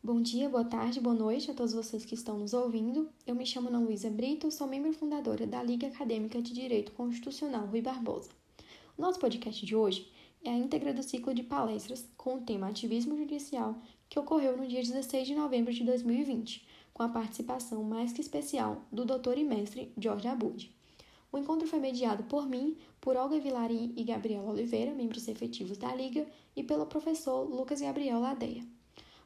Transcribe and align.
Bom 0.00 0.22
dia, 0.22 0.48
boa 0.48 0.64
tarde, 0.64 1.00
boa 1.00 1.14
noite 1.14 1.50
a 1.50 1.54
todos 1.54 1.74
vocês 1.74 2.04
que 2.04 2.14
estão 2.14 2.38
nos 2.38 2.54
ouvindo. 2.54 3.10
Eu 3.26 3.34
me 3.34 3.44
chamo 3.44 3.68
Ana 3.68 3.80
Luísa 3.80 4.08
Brito, 4.08 4.48
sou 4.48 4.68
membro 4.68 4.92
fundadora 4.92 5.44
da 5.44 5.60
Liga 5.60 5.88
Acadêmica 5.88 6.40
de 6.40 6.54
Direito 6.54 6.92
Constitucional 6.92 7.66
Rui 7.66 7.82
Barbosa. 7.82 8.30
O 8.96 9.02
nosso 9.02 9.18
podcast 9.18 9.66
de 9.66 9.74
hoje 9.74 10.08
é 10.44 10.50
a 10.50 10.56
íntegra 10.56 10.94
do 10.94 11.02
ciclo 11.02 11.34
de 11.34 11.42
palestras 11.42 12.08
com 12.16 12.36
o 12.36 12.40
tema 12.40 12.68
Ativismo 12.68 13.16
Judicial, 13.16 13.76
que 14.08 14.20
ocorreu 14.20 14.56
no 14.56 14.68
dia 14.68 14.80
16 14.80 15.26
de 15.26 15.34
novembro 15.34 15.74
de 15.74 15.82
2020, 15.82 16.64
com 16.94 17.02
a 17.02 17.08
participação 17.08 17.82
mais 17.82 18.12
que 18.12 18.20
especial 18.20 18.82
do 18.92 19.04
doutor 19.04 19.36
e 19.36 19.42
mestre 19.42 19.92
Jorge 19.98 20.28
Abud. 20.28 20.72
O 21.32 21.38
encontro 21.38 21.66
foi 21.66 21.80
mediado 21.80 22.22
por 22.22 22.48
mim, 22.48 22.76
por 23.00 23.16
Olga 23.16 23.40
Vilari 23.40 23.92
e 23.96 24.04
Gabriel 24.04 24.46
Oliveira, 24.46 24.94
membros 24.94 25.26
efetivos 25.26 25.76
da 25.76 25.92
Liga, 25.92 26.24
e 26.54 26.62
pelo 26.62 26.86
professor 26.86 27.42
Lucas 27.42 27.80
Gabriel 27.80 28.20
Ladeia. 28.20 28.77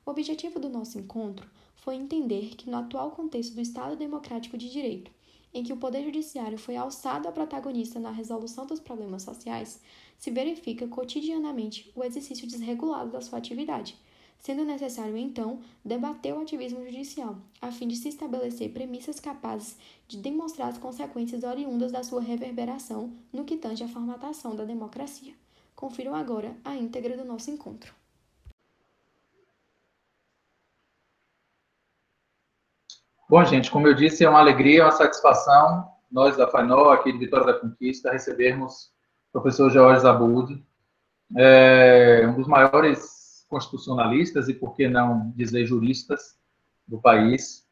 O 0.05 0.11
objetivo 0.11 0.59
do 0.59 0.69
nosso 0.69 0.99
encontro 0.99 1.49
foi 1.77 1.95
entender 1.95 2.57
que, 2.57 2.69
no 2.69 2.77
atual 2.77 3.13
contexto 3.13 3.55
do 3.55 3.61
Estado 3.61 3.95
Democrático 3.95 4.59
de 4.59 4.69
Direito, 4.69 5.13
em 5.55 5.63
que 5.63 5.73
o 5.73 5.77
Poder 5.77 6.03
Judiciário 6.03 6.59
foi 6.59 6.77
alçado 6.77 7.29
a 7.29 7.33
protagonista 7.33 8.01
na 8.01 8.11
resolução 8.11 8.67
dos 8.67 8.81
problemas 8.81 9.23
sociais, 9.23 9.81
se 10.19 10.31
verifica 10.31 10.89
cotidianamente 10.89 11.93
o 11.95 12.03
exercício 12.03 12.49
desregulado 12.49 13.13
da 13.13 13.21
sua 13.21 13.39
atividade, 13.39 13.97
sendo 14.41 14.65
necessário, 14.65 15.17
então, 15.17 15.61
debater 15.85 16.35
o 16.35 16.41
ativismo 16.41 16.85
judicial, 16.85 17.39
a 17.61 17.71
fim 17.71 17.87
de 17.87 17.95
se 17.95 18.09
estabelecer 18.09 18.73
premissas 18.73 19.21
capazes 19.21 19.77
de 20.09 20.17
demonstrar 20.17 20.69
as 20.69 20.79
consequências 20.79 21.45
oriundas 21.45 21.93
da 21.93 22.03
sua 22.03 22.21
reverberação 22.21 23.13
no 23.33 23.45
que 23.45 23.57
tange 23.57 23.85
à 23.85 23.89
formatação 23.89 24.57
da 24.57 24.65
democracia. 24.65 25.33
Confiram 25.77 26.13
agora 26.13 26.57
a 26.65 26.75
íntegra 26.75 27.17
do 27.17 27.25
nosso 27.25 27.53
encontro. 27.53 28.02
Bom, 33.33 33.43
gente, 33.47 33.71
como 33.71 33.87
eu 33.87 33.95
disse, 33.95 34.23
é 34.27 34.29
uma 34.29 34.41
alegria, 34.41 34.85
uma 34.85 34.93
satisfação, 34.93 35.89
nós 36.11 36.37
da 36.37 36.47
FANO, 36.49 36.91
aqui 36.91 37.11
de 37.11 37.17
Vitória 37.17 37.47
da 37.47 37.59
Conquista, 37.59 38.13
recebermos 38.13 38.93
o 39.31 39.41
professor 39.41 39.71
George 39.71 40.03
Zabud, 40.03 40.63
é, 41.39 42.27
um 42.29 42.35
dos 42.35 42.47
maiores 42.47 43.47
constitucionalistas 43.49 44.51
e, 44.51 44.53
por 44.53 44.77
que 44.77 44.87
não 44.87 45.33
dizer, 45.35 45.65
juristas 45.65 46.37
do 46.87 47.01
país. 47.01 47.67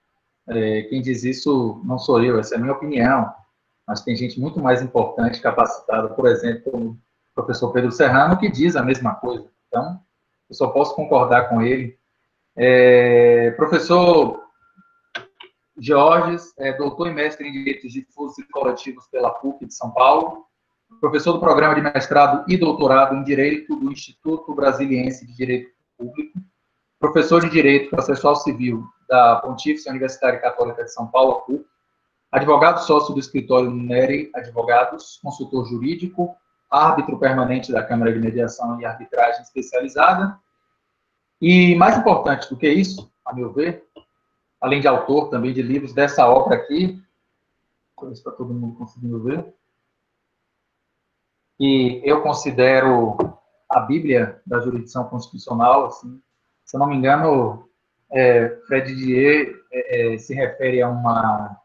É, 0.48 0.84
quem 0.84 1.02
diz 1.02 1.24
isso 1.24 1.78
não 1.84 1.98
sou 1.98 2.24
eu, 2.24 2.38
essa 2.40 2.54
é 2.54 2.56
a 2.56 2.60
minha 2.62 2.72
opinião, 2.72 3.30
mas 3.86 4.00
tem 4.00 4.16
gente 4.16 4.40
muito 4.40 4.58
mais 4.60 4.80
importante, 4.80 5.42
capacitada, 5.42 6.08
por 6.08 6.26
exemplo, 6.26 6.72
o 6.72 6.98
professor 7.34 7.70
Pedro 7.70 7.92
Serrano, 7.92 8.38
que 8.38 8.50
diz 8.50 8.76
a 8.76 8.82
mesma 8.82 9.14
coisa. 9.16 9.46
Então, 9.68 10.00
eu 10.48 10.54
só 10.54 10.68
posso 10.68 10.96
concordar 10.96 11.50
com 11.50 11.60
ele. 11.60 11.98
É, 12.56 13.50
professor 13.58 14.48
Georges, 15.80 16.52
é, 16.58 16.74
doutor 16.74 17.08
e 17.08 17.14
mestre 17.14 17.48
em 17.48 17.52
Direitos 17.52 17.92
Difusos 17.92 18.38
e 18.38 18.46
Coletivos 18.48 19.06
pela 19.08 19.30
PUC 19.30 19.66
de 19.66 19.74
São 19.74 19.90
Paulo, 19.90 20.44
professor 21.00 21.32
do 21.32 21.40
programa 21.40 21.74
de 21.74 21.80
mestrado 21.80 22.44
e 22.46 22.56
doutorado 22.58 23.14
em 23.14 23.24
Direito 23.24 23.74
do 23.76 23.90
Instituto 23.90 24.54
Brasiliense 24.54 25.26
de 25.26 25.34
Direito 25.34 25.70
Público, 25.96 26.38
professor 26.98 27.40
de 27.40 27.48
Direito 27.48 27.88
Processual 27.88 28.36
Civil 28.36 28.84
da 29.08 29.36
Pontífice 29.36 29.88
Universidade 29.88 30.40
Católica 30.40 30.84
de 30.84 30.92
São 30.92 31.06
Paulo, 31.06 31.40
PUC, 31.46 31.64
advogado 32.30 32.84
sócio 32.84 33.14
do 33.14 33.20
escritório 33.20 33.70
Neri 33.70 34.30
Advogados, 34.34 35.18
consultor 35.22 35.66
jurídico, 35.66 36.36
árbitro 36.70 37.18
permanente 37.18 37.72
da 37.72 37.82
Câmara 37.82 38.12
de 38.12 38.20
Mediação 38.20 38.80
e 38.80 38.84
Arbitragem 38.84 39.42
Especializada, 39.42 40.38
e 41.40 41.74
mais 41.74 41.96
importante 41.96 42.48
do 42.50 42.56
que 42.56 42.68
isso, 42.68 43.10
a 43.24 43.34
meu 43.34 43.50
ver, 43.50 43.82
além 44.60 44.80
de 44.80 44.88
autor 44.88 45.30
também 45.30 45.52
de 45.52 45.62
livros 45.62 45.92
dessa 45.92 46.28
obra 46.28 46.56
aqui, 46.56 47.02
para 48.22 48.32
todo 48.32 48.54
mundo 48.54 48.76
conseguindo 48.76 49.22
ver, 49.22 49.54
e 51.58 52.00
eu 52.02 52.22
considero 52.22 53.16
a 53.68 53.80
Bíblia 53.80 54.40
da 54.46 54.60
jurisdição 54.60 55.04
constitucional, 55.04 55.86
assim, 55.86 56.20
se 56.64 56.74
eu 56.74 56.80
não 56.80 56.86
me 56.86 56.96
engano, 56.96 57.68
é, 58.10 58.48
Fred 58.66 58.94
Dier 58.94 59.54
é, 59.70 60.14
é, 60.14 60.18
se 60.18 60.34
refere 60.34 60.80
a 60.80 60.88
uma, 60.88 61.56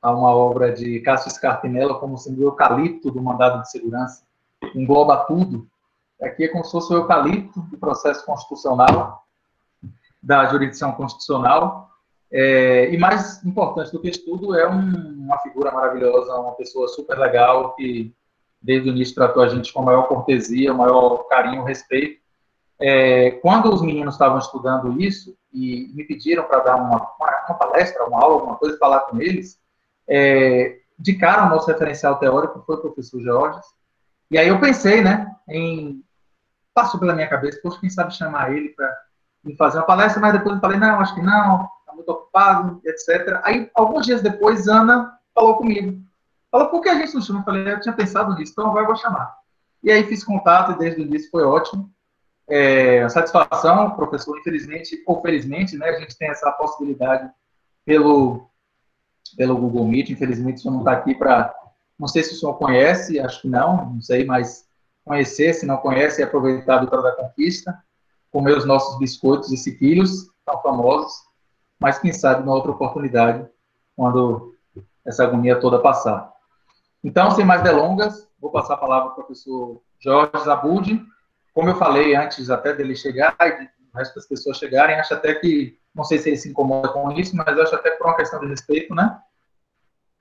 a 0.00 0.10
uma 0.10 0.34
obra 0.34 0.72
de 0.72 1.00
Cássio 1.00 1.30
Scarpinella 1.30 1.98
como 1.98 2.16
sendo 2.16 2.40
o 2.40 2.44
eucalipto 2.44 3.10
do 3.10 3.22
mandado 3.22 3.62
de 3.62 3.70
segurança, 3.70 4.24
engloba 4.74 5.24
tudo. 5.26 5.68
Aqui 6.22 6.44
é 6.44 6.48
como 6.48 6.64
se 6.64 6.72
fosse 6.72 6.92
o 6.92 6.96
eucalipto 6.96 7.60
do 7.60 7.76
processo 7.76 8.24
constitucional, 8.24 9.24
da 10.22 10.46
jurisdição 10.46 10.92
constitucional, 10.92 11.85
é, 12.30 12.90
e 12.92 12.98
mais 12.98 13.44
importante 13.44 13.92
do 13.92 14.00
que 14.00 14.08
isso 14.08 14.24
tudo, 14.24 14.58
é 14.58 14.68
um, 14.68 15.24
uma 15.24 15.38
figura 15.38 15.70
maravilhosa, 15.70 16.34
uma 16.34 16.52
pessoa 16.52 16.88
super 16.88 17.18
legal, 17.18 17.74
que 17.74 18.14
desde 18.60 18.88
o 18.88 18.92
início 18.92 19.14
tratou 19.14 19.42
a 19.42 19.48
gente 19.48 19.72
com 19.72 19.80
a 19.80 19.84
maior 19.84 20.08
cortesia, 20.08 20.74
maior 20.74 21.24
carinho, 21.28 21.62
respeito. 21.62 22.20
É, 22.78 23.30
quando 23.42 23.72
os 23.72 23.80
meninos 23.80 24.14
estavam 24.14 24.38
estudando 24.38 25.00
isso 25.00 25.36
e 25.52 25.90
me 25.94 26.04
pediram 26.04 26.44
para 26.44 26.60
dar 26.60 26.76
uma, 26.76 26.96
uma, 26.96 27.44
uma, 27.48 27.54
palestra, 27.54 28.04
uma 28.04 28.20
aula, 28.20 28.34
alguma 28.34 28.56
coisa, 28.56 28.76
falar 28.76 29.00
com 29.00 29.20
eles, 29.20 29.58
é, 30.08 30.78
de 30.98 31.14
cara 31.14 31.46
o 31.46 31.50
nosso 31.50 31.68
referencial 31.68 32.16
teórico 32.18 32.62
foi 32.66 32.76
o 32.76 32.80
professor 32.80 33.20
Jorge. 33.20 33.60
E 34.30 34.36
aí 34.36 34.48
eu 34.48 34.60
pensei, 34.60 35.00
né, 35.00 35.32
em 35.48 36.02
passou 36.74 37.00
pela 37.00 37.14
minha 37.14 37.28
cabeça, 37.28 37.58
poxa, 37.62 37.80
quem 37.80 37.88
sabe 37.88 38.14
chamar 38.14 38.52
ele 38.52 38.68
para 38.70 38.94
fazer 39.56 39.78
uma 39.78 39.86
palestra, 39.86 40.20
mas 40.20 40.34
depois 40.34 40.56
eu 40.56 40.60
falei, 40.60 40.78
não, 40.78 41.00
acho 41.00 41.14
que 41.14 41.22
não, 41.22 41.66
ocupado, 42.10 42.80
etc. 42.84 43.40
Aí, 43.42 43.70
alguns 43.74 44.06
dias 44.06 44.22
depois, 44.22 44.68
Ana 44.68 45.18
falou 45.34 45.56
comigo. 45.56 46.00
Falou, 46.50 46.68
por 46.68 46.80
que 46.80 46.88
a 46.88 46.94
gente 46.94 47.14
não 47.14 47.22
chama? 47.22 47.40
Eu 47.40 47.44
falei, 47.44 47.72
eu 47.72 47.80
tinha 47.80 47.94
pensado 47.94 48.34
nisso, 48.34 48.52
então 48.52 48.72
vai, 48.72 48.82
eu 48.82 48.86
vou 48.86 48.96
chamar. 48.96 49.36
E 49.82 49.90
aí 49.90 50.04
fiz 50.04 50.24
contato 50.24 50.72
e 50.72 50.78
desde 50.78 51.00
o 51.00 51.04
início 51.04 51.30
foi 51.30 51.44
ótimo. 51.44 51.90
É, 52.48 53.08
satisfação, 53.08 53.90
professor, 53.90 54.38
infelizmente 54.38 55.02
ou 55.06 55.20
felizmente, 55.20 55.76
né, 55.76 55.88
a 55.88 55.98
gente 55.98 56.16
tem 56.16 56.28
essa 56.28 56.50
possibilidade 56.52 57.28
pelo, 57.84 58.48
pelo 59.36 59.56
Google 59.56 59.86
Meet, 59.86 60.10
infelizmente 60.10 60.58
o 60.58 60.60
senhor 60.60 60.74
não 60.74 60.80
está 60.80 60.92
aqui 60.92 61.14
para, 61.14 61.52
não 61.98 62.06
sei 62.06 62.22
se 62.22 62.34
o 62.34 62.36
senhor 62.36 62.54
conhece, 62.54 63.18
acho 63.18 63.42
que 63.42 63.48
não, 63.48 63.94
não 63.94 64.00
sei, 64.00 64.24
mas 64.24 64.64
conhecer, 65.04 65.54
se 65.54 65.66
não 65.66 65.76
conhece, 65.76 66.22
aproveitar 66.22 66.76
a 66.76 66.80
Vitória 66.80 67.04
da 67.04 67.16
Conquista, 67.16 67.76
comer 68.30 68.56
os 68.56 68.64
nossos 68.64 68.98
biscoitos 68.98 69.52
e 69.52 69.56
sequilhos, 69.56 70.28
tão 70.44 70.60
famosos, 70.62 71.25
mas 71.78 71.98
quem 71.98 72.12
sabe 72.12 72.40
numa 72.40 72.54
outra 72.54 72.70
oportunidade, 72.70 73.46
quando 73.94 74.54
essa 75.04 75.24
agonia 75.24 75.60
toda 75.60 75.78
passar. 75.78 76.32
Então, 77.02 77.30
sem 77.30 77.44
mais 77.44 77.62
delongas, 77.62 78.28
vou 78.40 78.50
passar 78.50 78.74
a 78.74 78.78
palavra 78.78 79.10
para 79.10 79.22
o 79.22 79.24
professor 79.24 79.80
Jorge 79.98 80.44
Zabud. 80.44 81.06
Como 81.54 81.68
eu 81.68 81.76
falei 81.76 82.14
antes 82.14 82.50
até 82.50 82.72
dele 82.72 82.96
chegar 82.96 83.36
e 83.40 83.52
do 83.52 83.96
resto 83.96 84.14
das 84.16 84.26
pessoas 84.26 84.58
chegarem, 84.58 84.96
acho 84.96 85.14
até 85.14 85.34
que, 85.34 85.78
não 85.94 86.04
sei 86.04 86.18
se 86.18 86.28
ele 86.28 86.36
se 86.36 86.50
incomoda 86.50 86.88
com 86.88 87.12
isso, 87.12 87.36
mas 87.36 87.58
acho 87.58 87.74
até 87.74 87.90
por 87.92 88.06
uma 88.06 88.16
questão 88.16 88.40
de 88.40 88.46
respeito, 88.46 88.94
né? 88.94 89.18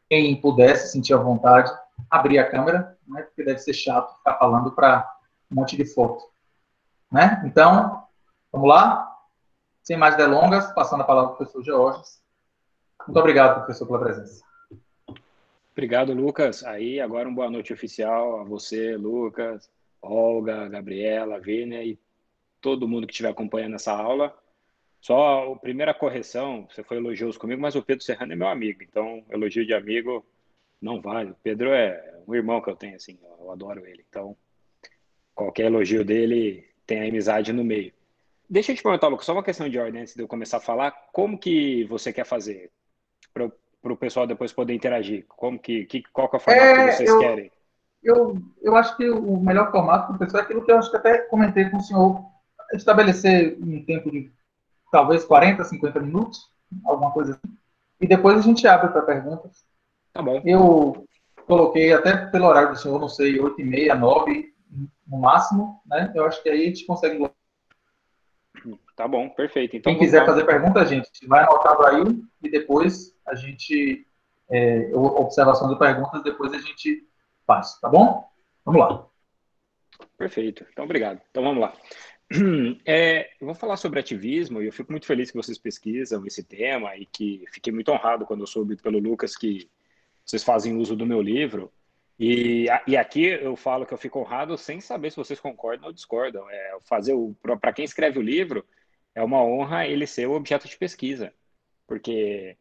Quem 0.07 0.39
pudesse 0.39 0.91
sentir 0.91 1.13
a 1.13 1.17
vontade, 1.17 1.71
abrir 2.09 2.37
a 2.37 2.49
câmera, 2.49 2.95
né? 3.07 3.23
Porque 3.23 3.43
deve 3.43 3.59
ser 3.59 3.73
chato 3.73 4.15
ficar 4.17 4.35
falando 4.35 4.71
para 4.71 5.09
um 5.51 5.55
monte 5.55 5.75
de 5.75 5.85
foto, 5.85 6.23
né? 7.11 7.41
Então, 7.45 8.03
vamos 8.51 8.69
lá? 8.69 9.14
Sem 9.85 9.97
mais 9.97 10.17
delongas, 10.17 10.73
passando 10.73 11.01
a 11.01 11.05
palavra 11.05 11.33
para 11.33 11.35
o 11.35 11.37
professor 11.37 11.63
Georges. 11.63 12.19
Muito 13.05 13.19
obrigado, 13.19 13.57
professor, 13.57 13.85
pela 13.85 13.99
presença. 13.99 14.43
Obrigado, 15.73 16.11
Lucas. 16.11 16.63
Aí, 16.63 16.99
agora 16.99 17.29
uma 17.29 17.35
boa 17.35 17.51
noite 17.51 17.71
oficial 17.71 18.39
a 18.39 18.43
você, 18.43 18.97
Lucas, 18.97 19.69
Olga, 20.01 20.67
Gabriela, 20.67 21.39
Vênia 21.39 21.83
e 21.83 21.99
todo 22.59 22.87
mundo 22.87 23.05
que 23.05 23.13
estiver 23.13 23.29
acompanhando 23.29 23.75
essa 23.75 23.93
aula. 23.93 24.35
Só 24.99 25.53
a 25.53 25.55
primeira 25.55 25.93
correção, 25.93 26.67
você 26.67 26.83
foi 26.83 26.97
elogioso 26.97 27.37
comigo, 27.37 27.61
mas 27.61 27.75
o 27.75 27.83
Pedro 27.83 28.03
Serrano 28.03 28.33
é 28.33 28.35
meu 28.35 28.47
amigo, 28.47 28.81
então 28.81 29.23
elogio 29.29 29.67
de 29.67 29.73
amigo 29.75 30.25
não 30.81 30.99
vale. 30.99 31.29
O 31.29 31.37
Pedro 31.43 31.71
é 31.71 32.21
um 32.27 32.33
irmão 32.33 32.59
que 32.59 32.71
eu 32.71 32.75
tenho, 32.75 32.95
assim, 32.95 33.19
eu 33.39 33.51
adoro 33.51 33.85
ele. 33.85 34.03
Então, 34.09 34.35
qualquer 35.35 35.67
elogio 35.67 36.03
dele 36.03 36.67
tem 36.87 37.01
a 37.03 37.07
amizade 37.07 37.53
no 37.53 37.63
meio. 37.63 37.93
Deixa 38.49 38.71
eu 38.71 38.75
te 38.75 38.83
perguntar, 38.83 39.07
Lucas, 39.07 39.25
só 39.25 39.33
uma 39.33 39.43
questão 39.43 39.67
de 39.67 39.77
ordem 39.79 40.01
antes 40.01 40.13
de 40.13 40.21
eu 40.21 40.27
começar 40.27 40.57
a 40.57 40.61
falar. 40.61 40.91
Como 41.11 41.37
que 41.37 41.83
você 41.85 42.13
quer 42.13 42.25
fazer 42.25 42.71
para 43.33 43.93
o 43.93 43.97
pessoal 43.97 44.27
depois 44.27 44.53
poder 44.53 44.73
interagir? 44.73 45.25
Como 45.27 45.59
que, 45.59 45.85
que 45.85 46.03
qual 46.13 46.29
que 46.29 46.35
é 46.35 46.37
o 46.37 46.41
formato 46.41 46.65
é, 46.65 46.85
que 46.85 46.91
vocês 46.93 47.09
eu, 47.09 47.19
querem? 47.19 47.51
Eu, 48.03 48.37
eu 48.61 48.75
acho 48.75 48.95
que 48.97 49.09
o 49.09 49.37
melhor 49.39 49.71
formato 49.71 50.07
para 50.07 50.15
o 50.15 50.19
pessoal 50.19 50.41
é 50.41 50.45
aquilo 50.45 50.63
que 50.63 50.71
eu 50.71 50.77
acho 50.77 50.91
que 50.91 50.97
até 50.97 51.17
comentei 51.19 51.69
com 51.69 51.77
o 51.77 51.81
senhor, 51.81 52.23
estabelecer 52.73 53.57
um 53.59 53.83
tempo 53.83 54.11
de 54.11 54.31
talvez 54.91 55.25
40, 55.25 55.63
50 55.63 55.99
minutos, 55.99 56.49
alguma 56.85 57.11
coisa 57.11 57.31
assim, 57.31 57.57
e 57.99 58.07
depois 58.07 58.37
a 58.37 58.41
gente 58.41 58.67
abre 58.67 58.89
para 58.89 59.01
perguntas. 59.01 59.65
Tá 60.13 60.21
bom. 60.21 60.41
Eu 60.45 61.05
coloquei 61.47 61.93
até 61.93 62.15
pelo 62.27 62.45
horário 62.45 62.69
do 62.69 62.77
senhor, 62.77 62.99
não 62.99 63.09
sei, 63.09 63.39
8 63.39 63.59
e 63.59 63.63
meia, 63.63 63.95
9 63.95 64.53
no 65.07 65.17
máximo, 65.17 65.81
né? 65.85 66.11
Eu 66.15 66.25
acho 66.25 66.41
que 66.41 66.49
aí 66.49 66.63
a 66.63 66.67
gente 66.67 66.85
consegue 66.85 67.17
Tá 68.95 69.07
bom, 69.07 69.29
perfeito. 69.29 69.75
Então, 69.75 69.91
Quem 69.91 69.99
quiser 69.99 70.25
fazer 70.25 70.45
pergunta, 70.45 70.85
gente, 70.85 71.09
vai 71.27 71.43
anotando 71.43 71.85
aí 71.85 72.23
e 72.41 72.49
depois 72.49 73.13
a 73.27 73.35
gente, 73.35 74.07
é, 74.49 74.89
observação 74.93 75.67
de 75.67 75.77
perguntas, 75.77 76.23
depois 76.23 76.53
a 76.53 76.59
gente 76.59 77.05
faz, 77.45 77.77
tá 77.81 77.89
bom? 77.89 78.25
Vamos 78.63 78.79
lá. 78.79 79.05
Perfeito. 80.17 80.65
Então, 80.71 80.85
obrigado. 80.85 81.21
Então, 81.29 81.43
vamos 81.43 81.61
lá. 81.61 81.73
É, 82.87 83.29
eu 83.39 83.45
vou 83.45 83.53
falar 83.53 83.77
sobre 83.77 83.99
ativismo 83.99 84.59
e 84.59 84.65
eu 84.65 84.73
fico 84.73 84.91
muito 84.91 85.05
feliz 85.05 85.29
que 85.29 85.37
vocês 85.37 85.59
pesquisam 85.59 86.25
esse 86.25 86.43
tema 86.43 86.95
e 86.97 87.05
que 87.05 87.45
fiquei 87.51 87.71
muito 87.71 87.91
honrado 87.91 88.25
quando 88.25 88.39
eu 88.39 88.47
soube 88.47 88.75
pelo 88.75 88.97
Lucas 88.97 89.35
que 89.35 89.69
vocês 90.25 90.43
fazem 90.43 90.75
uso 90.75 90.95
do 90.95 91.05
meu 91.05 91.21
livro. 91.21 91.71
E, 92.19 92.65
e 92.87 92.97
aqui 92.97 93.25
eu 93.25 93.55
falo 93.55 93.85
que 93.85 93.93
eu 93.93 93.97
fico 93.97 94.19
honrado 94.19 94.57
sem 94.57 94.81
saber 94.81 95.11
se 95.11 95.17
vocês 95.17 95.39
concordam 95.39 95.85
ou 95.87 95.93
discordam. 95.93 96.49
É, 96.49 96.77
fazer 96.81 97.13
para 97.61 97.73
quem 97.73 97.85
escreve 97.85 98.17
o 98.17 98.23
livro 98.23 98.65
é 99.15 99.23
uma 99.23 99.43
honra 99.43 99.87
ele 99.87 100.05
ser 100.05 100.27
o 100.27 100.33
objeto 100.33 100.67
de 100.67 100.77
pesquisa, 100.77 101.33
porque 101.87 102.57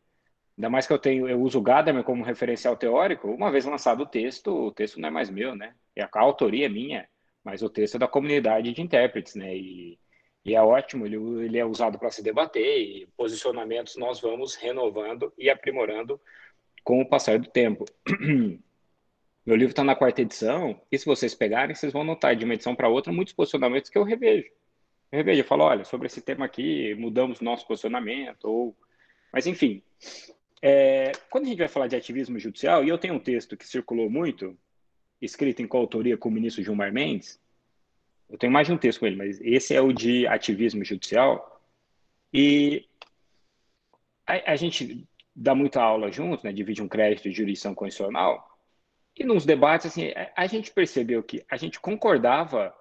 ainda 0.56 0.70
mais 0.70 0.86
que 0.86 0.92
eu 0.92 0.98
tenho 0.98 1.28
eu 1.28 1.40
uso 1.42 1.58
o 1.58 1.62
Gadamer 1.62 2.04
como 2.04 2.24
referencial 2.24 2.76
teórico. 2.76 3.28
Uma 3.30 3.50
vez 3.50 3.64
lançado 3.64 4.02
o 4.04 4.06
texto, 4.06 4.48
o 4.50 4.72
texto 4.72 5.00
não 5.00 5.08
é 5.08 5.10
mais 5.10 5.28
meu, 5.30 5.54
né? 5.54 5.74
E 5.96 6.00
a, 6.00 6.08
a 6.12 6.20
autoria 6.20 6.66
é 6.66 6.68
minha, 6.68 7.08
mas 7.44 7.62
o 7.62 7.68
texto 7.68 7.96
é 7.96 7.98
da 7.98 8.08
comunidade 8.08 8.72
de 8.72 8.82
intérpretes, 8.82 9.34
né? 9.34 9.56
E, 9.56 9.98
e 10.44 10.54
é 10.54 10.62
ótimo, 10.62 11.06
ele, 11.06 11.16
ele 11.44 11.58
é 11.58 11.64
usado 11.64 11.98
para 11.98 12.10
se 12.10 12.22
debater 12.22 12.62
e 12.62 13.06
posicionamentos 13.16 13.96
nós 13.96 14.20
vamos 14.20 14.54
renovando 14.54 15.32
e 15.38 15.50
aprimorando 15.50 16.20
com 16.84 17.00
o 17.00 17.08
passar 17.08 17.38
do 17.38 17.48
tempo. 17.48 17.84
Meu 19.46 19.56
livro 19.56 19.72
está 19.72 19.84
na 19.84 19.94
quarta 19.94 20.22
edição, 20.22 20.80
e 20.90 20.98
se 20.98 21.04
vocês 21.04 21.34
pegarem, 21.34 21.74
vocês 21.74 21.92
vão 21.92 22.04
notar 22.04 22.34
de 22.34 22.44
uma 22.44 22.54
edição 22.54 22.74
para 22.74 22.88
outra 22.88 23.12
muitos 23.12 23.34
posicionamentos 23.34 23.90
que 23.90 23.98
eu 23.98 24.02
revejo. 24.02 24.50
Eu 25.14 25.44
falo, 25.44 25.62
olha, 25.62 25.84
sobre 25.84 26.08
esse 26.08 26.20
tema 26.20 26.44
aqui, 26.44 26.92
mudamos 26.96 27.40
nosso 27.40 27.64
posicionamento, 27.68 28.46
ou... 28.46 28.76
Mas, 29.32 29.46
enfim, 29.46 29.80
é... 30.60 31.12
quando 31.30 31.44
a 31.44 31.48
gente 31.48 31.58
vai 31.58 31.68
falar 31.68 31.86
de 31.86 31.94
ativismo 31.94 32.36
judicial, 32.36 32.84
e 32.84 32.88
eu 32.88 32.98
tenho 32.98 33.14
um 33.14 33.20
texto 33.20 33.56
que 33.56 33.64
circulou 33.64 34.10
muito, 34.10 34.58
escrito 35.22 35.62
em 35.62 35.68
coautoria 35.68 36.16
com 36.16 36.28
o 36.28 36.32
ministro 36.32 36.64
Gilmar 36.64 36.92
Mendes, 36.92 37.40
eu 38.28 38.36
tenho 38.36 38.52
mais 38.52 38.66
de 38.66 38.72
um 38.72 38.78
texto 38.78 38.98
com 38.98 39.06
ele, 39.06 39.14
mas 39.14 39.40
esse 39.40 39.72
é 39.72 39.80
o 39.80 39.92
de 39.92 40.26
ativismo 40.26 40.84
judicial, 40.84 41.62
e 42.32 42.84
a, 44.26 44.52
a 44.52 44.56
gente 44.56 45.06
dá 45.34 45.54
muita 45.54 45.80
aula 45.80 46.10
juntos, 46.10 46.42
né, 46.42 46.52
divide 46.52 46.82
um 46.82 46.88
crédito 46.88 47.30
de 47.30 47.36
jurisdição 47.36 47.72
constitucional, 47.72 48.50
e 49.16 49.22
nos 49.22 49.46
debates, 49.46 49.86
assim, 49.86 50.12
a 50.34 50.46
gente 50.48 50.72
percebeu 50.72 51.22
que 51.22 51.44
a 51.48 51.56
gente 51.56 51.78
concordava 51.78 52.74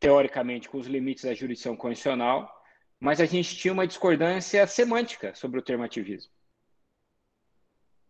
teoricamente 0.00 0.68
com 0.68 0.78
os 0.78 0.86
limites 0.86 1.24
da 1.24 1.34
jurisdição 1.34 1.76
constitucional, 1.76 2.52
mas 3.00 3.20
a 3.20 3.26
gente 3.26 3.56
tinha 3.56 3.72
uma 3.72 3.86
discordância 3.86 4.66
semântica 4.66 5.34
sobre 5.34 5.58
o 5.58 5.62
termo 5.62 5.84
ativismo. 5.84 6.30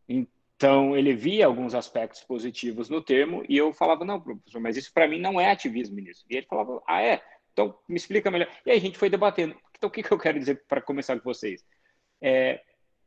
Então, 0.08 0.96
ele 0.96 1.14
via 1.14 1.46
alguns 1.46 1.74
aspectos 1.74 2.22
positivos 2.24 2.88
no 2.88 3.02
termo 3.02 3.44
e 3.48 3.56
eu 3.56 3.72
falava, 3.72 4.04
não, 4.04 4.20
professor, 4.20 4.60
mas 4.60 4.76
isso 4.76 4.92
para 4.92 5.06
mim 5.06 5.20
não 5.20 5.40
é 5.40 5.50
ativismo, 5.50 5.94
ministro. 5.94 6.26
E 6.28 6.36
ele 6.36 6.46
falava, 6.46 6.82
ah, 6.86 7.02
é? 7.02 7.22
Então, 7.52 7.78
me 7.88 7.96
explica 7.96 8.30
melhor. 8.30 8.48
E 8.64 8.70
aí 8.70 8.78
a 8.78 8.80
gente 8.80 8.98
foi 8.98 9.10
debatendo. 9.10 9.54
Então, 9.76 9.88
o 9.88 9.90
que, 9.92 10.02
que 10.02 10.10
eu 10.10 10.18
quero 10.18 10.38
dizer 10.38 10.64
para 10.66 10.80
começar 10.80 11.16
com 11.16 11.24
vocês? 11.24 11.64
É, 12.20 12.60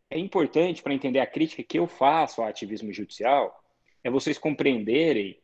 é 0.09 0.19
importante 0.19 0.81
para 0.81 0.93
entender 0.93 1.19
a 1.19 1.27
crítica 1.27 1.63
que 1.63 1.79
eu 1.79 1.87
faço 1.87 2.41
ao 2.41 2.47
ativismo 2.47 2.93
judicial, 2.93 3.61
é 4.03 4.09
vocês 4.09 4.37
compreenderem 4.37 5.41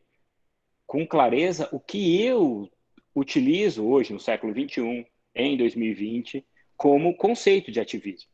com 0.86 1.06
clareza 1.06 1.68
o 1.72 1.80
que 1.80 2.24
eu 2.24 2.72
utilizo 3.20 3.84
hoje, 3.84 4.14
no 4.14 4.20
século 4.20 4.54
XXI, 4.54 5.08
em 5.34 5.58
2020, 5.58 6.46
como 6.76 7.18
conceito 7.18 7.72
de 7.72 7.80
ativismo. 7.80 8.30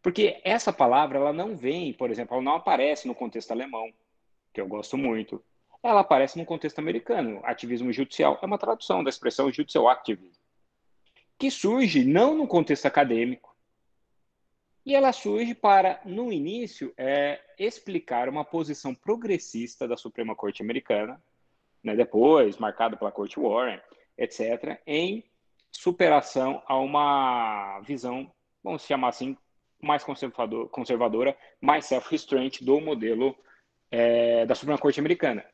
Porque 0.00 0.40
essa 0.44 0.72
palavra, 0.72 1.18
ela 1.18 1.32
não 1.32 1.56
vem, 1.56 1.92
por 1.92 2.08
exemplo, 2.08 2.34
ela 2.34 2.44
não 2.44 2.54
aparece 2.54 3.08
no 3.08 3.14
contexto 3.16 3.50
alemão, 3.50 3.92
que 4.52 4.60
eu 4.60 4.68
gosto 4.68 4.96
muito. 4.96 5.42
Ela 5.82 6.00
aparece 6.00 6.38
no 6.38 6.44
contexto 6.44 6.78
americano. 6.78 7.40
Ativismo 7.42 7.92
judicial 7.92 8.38
é 8.40 8.46
uma 8.46 8.58
tradução 8.58 9.02
da 9.02 9.10
expressão 9.10 9.50
judicial 9.50 9.88
activism, 9.88 10.40
que 11.36 11.50
surge 11.50 12.04
não 12.04 12.36
no 12.36 12.46
contexto 12.46 12.86
acadêmico, 12.86 13.56
e 14.84 14.94
ela 14.94 15.12
surge 15.12 15.52
para, 15.52 16.00
no 16.04 16.32
início, 16.32 16.94
é, 16.96 17.40
explicar 17.58 18.28
uma 18.28 18.44
posição 18.44 18.94
progressista 18.94 19.88
da 19.88 19.96
Suprema 19.96 20.36
Corte 20.36 20.62
Americana, 20.62 21.20
né, 21.82 21.96
depois 21.96 22.56
marcada 22.56 22.96
pela 22.96 23.10
Corte 23.10 23.40
Warren, 23.40 23.80
etc., 24.16 24.80
em 24.86 25.24
superação 25.70 26.62
a 26.66 26.78
uma 26.78 27.80
visão, 27.80 28.30
vamos 28.62 28.82
chamar 28.84 29.08
assim, 29.08 29.36
mais 29.82 30.02
conservador, 30.02 30.68
conservadora, 30.70 31.36
mais 31.60 31.84
self-restraint 31.84 32.62
do 32.62 32.80
modelo 32.80 33.36
é, 33.90 34.46
da 34.46 34.54
Suprema 34.54 34.78
Corte 34.78 35.00
Americana. 35.00 35.44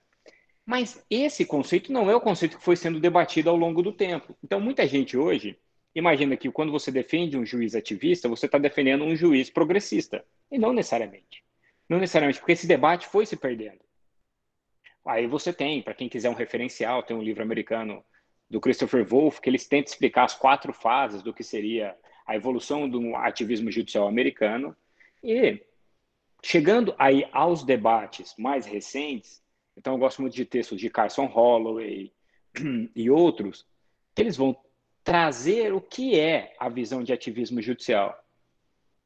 Mas 0.65 1.05
esse 1.11 1.45
conceito 1.45 1.93
não 1.93 2.09
é 2.09 2.15
o 2.15 2.21
conceito 2.21 2.57
que 2.57 2.65
foi 2.65 2.77
sendo 2.77 3.01
debatido 3.01 3.51
ao 3.51 3.57
longo 3.57 3.83
do 3.83 3.93
tempo. 3.93 4.37
Então, 4.43 4.61
muita 4.61 4.87
gente 4.87 5.17
hoje 5.17 5.59
Imagina 5.95 6.37
que 6.37 6.51
quando 6.51 6.73
você 6.73 6.91
defende 6.91 7.37
um 7.37 7.45
juiz 7.45 7.75
ativista, 7.75 8.29
você 8.29 8.47
está 8.47 8.57
defendendo 8.57 9.05
um 9.05 9.15
juiz 9.15 9.51
progressista. 9.51 10.25
E 10.51 10.59
não 10.59 10.73
necessariamente. 10.73 11.45
Não 11.89 11.99
necessariamente, 11.99 12.39
porque 12.39 12.53
esse 12.53 12.67
debate 12.67 13.07
foi 13.07 13.27
se 13.27 13.37
perdendo. 13.37 13.81
Aí 15.05 15.27
você 15.27 15.53
tem, 15.53 15.83
para 15.83 15.95
quem 15.95 16.09
quiser 16.09 16.31
um 16.31 16.35
referencial, 16.35 17.03
tem 17.03 17.17
um 17.17 17.23
livro 17.23 17.43
americano 17.43 18.03
do 18.53 18.61
Christopher 18.61 19.03
Wolff, 19.03 19.41
que 19.41 19.49
eles 19.49 19.67
tentam 19.67 19.91
explicar 19.91 20.25
as 20.25 20.35
quatro 20.35 20.75
fases 20.75 21.23
do 21.23 21.33
que 21.33 21.43
seria 21.43 21.97
a 22.27 22.37
evolução 22.37 22.87
do 22.87 23.17
ativismo 23.17 23.73
judicial 23.73 24.07
americano. 24.07 24.77
E 25.25 25.63
chegando 26.43 26.95
aí 26.99 27.27
aos 27.33 27.65
debates 27.65 28.35
mais 28.37 28.67
recentes, 28.67 29.43
então 29.75 29.95
eu 29.95 29.99
gosto 29.99 30.21
muito 30.21 30.35
de 30.35 30.45
textos 30.45 30.79
de 30.79 30.91
Carson 30.91 31.25
Holloway 31.25 32.13
e 32.95 33.09
outros, 33.09 33.67
que 34.15 34.21
eles 34.21 34.37
vão 34.37 34.55
trazer 35.03 35.73
o 35.73 35.81
que 35.81 36.21
é 36.21 36.55
a 36.61 36.69
visão 36.69 37.03
de 37.03 37.11
ativismo 37.11 37.63
judicial, 37.63 38.23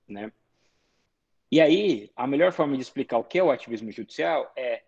né? 0.09 0.33
E 1.53 1.61
aí, 1.61 2.11
a 2.17 2.27
melhor 2.27 2.51
forma 2.51 2.75
de 2.75 2.83
explicar 2.83 3.19
o 3.19 3.25
que 3.25 3.39
é 3.39 3.45
o 3.45 3.53
ativismo 3.53 3.93
judicial 3.93 4.53
é, 4.57 4.83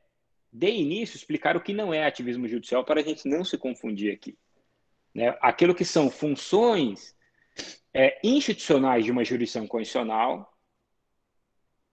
de 0.52 0.68
início, 0.68 1.16
explicar 1.16 1.56
o 1.56 1.60
que 1.60 1.72
não 1.72 1.94
é 1.94 2.04
ativismo 2.04 2.48
judicial 2.48 2.84
para 2.84 3.00
a 3.00 3.04
gente 3.04 3.28
não 3.28 3.44
se 3.44 3.56
confundir 3.56 4.12
aqui. 4.12 4.36
Né? 5.18 5.36
Aquilo 5.40 5.74
que 5.74 5.84
são 5.84 6.08
funções 6.08 7.12
é, 7.92 8.20
institucionais 8.22 9.04
de 9.04 9.10
uma 9.10 9.24
jurisdição 9.24 9.66
constitucional 9.66 10.48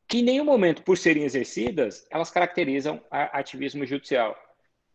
que 0.08 0.20
em 0.20 0.24
nenhum 0.24 0.46
momento, 0.46 0.84
por 0.84 0.96
serem 0.96 1.24
exercidas, 1.24 2.06
elas 2.12 2.30
caracterizam 2.30 3.04
ativismo 3.10 3.84
judicial. 3.84 4.38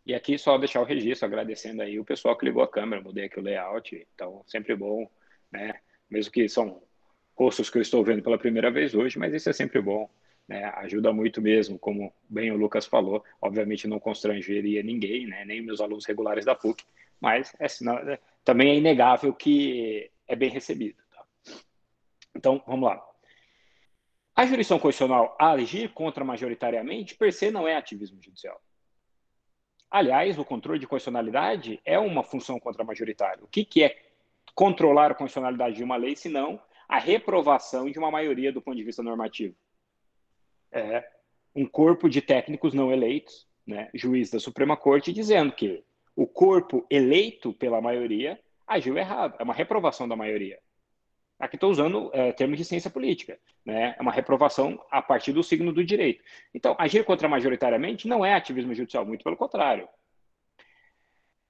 E 0.07 0.15
aqui 0.15 0.39
só 0.39 0.57
deixar 0.57 0.81
o 0.81 0.85
registro, 0.85 1.27
agradecendo 1.27 1.83
aí 1.83 1.99
o 1.99 2.05
pessoal 2.05 2.39
que 2.39 2.45
ligou 2.45 2.63
a 2.63 2.69
câmera, 2.69 3.03
mudei 3.03 3.25
aqui 3.25 3.41
o 3.41 3.43
layout, 3.43 4.07
então 4.15 4.45
sempre 4.47 4.77
bom, 4.77 5.11
né? 5.51 5.81
Mesmo 6.09 6.31
que 6.31 6.49
são 6.49 6.81
rostos 7.35 7.69
que 7.69 7.79
eu 7.79 7.83
estou 7.83 8.05
vendo 8.05 8.23
pela 8.23 8.39
primeira 8.39 8.71
vez 8.71 8.95
hoje, 8.95 9.19
mas 9.19 9.35
isso 9.35 9.51
é 9.51 9.53
sempre 9.53 9.83
bom, 9.83 10.09
né? 10.47 10.67
Ajuda 10.77 11.13
muito 11.13 11.43
mesmo, 11.43 11.77
como 11.81 12.15
bem 12.29 12.53
o 12.53 12.57
Lucas 12.57 12.87
falou, 12.87 13.25
obviamente 13.43 13.89
não 13.89 13.99
constrangeria 13.99 14.85
ninguém, 14.85 15.27
né? 15.27 15.45
Nem 15.45 15.61
meus 15.61 15.81
alunos 15.81 16.07
regulares 16.07 16.45
da 16.45 16.55
PUC, 16.55 16.85
mas 17.21 17.55
é, 17.61 17.67
é, 17.67 18.19
também 18.43 18.71
é 18.71 18.75
inegável 18.77 19.33
que 19.33 20.11
é 20.27 20.35
bem 20.35 20.49
recebido. 20.49 20.97
Tá? 21.11 21.25
Então, 22.35 22.63
vamos 22.67 22.89
lá. 22.89 23.05
A 24.35 24.47
jurisdição 24.47 24.79
constitucional 24.79 25.37
agir 25.39 25.93
contra 25.93 26.25
majoritariamente, 26.25 27.15
per 27.15 27.33
se, 27.33 27.51
não 27.51 27.69
é 27.69 27.77
ativismo 27.77 28.23
judicial. 28.23 28.61
Aliás, 29.91 30.39
o 30.39 30.45
controle 30.45 30.79
de 30.79 30.87
constitucionalidade 30.87 31.81
é 31.85 31.99
uma 31.99 32.23
função 32.23 32.59
contra-majoritária. 32.59 33.45
O 33.45 33.49
que, 33.49 33.65
que 33.65 33.83
é 33.83 34.01
controlar 34.55 35.11
a 35.11 35.15
constitucionalidade 35.15 35.77
de 35.77 35.85
uma 35.85 35.97
lei, 35.97 36.17
se 36.17 36.29
não 36.29 36.61
a 36.89 36.99
reprovação 36.99 37.91
de 37.91 37.99
uma 37.99 38.11
maioria 38.11 38.53
do 38.53 38.63
ponto 38.63 38.77
de 38.77 38.85
vista 38.85 39.03
normativo? 39.03 39.55
É 40.73 41.07
um 41.55 41.67
corpo 41.67 42.09
de 42.09 42.23
técnicos 42.23 42.73
não 42.73 42.93
eleitos, 42.93 43.49
né, 43.67 43.91
juiz 43.93 44.31
da 44.31 44.39
Suprema 44.39 44.77
Corte, 44.77 45.13
dizendo 45.13 45.53
que 45.53 45.85
o 46.15 46.27
corpo 46.27 46.87
eleito 46.91 47.53
pela 47.53 47.81
maioria 47.81 48.39
agiu 48.67 48.97
errado. 48.97 49.37
É 49.39 49.43
uma 49.43 49.55
reprovação 49.55 50.09
da 50.09 50.17
maioria. 50.17 50.59
Aqui 51.39 51.57
estou 51.57 51.71
usando 51.71 52.11
é, 52.13 52.33
termos 52.33 52.59
de 52.59 52.65
ciência 52.65 52.91
política. 52.91 53.39
Né? 53.65 53.95
É 53.99 54.03
uma 54.03 54.13
reprovação 54.13 54.79
a 54.91 55.01
partir 55.01 55.33
do 55.33 55.43
signo 55.43 55.73
do 55.73 55.83
direito. 55.83 56.23
Então, 56.55 56.77
agir 56.79 57.03
contra 57.05 57.29
majoritariamente 57.29 58.07
não 58.07 58.25
é 58.25 58.35
ativismo 58.35 58.75
judicial, 58.75 59.07
muito 59.07 59.25
pelo 59.25 59.37
contrário. 59.37 59.89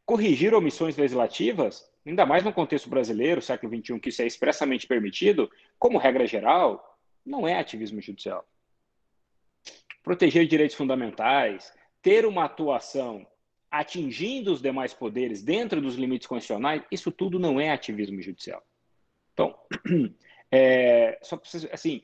Corrigir 0.07 0.55
omissões 0.55 0.97
legislativas, 0.97 1.91
ainda 2.07 2.25
mais 2.25 2.45
no 2.45 2.53
contexto 2.53 2.89
brasileiro, 2.89 3.43
século 3.43 3.77
XXI, 3.77 3.99
que 3.99 4.09
isso 4.11 4.23
é 4.23 4.27
expressamente 4.27 4.87
permitido, 4.87 5.51
como 5.79 5.99
regra 5.99 6.27
geral, 6.27 6.99
não 7.27 7.47
é 7.47 7.59
ativismo 7.59 8.01
judicial. 8.01 8.45
Proteger 10.03 10.47
direitos 10.47 10.77
fundamentais, 10.77 11.73
ter 12.01 12.25
uma 12.25 12.45
atuação 12.45 13.27
atingindo 13.71 14.53
os 14.53 14.61
demais 14.61 14.93
poderes 14.93 15.43
dentro 15.43 15.81
dos 15.81 15.95
limites 15.95 16.27
constitucionais, 16.27 16.83
isso 16.91 17.11
tudo 17.13 17.39
não 17.39 17.61
é 17.61 17.71
ativismo 17.71 18.21
judicial. 18.21 18.63
Então, 19.33 19.57
é, 20.51 21.19
só 21.23 21.37
precisa, 21.37 21.69
assim, 21.73 22.03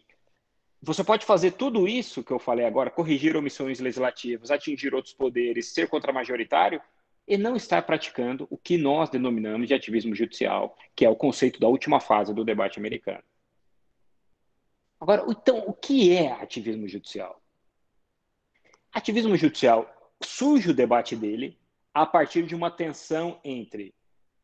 você 0.81 1.03
pode 1.03 1.27
fazer 1.27 1.53
tudo 1.53 1.89
isso 1.89 2.23
que 2.23 2.31
eu 2.31 2.39
falei 2.39 2.65
agora, 2.65 2.91
corrigir 2.91 3.37
omissões 3.37 3.81
legislativas, 3.81 4.51
atingir 4.51 4.95
outros 4.95 5.15
poderes, 5.15 5.73
ser 5.73 5.89
contra-majoritário, 5.89 6.81
e 7.27 7.37
não 7.37 7.57
estar 7.57 7.83
praticando 7.83 8.47
o 8.49 8.57
que 8.57 8.79
nós 8.79 9.11
denominamos 9.11 9.67
de 9.67 9.75
ativismo 9.75 10.15
judicial, 10.15 10.77
que 10.95 11.05
é 11.05 11.11
o 11.11 11.17
conceito 11.17 11.59
da 11.59 11.67
última 11.67 11.99
fase 11.99 12.33
do 12.33 12.45
debate 12.45 12.79
americano. 12.79 13.23
Agora, 15.01 15.25
então, 15.29 15.59
o 15.67 15.73
que 15.73 16.17
é 16.17 16.31
ativismo 16.33 16.87
judicial? 16.89 17.43
Ativismo 18.93 19.37
judicial 19.37 19.93
surge 20.23 20.71
o 20.71 20.75
debate 20.75 21.15
dele 21.17 21.59
a 21.93 22.05
partir 22.05 22.47
de 22.47 22.55
uma 22.55 22.71
tensão 22.71 23.41
entre 23.45 23.95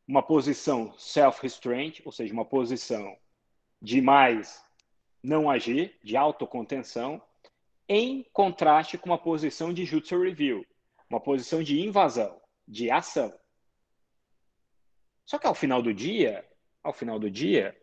uma 0.06 0.22
posição 0.22 0.92
self-restraint, 0.98 2.00
ou 2.04 2.12
seja, 2.12 2.32
uma 2.32 2.44
posição 2.44 3.16
de 3.80 4.00
mais 4.00 4.64
não 5.22 5.50
agir, 5.50 5.98
de 6.02 6.16
autocontenção, 6.16 7.22
em 7.88 8.24
contraste 8.32 8.98
com 8.98 9.10
uma 9.10 9.18
posição 9.18 9.72
de 9.72 9.84
judicial 9.84 10.20
review, 10.20 10.66
uma 11.08 11.20
posição 11.20 11.62
de 11.62 11.80
invasão, 11.80 12.40
de 12.66 12.90
ação. 12.90 13.32
Só 15.24 15.38
que 15.38 15.46
ao 15.46 15.54
final 15.54 15.82
do 15.82 15.94
dia, 15.94 16.46
ao 16.82 16.92
final 16.92 17.18
do 17.18 17.30
dia, 17.30 17.76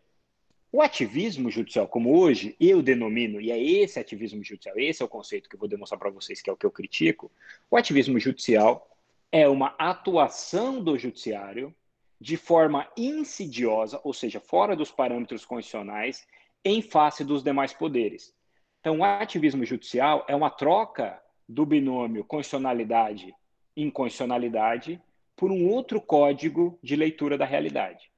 o 0.72 0.80
ativismo 0.80 1.50
judicial, 1.50 1.88
como 1.88 2.16
hoje 2.16 2.54
eu 2.60 2.80
denomino, 2.80 3.40
e 3.40 3.50
é 3.50 3.60
esse 3.60 3.98
ativismo 3.98 4.44
judicial, 4.44 4.78
esse 4.78 5.02
é 5.02 5.04
o 5.04 5.08
conceito 5.08 5.48
que 5.48 5.56
eu 5.56 5.60
vou 5.60 5.68
demonstrar 5.68 5.98
para 5.98 6.10
vocês, 6.10 6.40
que 6.40 6.48
é 6.48 6.52
o 6.52 6.56
que 6.56 6.64
eu 6.64 6.70
critico, 6.70 7.28
o 7.70 7.76
ativismo 7.76 8.20
judicial 8.20 8.88
é 9.32 9.48
uma 9.48 9.74
atuação 9.78 10.82
do 10.82 10.96
judiciário 10.96 11.74
de 12.20 12.36
forma 12.36 12.86
insidiosa, 12.96 14.00
ou 14.04 14.12
seja, 14.12 14.38
fora 14.38 14.76
dos 14.76 14.90
parâmetros 14.90 15.44
constitucionais, 15.44 16.24
em 16.64 16.80
face 16.82 17.24
dos 17.24 17.42
demais 17.42 17.72
poderes. 17.72 18.32
Então, 18.80 18.98
o 18.98 19.04
ativismo 19.04 19.64
judicial 19.64 20.24
é 20.28 20.36
uma 20.36 20.50
troca 20.50 21.20
do 21.48 21.66
binômio 21.66 22.24
constitucionalidade-inconstitucionalidade 22.24 25.00
por 25.34 25.50
um 25.50 25.66
outro 25.68 26.00
código 26.00 26.78
de 26.82 26.94
leitura 26.94 27.36
da 27.38 27.46
realidade. 27.46 28.12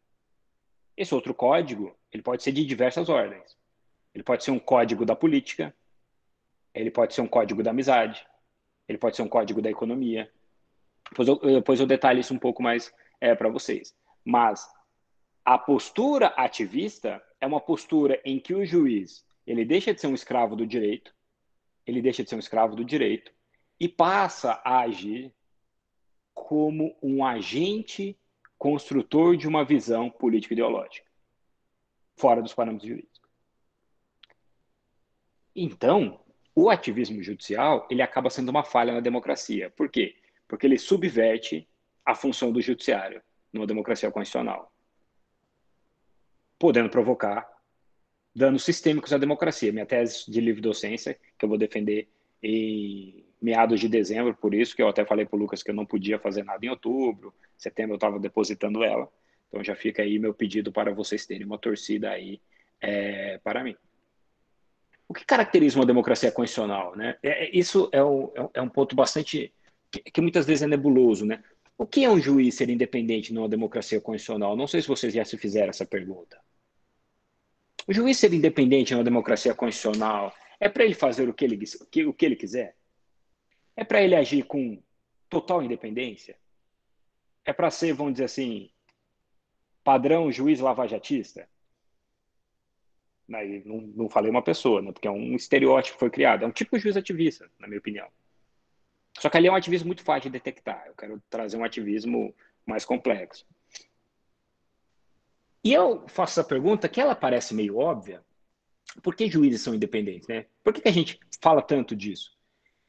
Esse 0.96 1.14
outro 1.14 1.32
código, 1.32 1.96
ele 2.12 2.22
pode 2.22 2.42
ser 2.42 2.52
de 2.52 2.64
diversas 2.64 3.08
ordens. 3.08 3.56
Ele 4.14 4.22
pode 4.22 4.44
ser 4.44 4.50
um 4.50 4.58
código 4.58 5.04
da 5.06 5.16
política, 5.16 5.74
ele 6.74 6.90
pode 6.90 7.14
ser 7.14 7.22
um 7.22 7.28
código 7.28 7.62
da 7.62 7.70
amizade, 7.70 8.26
ele 8.88 8.98
pode 8.98 9.16
ser 9.16 9.22
um 9.22 9.28
código 9.28 9.62
da 9.62 9.70
economia. 9.70 10.30
Depois 11.08 11.28
eu, 11.28 11.36
depois 11.36 11.80
eu 11.80 11.86
detalho 11.86 12.20
isso 12.20 12.34
um 12.34 12.38
pouco 12.38 12.62
mais 12.62 12.92
é, 13.20 13.34
para 13.34 13.48
vocês. 13.48 13.94
Mas 14.24 14.68
a 15.44 15.58
postura 15.58 16.28
ativista 16.28 17.22
é 17.40 17.46
uma 17.46 17.60
postura 17.60 18.20
em 18.24 18.38
que 18.38 18.54
o 18.54 18.64
juiz 18.64 19.24
ele 19.46 19.64
deixa 19.64 19.92
de 19.92 20.00
ser 20.00 20.06
um 20.06 20.14
escravo 20.14 20.54
do 20.54 20.66
direito, 20.66 21.14
ele 21.86 22.00
deixa 22.00 22.22
de 22.22 22.30
ser 22.30 22.36
um 22.36 22.40
escravo 22.40 22.76
do 22.76 22.84
direito 22.84 23.32
e 23.80 23.88
passa 23.88 24.60
a 24.64 24.80
agir 24.80 25.32
como 26.32 26.96
um 27.02 27.24
agente 27.24 28.16
construtor 28.56 29.36
de 29.36 29.48
uma 29.48 29.64
visão 29.64 30.08
político-ideológica, 30.08 31.04
fora 32.16 32.42
dos 32.42 32.54
parâmetros 32.54 32.88
jurídicos. 32.88 33.20
Então, 35.54 36.20
o 36.54 36.70
ativismo 36.70 37.22
judicial 37.22 37.86
ele 37.90 38.02
acaba 38.02 38.30
sendo 38.30 38.48
uma 38.48 38.64
falha 38.64 38.92
na 38.92 39.00
democracia. 39.00 39.70
Por 39.70 39.88
quê? 39.88 40.16
Porque 40.48 40.66
ele 40.66 40.78
subverte 40.78 41.68
a 42.04 42.14
função 42.14 42.52
do 42.52 42.60
judiciário 42.60 43.22
numa 43.52 43.66
democracia 43.66 44.10
constitucional 44.10 44.72
podendo 46.62 46.88
provocar 46.88 47.44
danos 48.32 48.62
sistêmicos 48.62 49.12
à 49.12 49.18
democracia. 49.18 49.72
Minha 49.72 49.84
tese 49.84 50.30
de 50.30 50.40
livre 50.40 50.60
docência, 50.60 51.18
que 51.36 51.44
eu 51.44 51.48
vou 51.48 51.58
defender 51.58 52.08
em 52.40 53.26
meados 53.40 53.80
de 53.80 53.88
dezembro, 53.88 54.32
por 54.32 54.54
isso 54.54 54.76
que 54.76 54.80
eu 54.80 54.86
até 54.86 55.04
falei 55.04 55.26
para 55.26 55.36
o 55.36 55.40
Lucas 55.40 55.60
que 55.60 55.72
eu 55.72 55.74
não 55.74 55.84
podia 55.84 56.20
fazer 56.20 56.44
nada 56.44 56.64
em 56.64 56.68
outubro, 56.68 57.34
setembro 57.58 57.94
eu 57.94 57.96
estava 57.96 58.16
depositando 58.20 58.84
ela. 58.84 59.08
Então 59.52 59.62
já 59.62 59.76
fica 59.76 60.02
aí 60.02 60.18
meu 60.18 60.32
pedido 60.32 60.72
para 60.72 60.94
vocês 60.94 61.26
terem 61.26 61.46
uma 61.46 61.58
torcida 61.58 62.10
aí 62.10 62.40
é, 62.80 63.38
para 63.44 63.62
mim. 63.62 63.76
O 65.06 65.12
que 65.12 65.26
caracteriza 65.26 65.78
uma 65.78 65.84
democracia 65.84 66.32
constitucional? 66.32 66.96
Né? 66.96 67.18
É, 67.22 67.44
é 67.44 67.50
isso 67.52 67.90
é, 67.92 68.02
o, 68.02 68.32
é, 68.34 68.48
é 68.54 68.62
um 68.62 68.68
ponto 68.68 68.96
bastante 68.96 69.52
que, 69.90 70.00
que, 70.00 70.20
muitas 70.22 70.46
vezes 70.46 70.62
é 70.62 70.66
nebuloso. 70.66 71.26
Né? 71.26 71.44
O 71.76 71.86
que 71.86 72.02
é 72.02 72.08
um 72.08 72.18
juiz 72.18 72.54
ser 72.54 72.70
independente 72.70 73.34
numa 73.34 73.46
democracia 73.46 74.00
constitucional? 74.00 74.56
Não 74.56 74.66
sei 74.66 74.80
se 74.80 74.88
vocês 74.88 75.12
já 75.12 75.22
se 75.22 75.36
fizeram 75.36 75.68
essa 75.68 75.84
pergunta. 75.84 76.40
O 77.86 77.92
juiz 77.92 78.16
ser 78.16 78.32
independente 78.32 78.94
na 78.94 79.02
democracia 79.02 79.54
constitucional 79.54 80.34
é 80.58 80.66
para 80.66 80.84
ele 80.84 80.94
fazer 80.94 81.28
o 81.28 81.34
que 81.34 81.44
ele, 81.44 81.62
o 82.06 82.14
que 82.14 82.24
ele 82.24 82.36
quiser? 82.36 82.74
É 83.76 83.84
para 83.84 84.02
ele 84.02 84.14
agir 84.14 84.44
com 84.44 84.82
total 85.28 85.62
independência? 85.62 86.38
É 87.44 87.52
para 87.52 87.70
ser, 87.70 87.92
vamos 87.92 88.14
dizer 88.14 88.24
assim, 88.24 88.70
padrão 89.84 90.30
juiz 90.30 90.60
lavajatista? 90.60 91.48
Não, 93.28 93.80
não 93.94 94.08
falei 94.08 94.30
uma 94.30 94.42
pessoa, 94.42 94.82
né? 94.82 94.92
porque 94.92 95.08
é 95.08 95.10
um 95.10 95.34
estereótipo 95.34 95.94
que 95.94 96.00
foi 96.00 96.10
criado. 96.10 96.44
É 96.44 96.46
um 96.46 96.52
tipo 96.52 96.76
de 96.76 96.82
juiz 96.82 96.96
ativista, 96.96 97.50
na 97.58 97.66
minha 97.66 97.78
opinião. 97.78 98.08
Só 99.18 99.30
que 99.30 99.36
ali 99.36 99.48
é 99.48 99.52
um 99.52 99.54
ativismo 99.54 99.86
muito 99.86 100.02
fácil 100.02 100.30
de 100.30 100.38
detectar. 100.38 100.84
Eu 100.86 100.94
quero 100.94 101.22
trazer 101.30 101.56
um 101.56 101.64
ativismo 101.64 102.34
mais 102.66 102.84
complexo. 102.84 103.46
E 105.64 105.72
eu 105.72 106.06
faço 106.08 106.40
essa 106.40 106.48
pergunta 106.48 106.88
que 106.88 107.00
ela 107.00 107.14
parece 107.14 107.54
meio 107.54 107.76
óbvia. 107.76 108.22
Por 109.02 109.14
que 109.14 109.30
juízes 109.30 109.62
são 109.62 109.74
independentes, 109.74 110.28
né? 110.28 110.46
Por 110.62 110.72
que, 110.72 110.80
que 110.80 110.88
a 110.88 110.92
gente 110.92 111.20
fala 111.40 111.62
tanto 111.62 111.94
disso? 111.94 112.36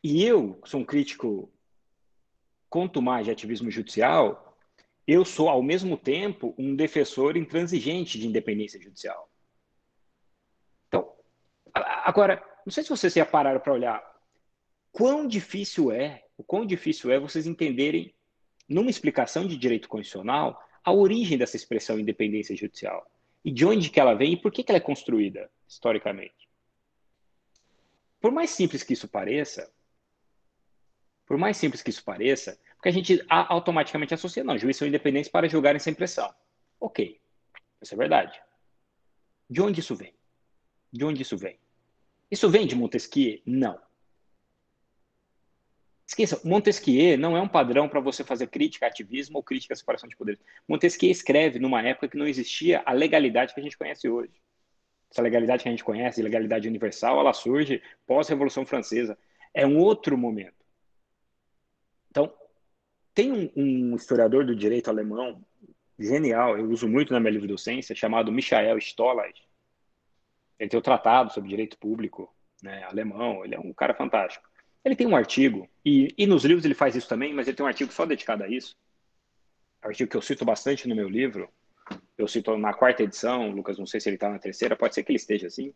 E 0.04 0.24
eu 0.24 0.60
sou 0.66 0.82
um 0.82 0.86
crítico 0.86 1.50
quanto 2.70 3.02
mais 3.02 3.26
de 3.26 3.32
ativismo 3.32 3.70
judicial, 3.70 4.53
eu 5.08 5.26
sou 5.26 5.50
ao 5.50 5.62
mesmo 5.62 5.98
tempo 5.98 6.56
um 6.58 6.76
defensor 6.76 7.36
intransigente 7.36 8.18
de 8.18 8.28
independência 8.28 8.80
judicial. 8.82 9.30
Então, 10.88 11.14
agora, 11.74 12.44
não 12.66 12.72
sei 12.72 12.84
se 12.84 12.90
vocês 12.90 13.14
já 13.14 13.26
pararam 13.26 13.60
para 13.60 13.74
olhar 13.74 14.22
quão 14.92 15.28
difícil 15.28 15.92
é, 15.92 16.24
o 16.38 16.44
quão 16.44 16.66
difícil 16.66 17.12
é 17.12 17.20
vocês 17.20 17.46
entenderem 17.46 18.14
numa 18.68 18.90
explicação 18.90 19.46
de 19.46 19.58
direito 19.58 19.90
constitucional 19.90 20.62
a 20.84 20.92
origem 20.92 21.38
dessa 21.38 21.56
expressão 21.56 22.00
independência 22.00 22.56
judicial 22.56 23.10
e 23.44 23.52
de 23.52 23.66
onde 23.66 23.90
que 23.90 24.00
ela 24.00 24.14
vem 24.14 24.34
e 24.34 24.38
por 24.38 24.52
que, 24.52 24.64
que 24.64 24.72
ela 24.72 24.78
é 24.78 24.82
construída 24.82 25.50
historicamente. 25.68 26.50
Por 28.22 28.32
mais 28.32 28.52
simples 28.52 28.84
que 28.84 28.94
isso 28.94 29.08
pareça, 29.08 29.70
por 31.26 31.38
mais 31.38 31.58
simples 31.58 31.82
que 31.82 31.90
isso 31.90 32.04
pareça, 32.04 32.58
porque 32.84 32.90
a 32.90 32.92
gente 32.92 33.26
automaticamente 33.30 34.14
associa, 34.14 34.44
não, 34.44 34.58
juízes 34.58 34.76
são 34.76 34.86
independentes 34.86 35.32
para 35.32 35.48
julgarem 35.48 35.80
sem 35.80 35.94
pressão. 35.94 36.36
Ok, 36.82 37.18
isso 37.82 37.94
é 37.94 37.98
verdade. 37.98 38.38
De 39.50 39.62
onde 39.62 39.80
isso 39.80 39.96
vem? 39.96 40.14
De 40.92 41.06
onde 41.06 41.22
isso 41.22 41.38
vem? 41.38 41.58
Isso 42.30 42.50
vem 42.50 42.68
de 42.68 42.76
Montesquieu? 42.76 43.42
Não. 43.46 43.80
Esqueça, 46.06 46.42
Montesquieu 46.44 47.18
não 47.18 47.38
é 47.38 47.42
um 47.42 47.48
padrão 47.48 47.88
para 47.88 48.02
você 48.02 48.22
fazer 48.22 48.48
crítica 48.48 48.86
a 48.86 48.90
ativismo 48.90 49.38
ou 49.38 49.44
crítica 49.44 49.74
à 49.74 49.78
separação 49.78 50.10
de 50.10 50.18
poderes. 50.18 50.42
Montesquieu 50.68 51.10
escreve 51.10 51.60
numa 51.60 51.82
época 51.82 52.10
que 52.10 52.18
não 52.18 52.28
existia 52.28 52.84
a 52.86 52.92
legalidade 52.92 53.54
que 53.54 53.62
a 53.62 53.64
gente 53.64 53.78
conhece 53.78 54.10
hoje. 54.10 54.34
Essa 55.10 55.22
legalidade 55.22 55.64
que 55.64 55.70
a 55.70 55.72
gente 55.72 55.86
conhece, 55.86 56.22
legalidade 56.22 56.68
universal, 56.68 57.18
ela 57.18 57.32
surge 57.32 57.82
pós-Revolução 58.06 58.66
Francesa. 58.66 59.18
É 59.54 59.66
um 59.66 59.78
outro 59.78 60.18
momento. 60.18 60.66
Então, 62.12 62.43
tem 63.14 63.32
um, 63.32 63.52
um 63.56 63.96
historiador 63.96 64.46
do 64.46 64.56
direito 64.56 64.90
alemão 64.90 65.44
genial, 65.98 66.58
eu 66.58 66.70
uso 66.70 66.88
muito 66.88 67.14
na 67.14 67.20
minha 67.20 67.32
livre 67.32 67.48
docência, 67.48 67.96
chamado 67.96 68.32
Michael 68.32 68.78
Stollard. 68.80 69.42
Ele 70.60 70.70
tem 70.70 70.80
um 70.80 70.84
tratado 70.84 71.32
sobre 71.32 71.50
direito 71.50 71.78
público 71.78 72.34
né, 72.62 72.84
alemão, 72.84 73.44
ele 73.44 73.56
é 73.56 73.60
um 73.60 73.74
cara 73.74 73.94
fantástico. 73.94 74.48
Ele 74.84 74.96
tem 74.96 75.08
um 75.08 75.16
artigo, 75.16 75.70
e, 75.86 76.14
e 76.18 76.26
nos 76.26 76.44
livros 76.44 76.66
ele 76.66 76.74
faz 76.74 76.96
isso 76.96 77.08
também, 77.08 77.34
mas 77.34 77.48
ele 77.48 77.56
tem 77.56 77.64
um 77.66 77.70
artigo 77.70 77.92
só 77.92 78.06
dedicado 78.06 78.44
a 78.44 78.48
isso. 78.48 78.76
É 79.82 79.88
um 79.88 79.90
artigo 79.90 80.10
que 80.10 80.18
eu 80.18 80.22
cito 80.22 80.44
bastante 80.44 80.88
no 80.88 80.96
meu 80.96 81.08
livro. 81.08 81.50
Eu 82.18 82.28
cito 82.28 82.58
na 82.58 82.74
quarta 82.74 83.04
edição, 83.04 83.50
Lucas, 83.50 83.78
não 83.78 83.86
sei 83.86 84.00
se 84.00 84.10
ele 84.10 84.16
está 84.16 84.30
na 84.30 84.40
terceira, 84.40 84.76
pode 84.76 84.96
ser 84.96 85.04
que 85.04 85.12
ele 85.12 85.18
esteja 85.18 85.48
assim. 85.48 85.74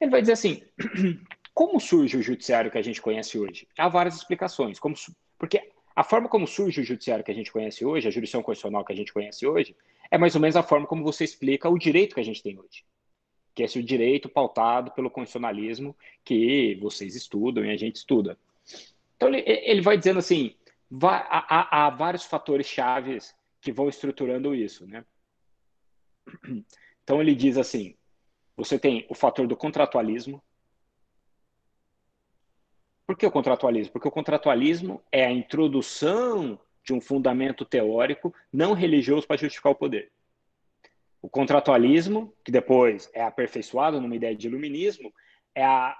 Ele 0.00 0.10
vai 0.10 0.20
dizer 0.20 0.32
assim: 0.32 0.62
como 1.54 1.80
surge 1.80 2.16
o 2.16 2.22
judiciário 2.22 2.70
que 2.70 2.78
a 2.78 2.82
gente 2.82 3.00
conhece 3.00 3.38
hoje? 3.38 3.68
Há 3.78 3.88
várias 3.88 4.16
explicações. 4.16 4.78
Como, 4.78 4.94
porque 5.38 5.70
a 5.94 6.02
forma 6.02 6.28
como 6.28 6.46
surge 6.46 6.80
o 6.80 6.84
judiciário 6.84 7.24
que 7.24 7.30
a 7.30 7.34
gente 7.34 7.52
conhece 7.52 7.84
hoje, 7.84 8.08
a 8.08 8.10
jurisdição 8.10 8.42
constitucional 8.42 8.84
que 8.84 8.92
a 8.92 8.96
gente 8.96 9.12
conhece 9.12 9.46
hoje, 9.46 9.76
é 10.10 10.18
mais 10.18 10.34
ou 10.34 10.40
menos 10.40 10.56
a 10.56 10.62
forma 10.62 10.86
como 10.86 11.04
você 11.04 11.24
explica 11.24 11.68
o 11.68 11.78
direito 11.78 12.14
que 12.14 12.20
a 12.20 12.24
gente 12.24 12.42
tem 12.42 12.58
hoje 12.58 12.84
que 13.54 13.62
é 13.62 13.66
esse 13.66 13.82
direito 13.82 14.28
pautado 14.28 14.90
pelo 14.90 15.08
constitucionalismo 15.08 15.96
que 16.24 16.74
vocês 16.80 17.14
estudam 17.14 17.64
e 17.64 17.70
a 17.70 17.76
gente 17.76 17.96
estuda. 17.96 18.36
Então, 19.16 19.28
ele, 19.28 19.44
ele 19.46 19.80
vai 19.80 19.96
dizendo 19.96 20.18
assim, 20.18 20.56
vai, 20.90 21.24
há, 21.28 21.86
há, 21.86 21.90
vários 21.90 22.24
fatores 22.24 22.66
chaves 22.66 23.34
que 23.60 23.72
vão 23.72 23.88
estruturando 23.88 24.54
isso, 24.54 24.86
né? 24.86 25.04
Então 27.02 27.20
ele 27.20 27.34
diz 27.34 27.58
assim: 27.58 27.94
você 28.56 28.78
tem 28.78 29.04
o 29.10 29.14
fator 29.14 29.46
do 29.46 29.54
contratualismo. 29.54 30.42
Por 33.06 33.16
que 33.16 33.26
o 33.26 33.30
contratualismo? 33.30 33.92
Porque 33.92 34.08
o 34.08 34.12
contratualismo 34.12 35.02
é 35.12 35.26
a 35.26 35.30
introdução 35.30 36.58
de 36.82 36.92
um 36.92 37.00
fundamento 37.00 37.64
teórico 37.64 38.34
não 38.52 38.72
religioso 38.72 39.26
para 39.26 39.36
justificar 39.36 39.72
o 39.72 39.76
poder. 39.76 40.10
O 41.20 41.28
contratualismo, 41.28 42.34
que 42.44 42.52
depois 42.52 43.10
é 43.14 43.22
aperfeiçoado 43.22 44.00
numa 44.00 44.16
ideia 44.16 44.36
de 44.36 44.46
iluminismo, 44.46 45.12
é 45.54 45.64
a, 45.64 45.96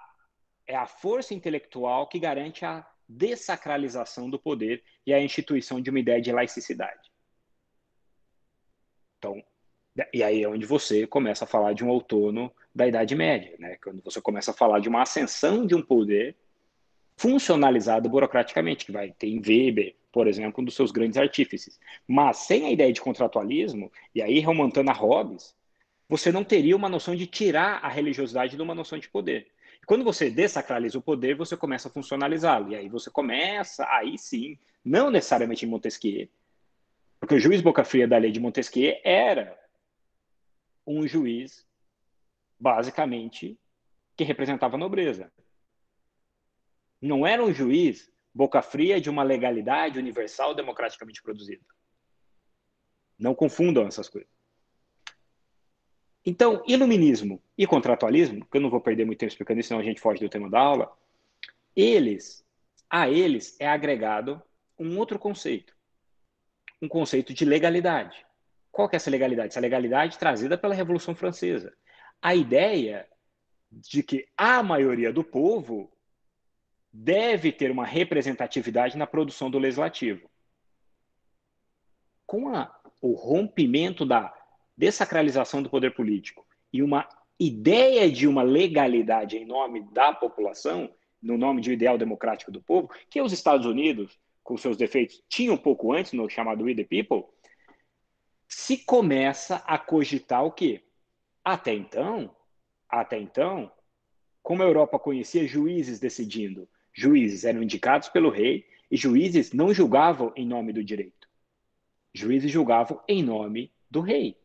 é 0.67 0.77
a 0.77 0.87
força 0.87 1.33
intelectual 1.33 2.07
que 2.07 2.19
garante 2.19 2.65
a 2.65 2.87
dessacralização 3.09 4.29
do 4.29 4.39
poder 4.39 4.83
e 5.07 5.13
a 5.13 5.21
instituição 5.21 5.81
de 5.81 5.91
uma 5.91 6.01
ideia 6.01 6.21
de 6.21 6.33
laicidade. 6.33 7.11
Então, 9.19 9.43
e 10.13 10.23
aí 10.23 10.43
é 10.43 10.49
onde 10.49 10.67
você 10.67 11.07
começa 11.07 11.45
a 11.45 11.49
falar 11.49 11.73
de 11.73 11.85
um 11.85 11.89
outono 11.89 12.53
da 12.75 12.87
Idade 12.87 13.15
Média, 13.15 13.55
né? 13.59 13.77
quando 13.83 14.03
você 14.03 14.21
começa 14.21 14.51
a 14.51 14.55
falar 14.55 14.81
de 14.81 14.89
uma 14.89 15.03
ascensão 15.03 15.67
de 15.67 15.75
um 15.75 15.83
poder 15.83 16.37
funcionalizado 17.17 18.09
burocraticamente, 18.09 18.87
que 18.87 18.93
vai 18.93 19.11
ter 19.13 19.29
em 19.29 19.41
Weber, 19.41 19.95
por 20.13 20.27
exemplo, 20.27 20.61
um 20.61 20.65
dos 20.65 20.75
seus 20.75 20.91
grandes 20.91 21.17
artífices. 21.17 21.79
Mas 22.07 22.39
sem 22.39 22.67
a 22.67 22.71
ideia 22.71 22.93
de 22.93 23.01
contratualismo, 23.01 23.91
e 24.15 24.23
aí 24.23 24.39
remontando 24.39 24.91
a 24.91 24.95
Hobbes, 24.95 25.55
você 26.09 26.31
não 26.31 26.45
teria 26.45 26.77
uma 26.77 26.89
noção 26.89 27.15
de 27.15 27.27
tirar 27.27 27.81
a 27.83 27.89
religiosidade 27.89 28.57
de 28.57 28.63
uma 28.63 28.75
noção 28.75 28.99
de 28.99 29.09
poder. 29.09 29.49
E 29.83 29.87
quando 29.87 30.05
você 30.05 30.31
desacraliza 30.31 30.99
o 30.99 31.03
poder, 31.03 31.35
você 31.35 31.57
começa 31.57 31.89
a 31.89 31.91
funcionalizá-lo. 31.91 32.73
E 32.73 32.77
aí 32.77 32.89
você 32.89 33.11
começa, 33.11 33.87
aí 33.89 34.19
sim, 34.19 34.59
não 34.85 35.11
necessariamente 35.11 35.65
em 35.65 35.69
Montesquieu, 35.69 36.29
porque 37.25 37.37
o 37.37 37.41
juiz 37.41 37.63
Boca 37.63 37.85
Fria 37.85 38.07
da 38.07 38.19
lei 38.19 38.31
de 38.31 38.39
Montesquieu 38.39 39.01
era 39.03 39.59
um 40.87 41.07
juiz, 41.07 41.67
basicamente, 42.61 43.59
que 44.15 44.25
representava 44.25 44.77
a 44.77 44.79
nobreza. 44.79 45.33
Não 47.01 47.27
era 47.27 47.43
um 47.43 47.53
juiz 47.53 48.13
boca 48.35 48.61
fria 48.61 49.01
de 49.01 49.09
uma 49.09 49.23
legalidade 49.23 49.99
universal 49.99 50.55
democraticamente 50.55 51.23
produzida. 51.23 51.65
Não 53.19 53.35
confundam 53.35 53.87
essas 53.87 54.09
coisas. 54.09 54.35
Então, 56.27 56.63
iluminismo 56.67 57.41
e 57.57 57.67
contratualismo, 57.67 58.47
que 58.47 58.57
eu 58.57 58.61
não 58.61 58.71
vou 58.71 58.81
perder 58.81 59.05
muito 59.05 59.19
tempo 59.19 59.31
explicando 59.31 59.61
isso, 59.61 59.69
senão 59.69 59.81
a 59.81 59.85
gente 59.85 60.01
foge 60.01 60.21
do 60.21 60.29
tema 60.29 60.51
da 60.51 60.59
aula, 60.59 60.97
eles, 61.77 62.45
a 62.89 63.11
eles 63.11 63.57
é 63.61 63.69
agregado 63.69 64.43
um 64.79 64.99
outro 64.99 65.19
conceito, 65.19 65.77
um 66.81 66.89
conceito 66.89 67.35
de 67.35 67.45
legalidade. 67.45 68.25
Qual 68.73 68.89
que 68.89 68.97
é 68.97 68.99
essa 68.99 69.11
legalidade? 69.11 69.49
Essa 69.49 69.61
legalidade 69.61 70.19
trazida 70.19 70.59
pela 70.59 70.75
Revolução 70.75 71.15
Francesa. 71.15 71.73
A 72.21 72.35
ideia 72.35 73.07
de 73.71 74.03
que 74.03 74.27
a 74.37 74.63
maioria 74.63 75.13
do 75.13 75.23
povo 75.23 75.94
deve 76.97 77.51
ter 77.51 77.73
uma 77.73 77.85
representatividade 77.85 78.97
na 78.97 79.05
produção 79.05 79.51
do 79.51 79.59
legislativo. 79.59 80.31
Com 82.25 82.55
a, 82.55 82.73
o 83.03 83.15
rompimento 83.15 84.07
da 84.07 84.33
desacralização 84.77 85.61
do 85.61 85.69
poder 85.69 85.93
político 85.93 86.47
e 86.73 86.85
uma 86.85 87.09
ideia 87.39 88.09
de 88.09 88.29
uma 88.29 88.45
legalidade 88.45 89.37
em 89.37 89.45
nome 89.45 89.83
da 89.93 90.13
população, 90.13 90.89
no 91.21 91.37
nome 91.37 91.61
de 91.61 91.71
um 91.71 91.73
ideal 91.73 91.99
democrático 91.99 92.53
do 92.53 92.63
povo, 92.63 92.89
que 93.11 93.21
os 93.21 93.33
Estados 93.33 93.67
Unidos, 93.67 94.17
com 94.45 94.57
seus 94.57 94.77
defeitos, 94.77 95.21
tinham 95.29 95.57
um 95.57 95.59
pouco 95.59 95.93
antes, 95.93 96.13
no 96.13 96.31
chamado 96.31 96.63
We 96.63 96.77
the 96.77 96.85
People, 96.85 97.25
se 98.47 98.79
começa 98.79 99.57
a 99.67 99.77
cogitar 99.79 100.45
o 100.45 100.53
quê? 100.53 100.85
Até 101.45 101.75
então, 101.75 102.35
até 102.89 103.19
então, 103.19 103.71
como 104.45 104.63
a 104.63 104.67
Europa 104.67 104.97
conhecia 104.99 105.47
juízes 105.47 105.99
decidindo, 105.99 106.69
juízes 106.95 107.45
eram 107.45 107.63
indicados 107.63 108.09
pelo 108.09 108.31
rei 108.31 108.67
e 108.91 108.97
juízes 108.97 109.53
não 109.53 109.75
julgavam 109.75 110.33
em 110.37 110.47
nome 110.47 110.73
do 110.73 110.85
direito. 110.85 111.29
Juízes 112.15 112.51
julgavam 112.51 113.03
em 113.09 113.23
nome 113.23 113.73
do 113.91 114.01
rei. 114.01 114.39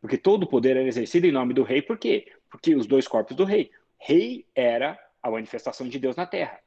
Porque 0.00 0.18
todo 0.18 0.42
o 0.42 0.46
poder 0.46 0.76
era 0.76 0.86
exercido 0.86 1.26
em 1.26 1.32
nome 1.32 1.54
do 1.54 1.62
rei, 1.62 1.80
por 1.80 1.96
quê? 1.96 2.32
Porque 2.50 2.74
os 2.74 2.86
dois 2.86 3.06
corpos 3.06 3.36
do 3.36 3.44
rei. 3.44 3.70
Rei 3.98 4.46
era 4.54 4.98
a 5.22 5.30
manifestação 5.30 5.88
de 5.88 5.98
Deus 5.98 6.16
na 6.16 6.26
terra. 6.26 6.60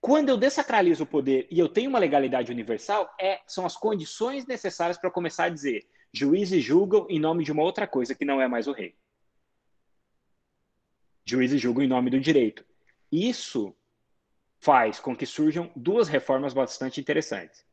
Quando 0.00 0.30
eu 0.30 0.36
desacralizo 0.36 1.04
o 1.04 1.06
poder 1.06 1.46
e 1.50 1.58
eu 1.58 1.68
tenho 1.68 1.88
uma 1.88 1.98
legalidade 1.98 2.50
universal, 2.50 3.14
é, 3.20 3.40
são 3.46 3.64
as 3.64 3.76
condições 3.76 4.46
necessárias 4.46 4.98
para 4.98 5.10
começar 5.10 5.44
a 5.44 5.48
dizer: 5.48 5.86
juízes 6.12 6.64
julgam 6.64 7.06
em 7.08 7.20
nome 7.20 7.44
de 7.44 7.52
uma 7.52 7.62
outra 7.62 7.86
coisa 7.86 8.14
que 8.14 8.24
não 8.24 8.40
é 8.40 8.48
mais 8.48 8.66
o 8.66 8.72
rei. 8.72 8.96
Juízes 11.24 11.60
julgam 11.60 11.84
em 11.84 11.88
nome 11.88 12.10
do 12.10 12.18
direito. 12.18 12.64
Isso 13.12 13.76
faz 14.62 15.00
com 15.00 15.14
que 15.14 15.26
surjam 15.26 15.72
duas 15.74 16.08
reformas 16.08 16.54
bastante 16.54 17.00
interessantes. 17.00 17.66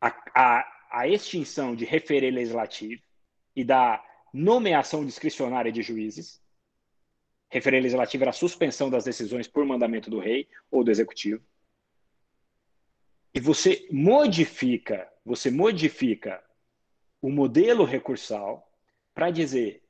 A, 0.00 0.08
a, 0.34 0.88
a 0.90 1.08
extinção 1.08 1.76
de 1.76 1.84
referê 1.84 2.28
legislativo 2.28 3.00
e 3.54 3.62
da 3.62 4.04
nomeação 4.34 5.06
discricionária 5.06 5.70
de 5.70 5.80
juízes, 5.80 6.42
referendo 7.48 7.84
legislativo 7.84 8.24
era 8.24 8.30
a 8.30 8.34
suspensão 8.34 8.90
das 8.90 9.04
decisões 9.04 9.46
por 9.46 9.64
mandamento 9.64 10.10
do 10.10 10.18
rei 10.18 10.48
ou 10.72 10.82
do 10.82 10.90
executivo. 10.90 11.40
E 13.32 13.38
você 13.38 13.86
modifica, 13.92 15.08
você 15.24 15.52
modifica 15.52 16.42
o 17.20 17.30
modelo 17.30 17.84
recursal 17.84 18.68
para 19.14 19.30
dizer 19.30 19.81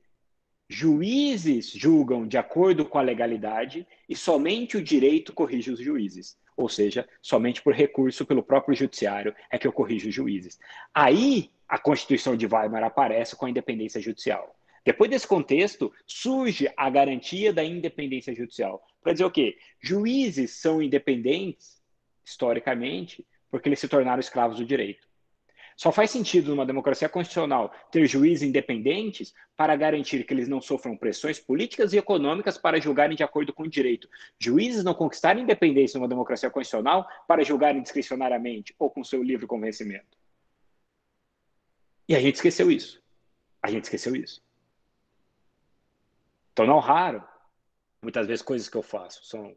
juízes 0.69 1.71
julgam 1.71 2.27
de 2.27 2.39
acordo 2.39 2.85
com 2.85 2.99
a 2.99 3.03
legalidade 3.03 3.87
e 4.09 4.17
somente 4.17 4.77
o 4.77 4.83
direito 4.83 5.33
corrige 5.33 5.71
os 5.71 5.81
juízes. 5.81 6.39
Ou 6.57 6.69
seja, 6.69 7.09
somente 7.21 7.63
por 7.63 7.75
recurso 7.75 8.25
pelo 8.25 8.43
próprio 8.43 8.75
judiciário 8.75 9.35
é 9.51 9.59
que 9.59 9.67
eu 9.67 9.73
corrijo 9.73 10.09
os 10.09 10.15
juízes. 10.15 10.59
Aí 10.95 11.51
a 11.69 11.79
Constituição 11.79 12.37
de 12.37 12.47
Weimar 12.47 12.85
aparece 12.85 13.35
com 13.37 13.47
a 13.47 13.51
independência 13.51 14.01
judicial. 14.01 14.55
Depois 14.85 15.11
desse 15.11 15.27
contexto, 15.27 15.93
surge 16.07 16.69
a 16.77 16.91
garantia 16.91 17.53
da 17.53 17.63
independência 17.63 18.35
judicial. 18.35 18.83
Para 19.03 19.13
dizer 19.13 19.25
o 19.25 19.31
quê? 19.31 19.57
Juízes 19.81 20.53
são 20.53 20.83
independentes, 20.83 21.81
historicamente, 22.25 23.25
porque 23.51 23.69
eles 23.69 23.79
se 23.79 23.89
tornaram 23.89 24.21
escravos 24.21 24.59
do 24.59 24.65
direito. 24.65 25.07
Só 25.77 25.91
faz 25.91 26.11
sentido 26.11 26.51
numa 26.51 26.67
democracia 26.67 27.09
constitucional 27.09 27.73
ter 27.91 28.07
juízes 28.07 28.49
independentes 28.49 29.35
para 29.57 29.75
garantir 29.77 30.25
que 30.25 30.35
eles 30.35 30.49
não 30.49 30.61
sofram 30.61 30.97
pressões 30.97 31.39
políticas 31.39 31.93
e 31.93 31.99
econômicas 31.99 32.59
para 32.59 32.81
julgarem 32.81 33.17
de 33.17 33.23
acordo 33.23 33.53
com 33.53 33.65
o 33.65 33.69
direito. 33.69 34.09
Juízes 34.39 34.85
não 34.85 34.95
conquistarem 34.95 35.43
independência 35.43 35.99
numa 35.99 36.09
democracia 36.09 36.51
constitucional 36.51 37.07
para 37.27 37.45
julgarem 37.45 37.83
discricionariamente 37.83 38.75
ou 38.79 38.91
com 38.91 39.03
seu 39.03 39.23
livre 39.23 39.47
convencimento. 39.47 40.17
E 42.09 42.15
a 42.15 42.21
gente 42.21 42.37
esqueceu 42.37 42.71
isso. 42.71 43.03
A 43.63 43.71
gente 43.71 43.85
esqueceu 43.85 44.15
isso. 44.15 44.43
Então, 46.53 46.67
não 46.67 46.79
raro, 46.79 47.25
muitas 48.03 48.27
vezes 48.27 48.43
coisas 48.43 48.69
que 48.69 48.77
eu 48.77 48.83
faço 48.83 49.25
são 49.25 49.57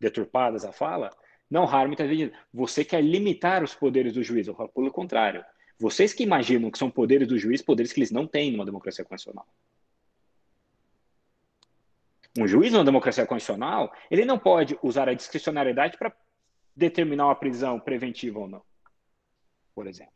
deturpadas 0.00 0.64
a 0.64 0.72
fala, 0.72 1.10
não 1.52 1.66
raro, 1.66 1.88
muitas 1.88 2.08
vezes, 2.08 2.32
você 2.50 2.82
quer 2.82 3.02
limitar 3.02 3.62
os 3.62 3.74
poderes 3.74 4.14
do 4.14 4.22
juiz. 4.22 4.48
Eu 4.48 4.54
falo, 4.54 4.70
pelo 4.70 4.90
contrário. 4.90 5.44
Vocês 5.78 6.14
que 6.14 6.22
imaginam 6.22 6.70
que 6.70 6.78
são 6.78 6.90
poderes 6.90 7.28
do 7.28 7.38
juiz, 7.38 7.60
poderes 7.60 7.92
que 7.92 8.00
eles 8.00 8.10
não 8.10 8.26
têm 8.26 8.50
numa 8.50 8.64
democracia 8.64 9.04
constitucional. 9.04 9.46
Um 12.38 12.48
juiz 12.48 12.72
numa 12.72 12.84
democracia 12.84 13.26
constitucional, 13.26 13.92
ele 14.10 14.24
não 14.24 14.38
pode 14.38 14.78
usar 14.82 15.10
a 15.10 15.14
discricionariedade 15.14 15.98
para 15.98 16.16
determinar 16.74 17.26
uma 17.26 17.34
prisão 17.34 17.78
preventiva 17.78 18.38
ou 18.38 18.48
não, 18.48 18.62
por 19.74 19.86
exemplo. 19.86 20.14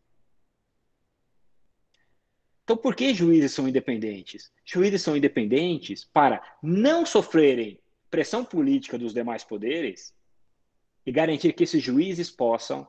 Então, 2.64 2.79
por 2.79 2.96
que 2.96 3.12
juízes 3.12 3.53
são 3.53 3.68
independentes? 3.68 4.51
Juízes 4.64 5.03
são 5.03 5.14
independentes 5.14 6.03
para 6.03 6.42
não 6.62 7.05
sofrerem 7.05 7.79
pressão 8.11 8.42
política 8.42 8.96
dos 8.96 9.12
demais 9.12 9.44
poderes 9.44 10.15
e 11.07 11.12
garantir 11.12 11.53
que 11.53 11.62
esses 11.62 11.81
juízes 11.81 12.31
possam, 12.31 12.87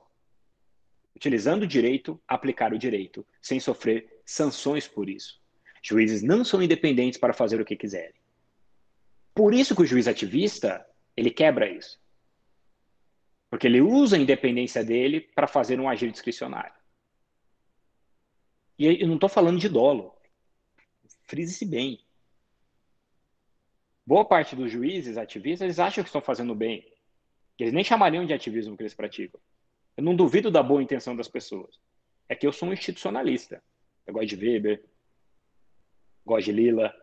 utilizando 1.16 1.64
o 1.64 1.68
direito, 1.68 2.20
aplicar 2.28 2.74
o 2.74 2.80
direito, 2.80 3.26
sem 3.40 3.60
sofrer 3.60 4.22
sanções 4.26 4.88
por 4.88 5.08
isso. 5.08 5.40
Juízes 5.84 6.24
não 6.24 6.44
são 6.44 6.62
independentes 6.62 7.20
para 7.20 7.32
fazer 7.32 7.62
o 7.62 7.66
que 7.66 7.76
quiserem. 7.76 8.20
Por 9.36 9.54
isso 9.54 9.76
que 9.76 9.84
o 9.84 9.86
juiz 9.86 10.08
ativista, 10.08 10.84
ele 11.16 11.30
quebra 11.30 11.70
isso. 11.70 12.02
Porque 13.52 13.68
ele 13.68 13.82
usa 13.82 14.18
a 14.18 14.20
independência 14.20 14.84
dele 14.84 15.22
para 15.22 15.48
fazer 15.48 15.80
um 15.80 15.88
agir 15.88 16.12
discricionário. 16.12 16.74
E 18.80 19.02
eu 19.02 19.08
não 19.08 19.16
estou 19.16 19.30
falando 19.30 19.60
de 19.60 19.70
dolo. 19.70 20.16
Frise-se 21.24 21.66
bem. 21.66 22.04
Boa 24.06 24.26
parte 24.26 24.56
dos 24.56 24.72
juízes 24.72 25.18
ativistas, 25.18 25.66
eles 25.66 25.80
acham 25.80 26.04
que 26.04 26.10
estão 26.10 26.22
fazendo 26.22 26.56
bem. 26.56 26.97
Eles 27.60 27.74
nem 27.74 27.84
chamariam 27.84 28.26
de 28.26 28.34
ativismo 28.34 28.76
que 28.78 28.84
eles 28.84 28.94
praticam. 28.94 29.40
Eu 29.96 30.04
não 30.04 30.16
duvido 30.16 30.52
da 30.52 30.62
boa 30.62 30.82
intenção 30.82 31.16
das 31.16 31.28
pessoas. 31.28 31.80
É 32.30 32.36
que 32.36 32.46
eu 32.46 32.54
sou 32.54 32.70
um 32.70 32.74
institucionalista. 32.74 33.64
Eu 34.06 34.14
gosto 34.14 34.28
de 34.28 34.36
Weber, 34.36 34.86
gosto 36.26 36.46
de 36.46 36.52
Lila, 36.52 36.94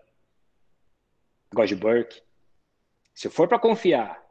gosto 1.53 1.75
de 1.75 1.77
Burke. 1.77 2.23
Se 3.15 3.29
for 3.29 3.49
para 3.49 3.59
confiar 3.59 4.23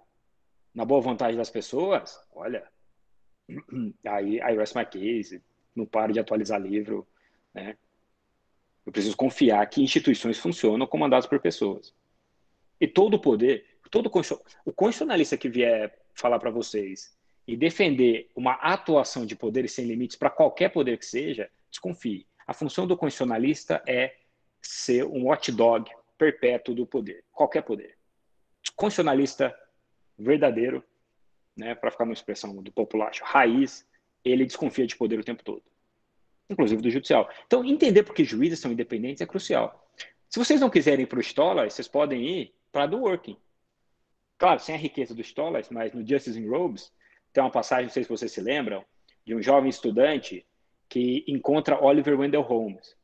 na 0.74 0.86
boa 0.86 1.02
vontade 1.02 1.36
das 1.36 1.50
pessoas, 1.50 2.20
olha, 2.32 2.68
aí 4.08 4.38
I 4.38 4.58
rest 4.58 4.76
my 4.76 4.86
case, 4.86 5.44
não 5.76 5.86
paro 5.86 6.14
de 6.14 6.20
atualizar 6.20 6.60
livro, 6.60 7.08
né? 7.54 7.78
Eu 8.86 8.92
preciso 8.92 9.16
confiar 9.16 9.66
que 9.68 9.82
instituições 9.82 10.38
funcionam 10.38 10.86
comandadas 10.86 11.26
por 11.26 11.40
pessoas. 11.40 11.94
E 12.80 12.88
todo 12.88 13.14
o 13.14 13.20
poder, 13.20 13.66
todo 13.90 14.08
o 14.08 14.74
constitucionalista 14.74 15.38
que 15.38 15.48
vier 15.48 16.03
falar 16.14 16.40
para 16.40 16.50
vocês 16.50 17.16
e 17.48 17.58
defender 17.58 18.30
uma 18.36 18.54
atuação 18.54 19.26
de 19.26 19.36
poderes 19.36 19.74
sem 19.74 19.86
limites 19.86 20.16
para 20.16 20.30
qualquer 20.30 20.70
poder 20.70 20.98
que 20.98 21.06
seja, 21.06 21.50
desconfie. 21.70 22.26
A 22.48 22.54
função 22.54 22.88
do 22.88 22.98
constitucionalista 22.98 23.82
é 23.88 24.16
ser 24.62 25.06
um 25.06 25.26
watchdog 25.26 25.90
perpétuo 26.18 26.74
do 26.74 26.86
poder, 26.86 27.24
qualquer 27.32 27.64
poder. 27.64 27.98
Constitucionalista 28.76 29.54
verdadeiro, 30.18 30.84
né, 31.56 31.76
para 31.76 31.92
ficar 31.92 32.06
numa 32.06 32.14
expressão 32.14 32.56
do 32.56 32.72
populacho, 32.72 33.24
raiz, 33.26 33.86
ele 34.24 34.46
desconfia 34.46 34.88
de 34.88 34.96
poder 34.96 35.20
o 35.20 35.24
tempo 35.24 35.44
todo, 35.44 35.64
inclusive 36.50 36.82
do 36.82 36.90
judicial. 36.90 37.30
Então, 37.46 37.64
entender 37.64 38.04
por 38.04 38.16
que 38.16 38.24
juízes 38.24 38.60
são 38.60 38.72
independentes 38.72 39.22
é 39.22 39.26
crucial. 39.26 39.90
Se 40.30 40.40
vocês 40.40 40.62
não 40.62 40.70
quiserem 40.70 41.04
ir 41.04 41.08
para 41.08 41.20
o 41.20 41.22
Stoller, 41.22 41.70
vocês 41.70 41.88
podem 41.88 42.26
ir 42.26 42.56
para 42.72 42.88
do 42.88 43.02
working. 43.02 43.38
Claro, 44.38 44.60
sem 44.60 44.76
a 44.76 44.78
riqueza 44.78 45.14
do 45.14 45.22
Stoller, 45.22 45.66
mas 45.72 45.94
no 45.94 46.06
Justice 46.06 46.40
in 46.40 46.48
Robes, 46.48 46.92
tem 47.32 47.44
uma 47.44 47.52
passagem, 47.52 47.86
não 47.86 47.92
sei 47.92 48.04
se 48.04 48.10
vocês 48.10 48.32
se 48.32 48.42
lembram, 48.42 48.84
de 49.26 49.34
um 49.34 49.42
jovem 49.42 49.70
estudante 49.70 50.46
que 50.90 51.24
encontra 51.28 51.84
Oliver 51.84 52.20
Wendell 52.20 52.42
Holmes, 52.42 52.96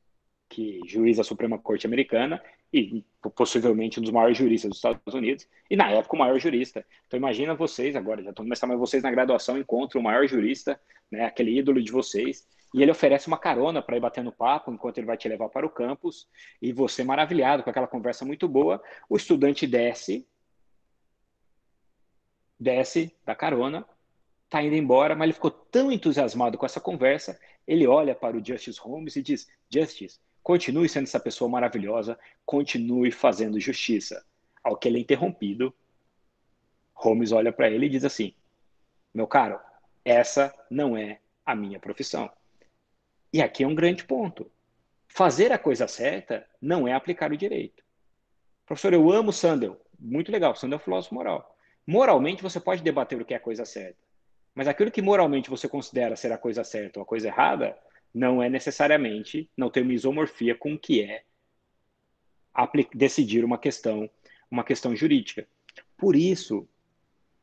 que 0.49 0.79
juiz 0.85 1.17
da 1.17 1.23
Suprema 1.23 1.57
Corte 1.57 1.87
Americana 1.87 2.41
e 2.71 3.03
possivelmente 3.35 3.99
um 3.99 4.03
dos 4.03 4.11
maiores 4.11 4.37
juristas 4.37 4.69
dos 4.69 4.77
Estados 4.77 5.13
Unidos, 5.13 5.47
e 5.69 5.75
na 5.75 5.89
época 5.89 6.15
o 6.15 6.19
maior 6.19 6.37
jurista. 6.39 6.85
Então 7.07 7.17
imagina 7.17 7.55
vocês, 7.55 7.95
agora 7.95 8.21
já 8.21 8.29
estão 8.29 8.45
começando, 8.45 8.69
mas 8.69 8.79
vocês 8.79 9.01
na 9.01 9.09
graduação 9.09 9.57
encontram 9.57 10.01
o 10.01 10.03
maior 10.03 10.27
jurista, 10.27 10.79
né, 11.11 11.25
aquele 11.25 11.57
ídolo 11.57 11.81
de 11.81 11.91
vocês, 11.91 12.47
e 12.73 12.83
ele 12.83 12.91
oferece 12.91 13.27
uma 13.27 13.37
carona 13.37 13.81
para 13.81 13.97
ir 13.97 13.99
batendo 13.99 14.31
papo 14.31 14.71
enquanto 14.71 14.99
ele 14.99 15.07
vai 15.07 15.17
te 15.17 15.27
levar 15.27 15.49
para 15.49 15.65
o 15.65 15.69
campus, 15.69 16.27
e 16.61 16.71
você 16.71 17.03
maravilhado 17.03 17.63
com 17.63 17.69
aquela 17.71 17.87
conversa 17.87 18.23
muito 18.23 18.47
boa, 18.47 18.81
o 19.09 19.17
estudante 19.17 19.65
desce, 19.65 20.27
desce 22.59 23.15
da 23.25 23.35
carona, 23.35 23.85
está 24.45 24.61
indo 24.61 24.75
embora, 24.75 25.15
mas 25.15 25.25
ele 25.25 25.33
ficou 25.33 25.51
tão 25.51 25.91
entusiasmado 25.91 26.57
com 26.57 26.65
essa 26.65 26.81
conversa, 26.81 27.39
ele 27.67 27.87
olha 27.87 28.15
para 28.15 28.35
o 28.35 28.43
Justice 28.43 28.79
Holmes 28.79 29.15
e 29.15 29.21
diz: 29.21 29.47
Justice, 29.69 30.19
continue 30.41 30.89
sendo 30.89 31.03
essa 31.03 31.19
pessoa 31.19 31.49
maravilhosa, 31.49 32.17
continue 32.45 33.11
fazendo 33.11 33.59
justiça. 33.59 34.25
Ao 34.63 34.75
que 34.75 34.87
ele 34.87 34.97
é 34.97 35.01
interrompido, 35.01 35.73
Holmes 36.93 37.31
olha 37.31 37.53
para 37.53 37.69
ele 37.69 37.85
e 37.85 37.89
diz 37.89 38.03
assim: 38.03 38.33
Meu 39.13 39.27
caro, 39.27 39.59
essa 40.03 40.53
não 40.69 40.97
é 40.97 41.19
a 41.45 41.55
minha 41.55 41.79
profissão. 41.79 42.29
E 43.31 43.41
aqui 43.41 43.63
é 43.63 43.67
um 43.67 43.75
grande 43.75 44.03
ponto. 44.03 44.51
Fazer 45.07 45.51
a 45.51 45.57
coisa 45.57 45.87
certa 45.87 46.45
não 46.61 46.87
é 46.87 46.93
aplicar 46.93 47.31
o 47.31 47.37
direito. 47.37 47.83
Professor, 48.65 48.93
eu 48.93 49.11
amo 49.11 49.31
Sandel. 49.31 49.79
Muito 49.99 50.31
legal, 50.31 50.55
Sandel 50.55 50.77
é 50.77 50.81
um 50.81 50.83
filósofo 50.83 51.15
moral. 51.15 51.55
Moralmente, 51.89 52.43
você 52.43 52.59
pode 52.59 52.83
debater 52.83 53.19
o 53.19 53.25
que 53.25 53.33
é 53.33 53.37
a 53.37 53.39
coisa 53.39 53.65
certa. 53.65 53.97
Mas 54.53 54.67
aquilo 54.67 54.91
que 54.91 55.01
moralmente 55.01 55.49
você 55.49 55.67
considera 55.67 56.15
ser 56.15 56.31
a 56.31 56.37
coisa 56.37 56.63
certa 56.63 56.99
ou 56.99 57.03
a 57.03 57.05
coisa 57.05 57.29
errada, 57.29 57.75
não 58.13 58.43
é 58.43 58.47
necessariamente, 58.47 59.49
não 59.57 59.71
tem 59.71 59.81
uma 59.81 59.93
isomorfia 59.93 60.53
com 60.53 60.75
o 60.75 60.77
que 60.77 61.01
é 61.01 61.23
decidir 62.93 63.43
uma 63.43 63.57
questão, 63.57 64.07
uma 64.51 64.63
questão 64.63 64.95
jurídica. 64.95 65.47
Por 65.97 66.15
isso 66.15 66.69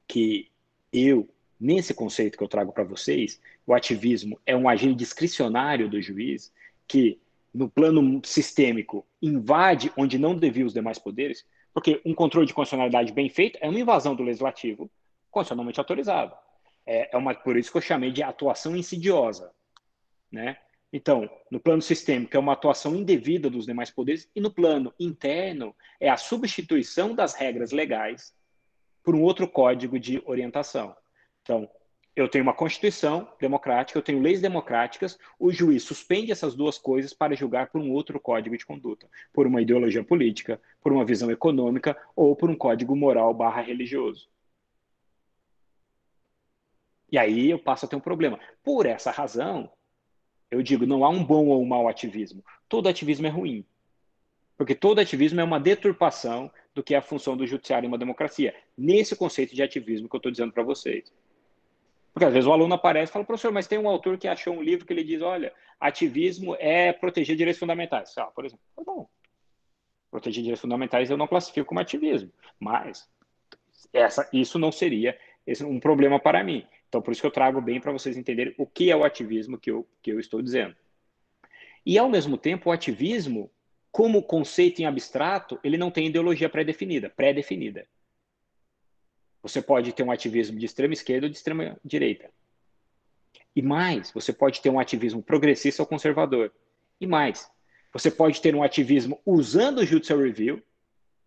que 0.07 0.49
eu, 0.93 1.29
nesse 1.59 1.93
conceito 1.93 2.39
que 2.39 2.45
eu 2.45 2.49
trago 2.49 2.71
para 2.71 2.85
vocês, 2.85 3.41
o 3.67 3.75
ativismo 3.75 4.41
é 4.47 4.55
um 4.55 4.69
agente 4.69 4.95
discricionário 4.95 5.89
do 5.89 6.01
juiz 6.01 6.53
que, 6.87 7.19
no 7.53 7.69
plano 7.69 8.21
sistêmico, 8.25 9.05
invade 9.21 9.93
onde 9.97 10.19
não 10.19 10.37
devia 10.37 10.65
os 10.65 10.73
demais 10.73 11.01
poderes, 11.01 11.45
porque 11.77 12.01
um 12.07 12.15
controle 12.15 12.47
de 12.47 12.55
constitucionalidade 12.55 13.13
bem 13.13 13.29
feito 13.29 13.59
é 13.61 13.69
uma 13.69 13.79
invasão 13.79 14.15
do 14.17 14.23
legislativo 14.23 14.91
constitucionalmente 15.31 15.79
autorizado. 15.79 16.35
É, 16.87 17.15
é 17.15 17.19
uma, 17.19 17.35
por 17.35 17.55
isso 17.55 17.71
que 17.71 17.77
eu 17.77 17.83
chamei 17.83 18.11
de 18.11 18.23
atuação 18.23 18.75
insidiosa. 18.75 19.53
Né? 20.33 20.57
Então, 20.91 21.29
no 21.51 21.61
plano 21.61 21.83
sistêmico 21.83 22.35
é 22.35 22.41
uma 22.41 22.55
atuação 22.55 22.97
indevida 22.97 23.51
dos 23.51 23.67
demais 23.67 23.91
poderes, 23.91 24.27
e 24.35 24.41
no 24.41 24.51
plano 24.51 24.91
interno 24.99 25.77
é 26.01 26.09
a 26.09 26.17
substituição 26.17 27.15
das 27.15 27.35
regras 27.35 27.73
legais 27.73 28.35
por 29.05 29.15
um 29.15 29.23
outro 29.23 29.47
código 29.47 30.01
de 30.01 30.23
orientação. 30.25 30.97
Então, 31.43 31.69
eu 32.17 32.27
tenho 32.27 32.43
uma 32.43 32.55
Constituição 32.55 33.31
democrática, 33.39 33.99
eu 33.99 34.03
tenho 34.03 34.23
leis 34.23 34.41
democráticas, 34.41 35.19
o 35.39 35.53
juiz 35.53 35.83
suspende 35.83 36.33
essas 36.33 36.55
duas 36.55 36.79
coisas 36.79 37.13
para 37.13 37.37
julgar 37.37 37.69
por 37.69 37.79
um 37.79 37.93
outro 37.93 38.19
código 38.19 38.57
de 38.57 38.65
conduta, 38.65 39.07
por 39.35 39.47
uma 39.47 39.61
ideologia 39.61 40.03
política, 40.03 40.59
por 40.81 40.93
uma 40.93 41.05
visão 41.05 41.31
econômica 41.31 41.95
ou 42.17 42.35
por 42.35 42.49
um 42.49 42.57
código 42.57 42.97
moral 42.97 43.35
barra 43.35 43.61
religioso. 43.61 44.31
E 47.13 47.19
aí 47.19 47.51
eu 47.51 47.59
passo 47.59 47.85
a 47.85 47.89
ter 47.89 47.97
um 47.97 48.01
problema. 48.01 48.41
Por 48.65 48.87
essa 48.87 49.11
razão, 49.11 49.71
eu 50.51 50.63
digo, 50.63 50.87
não 50.87 51.05
há 51.05 51.11
um 51.11 51.23
bom 51.23 51.47
ou 51.49 51.63
um 51.63 51.67
mau 51.67 51.87
ativismo. 51.87 52.43
Todo 52.67 52.89
ativismo 52.89 53.27
é 53.27 53.31
ruim. 53.31 53.65
Porque 54.57 54.75
todo 54.75 55.01
ativismo 55.01 55.39
é 55.41 55.45
uma 55.45 55.61
deturpação 55.61 56.51
do 56.75 56.83
que 56.83 56.95
é 56.95 56.99
a 56.99 57.03
função 57.03 57.37
do 57.37 57.47
judiciário 57.47 57.87
em 57.87 57.89
uma 57.89 57.99
democracia. 57.99 58.55
Nesse 58.77 59.15
conceito 59.15 59.55
de 59.55 59.63
ativismo 59.63 60.09
que 60.09 60.17
eu 60.17 60.19
estou 60.19 60.33
dizendo 60.33 60.53
para 60.53 60.63
vocês. 60.63 61.13
Porque 62.17 62.25
às 62.25 62.33
vezes 62.33 62.49
o 62.49 62.53
aluno 62.55 62.73
aparece 62.73 63.11
e 63.11 63.13
fala, 63.13 63.27
professor, 63.27 63.53
mas 63.53 63.67
tem 63.67 63.79
um 63.79 63.87
autor 63.87 64.17
que 64.17 64.27
achou 64.27 64.55
um 64.55 64.63
livro 64.63 64.87
que 64.87 64.93
ele 64.95 65.05
diz, 65.05 65.21
olha, 65.21 65.53
ativismo 65.79 66.57
é 66.59 66.91
proteger 66.91 67.37
direitos 67.37 67.61
fundamentais. 67.61 68.17
Ah, 68.17 68.25
por 68.25 68.47
exemplo, 68.47 68.65
tá 68.75 68.83
bom. 68.83 69.07
Proteger 70.11 70.43
direitos 70.43 70.63
fundamentais 70.63 71.11
eu 71.11 71.19
não 71.19 71.27
classifico 71.27 71.67
como 71.67 71.79
ativismo. 71.79 72.33
Mas 72.59 73.07
essa, 73.93 74.27
isso 74.33 74.59
não 74.59 74.73
seria 74.73 75.15
um 75.67 75.79
problema 75.79 76.19
para 76.19 76.43
mim. 76.43 76.67
Então, 76.89 77.03
por 77.03 77.13
isso 77.13 77.21
que 77.21 77.27
eu 77.27 77.31
trago 77.31 77.61
bem 77.61 77.83
para 77.83 77.93
vocês 77.93 78.17
entenderem 78.17 78.55
o 78.57 78.67
que 78.67 78.91
é 78.91 78.97
o 78.97 79.05
ativismo 79.05 79.59
que 79.59 79.71
eu, 79.71 79.87
que 80.01 80.11
eu 80.11 80.19
estou 80.19 80.41
dizendo. 80.41 80.75
E, 81.85 81.99
ao 81.99 82.09
mesmo 82.09 82.39
tempo, 82.39 82.71
o 82.71 82.73
ativismo, 82.73 83.51
como 83.93 84.23
conceito 84.23 84.81
em 84.81 84.87
abstrato, 84.87 85.61
ele 85.63 85.77
não 85.77 85.91
tem 85.91 86.07
ideologia 86.07 86.49
pré-definida, 86.49 87.11
pré-definida. 87.11 87.87
Você 89.47 89.63
pode 89.63 89.93
ter 89.93 90.03
um 90.03 90.11
ativismo 90.11 90.59
de 90.59 90.67
extrema 90.67 90.93
esquerda 90.93 91.27
ou 91.27 91.31
de 91.31 91.37
extrema 91.37 91.79
direita. 91.85 92.29
E 93.55 93.63
mais, 93.63 94.11
você 94.11 94.33
pode 94.33 94.61
ter 94.61 94.71
um 94.71 94.81
ativismo 94.81 95.23
progressista 95.23 95.81
ou 95.81 95.87
conservador. 95.87 96.53
E 97.01 97.07
mais, 97.07 97.49
você 97.93 98.11
pode 98.11 98.41
ter 98.43 98.57
um 98.57 98.63
ativismo 98.65 99.21
usando 99.25 99.79
o 99.79 99.87
judicial 99.87 100.19
review, 100.19 100.61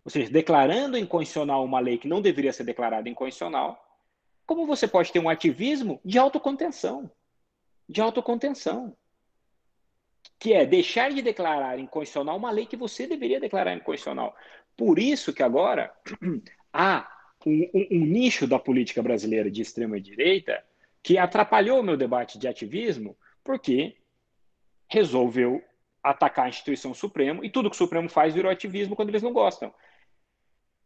ou 0.03 0.11
seja, 0.11 0.29
declarando 0.29 0.97
inconstitucional 0.97 1.63
uma 1.63 1.79
lei 1.79 1.97
que 1.97 2.09
não 2.09 2.21
deveria 2.21 2.51
ser 2.51 2.65
declarada 2.65 3.07
inconstitucional, 3.07 3.81
como 4.45 4.67
você 4.67 4.85
pode 4.85 5.13
ter 5.13 5.19
um 5.19 5.29
ativismo 5.29 6.01
de 6.03 6.19
autocontenção. 6.19 7.09
De 7.87 8.01
autocontenção. 8.01 8.97
Que 10.37 10.51
é 10.51 10.65
deixar 10.65 11.09
de 11.11 11.21
declarar 11.21 11.79
inconstitucional 11.79 12.35
uma 12.35 12.51
lei 12.51 12.65
que 12.65 12.75
você 12.75 13.07
deveria 13.07 13.39
declarar 13.39 13.73
inconstitucional. 13.73 14.35
Por 14.75 14.99
isso 14.99 15.31
que 15.31 15.41
agora 15.41 15.93
há 16.73 17.18
um, 17.45 17.69
um, 17.73 17.87
um 17.91 18.05
nicho 18.05 18.47
da 18.47 18.59
política 18.59 19.01
brasileira 19.01 19.49
de 19.49 19.61
extrema-direita 19.61 20.63
que 21.01 21.17
atrapalhou 21.17 21.79
o 21.79 21.83
meu 21.83 21.95
debate 21.95 22.37
de 22.37 22.47
ativismo, 22.47 23.17
porque 23.43 23.95
resolveu 24.87 25.63
atacar 26.03 26.45
a 26.45 26.49
instituição 26.49 26.93
Supremo 26.93 27.43
e 27.43 27.49
tudo 27.49 27.69
que 27.69 27.75
o 27.75 27.77
Supremo 27.77 28.09
faz 28.09 28.33
virou 28.33 28.51
ativismo 28.51 28.95
quando 28.95 29.09
eles 29.09 29.23
não 29.23 29.33
gostam 29.33 29.73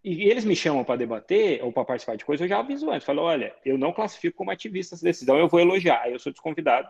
e 0.04 0.30
eles 0.30 0.44
me 0.44 0.56
chamam 0.56 0.84
para 0.84 0.98
debater 0.98 1.64
ou 1.64 1.72
para 1.72 1.86
participar 1.86 2.18
de 2.18 2.26
coisas, 2.26 2.44
eu 2.44 2.50
já 2.50 2.60
aviso 2.60 2.92
antes. 2.92 3.06
Falo, 3.06 3.22
olha, 3.22 3.56
eu 3.64 3.78
não 3.78 3.94
classifico 3.94 4.38
como 4.38 4.52
ativista 4.52 4.96
essa 4.96 5.04
decisão, 5.04 5.38
eu 5.38 5.48
vou 5.48 5.62
elogiar. 5.62 6.02
Aí 6.02 6.12
eu 6.12 6.20
sou 6.20 6.32
desconvidado 6.32 6.90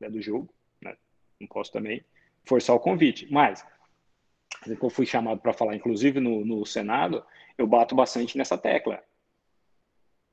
né, 0.00 0.08
do 0.08 0.22
jogo, 0.22 0.48
né? 0.80 0.96
não 1.38 1.46
posso 1.46 1.70
também 1.70 2.02
forçar 2.46 2.74
o 2.74 2.80
convite. 2.80 3.28
Mas, 3.30 3.64
eu 4.66 4.90
fui 4.90 5.04
chamado 5.04 5.38
para 5.40 5.52
falar, 5.52 5.76
inclusive 5.76 6.18
no, 6.18 6.42
no 6.44 6.64
Senado, 6.64 7.22
eu 7.62 7.66
bato 7.66 7.94
bastante 7.94 8.36
nessa 8.36 8.56
tecla. 8.56 9.02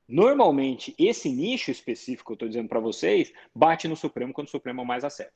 Normalmente, 0.08 0.94
esse 0.98 1.28
nicho 1.28 1.70
específico 1.70 2.28
que 2.28 2.32
eu 2.32 2.34
estou 2.34 2.48
dizendo 2.48 2.68
para 2.68 2.80
vocês 2.80 3.32
bate 3.54 3.86
no 3.86 3.94
Supremo 3.94 4.32
quando 4.32 4.48
o 4.48 4.50
Supremo 4.50 4.84
mais 4.84 5.04
acerta. 5.04 5.34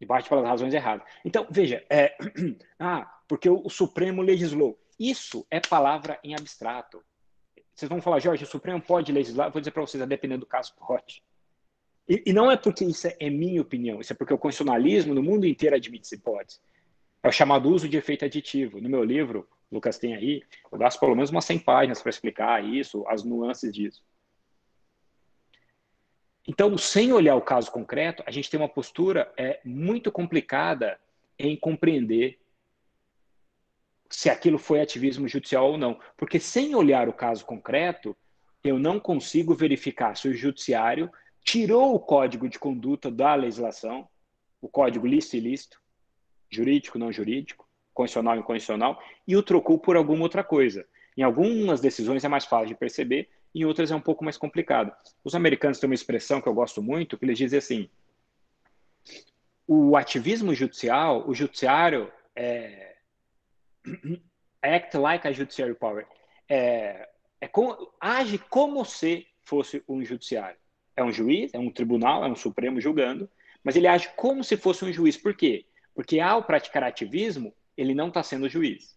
E 0.00 0.06
bate 0.06 0.28
pelas 0.28 0.46
razões 0.46 0.72
erradas. 0.72 1.06
Então, 1.24 1.46
veja, 1.50 1.84
é... 1.90 2.16
ah, 2.78 3.20
porque 3.28 3.50
o, 3.50 3.68
Supremo 3.68 4.22
legislou. 4.22 4.78
Isso 4.98 5.46
é 5.50 5.60
palavra 5.60 6.18
em 6.24 6.34
abstrato. 6.34 7.04
Vocês 7.74 7.88
vão 7.88 8.00
falar, 8.00 8.20
Jorge, 8.20 8.44
o 8.44 8.46
Supremo 8.46 8.80
pode 8.80 9.12
legislar? 9.12 9.48
Eu 9.48 9.52
vou 9.52 9.60
dizer 9.60 9.72
para 9.72 9.82
vocês, 9.82 10.04
dependendo 10.08 10.40
do 10.40 10.46
caso, 10.46 10.74
pode. 10.74 11.22
E, 12.08 12.22
e, 12.26 12.32
não 12.32 12.50
é 12.50 12.56
porque 12.56 12.84
isso 12.84 13.06
é 13.20 13.28
minha 13.28 13.60
opinião, 13.60 14.00
isso 14.00 14.12
é 14.12 14.16
porque 14.16 14.32
o 14.32 14.38
constitucionalismo 14.38 15.14
no 15.14 15.22
mundo 15.22 15.46
inteiro 15.46 15.76
admite 15.76 16.06
essa 16.06 16.14
hipótese. 16.14 16.58
É 17.22 17.28
o 17.28 17.32
chamado 17.32 17.68
uso 17.68 17.88
de 17.88 17.96
efeito 17.96 18.24
aditivo. 18.24 18.80
No 18.80 18.88
meu 18.88 19.02
livro, 19.02 19.48
Lucas 19.70 19.98
tem 19.98 20.14
aí, 20.14 20.42
eu 20.70 20.78
gasto 20.78 20.98
pelo 20.98 21.14
menos 21.14 21.30
umas 21.30 21.44
100 21.44 21.58
páginas 21.60 22.00
para 22.00 22.10
explicar 22.10 22.64
isso, 22.64 23.04
as 23.08 23.24
nuances 23.24 23.72
disso. 23.72 24.02
Então, 26.46 26.78
sem 26.78 27.12
olhar 27.12 27.36
o 27.36 27.42
caso 27.42 27.70
concreto, 27.70 28.22
a 28.26 28.30
gente 28.30 28.48
tem 28.48 28.58
uma 28.58 28.68
postura 28.68 29.30
é, 29.36 29.60
muito 29.64 30.10
complicada 30.10 30.98
em 31.38 31.54
compreender 31.56 32.38
se 34.08 34.30
aquilo 34.30 34.58
foi 34.58 34.80
ativismo 34.80 35.28
judicial 35.28 35.72
ou 35.72 35.76
não. 35.76 36.00
Porque 36.16 36.40
sem 36.40 36.74
olhar 36.74 37.06
o 37.08 37.12
caso 37.12 37.44
concreto, 37.44 38.16
eu 38.64 38.78
não 38.78 38.98
consigo 38.98 39.54
verificar 39.54 40.16
se 40.16 40.28
o 40.28 40.34
judiciário 40.34 41.10
tirou 41.44 41.94
o 41.94 42.00
código 42.00 42.48
de 42.48 42.58
conduta 42.58 43.10
da 43.10 43.34
legislação, 43.34 44.08
o 44.60 44.68
código 44.68 45.06
lícito 45.06 45.36
e 45.36 45.38
ilícito, 45.40 45.80
jurídico, 46.50 46.98
não 46.98 47.12
jurídico, 47.12 47.68
constitucional 47.92 48.36
e 48.36 48.40
inconstitucional, 48.40 49.02
e 49.26 49.36
o 49.36 49.42
trocou 49.42 49.78
por 49.78 49.96
alguma 49.96 50.22
outra 50.22 50.44
coisa. 50.44 50.86
Em 51.16 51.22
algumas 51.22 51.80
decisões 51.80 52.24
é 52.24 52.28
mais 52.28 52.44
fácil 52.44 52.68
de 52.68 52.74
perceber, 52.74 53.28
em 53.54 53.64
outras 53.64 53.90
é 53.90 53.96
um 53.96 54.00
pouco 54.00 54.24
mais 54.24 54.36
complicado. 54.36 54.92
Os 55.24 55.34
americanos 55.34 55.78
têm 55.80 55.88
uma 55.88 55.94
expressão 55.94 56.40
que 56.40 56.48
eu 56.48 56.54
gosto 56.54 56.82
muito, 56.82 57.18
que 57.18 57.24
eles 57.24 57.38
dizem 57.38 57.58
assim: 57.58 57.90
o 59.66 59.96
ativismo 59.96 60.54
judicial, 60.54 61.28
o 61.28 61.34
judiciário 61.34 62.10
é, 62.36 62.96
act 64.62 64.96
like 64.96 65.26
a 65.26 65.32
judiciary 65.32 65.74
power, 65.74 66.06
é, 66.48 67.08
é 67.40 67.48
como, 67.48 67.92
age 68.00 68.38
como 68.38 68.84
se 68.84 69.26
fosse 69.42 69.82
um 69.88 70.04
judiciário. 70.04 70.58
É 70.96 71.02
um 71.02 71.12
juiz, 71.12 71.52
é 71.54 71.58
um 71.58 71.70
tribunal, 71.70 72.24
é 72.24 72.28
um 72.28 72.34
supremo 72.34 72.80
julgando, 72.80 73.30
mas 73.62 73.76
ele 73.76 73.86
age 73.86 74.08
como 74.16 74.42
se 74.42 74.56
fosse 74.56 74.84
um 74.84 74.92
juiz. 74.92 75.16
Por 75.16 75.34
quê? 75.34 75.64
Porque 75.98 76.20
ao 76.20 76.44
praticar 76.44 76.84
ativismo, 76.84 77.52
ele 77.76 77.92
não 77.92 78.06
está 78.06 78.22
sendo 78.22 78.48
juiz. 78.48 78.96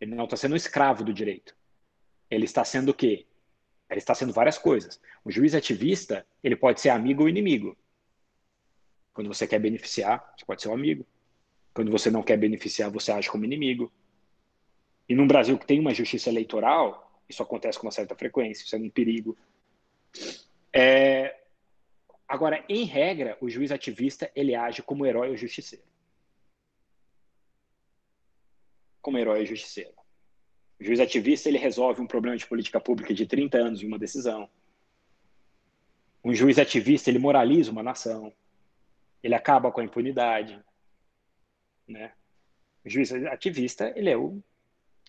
Ele 0.00 0.14
não 0.14 0.22
está 0.22 0.36
sendo 0.36 0.54
escravo 0.54 1.02
do 1.02 1.12
direito. 1.12 1.52
Ele 2.30 2.44
está 2.44 2.64
sendo 2.64 2.90
o 2.90 2.94
quê? 2.94 3.26
Ele 3.90 3.98
está 3.98 4.14
sendo 4.14 4.32
várias 4.32 4.56
coisas. 4.56 5.00
O 5.24 5.32
juiz 5.32 5.52
ativista, 5.52 6.24
ele 6.44 6.54
pode 6.54 6.80
ser 6.80 6.90
amigo 6.90 7.24
ou 7.24 7.28
inimigo. 7.28 7.76
Quando 9.12 9.26
você 9.26 9.48
quer 9.48 9.58
beneficiar, 9.58 10.32
você 10.38 10.44
pode 10.44 10.62
ser 10.62 10.68
um 10.68 10.74
amigo. 10.74 11.04
Quando 11.74 11.90
você 11.90 12.08
não 12.08 12.22
quer 12.22 12.36
beneficiar, 12.36 12.88
você 12.88 13.10
age 13.10 13.28
como 13.28 13.44
inimigo. 13.44 13.92
E 15.08 15.14
num 15.16 15.26
Brasil 15.26 15.58
que 15.58 15.66
tem 15.66 15.80
uma 15.80 15.92
justiça 15.92 16.30
eleitoral, 16.30 17.20
isso 17.28 17.42
acontece 17.42 17.80
com 17.80 17.86
uma 17.86 17.90
certa 17.90 18.14
frequência, 18.14 18.62
isso 18.62 18.76
é 18.76 18.78
um 18.78 18.88
perigo. 18.88 19.36
É... 20.72 21.36
Agora, 22.28 22.64
em 22.68 22.84
regra, 22.84 23.36
o 23.40 23.50
juiz 23.50 23.72
ativista 23.72 24.30
ele 24.36 24.54
age 24.54 24.82
como 24.82 25.04
herói 25.04 25.30
ou 25.30 25.36
justiceiro. 25.36 25.95
Como 29.06 29.18
herói 29.18 29.38
ou 29.38 29.46
justiceiro. 29.46 29.94
O 30.80 30.84
juiz 30.84 30.98
ativista 30.98 31.48
ele 31.48 31.58
resolve 31.58 32.02
um 32.02 32.08
problema 32.08 32.36
de 32.36 32.44
política 32.44 32.80
pública 32.80 33.14
de 33.14 33.24
30 33.24 33.56
anos 33.56 33.80
em 33.80 33.86
uma 33.86 34.00
decisão. 34.00 34.50
Um 36.24 36.34
juiz 36.34 36.58
ativista 36.58 37.08
ele 37.08 37.20
moraliza 37.20 37.70
uma 37.70 37.84
nação. 37.84 38.32
Ele 39.22 39.32
acaba 39.32 39.70
com 39.70 39.80
a 39.80 39.84
impunidade, 39.84 40.60
né? 41.86 42.14
O 42.84 42.90
juiz 42.90 43.12
ativista 43.12 43.92
ele 43.94 44.10
é 44.10 44.16
o, 44.16 44.42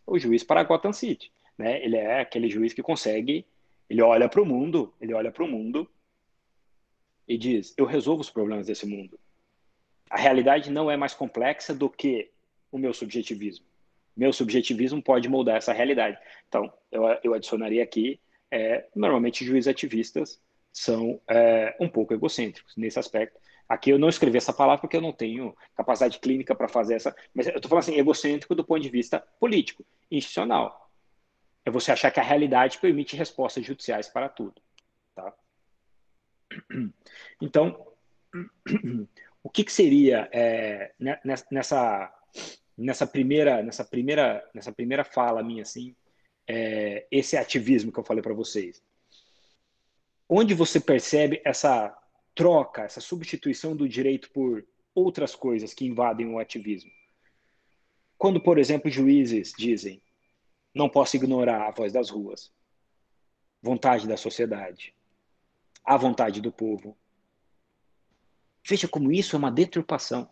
o 0.06 0.20
juiz 0.20 0.44
para 0.44 0.64
Gotham 0.64 0.94
City, 0.94 1.34
né? 1.58 1.84
Ele 1.84 1.98
é 1.98 2.22
aquele 2.22 2.52
juiz 2.52 2.74
que 2.74 2.84
consegue, 2.84 3.48
ele 3.90 4.04
olha 4.04 4.30
para 4.30 4.44
o 4.44 4.46
mundo, 4.46 4.94
ele 5.02 5.16
olha 5.16 5.32
para 5.32 5.44
o 5.44 5.48
mundo 5.48 5.90
e 7.28 7.36
diz: 7.36 7.74
eu 7.76 7.86
resolvo 7.88 8.22
os 8.22 8.30
problemas 8.30 8.68
desse 8.68 8.86
mundo. 8.86 9.20
A 10.08 10.20
realidade 10.20 10.70
não 10.70 10.92
é 10.92 10.96
mais 10.96 11.16
complexa 11.16 11.74
do 11.74 11.90
que 11.90 12.30
o 12.72 12.78
meu 12.78 12.94
subjetivismo 12.94 13.66
meu 14.18 14.34
subjetivismo 14.34 15.02
pode 15.02 15.30
moldar 15.30 15.58
essa 15.58 15.72
realidade. 15.72 16.18
Então, 16.48 16.74
eu, 16.92 17.04
eu 17.24 17.34
adicionaria 17.36 17.84
aqui, 17.84 18.20
é, 18.50 18.88
normalmente 18.96 19.46
juízes 19.46 19.68
ativistas 19.68 20.42
são 20.74 21.22
é, 21.30 21.76
um 21.80 21.88
pouco 21.88 22.14
egocêntricos 22.14 22.76
nesse 22.76 22.98
aspecto. 22.98 23.40
Aqui 23.70 23.90
eu 23.90 24.00
não 24.00 24.10
escrevi 24.10 24.38
essa 24.38 24.54
palavra 24.54 24.82
porque 24.82 24.98
eu 24.98 25.02
não 25.02 25.12
tenho 25.12 25.56
capacidade 25.76 26.20
clínica 26.20 26.56
para 26.56 26.68
fazer 26.68 26.96
essa, 26.96 27.16
mas 27.34 27.48
eu 27.48 27.56
estou 27.56 27.70
falando 27.70 27.84
assim, 27.84 27.98
egocêntrico 27.98 28.56
do 28.56 28.64
ponto 28.64 28.82
de 28.82 28.90
vista 28.90 29.20
político, 29.40 29.86
institucional. 30.10 30.90
É 31.66 31.70
você 31.70 31.92
achar 31.92 32.10
que 32.12 32.20
a 32.20 32.24
realidade 32.24 32.80
permite 32.80 33.16
respostas 33.16 33.66
judiciais 33.66 34.08
para 34.08 34.30
tudo. 34.30 34.62
Tá? 35.14 35.34
Então, 37.42 37.86
o 39.44 39.50
que, 39.50 39.66
que 39.66 39.72
seria 39.72 40.30
é, 40.32 40.94
nessa 41.52 42.14
nessa 42.78 43.08
primeira, 43.08 43.64
nessa 43.64 43.84
primeira, 43.84 44.48
nessa 44.54 44.72
primeira 44.72 45.04
fala 45.04 45.42
minha 45.42 45.64
assim, 45.64 45.96
é, 46.48 47.08
esse 47.12 47.36
ativismo 47.36 47.92
que 47.92 48.00
eu 48.00 48.04
falei 48.04 48.22
para 48.22 48.34
vocês. 48.34 48.84
Onde 50.30 50.54
você 50.54 50.80
percebe 50.80 51.42
essa 51.44 51.98
troca, 52.36 52.84
essa 52.84 53.02
substituição 53.02 53.76
do 53.76 53.88
direito 53.88 54.30
por 54.32 54.66
outras 54.94 55.36
coisas 55.36 55.74
que 55.74 55.86
invadem 55.86 56.28
o 56.28 56.40
ativismo? 56.40 56.92
Quando, 58.18 58.42
por 58.42 58.58
exemplo, 58.58 58.92
juízes 58.92 59.54
dizem: 59.58 60.02
não 60.74 60.90
posso 60.90 61.16
ignorar 61.16 61.68
a 61.68 61.72
voz 61.72 61.92
das 61.94 62.10
ruas, 62.10 62.52
vontade 63.62 64.08
da 64.08 64.18
sociedade, 64.18 64.94
a 65.84 65.98
vontade 65.98 66.42
do 66.42 66.52
povo. 66.52 66.98
Veja 68.68 68.88
como 68.88 69.12
isso 69.12 69.36
é 69.36 69.40
uma 69.40 69.52
deturpação. 69.52 70.30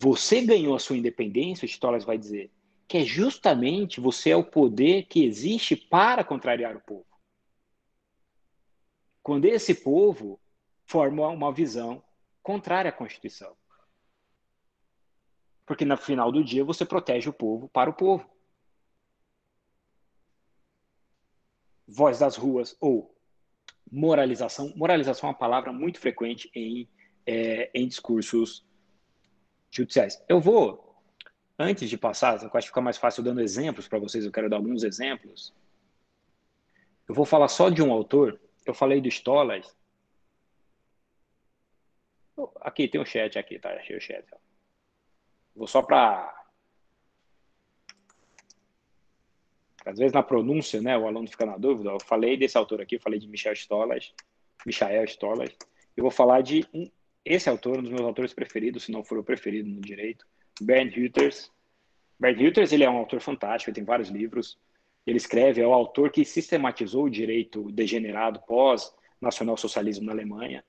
Você 0.00 0.40
ganhou 0.40 0.74
a 0.74 0.78
sua 0.78 0.96
independência, 0.96 1.66
o 1.66 1.68
Stolas 1.68 2.04
vai 2.04 2.16
dizer, 2.16 2.50
que 2.88 2.96
é 2.96 3.04
justamente 3.04 4.00
você 4.00 4.30
é 4.30 4.36
o 4.36 4.42
poder 4.42 5.04
que 5.04 5.22
existe 5.22 5.76
para 5.76 6.24
contrariar 6.24 6.74
o 6.74 6.80
povo. 6.80 7.06
Quando 9.22 9.44
esse 9.44 9.74
povo 9.74 10.40
forma 10.86 11.28
uma 11.28 11.52
visão 11.52 12.02
contrária 12.42 12.88
à 12.88 12.92
Constituição. 12.92 13.54
Porque 15.66 15.84
no 15.84 15.96
final 15.98 16.32
do 16.32 16.42
dia 16.42 16.64
você 16.64 16.86
protege 16.86 17.28
o 17.28 17.32
povo 17.32 17.68
para 17.68 17.90
o 17.90 17.94
povo. 17.94 18.28
Voz 21.86 22.18
das 22.18 22.36
ruas 22.36 22.74
ou 22.80 23.14
moralização. 23.92 24.72
Moralização 24.74 25.28
é 25.28 25.32
uma 25.32 25.38
palavra 25.38 25.72
muito 25.72 26.00
frequente 26.00 26.50
em, 26.54 26.88
é, 27.26 27.70
em 27.74 27.86
discursos 27.86 28.66
judiciais. 29.70 30.22
Eu 30.28 30.40
vou, 30.40 30.96
antes 31.58 31.88
de 31.88 31.96
passar, 31.96 32.42
eu 32.42 32.50
acho 32.52 32.66
que 32.66 32.70
fica 32.70 32.80
mais 32.80 32.96
fácil 32.96 33.22
dando 33.22 33.40
exemplos 33.40 33.88
para 33.88 33.98
vocês, 33.98 34.24
eu 34.24 34.32
quero 34.32 34.50
dar 34.50 34.56
alguns 34.56 34.82
exemplos. 34.82 35.54
Eu 37.08 37.14
vou 37.14 37.24
falar 37.24 37.48
só 37.48 37.68
de 37.68 37.82
um 37.82 37.92
autor. 37.92 38.40
Eu 38.64 38.74
falei 38.74 39.00
do 39.00 39.08
Stolas. 39.08 39.76
Aqui 42.60 42.88
tem 42.88 43.00
o 43.00 43.02
um 43.02 43.06
chat 43.06 43.38
aqui, 43.38 43.58
tá? 43.58 43.70
Achei 43.72 43.96
o 43.96 44.00
chat. 44.00 44.24
Vou 45.54 45.66
só 45.66 45.82
para 45.82 46.36
às 49.84 49.98
vezes 49.98 50.12
na 50.12 50.22
pronúncia, 50.22 50.80
né, 50.80 50.96
o 50.96 51.06
aluno 51.06 51.26
fica 51.26 51.46
na 51.46 51.56
dúvida. 51.56 51.90
Eu 51.90 52.00
falei 52.00 52.36
desse 52.36 52.56
autor 52.56 52.80
aqui, 52.80 52.96
eu 52.96 53.00
falei 53.00 53.18
de 53.18 53.26
Michel 53.26 53.54
Stolas, 53.54 54.14
Michael 54.64 55.04
Stolas. 55.04 55.50
Eu 55.96 56.02
vou 56.02 56.10
falar 56.10 56.42
de 56.42 56.66
um 56.72 56.88
esse 57.24 57.48
autor, 57.48 57.78
um 57.78 57.82
dos 57.82 57.90
meus 57.90 58.02
autores 58.02 58.32
preferidos, 58.32 58.84
se 58.84 58.92
não 58.92 59.04
for 59.04 59.18
o 59.18 59.24
preferido 59.24 59.68
no 59.68 59.80
direito, 59.80 60.26
Bernd 60.60 60.96
Hütters. 60.96 61.50
Bernd 62.18 62.40
Hütters, 62.40 62.72
ele 62.72 62.84
é 62.84 62.90
um 62.90 62.96
autor 62.96 63.20
fantástico, 63.20 63.70
ele 63.70 63.74
tem 63.74 63.84
vários 63.84 64.08
livros. 64.08 64.58
Ele 65.06 65.16
escreve, 65.16 65.60
é 65.60 65.66
o 65.66 65.72
autor 65.72 66.10
que 66.10 66.24
sistematizou 66.24 67.04
o 67.04 67.10
direito 67.10 67.70
degenerado 67.72 68.40
pós 68.46 68.94
nacional-socialismo 69.20 70.06
na 70.06 70.12
Alemanha. 70.12 70.64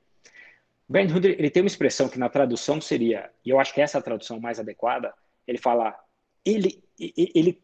Bernd 0.87 1.11
Hütters, 1.11 1.39
ele 1.39 1.49
tem 1.49 1.63
uma 1.63 1.67
expressão 1.67 2.09
que 2.09 2.19
na 2.19 2.29
tradução 2.29 2.81
seria, 2.81 3.29
e 3.45 3.49
eu 3.49 3.59
acho 3.59 3.73
que 3.73 3.81
essa 3.81 3.97
é 3.97 3.99
a 3.99 4.03
tradução 4.03 4.39
mais 4.39 4.59
adequada, 4.59 5.13
ele 5.47 5.57
fala, 5.57 5.97
ele, 6.43 6.83
ele 6.99 7.61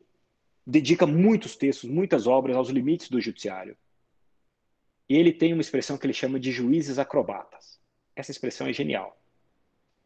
dedica 0.66 1.06
muitos 1.06 1.56
textos, 1.56 1.90
muitas 1.90 2.28
obras 2.28 2.56
aos 2.56 2.70
limites 2.70 3.10
do 3.10 3.20
judiciário. 3.20 3.78
E 5.10 5.16
ele 5.16 5.32
tem 5.32 5.54
uma 5.54 5.62
expressão 5.62 5.98
que 5.98 6.06
ele 6.06 6.14
chama 6.14 6.40
de 6.40 6.52
juízes 6.52 7.00
acrobatas. 7.00 7.77
Essa 8.18 8.32
expressão 8.32 8.66
é 8.66 8.74
genial. 8.74 9.16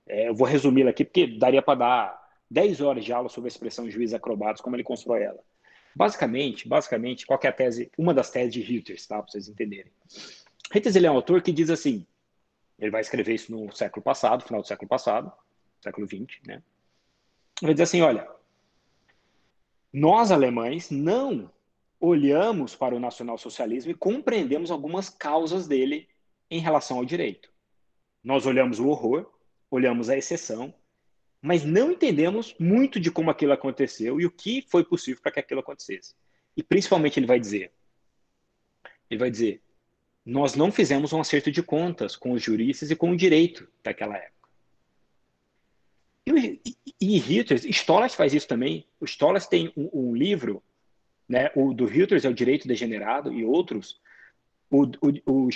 É, 0.05 0.27
eu 0.27 0.35
vou 0.35 0.45
resumi-la 0.45 0.89
aqui 0.89 1.05
porque 1.05 1.25
daria 1.25 1.61
para 1.61 1.79
dar 1.79 2.29
10 2.49 2.81
horas 2.81 3.05
de 3.05 3.13
aula 3.13 3.29
sobre 3.29 3.47
a 3.47 3.53
expressão 3.53 3.89
juiz 3.89 4.13
acrobatos, 4.13 4.61
como 4.61 4.75
ele 4.75 4.83
constrói 4.83 5.23
ela. 5.23 5.39
Basicamente, 5.95 6.67
basicamente, 6.67 7.25
qual 7.25 7.39
é 7.41 7.47
a 7.47 7.53
tese, 7.53 7.89
uma 7.97 8.13
das 8.13 8.29
teses 8.29 8.53
de 8.53 8.61
Reuters, 8.61 9.07
tá, 9.07 9.21
para 9.21 9.31
vocês 9.31 9.47
entenderem. 9.47 9.91
Reuters 10.69 10.95
ele 10.97 11.07
é 11.07 11.11
um 11.11 11.15
autor 11.15 11.41
que 11.41 11.53
diz 11.53 11.69
assim, 11.69 12.05
ele 12.77 12.91
vai 12.91 12.99
escrever 12.99 13.33
isso 13.33 13.49
no 13.49 13.73
século 13.73 14.03
passado, 14.03 14.43
final 14.43 14.61
do 14.61 14.67
século 14.67 14.89
passado, 14.89 15.31
século 15.79 16.05
XX, 16.05 16.41
né? 16.45 16.61
Ele 17.61 17.67
vai 17.67 17.73
dizer 17.73 17.83
assim, 17.83 18.01
olha, 18.01 18.27
nós 19.93 20.31
alemães 20.31 20.91
não 20.91 21.49
olhamos 21.97 22.75
para 22.75 22.93
o 22.93 22.99
nacionalsocialismo 22.99 23.91
e 23.91 23.95
compreendemos 23.95 24.69
algumas 24.69 25.09
causas 25.09 25.65
dele 25.65 26.09
em 26.49 26.59
relação 26.59 26.97
ao 26.97 27.05
direito. 27.05 27.50
Nós 28.23 28.45
olhamos 28.45 28.79
o 28.79 28.87
horror, 28.87 29.31
olhamos 29.69 30.09
a 30.09 30.17
exceção, 30.17 30.73
mas 31.41 31.63
não 31.63 31.91
entendemos 31.91 32.55
muito 32.59 32.99
de 32.99 33.09
como 33.09 33.31
aquilo 33.31 33.53
aconteceu 33.53 34.21
e 34.21 34.25
o 34.25 34.31
que 34.31 34.61
foi 34.69 34.83
possível 34.83 35.21
para 35.21 35.31
que 35.31 35.39
aquilo 35.39 35.61
acontecesse. 35.61 36.13
E 36.55 36.61
principalmente 36.61 37.19
ele 37.19 37.25
vai 37.25 37.39
dizer, 37.39 37.71
ele 39.09 39.19
vai 39.19 39.31
dizer, 39.31 39.61
nós 40.25 40.53
não 40.53 40.71
fizemos 40.71 41.11
um 41.13 41.19
acerto 41.19 41.51
de 41.51 41.63
contas 41.63 42.15
com 42.15 42.31
os 42.33 42.43
juristas 42.43 42.91
e 42.91 42.95
com 42.95 43.11
o 43.11 43.17
direito 43.17 43.67
daquela 43.83 44.15
época. 44.15 44.49
E, 46.27 46.61
e, 47.01 47.17
e 47.17 47.69
Stolas 47.71 48.13
faz 48.13 48.33
isso 48.33 48.47
também. 48.47 48.87
O 48.99 49.05
Stolas 49.05 49.47
tem 49.47 49.73
um, 49.75 49.89
um, 49.91 50.15
livro, 50.15 50.63
né, 51.27 51.49
o 51.55 51.73
do 51.73 51.85
Hitler 51.85 52.23
é 52.23 52.29
o 52.29 52.33
Direito 52.33 52.67
Degenerado 52.67 53.33
e 53.33 53.43
outros. 53.43 53.99
O, 54.71 54.83
o, 54.85 55.47
o 55.47 55.49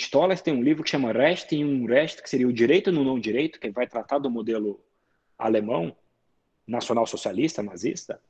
tem 0.44 0.52
um 0.52 0.62
livro 0.62 0.84
que 0.84 0.90
chama 0.90 1.10
Rest 1.10 1.50
e 1.52 1.64
um 1.64 1.86
Rest, 1.86 2.20
que 2.20 2.28
seria 2.28 2.46
o 2.46 2.52
direito 2.52 2.92
no 2.92 3.02
não 3.02 3.18
direito, 3.18 3.58
que 3.58 3.70
vai 3.70 3.86
tratar 3.86 4.18
do 4.18 4.30
modelo 4.30 4.78
alemão, 5.38 5.96
nacional-socialista, 6.66 7.62
nazista, 7.62 8.20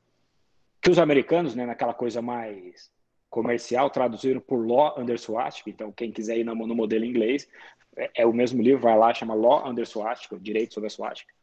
que 0.81 0.89
os 0.89 0.99
americanos, 0.99 1.57
né, 1.57 1.67
naquela 1.67 1.93
coisa 1.93 2.23
mais 2.23 2.89
comercial, 3.29 3.91
traduziram 3.91 4.41
por 4.41 4.65
Law 4.65 4.95
Under 5.01 5.19
Swastika. 5.19 5.71
Então, 5.71 5.91
quem 5.91 6.13
quiser 6.13 6.39
ir 6.39 6.45
no, 6.45 6.55
no 6.55 6.75
modelo 6.75 7.05
inglês, 7.05 7.49
é, 7.97 8.23
é, 8.23 8.27
o 8.27 8.33
mesmo 8.33 8.63
livro, 8.63 8.83
vai 8.83 8.97
lá, 8.97 9.13
chama 9.13 9.35
Law 9.35 9.69
Under 9.69 9.87
Swastika, 9.87 10.39
Direito 10.39 10.75
sobre 10.75 10.87
a 10.87 10.91
Swastika. 10.91 11.35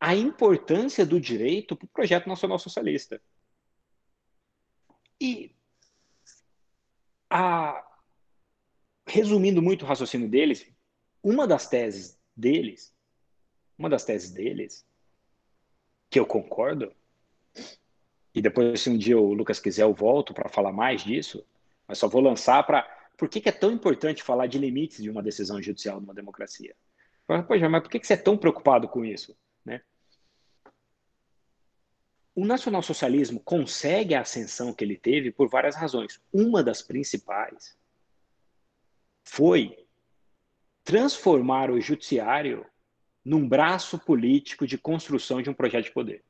A 0.00 0.14
importância 0.14 1.04
do 1.04 1.20
direito 1.20 1.76
para 1.76 1.84
o 1.84 1.88
projeto 1.88 2.26
nacional 2.26 2.58
socialista. 2.58 3.20
E, 5.20 5.54
a, 7.28 7.84
resumindo 9.10 9.60
muito 9.60 9.82
o 9.82 9.88
raciocínio 9.88 10.28
deles, 10.28 10.66
uma 11.22 11.46
das 11.46 11.68
teses 11.68 12.18
deles, 12.36 12.94
uma 13.76 13.90
das 13.90 14.04
teses 14.04 14.30
deles, 14.30 14.86
que 16.08 16.18
eu 16.18 16.24
concordo, 16.24 16.92
e 18.34 18.40
depois, 18.40 18.80
se 18.80 18.88
um 18.88 18.96
dia 18.96 19.18
o 19.18 19.32
Lucas 19.32 19.58
quiser, 19.58 19.82
eu 19.82 19.92
volto 19.92 20.32
para 20.32 20.48
falar 20.48 20.72
mais 20.72 21.02
disso, 21.02 21.44
mas 21.86 21.98
só 21.98 22.08
vou 22.08 22.20
lançar 22.20 22.64
para. 22.64 22.82
Por 23.16 23.28
que, 23.28 23.40
que, 23.40 23.48
é 23.48 23.52
tão 23.52 23.72
importante 23.72 24.22
falar 24.22 24.46
de 24.46 24.58
limites 24.58 25.02
de 25.02 25.10
uma 25.10 25.22
decisão 25.22 25.60
judicial 25.60 26.00
numa 26.00 26.14
democracia? 26.14 26.74
Pois, 27.26 27.60
mas 27.60 27.82
por 27.82 27.90
que, 27.90 27.98
que 27.98 28.06
você 28.06 28.14
é 28.14 28.16
tão 28.16 28.36
preocupado 28.36 28.88
com 28.88 29.04
isso? 29.04 29.36
Né? 29.64 29.82
O 32.34 32.46
nacionalsocialismo 32.46 33.40
consegue 33.40 34.14
a 34.14 34.20
ascensão 34.20 34.72
que 34.72 34.84
ele 34.84 34.96
teve 34.96 35.32
por 35.32 35.48
várias 35.48 35.74
razões. 35.74 36.20
Uma 36.32 36.62
das 36.62 36.82
principais 36.82 37.76
foi 39.30 39.76
transformar 40.82 41.70
o 41.70 41.80
judiciário 41.80 42.66
num 43.24 43.48
braço 43.48 43.96
político 43.96 44.66
de 44.66 44.76
construção 44.76 45.40
de 45.40 45.48
um 45.48 45.54
projeto 45.54 45.84
de 45.84 45.92
poder. 45.92 46.24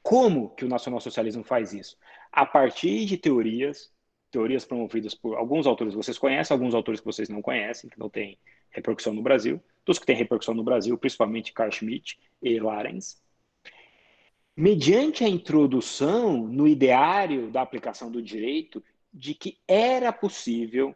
Como 0.00 0.50
que 0.50 0.64
o 0.64 0.68
nacionalsocialismo 0.68 1.42
faz 1.42 1.72
isso? 1.72 1.96
A 2.30 2.46
partir 2.46 3.06
de 3.06 3.16
teorias, 3.16 3.92
teorias 4.30 4.64
promovidas 4.64 5.16
por 5.16 5.36
alguns 5.36 5.66
autores 5.66 5.94
que 5.94 5.96
vocês 5.96 6.16
conhecem, 6.16 6.54
alguns 6.54 6.74
autores 6.74 7.00
que 7.00 7.06
vocês 7.06 7.28
não 7.28 7.42
conhecem, 7.42 7.90
que 7.90 7.98
não 7.98 8.08
têm 8.08 8.38
repercussão 8.70 9.12
no 9.12 9.22
Brasil, 9.22 9.60
dos 9.84 9.98
que 9.98 10.06
têm 10.06 10.14
repercussão 10.14 10.54
no 10.54 10.62
Brasil, 10.62 10.96
principalmente 10.96 11.52
Carl 11.52 11.72
Schmitt 11.72 12.20
e 12.40 12.60
Larens, 12.60 13.20
mediante 14.56 15.24
a 15.24 15.28
introdução 15.28 16.46
no 16.46 16.68
ideário 16.68 17.50
da 17.50 17.62
aplicação 17.62 18.12
do 18.12 18.22
direito 18.22 18.80
de 19.14 19.32
que 19.32 19.56
era 19.68 20.12
possível 20.12 20.94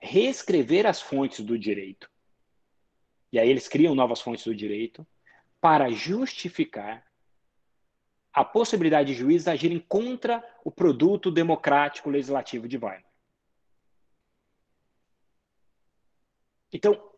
reescrever 0.00 0.86
as 0.86 1.02
fontes 1.02 1.44
do 1.44 1.58
direito. 1.58 2.10
E 3.30 3.38
aí 3.38 3.50
eles 3.50 3.68
criam 3.68 3.94
novas 3.94 4.22
fontes 4.22 4.44
do 4.44 4.54
direito 4.54 5.06
para 5.60 5.90
justificar 5.90 7.06
a 8.32 8.44
possibilidade 8.44 9.12
de 9.12 9.18
juízes 9.18 9.48
agirem 9.48 9.80
contra 9.80 10.42
o 10.64 10.70
produto 10.70 11.30
democrático 11.30 12.08
legislativo 12.08 12.66
de 12.66 12.78
Weimar. 12.78 13.04
Então, 16.72 17.10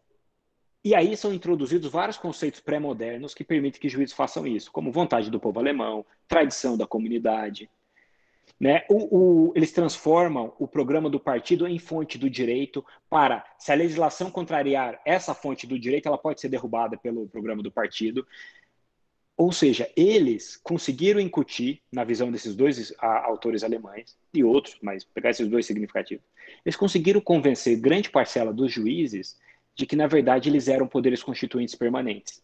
e 0.83 0.95
aí 0.95 1.17
são 1.17 1.35
introduzidos 1.35 1.91
vários 1.91 2.17
conceitos 2.17 2.61
pré-modernos 2.61 3.35
que 3.35 3.45
permitem 3.45 3.81
que 3.81 3.89
juízes 3.89 4.15
façam 4.15 4.47
isso, 4.47 4.73
como 4.73 4.91
vontade 4.91 5.31
do 5.31 5.39
povo 5.39 5.61
alemão, 5.61 6.07
tradição 6.27 6.77
da 6.77 6.87
comunidade. 6.87 7.69
Né? 8.61 8.85
O, 8.91 9.49
o, 9.49 9.53
eles 9.57 9.73
transformam 9.73 10.55
o 10.59 10.69
programa 10.69 11.09
do 11.09 11.19
partido 11.19 11.67
em 11.67 11.79
fonte 11.79 12.19
do 12.19 12.29
direito 12.29 12.85
para, 13.09 13.43
se 13.59 13.73
a 13.73 13.75
legislação 13.75 14.31
contrariar 14.31 15.01
essa 15.07 15.33
fonte 15.33 15.67
do 15.67 15.79
direito, 15.79 16.07
ela 16.07 16.19
pode 16.19 16.43
ser 16.43 16.51
derrubada 16.51 16.99
pelo 16.99 17.27
programa 17.27 17.63
do 17.63 17.73
partido. 17.73 18.27
Ou 19.35 19.51
seja, 19.51 19.91
eles 19.97 20.59
conseguiram 20.59 21.19
incutir, 21.19 21.81
na 21.91 22.05
visão 22.05 22.31
desses 22.31 22.55
dois 22.55 22.93
autores 22.99 23.65
alemães, 23.65 24.15
e 24.35 24.45
outros, 24.45 24.77
mas 24.83 25.05
pegar 25.05 25.31
esses 25.31 25.49
dois 25.49 25.65
significativos, 25.65 26.23
eles 26.63 26.77
conseguiram 26.77 27.23
convencer 27.23 27.81
grande 27.81 28.11
parcela 28.11 28.53
dos 28.53 28.71
juízes 28.71 29.41
de 29.75 29.87
que, 29.87 29.97
na 29.97 30.07
verdade, 30.07 30.51
eles 30.51 30.69
eram 30.69 30.87
poderes 30.87 31.23
constituintes 31.23 31.75
permanentes. 31.75 32.43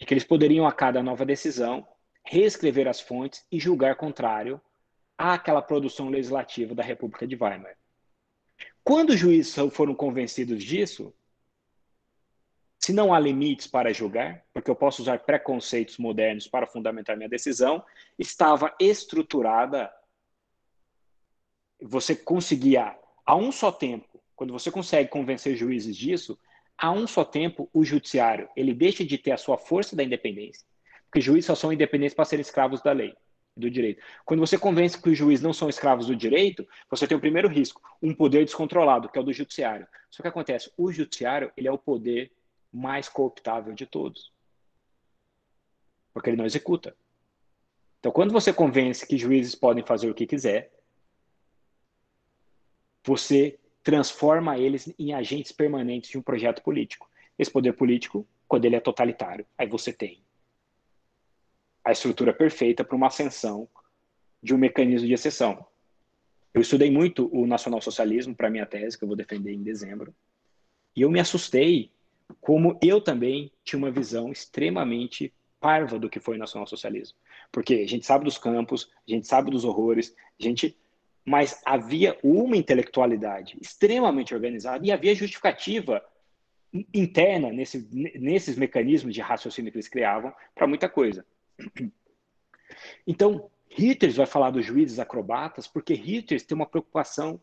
E 0.00 0.04
que 0.04 0.12
eles 0.12 0.24
poderiam, 0.24 0.66
a 0.66 0.72
cada 0.72 1.00
nova 1.00 1.24
decisão, 1.24 1.86
reescrever 2.24 2.88
as 2.88 3.00
fontes 3.00 3.44
e 3.50 3.58
julgar 3.58 3.96
contrário 3.96 4.60
àquela 5.16 5.62
produção 5.62 6.08
legislativa 6.08 6.74
da 6.74 6.82
República 6.82 7.26
de 7.26 7.36
Weimar. 7.36 7.76
Quando 8.84 9.10
os 9.10 9.18
juízes 9.18 9.54
foram 9.72 9.94
convencidos 9.94 10.62
disso, 10.62 11.14
se 12.78 12.92
não 12.92 13.14
há 13.14 13.20
limites 13.20 13.68
para 13.68 13.92
julgar, 13.92 14.44
porque 14.52 14.68
eu 14.68 14.74
posso 14.74 15.02
usar 15.02 15.20
preconceitos 15.20 15.98
modernos 15.98 16.48
para 16.48 16.66
fundamentar 16.66 17.16
minha 17.16 17.28
decisão, 17.28 17.84
estava 18.18 18.74
estruturada. 18.80 19.92
Você 21.80 22.16
conseguia, 22.16 22.98
a 23.24 23.36
um 23.36 23.52
só 23.52 23.70
tempo, 23.70 24.20
quando 24.34 24.52
você 24.52 24.68
consegue 24.68 25.08
convencer 25.08 25.54
juízes 25.54 25.96
disso, 25.96 26.36
a 26.76 26.90
um 26.90 27.06
só 27.06 27.24
tempo 27.24 27.70
o 27.72 27.84
judiciário 27.84 28.48
ele 28.56 28.74
deixa 28.74 29.04
de 29.04 29.16
ter 29.16 29.30
a 29.30 29.36
sua 29.36 29.56
força 29.56 29.94
da 29.94 30.02
independência, 30.02 30.66
porque 31.12 31.20
juízes 31.20 31.44
só 31.44 31.54
são 31.54 31.70
independentes 31.70 32.14
para 32.14 32.24
serem 32.24 32.40
escravos 32.40 32.80
da 32.80 32.90
lei 32.90 33.14
do 33.54 33.70
direito. 33.70 34.02
Quando 34.24 34.40
você 34.40 34.56
convence 34.56 35.00
que 35.00 35.10
os 35.10 35.18
juízes 35.18 35.42
não 35.42 35.52
são 35.52 35.68
escravos 35.68 36.06
do 36.06 36.16
direito, 36.16 36.66
você 36.88 37.06
tem 37.06 37.14
o 37.14 37.20
primeiro 37.20 37.48
risco, 37.48 37.82
um 38.00 38.14
poder 38.14 38.46
descontrolado, 38.46 39.10
que 39.10 39.18
é 39.18 39.20
o 39.20 39.24
do 39.24 39.30
judiciário. 39.30 39.86
Só 40.10 40.22
que 40.22 40.28
acontece, 40.28 40.72
o 40.74 40.90
judiciário 40.90 41.52
ele 41.54 41.68
é 41.68 41.70
o 41.70 41.76
poder 41.76 42.32
mais 42.72 43.10
cooptável 43.10 43.74
de 43.74 43.84
todos. 43.84 44.32
Porque 46.14 46.30
ele 46.30 46.38
não 46.38 46.46
executa. 46.46 46.96
Então, 48.00 48.10
quando 48.10 48.32
você 48.32 48.50
convence 48.50 49.06
que 49.06 49.18
juízes 49.18 49.54
podem 49.54 49.84
fazer 49.84 50.08
o 50.08 50.14
que 50.14 50.26
quiser, 50.26 50.72
você 53.04 53.60
transforma 53.82 54.56
eles 54.56 54.94
em 54.98 55.12
agentes 55.12 55.52
permanentes 55.52 56.08
de 56.08 56.16
um 56.16 56.22
projeto 56.22 56.62
político. 56.62 57.06
Esse 57.38 57.50
poder 57.50 57.74
político, 57.74 58.26
quando 58.48 58.64
ele 58.64 58.76
é 58.76 58.80
totalitário, 58.80 59.44
aí 59.58 59.66
você 59.66 59.92
tem 59.92 60.21
a 61.84 61.92
estrutura 61.92 62.32
perfeita 62.32 62.84
para 62.84 62.96
uma 62.96 63.08
ascensão 63.08 63.68
de 64.42 64.54
um 64.54 64.58
mecanismo 64.58 65.06
de 65.06 65.14
exceção. 65.14 65.66
Eu 66.54 66.60
estudei 66.60 66.90
muito 66.90 67.28
o 67.32 67.46
nacionalsocialismo 67.46 68.34
para 68.34 68.50
minha 68.50 68.66
tese, 68.66 68.98
que 68.98 69.04
eu 69.04 69.08
vou 69.08 69.16
defender 69.16 69.52
em 69.52 69.62
dezembro, 69.62 70.14
e 70.94 71.02
eu 71.02 71.10
me 71.10 71.20
assustei 71.20 71.90
como 72.40 72.78
eu 72.82 73.00
também 73.00 73.50
tinha 73.64 73.78
uma 73.78 73.90
visão 73.90 74.30
extremamente 74.30 75.32
parva 75.60 75.98
do 75.98 76.10
que 76.10 76.20
foi 76.20 76.36
o 76.36 76.38
nacionalsocialismo. 76.38 77.16
Porque 77.50 77.74
a 77.74 77.88
gente 77.88 78.04
sabe 78.04 78.24
dos 78.24 78.38
campos, 78.38 78.90
a 79.06 79.10
gente 79.10 79.26
sabe 79.26 79.50
dos 79.50 79.64
horrores, 79.64 80.14
a 80.38 80.42
gente 80.42 80.76
mas 81.24 81.60
havia 81.64 82.18
uma 82.22 82.56
intelectualidade 82.56 83.56
extremamente 83.60 84.34
organizada 84.34 84.84
e 84.84 84.90
havia 84.90 85.14
justificativa 85.14 86.04
interna 86.92 87.50
nesse, 87.52 87.86
nesses 88.18 88.56
mecanismos 88.56 89.14
de 89.14 89.20
raciocínio 89.20 89.70
que 89.70 89.76
eles 89.76 89.88
criavam 89.88 90.34
para 90.54 90.66
muita 90.66 90.88
coisa. 90.88 91.24
Então, 93.06 93.50
Hitler 93.68 94.12
vai 94.12 94.26
falar 94.26 94.50
dos 94.50 94.64
juízes 94.64 94.98
acrobatas 94.98 95.66
porque 95.66 95.94
Hitler 95.94 96.44
tem 96.44 96.54
uma 96.54 96.66
preocupação 96.66 97.40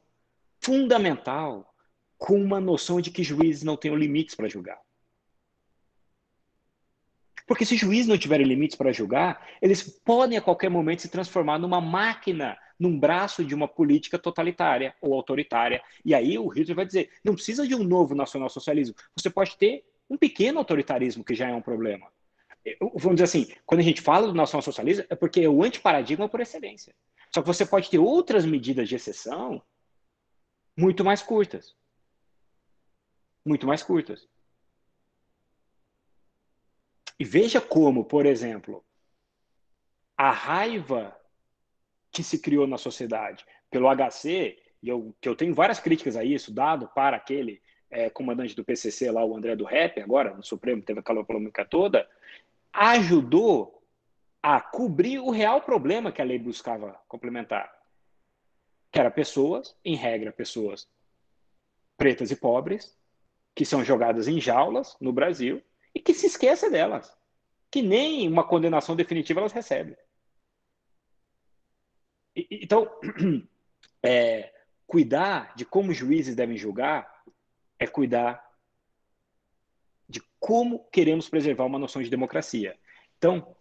fundamental 0.59 1.73
com 2.17 2.39
uma 2.39 2.59
noção 2.59 2.99
de 2.99 3.11
que 3.11 3.23
juízes 3.23 3.63
não 3.63 3.77
têm 3.77 3.95
limites 3.95 4.35
para 4.35 4.49
julgar. 4.49 4.79
Porque 7.47 7.65
se 7.65 7.75
juízes 7.75 8.05
não 8.05 8.17
tiverem 8.17 8.45
limites 8.45 8.77
para 8.77 8.91
julgar, 8.91 9.43
eles 9.59 9.81
podem 9.81 10.37
a 10.37 10.41
qualquer 10.41 10.69
momento 10.69 11.01
se 11.01 11.09
transformar 11.09 11.57
numa 11.57 11.81
máquina, 11.81 12.55
num 12.77 12.99
braço 12.99 13.43
de 13.43 13.55
uma 13.55 13.67
política 13.67 14.19
totalitária 14.19 14.93
ou 15.01 15.15
autoritária. 15.15 15.81
E 16.05 16.13
aí 16.13 16.37
o 16.37 16.47
Hitler 16.47 16.75
vai 16.75 16.85
dizer: 16.85 17.09
não 17.23 17.33
precisa 17.33 17.67
de 17.67 17.73
um 17.73 17.83
novo 17.83 18.13
nacionalsocialismo. 18.13 18.93
Você 19.15 19.31
pode 19.31 19.57
ter 19.57 19.83
um 20.07 20.15
pequeno 20.15 20.59
autoritarismo, 20.59 21.23
que 21.23 21.33
já 21.33 21.49
é 21.49 21.55
um 21.55 21.61
problema. 21.61 22.07
Vamos 22.79 23.15
dizer 23.15 23.23
assim, 23.23 23.53
quando 23.65 23.81
a 23.81 23.83
gente 23.83 24.01
fala 24.01 24.27
do 24.27 24.33
nacionalsocialismo, 24.33 25.05
é 25.09 25.15
porque 25.15 25.41
é 25.41 25.49
o 25.49 25.63
antiparadigma 25.63 26.27
por 26.29 26.39
excelência. 26.39 26.93
Só 27.33 27.41
que 27.41 27.47
você 27.47 27.65
pode 27.65 27.89
ter 27.89 27.99
outras 27.99 28.45
medidas 28.45 28.89
de 28.89 28.95
exceção 28.95 29.61
muito 30.77 31.03
mais 31.03 31.21
curtas. 31.21 31.75
muito 33.45 33.65
mais 33.65 33.81
curtas. 33.81 34.27
E 37.19 37.25
veja 37.25 37.59
como, 37.59 38.05
por 38.05 38.25
exemplo, 38.25 38.85
a 40.17 40.31
raiva 40.31 41.17
que 42.11 42.23
se 42.23 42.39
criou 42.39 42.67
na 42.67 42.77
sociedade 42.77 43.45
pelo 43.69 43.89
HC, 43.93 44.57
e 44.81 44.87
eu, 44.89 45.15
que 45.19 45.27
eu 45.27 45.35
tenho 45.35 45.53
várias 45.53 45.79
críticas 45.79 46.15
a 46.15 46.23
isso, 46.23 46.53
dado 46.53 46.87
para 46.89 47.17
aquele 47.17 47.61
é, 47.89 48.09
comandante 48.09 48.55
do 48.55 48.63
PCC 48.63 49.11
lá, 49.11 49.23
o 49.25 49.35
André 49.35 49.55
do 49.55 49.65
Rap, 49.65 49.99
agora 49.99 50.33
no 50.33 50.43
Supremo, 50.43 50.81
teve 50.81 50.99
aquela 50.99 51.23
polêmica 51.23 51.65
toda, 51.65 52.07
ajudou 52.73 53.83
a 54.41 54.61
cobrir 54.61 55.19
o 55.19 55.31
real 55.31 55.61
problema 55.61 56.11
que 56.11 56.21
a 56.21 56.25
lei 56.25 56.39
buscava 56.39 56.99
complementar, 57.07 57.71
que 58.91 58.99
era 58.99 59.11
pessoas, 59.11 59.75
em 59.83 59.95
regra, 59.95 60.31
pessoas 60.31 60.87
pretas 61.97 62.31
e 62.31 62.35
pobres, 62.35 62.97
que 63.53 63.65
são 63.65 63.83
jogadas 63.83 64.27
em 64.27 64.39
jaulas 64.39 64.95
no 65.01 65.11
Brasil 65.11 65.61
e 65.93 65.99
que 65.99 66.13
se 66.13 66.27
esqueça 66.27 66.69
delas, 66.69 67.13
que 67.69 67.81
nem 67.81 68.27
uma 68.27 68.43
condenação 68.43 68.95
definitiva 68.95 69.41
elas 69.41 69.51
recebem. 69.51 69.97
Então, 72.33 72.89
é, 74.01 74.53
cuidar 74.87 75.53
de 75.55 75.65
como 75.65 75.91
os 75.91 75.97
juízes 75.97 76.35
devem 76.35 76.55
julgar 76.55 77.21
é 77.77 77.85
cuidar 77.85 78.48
de 80.09 80.21
como 80.39 80.87
queremos 80.91 81.29
preservar 81.29 81.65
uma 81.65 81.79
noção 81.79 82.01
de 82.01 82.09
democracia. 82.09 82.75
Então, 83.17 83.55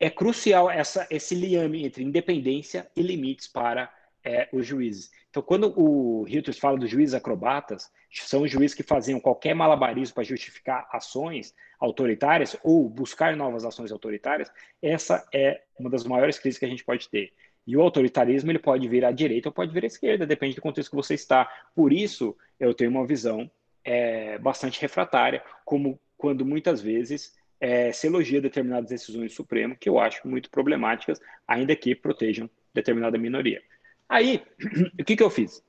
é 0.00 0.10
crucial 0.10 0.70
essa, 0.70 1.06
esse 1.10 1.34
liame 1.34 1.84
entre 1.84 2.02
independência 2.02 2.90
e 2.96 3.02
limites 3.02 3.46
para 3.46 3.92
é, 4.24 4.48
os 4.52 4.66
juízes. 4.66 5.10
Então, 5.30 5.42
quando 5.42 5.72
o 5.76 6.26
Hilters 6.28 6.58
fala 6.58 6.78
dos 6.78 6.90
juízes 6.90 7.14
acrobatas, 7.14 7.90
são 8.10 8.42
os 8.42 8.50
juízes 8.50 8.74
que 8.74 8.82
faziam 8.82 9.20
qualquer 9.20 9.54
malabarismo 9.54 10.14
para 10.14 10.24
justificar 10.24 10.88
ações 10.90 11.54
autoritárias 11.78 12.56
ou 12.62 12.88
buscar 12.88 13.36
novas 13.36 13.64
ações 13.64 13.92
autoritárias, 13.92 14.50
essa 14.82 15.26
é 15.32 15.62
uma 15.78 15.90
das 15.90 16.04
maiores 16.04 16.38
crises 16.38 16.58
que 16.58 16.64
a 16.64 16.68
gente 16.68 16.84
pode 16.84 17.08
ter. 17.08 17.32
E 17.66 17.76
o 17.76 17.82
autoritarismo 17.82 18.50
ele 18.50 18.58
pode 18.58 18.88
vir 18.88 19.04
à 19.04 19.12
direita 19.12 19.50
ou 19.50 19.52
pode 19.52 19.72
vir 19.72 19.84
à 19.84 19.86
esquerda, 19.86 20.26
depende 20.26 20.56
do 20.56 20.62
contexto 20.62 20.90
que 20.90 20.96
você 20.96 21.14
está. 21.14 21.44
Por 21.74 21.92
isso, 21.92 22.34
eu 22.58 22.72
tenho 22.72 22.90
uma 22.90 23.06
visão 23.06 23.50
é, 23.88 24.36
bastante 24.38 24.78
refratária, 24.82 25.42
como 25.64 25.98
quando 26.18 26.44
muitas 26.44 26.78
vezes 26.82 27.34
é, 27.58 27.90
se 27.90 28.06
elogia 28.06 28.38
determinadas 28.38 28.90
decisões 28.90 29.32
do 29.32 29.34
Supremo, 29.34 29.76
que 29.76 29.88
eu 29.88 29.98
acho 29.98 30.28
muito 30.28 30.50
problemáticas, 30.50 31.18
ainda 31.46 31.74
que 31.74 31.94
protejam 31.94 32.50
determinada 32.74 33.16
minoria. 33.16 33.62
Aí, 34.06 34.44
o 35.00 35.04
que, 35.04 35.16
que 35.16 35.22
eu 35.22 35.30
fiz? 35.30 35.64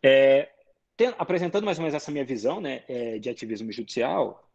É, 0.00 0.48
tem, 0.96 1.12
apresentando 1.18 1.64
mais 1.64 1.76
ou 1.76 1.82
menos 1.82 1.94
essa 1.94 2.12
minha 2.12 2.24
visão 2.24 2.60
né, 2.60 2.84
é, 2.88 3.18
de 3.18 3.28
ativismo 3.28 3.72
judicial, 3.72 4.48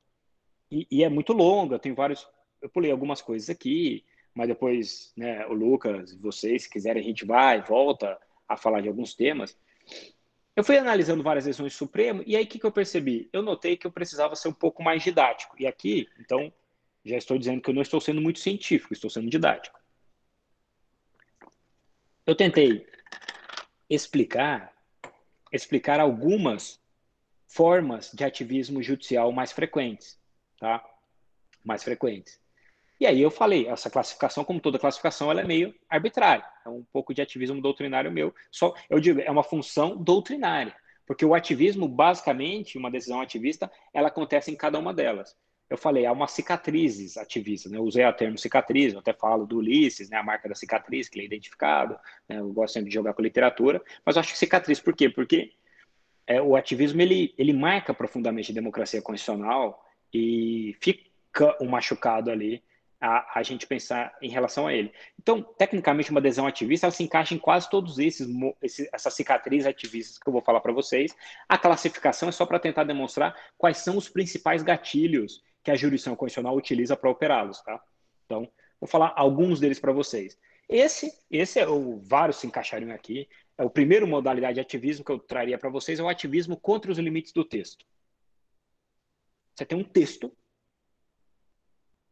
e, 0.71 0.87
e, 0.89 1.03
é 1.03 1.09
muito 1.09 1.33
longa, 1.33 1.77
tenho 1.77 1.95
vários. 1.95 2.25
Eu 2.61 2.69
pulei 2.69 2.91
algumas 2.91 3.21
coisas 3.21 3.49
aqui, 3.49 4.05
mas 4.33 4.47
depois 4.47 5.11
né, 5.17 5.45
o 5.47 5.53
Lucas, 5.53 6.13
vocês, 6.15 6.63
se 6.63 6.69
quiserem, 6.69 7.01
a 7.01 7.05
gente 7.05 7.25
vai 7.25 7.61
volta 7.61 8.17
a 8.47 8.55
falar 8.55 8.79
de 8.79 8.87
alguns 8.87 9.13
temas. 9.13 9.57
Eu 10.55 10.63
fui 10.63 10.77
analisando 10.77 11.23
várias 11.23 11.45
decisões 11.45 11.73
do 11.73 11.77
Supremo, 11.77 12.23
e 12.25 12.35
aí 12.35 12.43
o 12.43 12.47
que, 12.47 12.59
que 12.59 12.65
eu 12.65 12.71
percebi? 12.71 13.29
Eu 13.31 13.41
notei 13.41 13.77
que 13.77 13.87
eu 13.87 13.91
precisava 13.91 14.35
ser 14.35 14.49
um 14.49 14.53
pouco 14.53 14.83
mais 14.83 15.01
didático. 15.01 15.55
E 15.57 15.65
aqui, 15.65 16.09
então, 16.19 16.51
já 17.05 17.17
estou 17.17 17.37
dizendo 17.37 17.61
que 17.61 17.69
eu 17.69 17.73
não 17.73 17.81
estou 17.81 18.01
sendo 18.01 18.21
muito 18.21 18.39
científico, 18.39 18.93
estou 18.93 19.09
sendo 19.09 19.29
didático. 19.29 19.79
Eu 22.25 22.35
tentei 22.35 22.85
explicar 23.89 24.71
explicar 25.51 25.99
algumas 25.99 26.79
formas 27.45 28.11
de 28.13 28.23
ativismo 28.23 28.81
judicial 28.81 29.31
mais 29.31 29.51
frequentes, 29.51 30.17
tá? 30.57 30.83
Mais 31.63 31.83
frequentes. 31.83 32.40
E 33.01 33.07
aí 33.07 33.19
eu 33.19 33.31
falei, 33.31 33.67
essa 33.67 33.89
classificação, 33.89 34.43
como 34.43 34.59
toda 34.59 34.77
classificação, 34.77 35.31
ela 35.31 35.41
é 35.41 35.43
meio 35.43 35.73
arbitrária. 35.89 36.45
É 36.63 36.69
um 36.69 36.85
pouco 36.93 37.15
de 37.15 37.21
ativismo 37.23 37.59
doutrinário 37.59 38.11
meu. 38.11 38.31
Só, 38.51 38.75
eu 38.87 38.99
digo, 38.99 39.19
é 39.19 39.31
uma 39.31 39.41
função 39.41 39.97
doutrinária. 39.97 40.75
Porque 41.03 41.25
o 41.25 41.33
ativismo, 41.33 41.87
basicamente, 41.87 42.77
uma 42.77 42.91
decisão 42.91 43.19
ativista, 43.19 43.71
ela 43.91 44.09
acontece 44.09 44.51
em 44.51 44.55
cada 44.55 44.77
uma 44.77 44.93
delas. 44.93 45.35
Eu 45.67 45.79
falei, 45.79 46.05
há 46.05 46.11
uma 46.11 46.27
cicatrizes 46.27 47.17
ativistas, 47.17 47.71
né? 47.71 47.79
Eu 47.79 47.83
usei 47.83 48.05
o 48.05 48.13
termo 48.13 48.37
cicatriz, 48.37 48.93
eu 48.93 48.99
até 48.99 49.13
falo 49.13 49.47
do 49.47 49.57
Ulisses, 49.57 50.07
né? 50.07 50.17
A 50.17 50.23
marca 50.23 50.47
da 50.47 50.53
cicatriz, 50.53 51.09
que 51.09 51.17
ele 51.17 51.23
é 51.23 51.25
identificado. 51.25 51.97
Né? 52.29 52.37
Eu 52.37 52.53
gosto 52.53 52.75
sempre 52.75 52.89
de 52.89 52.93
jogar 52.93 53.15
com 53.15 53.23
literatura. 53.23 53.81
Mas 54.05 54.15
eu 54.15 54.19
acho 54.19 54.31
que 54.31 54.37
cicatriz, 54.37 54.79
por 54.79 54.95
quê? 54.95 55.09
Porque 55.09 55.53
é, 56.27 56.39
o 56.39 56.55
ativismo, 56.55 57.01
ele, 57.01 57.33
ele 57.35 57.51
marca 57.51 57.95
profundamente 57.95 58.51
a 58.51 58.53
democracia 58.53 59.01
constitucional 59.01 59.83
e 60.13 60.77
fica 60.79 61.57
um 61.59 61.67
machucado 61.67 62.29
ali 62.29 62.61
a, 63.01 63.39
a 63.39 63.43
gente 63.43 63.65
pensar 63.65 64.15
em 64.21 64.29
relação 64.29 64.67
a 64.67 64.73
ele. 64.73 64.93
Então, 65.19 65.41
tecnicamente, 65.41 66.11
uma 66.11 66.19
adesão 66.19 66.45
ativista 66.45 66.85
ela 66.85 66.91
se 66.91 67.03
encaixa 67.03 67.33
em 67.33 67.39
quase 67.39 67.67
todos 67.67 67.97
esses, 67.97 68.29
esse, 68.61 68.87
essas 68.93 69.13
cicatrizes 69.15 69.65
ativistas 69.65 70.19
que 70.19 70.29
eu 70.29 70.31
vou 70.31 70.41
falar 70.41 70.61
para 70.61 70.71
vocês. 70.71 71.15
A 71.49 71.57
classificação 71.57 72.29
é 72.29 72.31
só 72.31 72.45
para 72.45 72.59
tentar 72.59 72.83
demonstrar 72.83 73.35
quais 73.57 73.79
são 73.79 73.97
os 73.97 74.07
principais 74.07 74.61
gatilhos 74.61 75.43
que 75.63 75.71
a 75.71 75.75
jurisdição 75.75 76.15
constitucional 76.15 76.55
utiliza 76.55 76.95
para 76.95 77.09
operá-los, 77.09 77.61
tá? 77.61 77.81
Então, 78.25 78.47
vou 78.79 78.87
falar 78.87 79.13
alguns 79.15 79.59
deles 79.59 79.79
para 79.79 79.91
vocês. 79.91 80.37
Esse, 80.69 81.11
esse 81.29 81.59
é 81.59 81.67
o 81.67 81.99
vários 81.99 82.37
se 82.37 82.47
encaixariam 82.47 82.91
aqui. 82.91 83.27
É 83.57 83.63
o 83.63 83.69
primeiro 83.69 84.07
modalidade 84.07 84.55
de 84.55 84.61
ativismo 84.61 85.03
que 85.03 85.11
eu 85.11 85.19
traria 85.19 85.57
para 85.57 85.69
vocês 85.69 85.99
é 85.99 86.03
o 86.03 86.07
ativismo 86.07 86.55
contra 86.55 86.91
os 86.91 86.97
limites 86.97 87.33
do 87.33 87.43
texto. 87.43 87.85
Você 89.53 89.65
tem 89.65 89.77
um 89.77 89.83
texto 89.83 90.31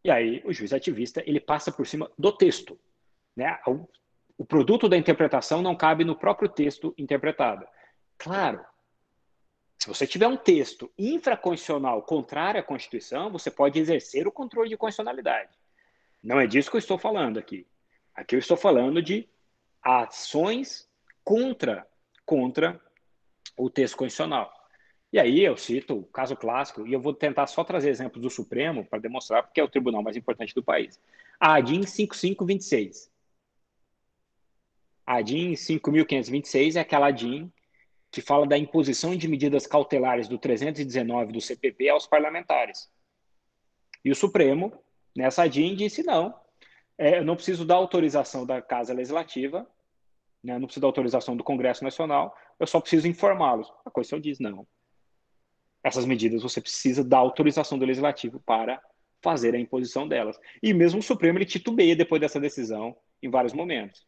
e 0.04 0.10
aí 0.10 0.42
o 0.46 0.54
juiz 0.54 0.74
ativista 0.74 1.22
ele 1.26 1.40
passa 1.40 1.72
por 1.72 1.86
cima 1.86 2.10
do 2.18 2.32
texto. 2.32 2.80
Né? 3.36 3.60
O, 4.38 4.46
produto 4.46 4.88
da 4.88 4.98
interpretação 4.98 5.62
não 5.62 5.76
cabe 5.76 6.04
no 6.04 6.16
próprio 6.16 6.48
texto 6.48 6.94
interpretado. 6.98 7.68
Claro, 8.18 8.66
se 9.78 9.88
você 9.88 10.08
tiver 10.08 10.28
um 10.28 10.38
texto 10.38 10.92
infraconstitucional 10.98 12.02
contrário 12.04 12.60
à 12.60 12.64
Constituição, 12.64 13.32
você 13.32 13.52
pode 13.52 13.80
exercer 13.80 14.28
o 14.28 14.32
controle 14.32 14.70
de 14.70 14.78
constitucionalidade. 14.78 15.52
Não 16.24 16.40
é 16.40 16.48
disso 16.48 16.70
que 16.70 16.78
eu 16.78 16.80
estou 16.80 16.98
falando 16.98 17.38
aqui. 17.38 17.66
Aqui 18.14 18.36
eu 18.36 18.40
estou 18.40 18.58
falando 18.58 19.02
de 19.02 19.28
ações 19.82 20.90
contra, 21.24 21.88
contra 22.26 22.80
o 23.58 23.70
texto 23.70 23.96
constitucional. 23.96 24.52
E 25.12 25.18
aí 25.18 25.44
eu 25.44 25.58
cito 25.58 25.98
o 25.98 26.04
caso 26.04 26.36
clássico, 26.36 26.86
e 26.86 26.94
eu 26.94 27.02
vou 27.02 27.14
tentar 27.14 27.48
só 27.48 27.64
trazer 27.64 27.90
exemplos 27.90 28.22
do 28.22 28.30
Supremo 28.30 28.86
para 28.86 29.00
demonstrar 29.00 29.44
porque 29.44 29.60
é 29.60 29.64
o 29.64 29.70
tribunal 29.70 30.04
mais 30.04 30.16
importante 30.16 30.54
do 30.54 30.64
país. 30.64 31.02
A 31.40 31.56
ADIM 31.56 31.84
5526. 31.84 33.12
A 35.06 35.16
ADIM 35.16 35.56
5526 35.56 36.76
é 36.76 36.82
aquela 36.82 37.08
ADIM 37.08 37.52
que 38.12 38.22
fala 38.22 38.46
da 38.46 38.58
imposição 38.58 39.16
de 39.16 39.28
medidas 39.28 39.66
cautelares 39.66 40.28
do 40.28 40.38
319 40.38 41.34
do 41.34 41.42
CPP 41.42 41.90
aos 41.90 42.06
parlamentares. 42.06 42.92
E 44.06 44.12
o 44.12 44.16
Supremo, 44.16 44.72
nessa 45.16 45.44
ADIM, 45.44 45.76
disse 45.76 46.04
não, 46.04 46.40
é, 46.98 47.18
eu 47.18 47.26
não 47.26 47.36
preciso 47.36 47.66
da 47.66 47.76
autorização 47.76 48.46
da 48.46 48.62
Casa 48.62 48.94
Legislativa, 48.94 49.68
né, 50.44 50.58
não 50.60 50.68
preciso 50.68 50.82
da 50.82 50.88
autorização 50.88 51.36
do 51.36 51.44
Congresso 51.44 51.84
Nacional, 51.84 52.36
eu 52.60 52.68
só 52.68 52.80
preciso 52.80 53.08
informá-los. 53.08 53.72
A 53.84 53.90
Constituição 53.90 54.20
diz 54.20 54.40
não 54.40 54.68
essas 55.84 56.06
medidas 56.06 56.44
você 56.44 56.62
precisa 56.62 57.04
da 57.04 57.18
autorização 57.18 57.78
do 57.78 57.86
legislativo 57.86 58.40
para 58.42 58.82
fazer 59.22 59.54
a 59.56 59.60
imposição 59.60 60.08
delas. 60.08 60.40
E 60.62 60.74
mesmo 60.74 61.00
o 61.00 61.04
Supremo 61.04 61.38
ele 61.38 61.46
titubeia 61.46 61.96
depois 61.96 62.22
dessa 62.22 62.40
decisão 62.40 62.96
em 63.22 63.30
vários 63.30 63.54
momentos. 63.54 64.08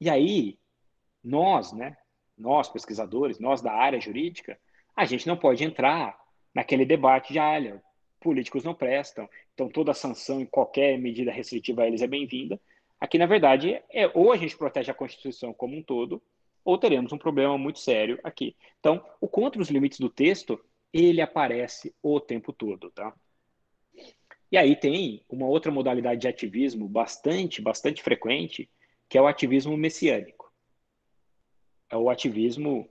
E 0.00 0.10
aí, 0.10 0.58
nós, 1.22 1.72
né, 1.72 1.96
nós 2.36 2.68
pesquisadores, 2.68 3.38
nós 3.38 3.62
da 3.62 3.72
área 3.72 4.00
jurídica, 4.00 4.58
a 4.94 5.04
gente 5.04 5.26
não 5.26 5.36
pode 5.36 5.64
entrar 5.64 6.18
naquele 6.54 6.84
debate 6.84 7.32
de, 7.32 7.38
olha, 7.38 7.82
políticos 8.20 8.64
não 8.64 8.74
prestam, 8.74 9.28
então 9.54 9.68
toda 9.68 9.94
sanção 9.94 10.40
e 10.40 10.46
qualquer 10.46 10.98
medida 10.98 11.30
restritiva 11.30 11.82
a 11.82 11.86
eles 11.86 12.02
é 12.02 12.06
bem-vinda. 12.06 12.60
Aqui, 13.00 13.18
na 13.18 13.26
verdade, 13.26 13.80
é 13.90 14.10
ou 14.14 14.32
a 14.32 14.36
gente 14.36 14.56
protege 14.56 14.90
a 14.90 14.94
Constituição 14.94 15.52
como 15.52 15.76
um 15.76 15.82
todo, 15.82 16.22
ou 16.66 16.76
teremos 16.76 17.12
um 17.12 17.18
problema 17.18 17.56
muito 17.56 17.78
sério 17.78 18.18
aqui. 18.24 18.56
Então, 18.80 19.02
o 19.20 19.28
contra 19.28 19.62
os 19.62 19.70
limites 19.70 20.00
do 20.00 20.10
texto, 20.10 20.60
ele 20.92 21.20
aparece 21.20 21.94
o 22.02 22.18
tempo 22.18 22.52
todo, 22.52 22.90
tá? 22.90 23.14
E 24.50 24.56
aí 24.58 24.74
tem 24.74 25.24
uma 25.28 25.46
outra 25.46 25.70
modalidade 25.70 26.22
de 26.22 26.28
ativismo 26.28 26.88
bastante, 26.88 27.62
bastante 27.62 28.02
frequente, 28.02 28.68
que 29.08 29.16
é 29.16 29.22
o 29.22 29.28
ativismo 29.28 29.76
messiânico. 29.76 30.52
É 31.88 31.96
o 31.96 32.10
ativismo 32.10 32.90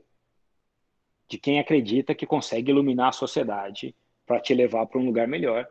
de 1.27 1.37
quem 1.37 1.59
acredita 1.59 2.15
que 2.15 2.25
consegue 2.25 2.71
iluminar 2.71 3.09
a 3.09 3.11
sociedade 3.13 3.93
para 4.25 4.39
te 4.39 4.53
levar 4.53 4.85
para 4.85 5.01
um 5.01 5.05
lugar 5.05 5.27
melhor. 5.27 5.67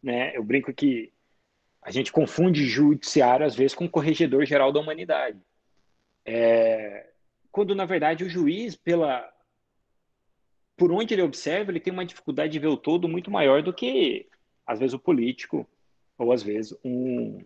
Né? 0.00 0.36
Eu 0.36 0.44
brinco 0.44 0.72
que 0.72 1.12
a 1.80 1.90
gente 1.90 2.12
confunde 2.12 2.64
judiciário, 2.66 3.44
às 3.44 3.56
vezes, 3.56 3.74
com 3.74 3.88
corregedor 3.88 4.46
geral 4.46 4.70
da 4.70 4.78
humanidade. 4.78 5.40
É, 6.24 7.11
quando 7.52 7.74
na 7.74 7.84
verdade 7.84 8.24
o 8.24 8.28
juiz, 8.28 8.74
pela 8.74 9.30
por 10.76 10.90
onde 10.90 11.14
ele 11.14 11.22
observa, 11.22 11.70
ele 11.70 11.78
tem 11.78 11.92
uma 11.92 12.04
dificuldade 12.04 12.52
de 12.52 12.58
ver 12.58 12.66
o 12.66 12.76
todo 12.76 13.08
muito 13.08 13.30
maior 13.30 13.62
do 13.62 13.72
que, 13.72 14.26
às 14.66 14.80
vezes, 14.80 14.94
o 14.94 14.98
político 14.98 15.68
ou, 16.18 16.32
às 16.32 16.42
vezes, 16.42 16.76
um, 16.84 17.38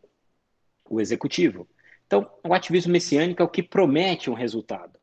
o 0.89 1.01
executivo. 1.01 1.69
Então, 2.07 2.31
o 2.43 2.55
ativismo 2.55 2.93
messiânico 2.93 3.43
é 3.43 3.45
o 3.45 3.49
que 3.49 3.63
promete 3.63 4.31
um 4.31 4.35
resultado. 4.35 4.99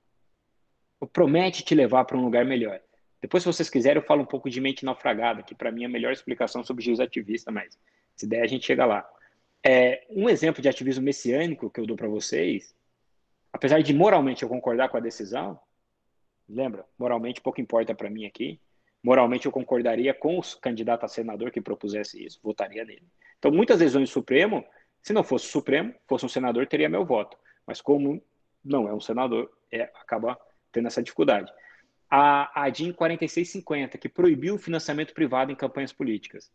O 1.00 1.06
promete 1.06 1.64
te 1.64 1.76
levar 1.76 2.06
para 2.06 2.18
um 2.18 2.24
lugar 2.24 2.46
melhor. 2.46 2.80
Depois, 3.22 3.44
se 3.44 3.48
vocês 3.48 3.70
quiserem, 3.70 4.02
eu 4.02 4.08
falo 4.08 4.24
um 4.24 4.26
pouco 4.26 4.50
de 4.50 4.60
mente 4.60 4.86
naufragada, 4.86 5.44
que 5.44 5.54
para 5.54 5.72
mim 5.72 5.84
é 5.84 5.86
a 5.86 5.90
melhor 5.90 6.12
explicação 6.12 6.64
sobre 6.64 6.84
Jesus 6.84 7.00
ativista, 7.00 7.52
mas 7.52 7.78
se 8.16 8.26
der, 8.26 8.42
a 8.42 8.48
gente 8.48 8.66
chega 8.66 8.86
lá. 8.86 9.08
É, 9.66 10.06
um 10.10 10.28
exemplo 10.28 10.62
de 10.62 10.70
ativismo 10.70 11.04
messiânico 11.04 11.70
que 11.70 11.80
eu 11.80 11.86
dou 11.86 11.96
para 11.96 12.08
vocês, 12.08 12.76
apesar 13.54 13.82
de 13.82 13.94
moralmente 13.94 14.44
eu 14.44 14.50
concordar 14.50 14.90
com 14.90 14.98
a 14.98 15.00
decisão, 15.00 15.58
lembra, 16.50 16.86
moralmente 16.98 17.40
pouco 17.40 17.62
importa 17.62 17.96
para 17.96 18.10
mim 18.10 18.26
aqui, 18.26 18.60
moralmente 19.02 19.46
eu 19.46 19.52
concordaria 19.52 20.14
com 20.14 20.38
o 20.38 20.42
candidato 20.60 21.06
a 21.06 21.08
senador 21.08 21.52
que 21.52 21.62
propusesse 21.62 22.26
isso, 22.26 22.40
votaria 22.44 22.84
nele. 22.84 23.08
Então, 23.40 23.52
muitas 23.52 23.80
decisões 23.80 24.10
do 24.10 24.14
Supremo 24.14 24.66
se 25.04 25.12
não 25.12 25.24
fosse 25.24 25.46
o 25.48 25.52
Supremo, 25.52 25.94
fosse 26.08 26.26
um 26.26 26.30
senador, 26.30 26.66
teria 26.66 26.88
meu 26.88 27.06
voto. 27.06 27.38
Mas 27.68 27.82
como 27.82 28.24
não 28.64 28.88
é 28.88 28.94
um 28.94 29.02
senador, 29.02 29.52
é, 29.70 29.84
acaba 29.84 30.40
tendo 30.72 30.88
essa 30.88 31.04
dificuldade. 31.04 31.52
A, 32.10 32.64
a 32.64 32.70
DIN 32.70 32.94
4650, 32.94 33.98
que 33.98 34.08
proibiu 34.08 34.56
o 34.56 34.58
financiamento 34.58 35.14
privado 35.14 35.52
em 35.52 35.56
campanhas 35.56 35.92
políticas. 35.92 36.50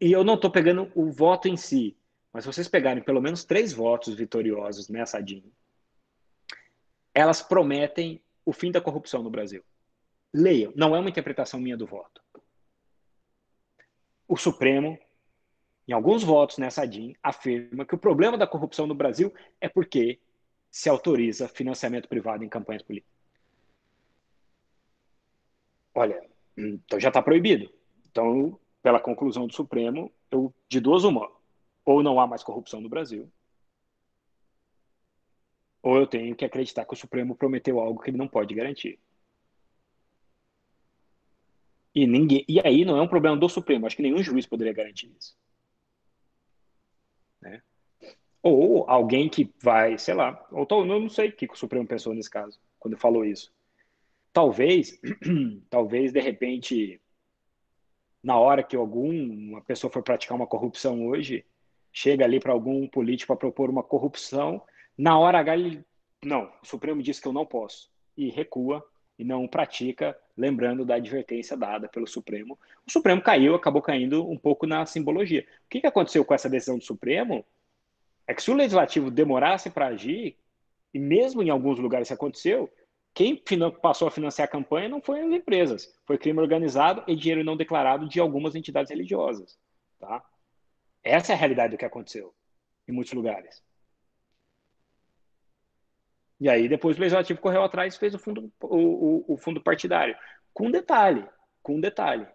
E 0.00 0.12
eu 0.12 0.22
não 0.22 0.34
estou 0.34 0.50
pegando 0.50 0.92
o 0.94 1.10
voto 1.10 1.48
em 1.48 1.56
si, 1.56 1.96
mas 2.32 2.44
se 2.44 2.52
vocês 2.52 2.68
pegarem 2.68 3.02
pelo 3.02 3.20
menos 3.20 3.44
três 3.44 3.72
votos 3.72 4.14
vitoriosos 4.14 4.88
nessa 4.88 5.20
DIN, 5.20 5.42
elas 7.20 7.42
prometem 7.42 8.20
o 8.44 8.52
fim 8.52 8.70
da 8.70 8.80
corrupção 8.80 9.22
no 9.22 9.30
Brasil. 9.30 9.62
Leiam, 10.32 10.72
não 10.74 10.94
é 10.94 10.98
uma 10.98 11.10
interpretação 11.10 11.60
minha 11.60 11.76
do 11.76 11.86
voto. 11.86 12.22
O 14.26 14.36
Supremo 14.36 14.98
em 15.90 15.92
alguns 15.92 16.22
votos 16.22 16.56
nessa 16.56 16.86
DIN, 16.86 17.16
afirma 17.20 17.84
que 17.84 17.96
o 17.96 17.98
problema 17.98 18.38
da 18.38 18.46
corrupção 18.46 18.86
no 18.86 18.94
Brasil 18.94 19.34
é 19.60 19.68
porque 19.68 20.20
se 20.70 20.88
autoriza 20.88 21.48
financiamento 21.48 22.08
privado 22.08 22.44
em 22.44 22.48
campanhas 22.48 22.84
políticas. 22.84 23.12
Olha, 25.92 26.24
então 26.56 27.00
já 27.00 27.08
está 27.08 27.20
proibido. 27.20 27.68
Então, 28.08 28.56
pela 28.80 29.00
conclusão 29.00 29.48
do 29.48 29.52
Supremo, 29.52 30.12
eu, 30.30 30.54
de 30.68 30.78
duas 30.78 31.02
uma, 31.02 31.28
ou 31.84 32.04
não 32.04 32.20
há 32.20 32.26
mais 32.26 32.44
corrupção 32.44 32.80
no 32.80 32.88
Brasil, 32.88 33.28
ou 35.82 35.96
eu 35.96 36.06
tenho 36.06 36.34
que 36.36 36.44
acreditar 36.44 36.84
que 36.84 36.92
o 36.92 36.96
Supremo 36.96 37.34
prometeu 37.34 37.80
algo 37.80 38.00
que 38.00 38.10
ele 38.10 38.18
não 38.18 38.28
pode 38.28 38.54
garantir. 38.54 38.98
E, 41.94 42.06
ninguém, 42.06 42.44
e 42.48 42.60
aí 42.60 42.84
não 42.84 42.96
é 42.96 43.02
um 43.02 43.08
problema 43.08 43.36
do 43.36 43.48
Supremo, 43.48 43.86
acho 43.86 43.96
que 43.96 44.02
nenhum 44.02 44.22
juiz 44.22 44.46
poderia 44.46 44.72
garantir 44.72 45.12
isso. 45.18 45.36
Né? 47.40 47.62
Ou 48.42 48.88
alguém 48.88 49.28
que 49.28 49.52
vai, 49.60 49.98
sei 49.98 50.14
lá, 50.14 50.46
ou 50.52 50.66
eu 50.70 50.84
não 50.84 51.08
sei 51.08 51.28
o 51.28 51.32
que 51.32 51.46
o 51.46 51.56
Supremo 51.56 51.86
pensou 51.86 52.14
nesse 52.14 52.30
caso, 52.30 52.60
quando 52.78 52.96
falou 52.96 53.24
isso. 53.24 53.52
Talvez, 54.32 55.00
talvez 55.68 56.12
de 56.12 56.20
repente, 56.20 57.00
na 58.22 58.38
hora 58.38 58.62
que 58.62 58.76
alguma 58.76 59.60
pessoa 59.62 59.92
for 59.92 60.02
praticar 60.02 60.36
uma 60.36 60.46
corrupção 60.46 61.08
hoje, 61.08 61.44
chega 61.92 62.24
ali 62.24 62.38
para 62.38 62.52
algum 62.52 62.86
político 62.86 63.28
para 63.28 63.36
propor 63.36 63.68
uma 63.68 63.82
corrupção, 63.82 64.62
na 64.96 65.18
hora 65.18 65.38
H 65.38 65.56
ele, 65.56 65.84
não, 66.24 66.52
o 66.62 66.66
Supremo 66.66 67.02
disse 67.02 67.20
que 67.20 67.28
eu 67.28 67.32
não 67.32 67.46
posso, 67.46 67.90
e 68.16 68.28
recua 68.28 68.84
e 69.18 69.24
não 69.24 69.46
pratica, 69.46 70.16
lembrando 70.36 70.84
da 70.84 70.94
advertência 70.94 71.56
dada 71.56 71.88
pelo 71.88 72.06
Supremo. 72.06 72.58
O 72.86 72.90
Supremo 72.90 73.20
caiu, 73.20 73.54
acabou 73.54 73.82
caindo 73.82 74.26
um 74.28 74.36
pouco 74.38 74.66
na 74.66 74.86
simbologia. 74.86 75.42
O 75.66 75.68
que, 75.68 75.80
que 75.80 75.86
aconteceu 75.86 76.24
com 76.24 76.32
essa 76.32 76.48
decisão 76.48 76.78
do 76.78 76.84
Supremo 76.84 77.44
é 78.26 78.32
que 78.32 78.42
se 78.42 78.50
o 78.50 78.54
Legislativo 78.54 79.10
demorasse 79.10 79.68
para 79.68 79.88
agir, 79.88 80.38
e 80.94 80.98
mesmo 80.98 81.42
em 81.42 81.50
alguns 81.50 81.78
lugares 81.78 82.08
isso 82.08 82.14
aconteceu, 82.14 82.72
quem 83.12 83.36
passou 83.82 84.08
a 84.08 84.10
financiar 84.10 84.48
a 84.48 84.50
campanha 84.50 84.88
não 84.88 85.02
foi 85.02 85.20
as 85.20 85.30
empresas, 85.30 85.92
foi 86.06 86.16
crime 86.16 86.40
organizado 86.40 87.02
e 87.06 87.14
dinheiro 87.14 87.44
não 87.44 87.56
declarado 87.56 88.08
de 88.08 88.20
algumas 88.20 88.54
entidades 88.54 88.90
religiosas. 88.90 89.58
Tá? 89.98 90.24
Essa 91.02 91.32
é 91.32 91.34
a 91.34 91.38
realidade 91.38 91.72
do 91.72 91.78
que 91.78 91.84
aconteceu 91.84 92.32
em 92.88 92.92
muitos 92.92 93.12
lugares. 93.12 93.62
E 96.40 96.48
aí 96.48 96.68
depois 96.68 96.96
o 96.96 97.00
legislativo 97.00 97.40
correu 97.40 97.62
atrás 97.62 97.94
e 97.94 97.98
fez 97.98 98.14
o 98.14 98.18
fundo, 98.18 98.50
o, 98.62 98.76
o, 98.76 99.34
o 99.34 99.36
fundo 99.36 99.60
partidário. 99.60 100.16
Com 100.52 100.70
detalhe, 100.70 101.24
com 101.62 101.78
detalhe. 101.78 102.26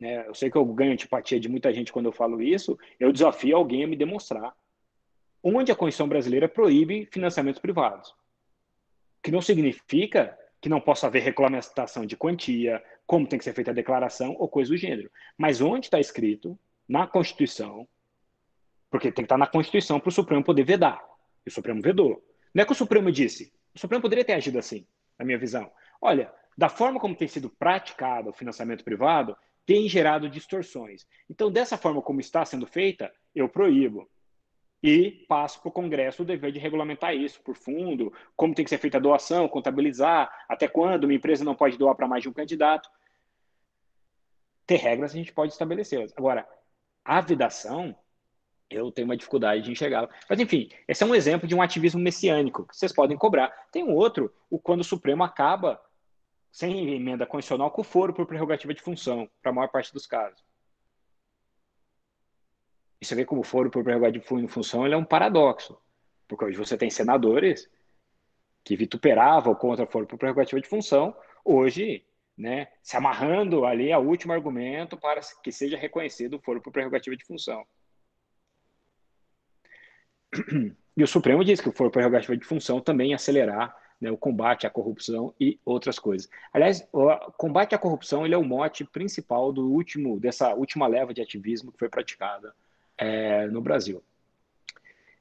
Né? 0.00 0.26
Eu 0.26 0.34
sei 0.34 0.50
que 0.50 0.56
eu 0.56 0.64
ganho 0.64 0.92
antipatia 0.92 1.38
de 1.38 1.48
muita 1.48 1.72
gente 1.72 1.92
quando 1.92 2.06
eu 2.06 2.12
falo 2.12 2.40
isso, 2.40 2.78
eu 2.98 3.12
desafio 3.12 3.56
alguém 3.56 3.84
a 3.84 3.86
me 3.86 3.96
demonstrar 3.96 4.54
onde 5.42 5.70
a 5.70 5.76
Constituição 5.76 6.08
brasileira 6.08 6.48
proíbe 6.48 7.08
financiamentos 7.12 7.60
privados. 7.60 8.14
Que 9.22 9.30
não 9.30 9.40
significa 9.40 10.36
que 10.60 10.68
não 10.68 10.80
possa 10.80 11.06
haver 11.06 11.22
regulamentação 11.22 12.04
de 12.04 12.16
quantia, 12.16 12.82
como 13.06 13.26
tem 13.26 13.38
que 13.38 13.44
ser 13.44 13.52
feita 13.52 13.70
a 13.70 13.74
declaração 13.74 14.34
ou 14.38 14.48
coisa 14.48 14.70
do 14.70 14.76
gênero. 14.76 15.10
Mas 15.36 15.60
onde 15.60 15.86
está 15.86 16.00
escrito, 16.00 16.58
na 16.88 17.06
Constituição, 17.06 17.86
porque 18.90 19.12
tem 19.12 19.22
que 19.24 19.26
estar 19.26 19.38
na 19.38 19.46
Constituição 19.46 20.00
para 20.00 20.08
o 20.08 20.12
Supremo 20.12 20.42
poder 20.42 20.64
vedar. 20.64 21.02
E 21.44 21.48
o 21.48 21.52
Supremo 21.52 21.80
vedou. 21.80 22.22
Não 22.58 22.62
é 22.62 22.66
que 22.66 22.72
o 22.72 22.74
Supremo 22.74 23.12
disse. 23.12 23.52
O 23.72 23.78
Supremo 23.78 24.02
poderia 24.02 24.24
ter 24.24 24.32
agido 24.32 24.58
assim, 24.58 24.84
na 25.16 25.24
minha 25.24 25.38
visão. 25.38 25.70
Olha, 26.02 26.34
da 26.56 26.68
forma 26.68 26.98
como 26.98 27.14
tem 27.14 27.28
sido 27.28 27.48
praticado 27.48 28.30
o 28.30 28.32
financiamento 28.32 28.82
privado, 28.82 29.36
tem 29.64 29.88
gerado 29.88 30.28
distorções. 30.28 31.06
Então, 31.30 31.52
dessa 31.52 31.78
forma 31.78 32.02
como 32.02 32.18
está 32.18 32.44
sendo 32.44 32.66
feita, 32.66 33.14
eu 33.32 33.48
proíbo. 33.48 34.10
E 34.82 35.24
passo 35.28 35.60
para 35.60 35.68
o 35.68 35.72
Congresso 35.72 36.24
o 36.24 36.26
dever 36.26 36.50
de 36.50 36.58
regulamentar 36.58 37.14
isso 37.14 37.40
por 37.42 37.54
fundo, 37.54 38.12
como 38.34 38.56
tem 38.56 38.64
que 38.64 38.70
ser 38.70 38.78
feita 38.78 38.96
a 38.96 39.00
doação, 39.00 39.48
contabilizar, 39.48 40.28
até 40.48 40.66
quando 40.66 41.04
uma 41.04 41.14
empresa 41.14 41.44
não 41.44 41.54
pode 41.54 41.78
doar 41.78 41.94
para 41.94 42.08
mais 42.08 42.24
de 42.24 42.28
um 42.28 42.32
candidato. 42.32 42.90
Ter 44.66 44.78
regras 44.78 45.12
a 45.12 45.16
gente 45.16 45.32
pode 45.32 45.52
estabelecer. 45.52 46.12
Agora, 46.16 46.44
a 47.04 47.20
vedação 47.20 47.94
eu 48.70 48.92
tenho 48.92 49.06
uma 49.06 49.16
dificuldade 49.16 49.62
de 49.62 49.72
enxergá-la. 49.72 50.08
Mas, 50.28 50.38
enfim, 50.40 50.70
esse 50.86 51.02
é 51.02 51.06
um 51.06 51.14
exemplo 51.14 51.48
de 51.48 51.54
um 51.54 51.62
ativismo 51.62 52.00
messiânico 52.00 52.66
que 52.66 52.76
vocês 52.76 52.92
podem 52.92 53.16
cobrar. 53.16 53.48
Tem 53.72 53.82
um 53.82 53.94
outro, 53.94 54.32
o 54.50 54.58
quando 54.58 54.80
o 54.80 54.84
Supremo 54.84 55.24
acaba, 55.24 55.80
sem 56.50 56.94
emenda 56.94 57.26
constitucional, 57.26 57.70
com 57.70 57.82
foro 57.82 58.12
por 58.12 58.26
prerrogativa 58.26 58.74
de 58.74 58.82
função, 58.82 59.28
para 59.42 59.50
a 59.50 59.54
maior 59.54 59.68
parte 59.68 59.92
dos 59.92 60.06
casos. 60.06 60.42
E 63.00 63.06
você 63.06 63.14
vê 63.14 63.24
como 63.24 63.42
foro 63.42 63.70
por 63.70 63.84
prerrogativa 63.84 64.24
de 64.40 64.48
função 64.48 64.84
ele 64.84 64.94
é 64.94 64.98
um 64.98 65.04
paradoxo. 65.04 65.78
Porque 66.26 66.44
hoje 66.44 66.58
você 66.58 66.76
tem 66.76 66.90
senadores 66.90 67.70
que 68.64 68.76
vituperavam 68.76 69.54
contra 69.54 69.86
foro 69.86 70.06
por 70.06 70.18
prerrogativa 70.18 70.60
de 70.60 70.68
função, 70.68 71.16
hoje 71.44 72.04
né, 72.36 72.68
se 72.82 72.96
amarrando 72.96 73.64
ali 73.64 73.90
ao 73.92 74.04
último 74.04 74.32
argumento 74.32 74.96
para 74.96 75.20
que 75.42 75.50
seja 75.50 75.78
reconhecido 75.78 76.34
o 76.34 76.40
foro 76.40 76.60
por 76.60 76.70
prerrogativa 76.70 77.16
de 77.16 77.24
função. 77.24 77.66
E 80.98 81.02
o 81.04 81.06
Supremo 81.06 81.44
diz 81.44 81.60
que 81.60 81.70
for 81.70 81.92
prerrogativa 81.92 82.36
de 82.36 82.44
função 82.44 82.80
também 82.80 83.14
acelerar 83.14 83.72
né, 84.00 84.10
o 84.10 84.16
combate 84.16 84.66
à 84.66 84.70
corrupção 84.70 85.32
e 85.38 85.56
outras 85.64 85.96
coisas. 85.96 86.28
Aliás, 86.52 86.84
o 86.92 87.08
combate 87.36 87.72
à 87.72 87.78
corrupção 87.78 88.26
ele 88.26 88.34
é 88.34 88.36
o 88.36 88.42
mote 88.42 88.84
principal 88.84 89.52
do 89.52 89.70
último 89.70 90.18
dessa 90.18 90.52
última 90.54 90.88
leva 90.88 91.14
de 91.14 91.22
ativismo 91.22 91.70
que 91.70 91.78
foi 91.78 91.88
praticada 91.88 92.52
é, 92.96 93.46
no 93.46 93.60
Brasil. 93.60 94.02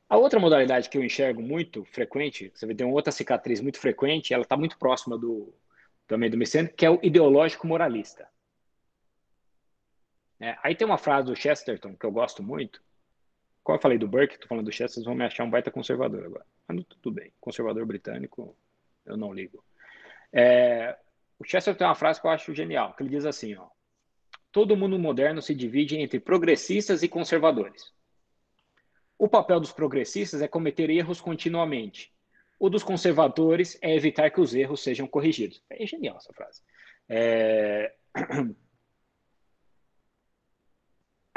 A 0.10 0.18
outra 0.18 0.39
modalidade 0.39 0.89
que 0.89 0.97
eu 0.97 1.03
enxergo 1.03 1.43
muito 1.43 1.86
frequente, 1.86 2.51
você 2.55 2.66
vê 2.66 2.74
tem 2.74 2.88
uma 2.88 2.95
outra 2.95 3.12
cicatriz 3.12 3.62
muito 3.62 3.78
frequente, 3.78 4.34
ela 4.34 4.41
está 4.41 4.58
muito 4.58 4.80
próxima 4.80 5.16
do 5.16 5.53
também 6.08 6.28
do 6.28 6.38
messiânico, 6.38 6.76
que 6.76 6.88
é 6.88 6.89
o 6.89 6.99
ideológico 7.03 7.68
moralista. 7.68 8.28
É, 10.39 10.58
aí 10.64 10.74
tem 10.74 10.88
uma 10.88 10.97
frase 10.97 11.28
do 11.28 11.36
Chesterton 11.36 11.95
que 11.95 12.05
eu 12.05 12.12
gosto 12.12 12.41
muito, 12.41 12.82
como 13.68 13.76
eu 13.76 13.82
falei 13.82 13.97
do 13.97 14.07
Burke, 14.07 14.36
estou 14.36 14.47
falando 14.47 14.63
do 14.63 14.72
Chester, 14.72 14.93
vocês 14.93 15.05
vão 15.05 15.13
me 15.13 15.26
achar 15.26 15.43
um 15.43 15.49
baita 15.49 15.70
conservador 15.70 16.24
agora. 16.24 16.45
Mas 16.65 16.86
tudo 16.86 17.11
bem, 17.11 17.34
conservador 17.38 17.86
britânico, 17.86 18.55
eu 19.05 19.18
não 19.18 19.34
ligo. 19.34 19.61
É, 20.32 20.97
o 21.38 21.43
Chester 21.43 21.76
tem 21.76 21.86
uma 21.86 21.93
frase 21.93 22.22
que 22.22 22.26
eu 22.26 22.32
acho 22.32 22.55
genial, 22.55 22.93
que 22.93 23.03
ele 23.03 23.09
diz 23.09 23.26
assim, 23.26 23.55
ó, 23.55 23.68
todo 24.53 24.78
mundo 24.78 24.97
moderno 24.97 25.41
se 25.41 25.53
divide 25.53 25.97
entre 25.97 26.18
progressistas 26.18 27.03
e 27.03 27.09
conservadores. 27.09 27.91
O 29.20 29.28
papel 29.28 29.59
dos 29.59 29.74
progressistas 29.74 30.41
é 30.41 30.47
cometer 30.47 30.89
erros 30.89 31.20
continuamente. 31.20 32.13
O 32.57 32.70
dos 32.70 32.84
conservadores 32.84 33.78
é 33.82 33.93
evitar 33.93 34.32
que 34.32 34.39
os 34.39 34.55
erros 34.55 34.82
sejam 34.82 35.05
corrigidos. 35.07 35.61
É 35.70 35.86
genial 35.86 36.15
essa 36.15 36.32
frase. 36.32 36.61
É... 37.09 37.93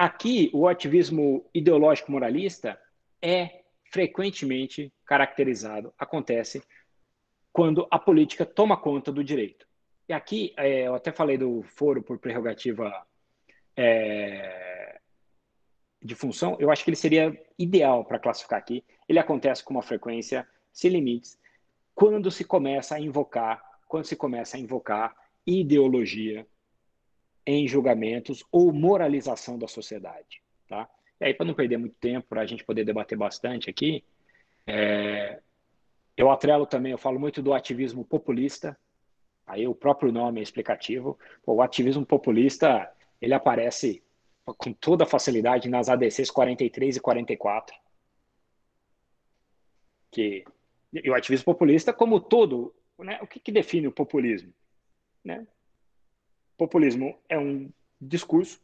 Aqui, 0.03 0.51
o 0.55 0.66
ativismo 0.66 1.44
ideológico 1.53 2.11
moralista 2.11 2.80
é 3.20 3.64
frequentemente 3.92 4.90
caracterizado, 5.05 5.92
acontece 5.98 6.62
quando 7.53 7.86
a 7.90 7.98
política 7.98 8.46
toma 8.46 8.78
conta 8.78 9.12
do 9.12 9.22
direito. 9.22 9.66
E 10.09 10.14
aqui, 10.14 10.55
é, 10.57 10.86
eu 10.86 10.94
até 10.94 11.12
falei 11.12 11.36
do 11.36 11.62
foro 11.62 12.03
por 12.03 12.18
prerrogativa 12.18 12.90
é, 13.76 14.98
de 16.03 16.14
função, 16.14 16.57
eu 16.59 16.70
acho 16.70 16.82
que 16.82 16.88
ele 16.88 16.96
seria 16.96 17.38
ideal 17.59 18.03
para 18.03 18.18
classificar 18.18 18.59
aqui. 18.59 18.82
Ele 19.07 19.18
acontece 19.18 19.62
com 19.62 19.74
uma 19.74 19.82
frequência 19.82 20.48
sem 20.72 20.92
limites 20.92 21.38
quando 21.94 22.30
se 22.30 22.42
começa 22.42 22.94
a 22.94 23.01
invocar, 23.01 23.62
quando 23.86 24.07
se 24.07 24.16
começa 24.16 24.57
a 24.57 24.61
invocar 24.61 25.14
ideologia 25.46 26.46
em 27.51 27.68
julgamentos 27.68 28.44
ou 28.51 28.72
moralização 28.72 29.59
da 29.59 29.66
sociedade, 29.66 30.42
tá? 30.68 30.88
E 31.20 31.26
aí, 31.26 31.34
para 31.34 31.46
não 31.46 31.55
perder 31.55 31.76
muito 31.76 31.96
tempo, 31.96 32.28
para 32.28 32.40
a 32.40 32.46
gente 32.46 32.64
poder 32.64 32.84
debater 32.84 33.16
bastante 33.16 33.68
aqui, 33.68 34.05
é, 34.66 35.40
eu 36.16 36.30
atrelo 36.30 36.66
também, 36.66 36.92
eu 36.92 36.98
falo 36.98 37.18
muito 37.18 37.42
do 37.42 37.53
ativismo 37.53 38.05
populista, 38.05 38.78
aí 39.46 39.66
o 39.66 39.74
próprio 39.74 40.12
nome 40.12 40.40
é 40.40 40.42
explicativo. 40.42 41.18
Pô, 41.44 41.55
o 41.55 41.62
ativismo 41.62 42.07
populista, 42.07 42.90
ele 43.20 43.34
aparece 43.34 44.03
com 44.44 44.72
toda 44.72 45.07
facilidade 45.07 45.68
nas 45.68 45.88
ADCs 45.88 46.30
43 46.30 46.96
e 46.96 47.01
44, 47.01 47.76
que 50.11 50.44
e 50.92 51.09
o 51.09 51.14
ativismo 51.14 51.44
populista, 51.44 51.92
como 51.92 52.20
todo, 52.20 52.74
né, 52.98 53.18
o 53.22 53.26
que, 53.26 53.38
que 53.38 53.53
define 53.53 53.86
o 53.86 53.92
populismo? 53.92 54.53
Né? 55.24 55.46
Populismo 56.61 57.18
é 57.26 57.38
um 57.38 57.70
discurso. 57.98 58.61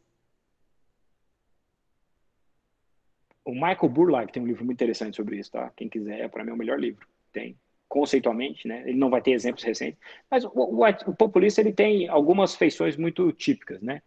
O 3.43 3.53
Michael 3.53 3.89
Burlack 3.89 4.31
tem 4.31 4.43
um 4.43 4.45
livro 4.45 4.63
muito 4.63 4.77
interessante 4.77 5.15
sobre 5.15 5.39
isso, 5.39 5.51
tá? 5.51 5.71
Quem 5.75 5.89
quiser, 5.89 6.19
é 6.19 6.27
para 6.27 6.43
mim 6.43 6.51
é 6.51 6.53
o 6.53 6.57
melhor 6.57 6.79
livro. 6.79 7.07
Tem 7.33 7.57
conceitualmente, 7.89 8.67
né? 8.67 8.83
Ele 8.87 8.99
não 8.99 9.09
vai 9.09 9.19
ter 9.19 9.31
exemplos 9.31 9.63
recentes, 9.63 9.99
mas 10.29 10.45
o, 10.45 10.51
o, 10.53 10.85
o 10.85 11.15
populista 11.15 11.59
ele 11.59 11.73
tem 11.73 12.07
algumas 12.07 12.53
feições 12.53 12.95
muito 12.95 13.31
típicas, 13.31 13.81
né? 13.81 14.03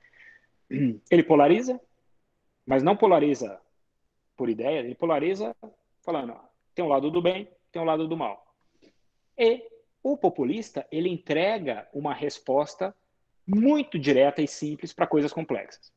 Ele 1.11 1.25
polariza, 1.25 1.81
mas 2.65 2.85
não 2.85 2.97
polariza 2.97 3.61
por 4.37 4.49
ideia, 4.49 4.79
ele 4.79 4.95
polariza 4.95 5.53
falando, 6.05 6.37
tem 6.77 6.85
um 6.85 6.89
lado 6.89 7.11
do 7.11 7.21
bem, 7.21 7.49
tem 7.73 7.83
um 7.83 7.87
lado 7.87 8.07
do 8.07 8.17
mal. 8.17 8.55
E 9.37 9.65
o 10.01 10.17
populista, 10.17 10.87
ele 10.93 11.09
entrega 11.09 11.89
uma 11.93 12.15
resposta 12.15 12.95
muito 13.47 13.99
direta 13.99 14.43
e 14.43 14.49
simples 14.49 14.93
para 14.93 15.07
coisas 15.07 15.33
complexas. 15.33 15.93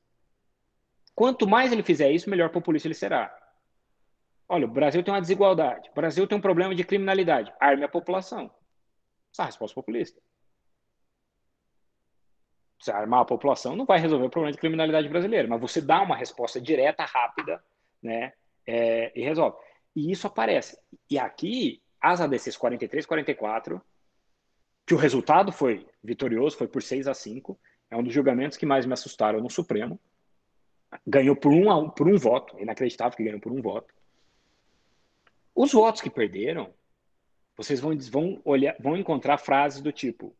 Quanto 1.15 1.47
mais 1.47 1.71
ele 1.71 1.83
fizer 1.83 2.11
isso, 2.11 2.29
melhor 2.29 2.49
populista 2.49 2.87
ele 2.87 2.95
será. 2.95 3.35
Olha, 4.47 4.65
o 4.65 4.71
Brasil 4.71 5.03
tem 5.03 5.13
uma 5.13 5.21
desigualdade, 5.21 5.89
o 5.89 5.93
Brasil 5.93 6.27
tem 6.27 6.37
um 6.37 6.41
problema 6.41 6.75
de 6.75 6.83
criminalidade. 6.83 7.53
Arme 7.59 7.83
a 7.83 7.89
população. 7.89 8.51
Essa 9.31 9.41
é 9.41 9.43
a 9.43 9.45
resposta 9.47 9.73
populista. 9.73 10.21
Você 12.79 12.91
armar 12.91 13.21
a 13.21 13.25
população 13.25 13.75
não 13.75 13.85
vai 13.85 13.97
resolver 13.97 14.25
o 14.25 14.29
problema 14.29 14.51
de 14.51 14.57
criminalidade 14.57 15.07
brasileira, 15.07 15.47
mas 15.47 15.61
você 15.61 15.79
dá 15.79 16.01
uma 16.01 16.17
resposta 16.17 16.59
direta, 16.59 17.05
rápida, 17.05 17.63
né, 18.01 18.33
é, 18.67 19.17
e 19.17 19.23
resolve. 19.23 19.57
E 19.95 20.11
isso 20.11 20.27
aparece. 20.27 20.77
E 21.09 21.17
aqui, 21.17 21.81
as 22.01 22.19
ADCs 22.19 22.57
43, 22.57 23.05
44, 23.05 23.81
que 24.85 24.93
o 24.93 24.97
resultado 24.97 25.51
foi 25.51 25.85
vitorioso, 26.03 26.57
foi 26.57 26.67
por 26.67 26.83
6 26.83 27.07
a 27.07 27.13
5, 27.13 27.57
é 27.89 27.97
um 27.97 28.03
dos 28.03 28.13
julgamentos 28.13 28.57
que 28.57 28.65
mais 28.65 28.85
me 28.85 28.93
assustaram 28.93 29.39
no 29.39 29.49
Supremo. 29.49 29.99
Ganhou 31.07 31.35
por 31.35 31.51
um, 31.51 31.89
por 31.89 32.07
um 32.07 32.17
voto, 32.17 32.59
inacreditável 32.59 33.15
que 33.15 33.23
ganhou 33.23 33.39
por 33.39 33.51
um 33.51 33.61
voto. 33.61 33.93
Os 35.55 35.71
votos 35.71 36.01
que 36.01 36.09
perderam, 36.09 36.73
vocês 37.55 37.79
vão, 37.79 37.97
vão, 37.97 38.41
olhar, 38.43 38.75
vão 38.79 38.97
encontrar 38.97 39.37
frases 39.37 39.81
do 39.81 39.91
tipo: 39.91 40.35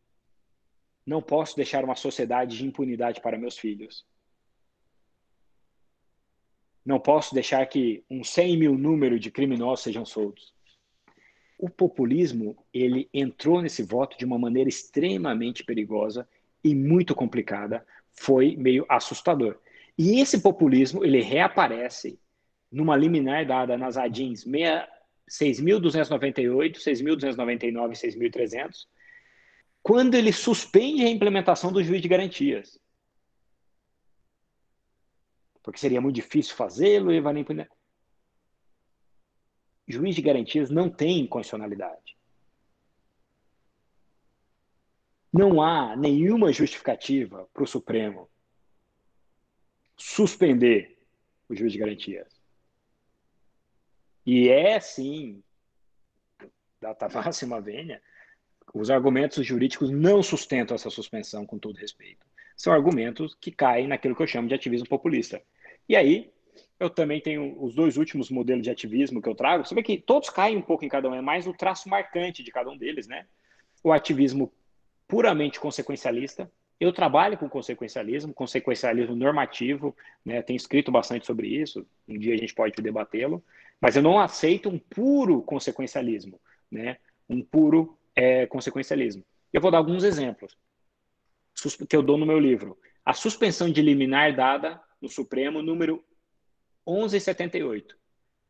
não 1.06 1.22
posso 1.22 1.56
deixar 1.56 1.84
uma 1.84 1.94
sociedade 1.94 2.56
de 2.56 2.66
impunidade 2.66 3.20
para 3.20 3.38
meus 3.38 3.58
filhos. 3.58 4.06
Não 6.84 7.00
posso 7.00 7.34
deixar 7.34 7.64
que 7.66 8.04
um 8.10 8.22
100 8.22 8.58
mil 8.58 8.76
número 8.76 9.18
de 9.18 9.30
criminosos 9.30 9.84
sejam 9.84 10.04
soltos. 10.04 10.53
O 11.58 11.68
populismo 11.68 12.56
ele 12.72 13.08
entrou 13.12 13.60
nesse 13.62 13.82
voto 13.82 14.16
de 14.18 14.24
uma 14.24 14.38
maneira 14.38 14.68
extremamente 14.68 15.64
perigosa 15.64 16.28
e 16.62 16.72
muito 16.74 17.14
complicada. 17.14 17.84
Foi 18.12 18.56
meio 18.56 18.84
assustador. 18.88 19.58
E 19.96 20.20
esse 20.20 20.40
populismo 20.40 21.04
ele 21.04 21.20
reaparece 21.20 22.18
numa 22.70 22.96
liminar 22.96 23.46
dada 23.46 23.76
nas 23.78 23.96
ADINs 23.96 24.44
6.298, 24.44 26.76
6.299 26.76 27.92
e 27.92 27.96
6.300, 28.30 28.86
quando 29.82 30.14
ele 30.14 30.32
suspende 30.32 31.04
a 31.04 31.10
implementação 31.10 31.72
do 31.72 31.82
juiz 31.82 32.02
de 32.02 32.08
garantias 32.08 32.78
porque 35.64 35.80
seria 35.80 36.00
muito 36.00 36.14
difícil 36.14 36.54
fazê-lo 36.54 37.10
e 37.10 37.22
vai 37.22 37.32
nem 37.32 37.42
Juiz 39.86 40.14
de 40.14 40.22
garantias 40.22 40.70
não 40.70 40.88
tem 40.88 41.26
condicionalidade. 41.26 42.16
Não 45.32 45.60
há 45.60 45.96
nenhuma 45.96 46.52
justificativa 46.52 47.48
para 47.52 47.64
o 47.64 47.66
Supremo 47.66 48.30
suspender 49.96 50.96
o 51.48 51.54
juiz 51.54 51.72
de 51.72 51.78
garantias. 51.78 52.40
E 54.24 54.48
é 54.48 54.80
sim, 54.80 55.42
data 56.80 57.08
máxima 57.08 57.60
venha, 57.60 58.00
os 58.72 58.90
argumentos 58.90 59.44
jurídicos 59.44 59.90
não 59.90 60.22
sustentam 60.22 60.74
essa 60.74 60.90
suspensão, 60.90 61.46
com 61.46 61.58
todo 61.58 61.76
respeito. 61.76 62.26
São 62.56 62.72
argumentos 62.72 63.34
que 63.34 63.50
caem 63.50 63.86
naquilo 63.86 64.16
que 64.16 64.22
eu 64.22 64.26
chamo 64.26 64.48
de 64.48 64.54
ativismo 64.54 64.88
populista. 64.88 65.42
E 65.88 65.96
aí, 65.96 66.32
eu 66.78 66.90
também 66.90 67.20
tenho 67.20 67.62
os 67.62 67.74
dois 67.74 67.96
últimos 67.96 68.30
modelos 68.30 68.62
de 68.62 68.70
ativismo 68.70 69.22
que 69.22 69.28
eu 69.28 69.34
trago. 69.34 69.64
Você 69.64 69.74
vê 69.74 69.82
que 69.82 69.96
todos 69.98 70.28
caem 70.28 70.56
um 70.56 70.62
pouco 70.62 70.84
em 70.84 70.88
cada 70.88 71.08
um, 71.08 71.14
é 71.14 71.20
mais 71.20 71.46
o 71.46 71.52
traço 71.52 71.88
marcante 71.88 72.42
de 72.42 72.50
cada 72.50 72.70
um 72.70 72.76
deles, 72.76 73.06
né? 73.06 73.26
O 73.82 73.92
ativismo 73.92 74.52
puramente 75.06 75.60
consequencialista. 75.60 76.50
Eu 76.80 76.92
trabalho 76.92 77.38
com 77.38 77.48
consequencialismo, 77.48 78.34
consequencialismo 78.34 79.14
normativo, 79.14 79.96
né? 80.24 80.42
Tenho 80.42 80.56
escrito 80.56 80.90
bastante 80.90 81.24
sobre 81.26 81.46
isso. 81.46 81.86
Um 82.08 82.18
dia 82.18 82.34
a 82.34 82.38
gente 82.38 82.54
pode 82.54 82.80
debatê-lo, 82.82 83.42
mas 83.80 83.94
eu 83.94 84.02
não 84.02 84.18
aceito 84.18 84.68
um 84.68 84.78
puro 84.78 85.42
consequencialismo, 85.42 86.40
né? 86.70 86.98
Um 87.28 87.40
puro 87.42 87.96
é, 88.16 88.46
consequencialismo. 88.46 89.24
Eu 89.52 89.60
vou 89.60 89.70
dar 89.70 89.78
alguns 89.78 90.02
exemplos 90.02 90.56
que 91.88 91.96
eu 91.96 92.02
dou 92.02 92.18
no 92.18 92.26
meu 92.26 92.38
livro. 92.38 92.76
A 93.04 93.12
suspensão 93.12 93.70
de 93.70 93.80
liminar 93.80 94.34
dada 94.34 94.80
no 95.00 95.08
Supremo, 95.08 95.62
número 95.62 96.04
1178. 96.86 97.96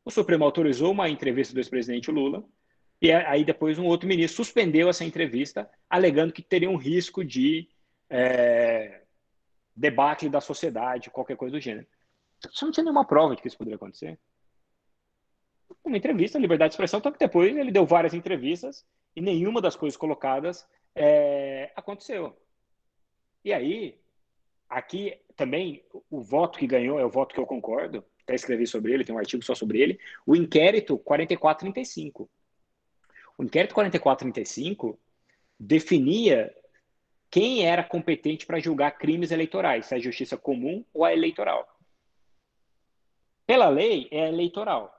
O 0.05 0.11
Supremo 0.11 0.45
autorizou 0.45 0.93
uma 0.93 1.09
entrevista 1.09 1.55
do 1.55 1.61
ex-presidente 1.61 2.11
Lula, 2.11 2.45
e 3.01 3.11
aí 3.13 3.45
depois 3.45 3.79
um 3.79 3.87
outro 3.87 4.09
ministro 4.09 4.45
suspendeu 4.45 4.89
essa 4.89 5.05
entrevista, 5.05 5.71
alegando 5.89 6.33
que 6.33 6.43
teria 6.43 6.71
um 6.71 6.77
risco 6.77 7.25
de 7.25 7.69
é, 8.09 9.03
debate 9.75 10.29
da 10.29 10.41
sociedade, 10.41 11.11
qualquer 11.11 11.37
coisa 11.37 11.57
do 11.57 11.61
gênero. 11.61 11.87
Você 12.41 12.65
não 12.65 12.73
tinha 12.73 12.85
nenhuma 12.85 13.07
prova 13.07 13.35
de 13.35 13.43
que 13.43 13.49
isso 13.49 13.59
poderia 13.59 13.77
acontecer. 13.77 14.19
Uma 15.83 15.97
entrevista, 15.97 16.39
liberdade 16.39 16.71
de 16.71 16.75
expressão, 16.75 17.01
tanto 17.01 17.15
que 17.15 17.25
depois 17.25 17.55
ele 17.57 17.73
deu 17.73 17.87
várias 17.87 18.15
entrevistas 18.15 18.87
e 19.17 19.21
nenhuma 19.21 19.61
das 19.61 19.77
coisas 19.77 19.97
colocadas 19.97 20.67
é, 20.95 21.73
aconteceu. 21.75 22.37
E 23.45 23.53
aí, 23.53 23.99
aqui 24.69 25.19
também 25.37 25.85
o 26.11 26.23
voto 26.23 26.59
que 26.59 26.67
ganhou 26.67 26.99
é 26.99 27.05
o 27.05 27.11
voto 27.11 27.35
que 27.35 27.41
eu 27.41 27.47
concordo, 27.47 28.05
até 28.25 28.35
escrevi 28.35 28.67
sobre 28.67 28.93
ele, 28.93 29.05
tem 29.05 29.15
um 29.15 29.19
artigo 29.19 29.45
só 29.45 29.55
sobre 29.55 29.81
ele, 29.81 30.01
o 30.27 30.35
inquérito 30.35 30.99
4435. 30.99 32.29
O 33.37 33.45
inquérito 33.45 33.75
4435 33.75 34.99
definia 35.59 36.55
quem 37.31 37.67
era 37.67 37.85
competente 37.85 38.47
para 38.47 38.61
julgar 38.61 38.93
crimes 38.93 39.31
eleitorais, 39.31 39.87
se 39.87 39.95
é 39.95 39.99
a 39.99 40.01
justiça 40.01 40.37
comum 40.37 40.85
ou 40.93 41.05
a 41.05 41.13
eleitoral. 41.13 41.69
Pela 43.47 43.69
lei, 43.69 44.09
é 44.11 44.25
a 44.25 44.29
eleitoral. 44.29 44.93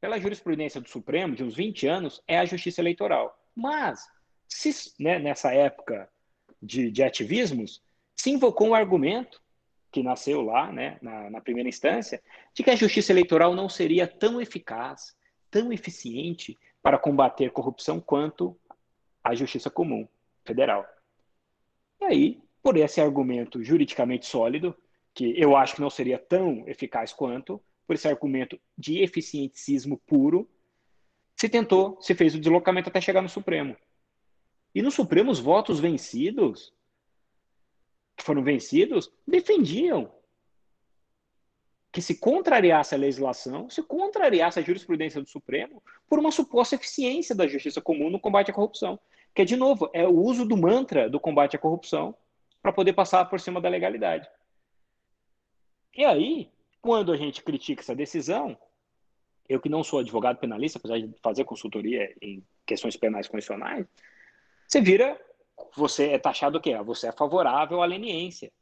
Pela 0.00 0.18
jurisprudência 0.18 0.80
do 0.80 0.88
Supremo, 0.88 1.34
de 1.34 1.44
uns 1.44 1.54
20 1.54 1.86
anos, 1.86 2.22
é 2.26 2.38
a 2.38 2.44
justiça 2.44 2.80
eleitoral. 2.80 3.38
Mas, 3.54 4.06
se, 4.48 4.92
né, 4.98 5.18
nessa 5.18 5.54
época 5.54 6.10
de, 6.60 6.90
de 6.90 7.02
ativismos, 7.02 7.82
se 8.16 8.30
invocou 8.30 8.68
um 8.68 8.74
argumento 8.74 9.41
que 9.92 10.02
nasceu 10.02 10.40
lá, 10.40 10.72
né, 10.72 10.98
na, 11.02 11.28
na, 11.28 11.40
primeira 11.40 11.68
instância, 11.68 12.22
de 12.54 12.62
que 12.62 12.70
a 12.70 12.76
justiça 12.76 13.12
eleitoral 13.12 13.54
não 13.54 13.68
seria 13.68 14.08
tão 14.08 14.40
eficaz, 14.40 15.14
tão 15.50 15.70
eficiente 15.70 16.58
para 16.82 16.98
combater 16.98 17.50
corrupção 17.50 18.00
quanto 18.00 18.58
a 19.22 19.34
justiça 19.34 19.70
comum 19.70 20.08
federal. 20.44 20.86
E 22.00 22.04
aí, 22.06 22.42
por 22.62 22.76
esse 22.78 23.00
argumento 23.00 23.62
juridicamente 23.62 24.26
sólido, 24.26 24.74
que 25.14 25.38
eu 25.38 25.54
acho 25.54 25.74
que 25.74 25.82
não 25.82 25.90
seria 25.90 26.18
tão 26.18 26.66
eficaz 26.66 27.12
quanto, 27.12 27.62
por 27.86 27.94
esse 27.94 28.08
argumento 28.08 28.58
de 28.76 29.02
eficientismo 29.02 30.00
puro, 30.06 30.48
se 31.36 31.48
tentou, 31.48 32.00
se 32.00 32.14
fez 32.14 32.34
o 32.34 32.40
deslocamento 32.40 32.88
até 32.88 33.00
chegar 33.00 33.20
no 33.20 33.28
Supremo. 33.28 33.76
E 34.74 34.80
no 34.80 34.90
Supremo, 34.90 35.30
os 35.30 35.38
votos 35.38 35.78
vencidos, 35.78 36.72
foram 38.22 38.42
vencidos, 38.42 39.10
defendiam 39.26 40.10
que 41.92 42.00
se 42.00 42.14
contrariasse 42.14 42.94
a 42.94 42.98
legislação, 42.98 43.68
se 43.68 43.82
contrariasse 43.82 44.58
a 44.58 44.62
jurisprudência 44.62 45.20
do 45.20 45.28
Supremo 45.28 45.82
por 46.08 46.18
uma 46.18 46.30
suposta 46.30 46.74
eficiência 46.74 47.34
da 47.34 47.46
justiça 47.46 47.82
comum 47.82 48.08
no 48.08 48.18
combate 48.18 48.50
à 48.50 48.54
corrupção. 48.54 48.98
Que, 49.34 49.44
de 49.44 49.56
novo, 49.56 49.90
é 49.92 50.06
o 50.06 50.18
uso 50.18 50.46
do 50.46 50.56
mantra 50.56 51.08
do 51.08 51.20
combate 51.20 51.56
à 51.56 51.58
corrupção 51.58 52.14
para 52.62 52.72
poder 52.72 52.94
passar 52.94 53.26
por 53.26 53.38
cima 53.40 53.60
da 53.60 53.68
legalidade. 53.68 54.28
E 55.94 56.04
aí, 56.04 56.50
quando 56.80 57.12
a 57.12 57.16
gente 57.16 57.42
critica 57.42 57.82
essa 57.82 57.94
decisão, 57.94 58.56
eu 59.46 59.60
que 59.60 59.68
não 59.68 59.84
sou 59.84 59.98
advogado 59.98 60.38
penalista, 60.38 60.78
apesar 60.78 60.98
de 60.98 61.14
fazer 61.22 61.44
consultoria 61.44 62.14
em 62.22 62.42
questões 62.64 62.96
penais 62.96 63.28
constitucionais, 63.28 63.86
você 64.66 64.80
vira, 64.80 65.20
você 65.76 66.10
é 66.10 66.18
taxado 66.18 66.58
o 66.58 66.60
quê? 66.60 66.76
Você 66.82 67.08
é 67.08 67.12
favorável 67.12 67.82
à 67.82 67.86
leniência 67.86 68.52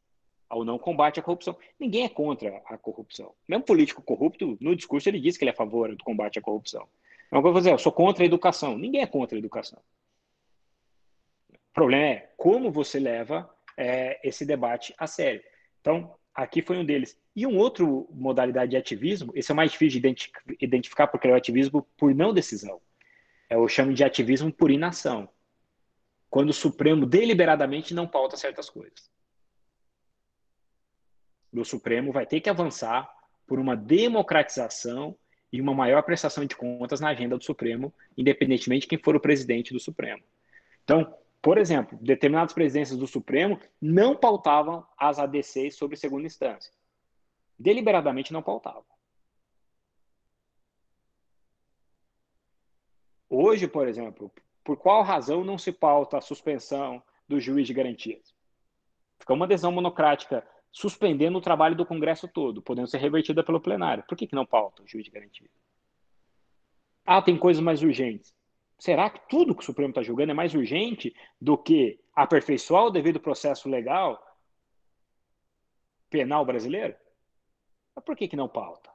ao 0.50 0.64
não 0.64 0.78
combate 0.78 1.20
à 1.20 1.22
corrupção. 1.22 1.56
Ninguém 1.78 2.04
é 2.04 2.08
contra 2.08 2.60
a 2.66 2.76
corrupção. 2.76 3.32
Mesmo 3.48 3.64
político 3.64 4.02
corrupto, 4.02 4.58
no 4.60 4.74
discurso 4.74 5.08
ele 5.08 5.20
diz 5.20 5.36
que 5.36 5.44
ele 5.44 5.50
é 5.50 5.54
a 5.54 5.56
favor 5.56 5.94
do 5.94 6.02
combate 6.02 6.40
à 6.40 6.42
corrupção. 6.42 6.88
É 7.30 7.36
uma 7.36 7.42
coisa 7.42 7.58
dizer, 7.58 7.72
eu 7.72 7.78
sou 7.78 7.92
contra 7.92 8.24
a 8.24 8.26
educação. 8.26 8.76
Ninguém 8.76 9.00
é 9.00 9.06
contra 9.06 9.36
a 9.36 9.38
educação. 9.38 9.80
O 11.52 11.72
problema 11.72 12.04
é 12.04 12.32
como 12.36 12.72
você 12.72 12.98
leva 12.98 13.48
é, 13.76 14.18
esse 14.26 14.44
debate 14.44 14.92
a 14.98 15.06
sério. 15.06 15.40
Então, 15.80 16.12
aqui 16.34 16.60
foi 16.60 16.76
um 16.76 16.84
deles. 16.84 17.16
E 17.34 17.46
um 17.46 17.56
outro 17.56 18.08
modalidade 18.10 18.72
de 18.72 18.76
ativismo, 18.76 19.30
esse 19.36 19.52
é 19.52 19.54
mais 19.54 19.70
difícil 19.70 20.00
de 20.00 20.28
identificar 20.60 21.06
porque 21.06 21.28
é 21.28 21.30
o 21.30 21.36
ativismo 21.36 21.86
por 21.96 22.12
não 22.12 22.34
decisão. 22.34 22.80
É 23.48 23.56
o 23.56 23.68
chamo 23.68 23.94
de 23.94 24.02
ativismo 24.02 24.52
por 24.52 24.68
inação. 24.68 25.28
Quando 26.30 26.50
o 26.50 26.54
Supremo 26.54 27.04
deliberadamente 27.04 27.92
não 27.92 28.06
pauta 28.06 28.36
certas 28.36 28.70
coisas 28.70 29.10
do 31.52 31.64
Supremo 31.64 32.12
vai 32.12 32.26
ter 32.26 32.40
que 32.40 32.48
avançar 32.48 33.10
por 33.46 33.58
uma 33.58 33.76
democratização 33.76 35.16
e 35.52 35.60
uma 35.60 35.74
maior 35.74 36.02
prestação 36.02 36.44
de 36.44 36.54
contas 36.54 37.00
na 37.00 37.08
agenda 37.08 37.36
do 37.36 37.42
Supremo, 37.42 37.92
independentemente 38.16 38.82
de 38.82 38.86
quem 38.86 38.98
for 38.98 39.16
o 39.16 39.20
presidente 39.20 39.72
do 39.72 39.80
Supremo. 39.80 40.22
Então, 40.84 41.12
por 41.42 41.58
exemplo, 41.58 41.98
determinadas 42.00 42.52
presidências 42.52 42.96
do 42.96 43.06
Supremo 43.06 43.58
não 43.80 44.14
pautavam 44.14 44.86
as 44.96 45.18
ADCs 45.18 45.74
sobre 45.74 45.96
segunda 45.96 46.26
instância. 46.26 46.72
Deliberadamente 47.58 48.32
não 48.32 48.42
pautavam. 48.42 48.84
Hoje, 53.28 53.66
por 53.66 53.88
exemplo, 53.88 54.30
por 54.64 54.76
qual 54.76 55.02
razão 55.02 55.44
não 55.44 55.58
se 55.58 55.72
pauta 55.72 56.18
a 56.18 56.20
suspensão 56.20 57.02
do 57.28 57.40
juiz 57.40 57.66
de 57.66 57.74
garantias? 57.74 58.34
Fica 59.18 59.34
uma 59.34 59.46
decisão 59.46 59.72
monocrática 59.72 60.46
suspendendo 60.72 61.38
o 61.38 61.42
trabalho 61.42 61.74
do 61.74 61.86
Congresso 61.86 62.28
todo, 62.28 62.62
podendo 62.62 62.88
ser 62.88 62.98
revertida 62.98 63.42
pelo 63.42 63.60
plenário. 63.60 64.04
Por 64.08 64.16
que, 64.16 64.26
que 64.26 64.34
não 64.34 64.46
pauta 64.46 64.82
o 64.82 64.86
juiz 64.86 65.04
de 65.04 65.10
garantia? 65.10 65.50
Ah, 67.04 67.20
tem 67.20 67.36
coisas 67.36 67.62
mais 67.62 67.82
urgentes. 67.82 68.34
Será 68.78 69.10
que 69.10 69.28
tudo 69.28 69.54
que 69.54 69.62
o 69.62 69.64
Supremo 69.64 69.90
está 69.90 70.02
julgando 70.02 70.30
é 70.30 70.34
mais 70.34 70.54
urgente 70.54 71.14
do 71.40 71.58
que 71.58 72.00
aperfeiçoar 72.14 72.84
o 72.84 72.90
devido 72.90 73.20
processo 73.20 73.68
legal 73.68 74.18
penal 76.08 76.44
brasileiro? 76.44 76.96
Mas 77.94 78.04
por 78.04 78.16
que, 78.16 78.28
que 78.28 78.36
não 78.36 78.48
pauta? 78.48 78.90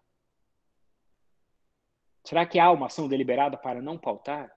Será 2.24 2.46
que 2.46 2.58
há 2.58 2.72
uma 2.72 2.88
ação 2.88 3.08
deliberada 3.08 3.58
para 3.58 3.82
não 3.82 3.98
pautar? 3.98 4.55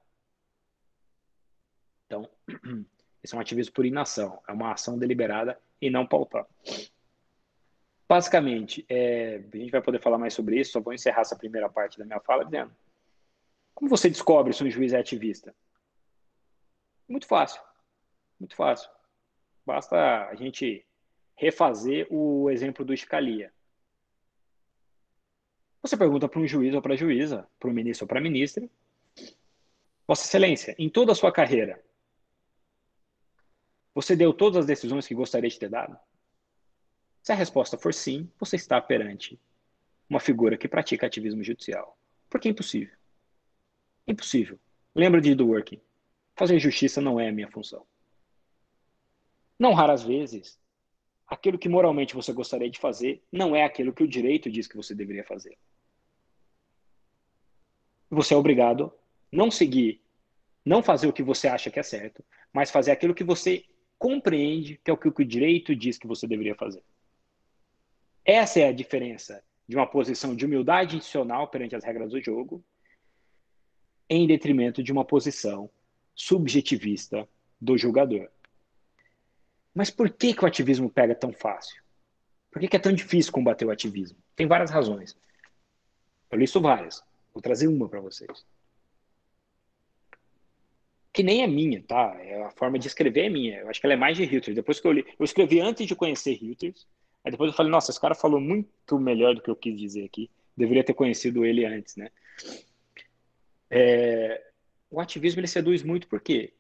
Então, 2.09 2.29
esse 3.23 3.35
é 3.35 3.37
um 3.37 3.41
ativismo 3.41 3.75
por 3.75 3.85
inação, 3.85 4.43
é 4.49 4.53
uma 4.53 4.73
ação 4.73 4.99
deliberada 4.99 5.61
e 5.81 5.91
não 5.91 6.07
pautar. 6.07 6.47
Basicamente, 8.09 8.87
é, 8.89 9.45
a 9.53 9.57
gente 9.57 9.71
vai 9.71 9.83
poder 9.83 10.01
falar 10.01 10.17
mais 10.17 10.33
sobre 10.33 10.59
isso, 10.59 10.73
só 10.73 10.81
vou 10.81 10.95
encerrar 10.95 11.21
essa 11.21 11.37
primeira 11.37 11.69
parte 11.69 11.99
da 11.99 12.07
minha 12.07 12.19
fala 12.21 12.45
dizendo. 12.45 12.75
Como 13.75 13.91
você 13.91 14.09
descobre 14.09 14.55
se 14.55 14.65
um 14.65 14.71
juiz 14.71 14.95
é 14.95 14.99
ativista? 14.99 15.55
Muito 17.07 17.27
fácil. 17.27 17.61
Muito 18.41 18.57
fácil. 18.57 18.91
Basta 19.65 20.29
a 20.29 20.35
gente 20.35 20.85
refazer 21.37 22.07
o 22.11 22.51
exemplo 22.51 22.85
do 22.85 22.97
Scalia. 22.97 23.53
Você 25.83 25.97
pergunta 25.97 26.29
para 26.29 26.41
um 26.41 26.47
juiz 26.47 26.75
ou 26.75 26.83
para 26.83 26.95
a 26.95 26.97
juíza, 26.97 27.47
para 27.61 27.69
o 27.69 27.73
ministro 27.73 28.05
ou 28.05 28.09
para 28.09 28.19
a 28.19 28.23
ministra, 28.23 28.69
Vossa 30.07 30.25
Excelência, 30.25 30.75
em 30.79 30.89
toda 30.89 31.13
a 31.13 31.15
sua 31.15 31.31
carreira, 31.31 31.81
você 33.99 34.15
deu 34.15 34.33
todas 34.33 34.59
as 34.59 34.67
decisões 34.67 35.09
que 35.09 35.13
gostaria 35.13 35.51
de 35.51 35.59
ter 35.59 35.69
dado? 35.69 35.99
Se 37.21 37.33
a 37.33 37.35
resposta 37.35 37.77
for 37.77 37.93
sim, 37.93 38.31
você 38.39 38.55
está 38.55 38.81
perante 38.81 39.41
uma 40.09 40.21
figura 40.21 40.57
que 40.57 40.69
pratica 40.69 41.05
ativismo 41.05 41.43
judicial. 41.43 41.99
Porque 42.31 42.47
é 42.47 42.53
impossível. 42.53 42.97
Impossível. 44.07 44.57
Lembra 44.95 45.21
de 45.21 45.35
do 45.35 45.49
working. 45.49 45.81
Fazer 46.37 46.61
justiça 46.61 47.01
não 47.01 47.19
é 47.19 47.29
a 47.29 47.33
minha 47.33 47.51
função. 47.51 47.85
Não 49.59 49.75
raras 49.75 50.05
vezes, 50.05 50.61
aquilo 51.27 51.59
que 51.59 51.69
moralmente 51.69 52.15
você 52.15 52.33
gostaria 52.33 52.71
de 52.71 52.79
fazer 52.79 53.21
não 53.33 53.57
é 53.57 53.65
aquilo 53.65 53.93
que 53.93 54.05
o 54.05 54.09
direito 54.09 54.49
diz 54.49 54.69
que 54.69 54.77
você 54.77 54.95
deveria 54.95 55.25
fazer. 55.25 55.59
Você 58.09 58.33
é 58.33 58.37
obrigado 58.37 58.93
não 59.33 59.51
seguir, 59.51 60.01
não 60.65 60.85
fazer 60.85 61.09
o 61.09 61.13
que 61.13 61.25
você 61.25 61.49
acha 61.49 61.69
que 61.69 61.81
é 61.81 61.83
certo, 61.83 62.25
mas 62.53 62.71
fazer 62.71 62.93
aquilo 62.93 63.13
que 63.13 63.25
você 63.25 63.65
compreende 63.99 64.81
que 64.83 64.91
é 64.91 64.95
o 64.95 64.97
que 64.97 65.09
o 65.09 65.25
direito 65.25 65.75
diz 65.75 65.99
que 65.99 66.07
você 66.07 66.27
deveria 66.27 66.55
fazer. 66.55 66.83
Essa 68.25 68.61
é 68.61 68.69
a 68.69 68.73
diferença 68.73 69.43
de 69.67 69.77
uma 69.77 69.87
posição 69.87 70.35
de 70.35 70.47
humildade 70.47 70.97
institucional 70.97 71.49
perante 71.49 71.75
as 71.75 71.85
regras 71.85 72.11
do 72.11 72.21
jogo, 72.21 72.65
em 74.09 74.27
detrimento 74.27 74.83
de 74.83 74.93
uma 74.93 75.05
posição 75.05 75.71
subjetivista 76.15 77.29
do 77.61 77.77
julgador. 77.77 78.29
Mas 79.75 79.91
por 79.91 80.11
que, 80.11 80.33
que 80.33 80.45
o 80.45 80.47
ativismo 80.49 80.91
pega 80.91 81.15
tão 81.15 81.33
fácil? 81.33 81.83
Por 82.51 82.61
que, 82.61 82.69
que 82.69 82.77
é 82.77 82.81
tão 82.81 82.93
difícil 82.93 83.33
combater 83.33 83.67
o 83.67 83.71
ativismo? 83.71 84.19
Tem 84.35 84.47
várias 84.47 84.71
razões. 84.71 85.17
Eu 86.31 86.39
listo 86.39 86.61
várias. 86.61 87.03
Vou 87.33 87.43
trazer 87.43 87.69
uma 87.69 87.89
para 87.89 88.01
vocês. 88.01 88.45
Que 91.19 91.25
nem 91.25 91.43
é 91.43 91.49
minha, 91.49 91.83
tá? 91.83 92.17
É 92.21 92.45
a 92.45 92.51
forma 92.53 92.79
de 92.79 92.87
escrever 92.87 93.25
é 93.25 93.29
minha. 93.29 93.59
Eu 93.59 93.69
acho 93.69 93.81
que 93.81 93.87
ela 93.89 93.95
é 93.95 93.97
mais 93.97 94.17
de 94.17 94.25
Reuters. 94.25 94.55
Depois 94.55 94.79
que 94.79 94.87
eu 94.87 94.93
li, 94.93 95.05
eu 95.19 95.25
escrevi 95.25 95.59
antes 95.61 95.85
de 95.85 95.97
conhecer 95.97 96.35
Reuters. 96.35 96.87
Aí 97.25 97.33
depois 97.33 97.51
eu 97.51 97.57
falei, 97.57 97.73
nossa, 97.73 97.91
esse 97.91 98.01
cara 98.01 98.15
falou 98.15 98.41
muito 98.41 99.01
melhor 99.01 99.35
do 99.35 99.43
que 99.43 99.51
eu 99.51 99.57
quis 99.57 99.77
dizer 99.77 100.05
aqui. 100.05 100.31
Deveria 100.57 100.85
ter 100.85 100.95
conhecido 100.95 101.45
ele 101.45 101.65
antes, 101.65 101.97
né? 101.97 102.13
É, 103.69 104.41
o 104.89 105.01
ativismo 105.01 105.41
ele 105.41 105.49
seduz 105.49 105.83
muito 105.83 106.07
por 106.07 106.21
quê? 106.21 106.55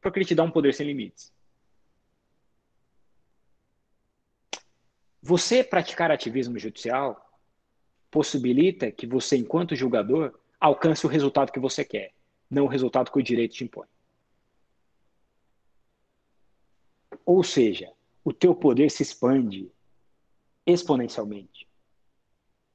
Porque 0.00 0.18
ele 0.18 0.24
te 0.24 0.34
dá 0.34 0.44
um 0.44 0.50
poder 0.50 0.72
sem 0.72 0.86
limites. 0.86 1.30
Você 5.20 5.62
praticar 5.62 6.10
ativismo 6.10 6.58
judicial 6.58 7.38
possibilita 8.10 8.90
que 8.90 9.06
você, 9.06 9.36
enquanto 9.36 9.76
julgador, 9.76 10.40
alcance 10.58 11.04
o 11.04 11.10
resultado 11.10 11.52
que 11.52 11.60
você 11.60 11.84
quer, 11.84 12.14
não 12.50 12.64
o 12.64 12.68
resultado 12.68 13.10
que 13.10 13.18
o 13.18 13.22
direito 13.22 13.54
te 13.54 13.64
impõe. 13.64 13.86
Ou 17.24 17.44
seja, 17.44 17.92
o 18.24 18.32
teu 18.32 18.54
poder 18.54 18.90
se 18.90 19.02
expande 19.02 19.70
exponencialmente. 20.66 21.68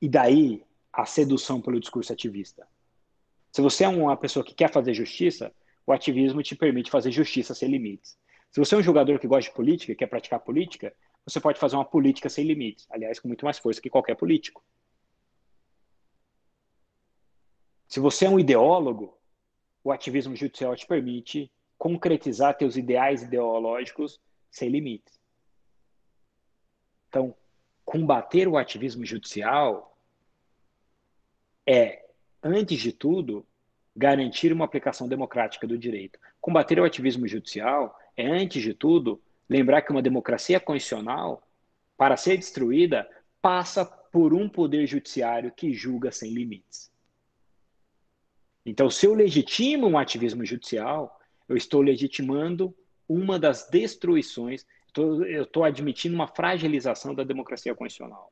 E 0.01 0.07
daí 0.07 0.63
a 0.91 1.05
sedução 1.05 1.61
pelo 1.61 1.79
discurso 1.79 2.13
ativista. 2.13 2.67
Se 3.51 3.61
você 3.61 3.83
é 3.83 3.87
uma 3.87 4.15
pessoa 4.15 4.45
que 4.45 4.53
quer 4.53 4.71
fazer 4.71 4.93
justiça, 4.93 5.53
o 5.85 5.91
ativismo 5.91 6.41
te 6.41 6.55
permite 6.55 6.89
fazer 6.89 7.11
justiça 7.11 7.53
sem 7.53 7.69
limites. 7.69 8.17
Se 8.51 8.59
você 8.59 8.75
é 8.75 8.77
um 8.77 8.83
jogador 8.83 9.19
que 9.19 9.27
gosta 9.27 9.49
de 9.49 9.55
política, 9.55 9.95
quer 9.95 10.07
praticar 10.07 10.39
política, 10.39 10.95
você 11.25 11.39
pode 11.39 11.59
fazer 11.59 11.75
uma 11.75 11.85
política 11.85 12.29
sem 12.29 12.45
limites. 12.45 12.87
Aliás, 12.89 13.19
com 13.19 13.27
muito 13.27 13.43
mais 13.43 13.57
força 13.57 13.81
que 13.81 13.89
qualquer 13.89 14.15
político. 14.15 14.63
Se 17.87 17.99
você 17.99 18.25
é 18.25 18.29
um 18.29 18.39
ideólogo, 18.39 19.17
o 19.85 19.91
ativismo 19.91 20.35
judicial 20.35 20.75
te 20.75 20.87
permite 20.87 21.51
concretizar 21.77 22.57
teus 22.57 22.75
ideais 22.75 23.21
ideológicos 23.21 24.19
sem 24.49 24.67
limites. 24.67 25.19
Então, 27.07 27.35
combater 27.85 28.47
o 28.47 28.57
ativismo 28.57 29.05
judicial 29.05 29.95
é, 31.67 32.03
antes 32.41 32.81
de 32.81 32.91
tudo, 32.91 33.45
garantir 33.95 34.51
uma 34.51 34.65
aplicação 34.65 35.07
democrática 35.07 35.67
do 35.67 35.77
direito. 35.77 36.19
Combater 36.41 36.79
o 36.79 36.83
ativismo 36.83 37.27
judicial 37.27 37.95
é, 38.17 38.25
antes 38.25 38.63
de 38.63 38.73
tudo, 38.73 39.21
lembrar 39.47 39.83
que 39.83 39.91
uma 39.91 40.01
democracia 40.01 40.59
constitucional, 40.59 41.47
para 41.95 42.17
ser 42.17 42.37
destruída, 42.37 43.07
passa 43.39 43.85
por 43.85 44.33
um 44.33 44.49
poder 44.49 44.87
judiciário 44.87 45.51
que 45.51 45.73
julga 45.73 46.11
sem 46.11 46.33
limites. 46.33 46.91
Então, 48.65 48.89
se 48.89 49.05
eu 49.05 49.13
legitimo 49.13 49.87
um 49.87 49.97
ativismo 49.97 50.43
judicial, 50.43 51.19
eu 51.47 51.55
estou 51.55 51.81
legitimando 51.81 52.75
uma 53.07 53.37
das 53.37 53.69
destruições, 53.69 54.65
eu 54.97 55.43
estou 55.43 55.63
admitindo 55.63 56.15
uma 56.15 56.27
fragilização 56.27 57.13
da 57.13 57.23
democracia 57.23 57.75
constitucional. 57.75 58.31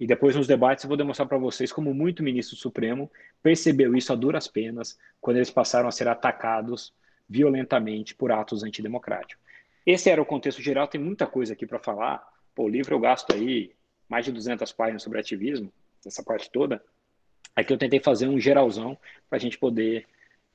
E 0.00 0.06
depois 0.06 0.34
nos 0.34 0.48
debates 0.48 0.82
eu 0.82 0.88
vou 0.88 0.96
demonstrar 0.96 1.28
para 1.28 1.38
vocês 1.38 1.70
como 1.70 1.94
muito 1.94 2.24
ministro 2.24 2.56
supremo 2.56 3.08
percebeu 3.40 3.94
isso 3.94 4.12
a 4.12 4.16
duras 4.16 4.48
penas 4.48 4.98
quando 5.20 5.36
eles 5.36 5.50
passaram 5.50 5.88
a 5.88 5.92
ser 5.92 6.08
atacados 6.08 6.92
violentamente 7.28 8.12
por 8.12 8.32
atos 8.32 8.64
antidemocráticos. 8.64 9.40
Esse 9.86 10.10
era 10.10 10.20
o 10.20 10.26
contexto 10.26 10.60
geral, 10.60 10.88
tem 10.88 11.00
muita 11.00 11.24
coisa 11.26 11.52
aqui 11.52 11.66
para 11.66 11.78
falar. 11.78 12.26
Pô, 12.52 12.64
o 12.64 12.68
livro 12.68 12.94
eu 12.94 12.98
gasto 12.98 13.32
aí 13.32 13.76
mais 14.08 14.24
de 14.24 14.32
200 14.32 14.72
páginas 14.72 15.02
sobre 15.02 15.20
ativismo, 15.20 15.72
essa 16.04 16.22
parte 16.22 16.50
toda. 16.50 16.82
Aqui 17.54 17.72
eu 17.72 17.78
tentei 17.78 18.00
fazer 18.00 18.28
um 18.28 18.38
geralzão 18.38 18.98
para 19.28 19.36
a 19.36 19.40
gente 19.40 19.58
poder 19.58 20.06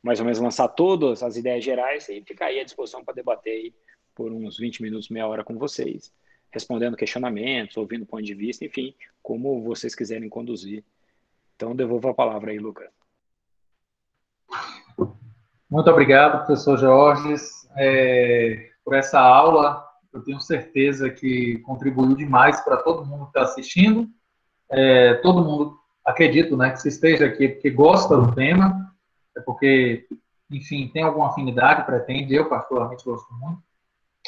mais 0.01 0.19
ou 0.19 0.25
menos 0.25 0.39
lançar 0.39 0.67
todas 0.69 1.21
as 1.21 1.35
ideias 1.37 1.63
gerais 1.63 2.07
e 2.09 2.21
ficar 2.21 2.47
aí 2.47 2.59
à 2.59 2.63
disposição 2.63 3.03
para 3.03 3.13
debater 3.13 3.73
por 4.15 4.31
uns 4.31 4.57
20 4.57 4.81
minutos, 4.81 5.09
meia 5.09 5.27
hora 5.27 5.43
com 5.43 5.57
vocês, 5.57 6.11
respondendo 6.51 6.97
questionamentos, 6.97 7.77
ouvindo 7.77 8.05
ponto 8.05 8.23
de 8.23 8.33
vista, 8.33 8.65
enfim, 8.65 8.95
como 9.21 9.63
vocês 9.63 9.93
quiserem 9.93 10.29
conduzir. 10.29 10.83
Então, 11.55 11.75
devolvo 11.75 12.09
a 12.09 12.13
palavra 12.13 12.51
aí, 12.51 12.57
Lucas. 12.57 12.89
Muito 15.69 15.89
obrigado, 15.89 16.45
professor 16.45 16.77
Jorges, 16.77 17.69
é, 17.75 18.71
por 18.83 18.95
essa 18.95 19.19
aula. 19.19 19.85
Eu 20.13 20.23
tenho 20.23 20.39
certeza 20.39 21.09
que 21.09 21.59
contribuiu 21.59 22.15
demais 22.15 22.61
para 22.61 22.77
todo 22.77 23.05
mundo 23.05 23.25
que 23.25 23.31
está 23.31 23.41
assistindo. 23.41 24.07
É, 24.69 25.15
todo 25.15 25.43
mundo, 25.43 25.77
acredito, 26.07 26.55
né, 26.55 26.71
que 26.71 26.81
você 26.81 26.87
esteja 26.87 27.25
aqui 27.25 27.49
porque 27.49 27.69
gosta 27.69 28.15
do 28.15 28.33
tema, 28.33 28.95
é 29.35 29.41
porque, 29.41 30.07
enfim, 30.49 30.89
tem 30.93 31.03
alguma 31.03 31.27
afinidade, 31.27 31.85
pretende. 31.85 32.33
Eu, 32.33 32.47
particularmente, 32.47 33.03
gosto 33.03 33.31
muito. 33.33 33.61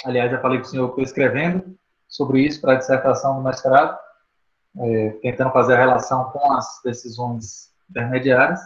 Aliás, 0.04 0.30
já 0.30 0.40
falei 0.40 0.60
com 0.60 0.66
o 0.66 0.68
senhor, 0.68 0.90
estou 0.90 1.04
escrevendo 1.04 1.78
sobre 2.08 2.42
isso 2.42 2.60
para 2.60 2.74
a 2.74 2.76
dissertação 2.76 3.38
do 3.38 3.44
mestrado, 3.44 3.98
é, 4.78 5.10
tentando 5.22 5.52
fazer 5.52 5.76
a 5.76 5.80
relação 5.80 6.26
com 6.26 6.52
as 6.52 6.82
decisões 6.84 7.72
intermediárias. 7.90 8.60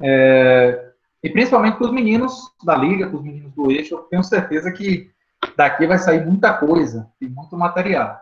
É, 0.00 0.92
e 1.22 1.28
principalmente 1.28 1.76
para 1.76 1.86
os 1.86 1.92
meninos 1.92 2.52
da 2.64 2.74
Liga, 2.74 3.06
para 3.06 3.16
os 3.16 3.22
meninos 3.22 3.52
do 3.52 3.70
eixo, 3.70 3.94
eu 3.94 3.98
tenho 4.04 4.24
certeza 4.24 4.72
que 4.72 5.10
daqui 5.56 5.86
vai 5.86 5.98
sair 5.98 6.24
muita 6.24 6.54
coisa 6.54 7.10
e 7.20 7.28
muito 7.28 7.56
material. 7.56 8.18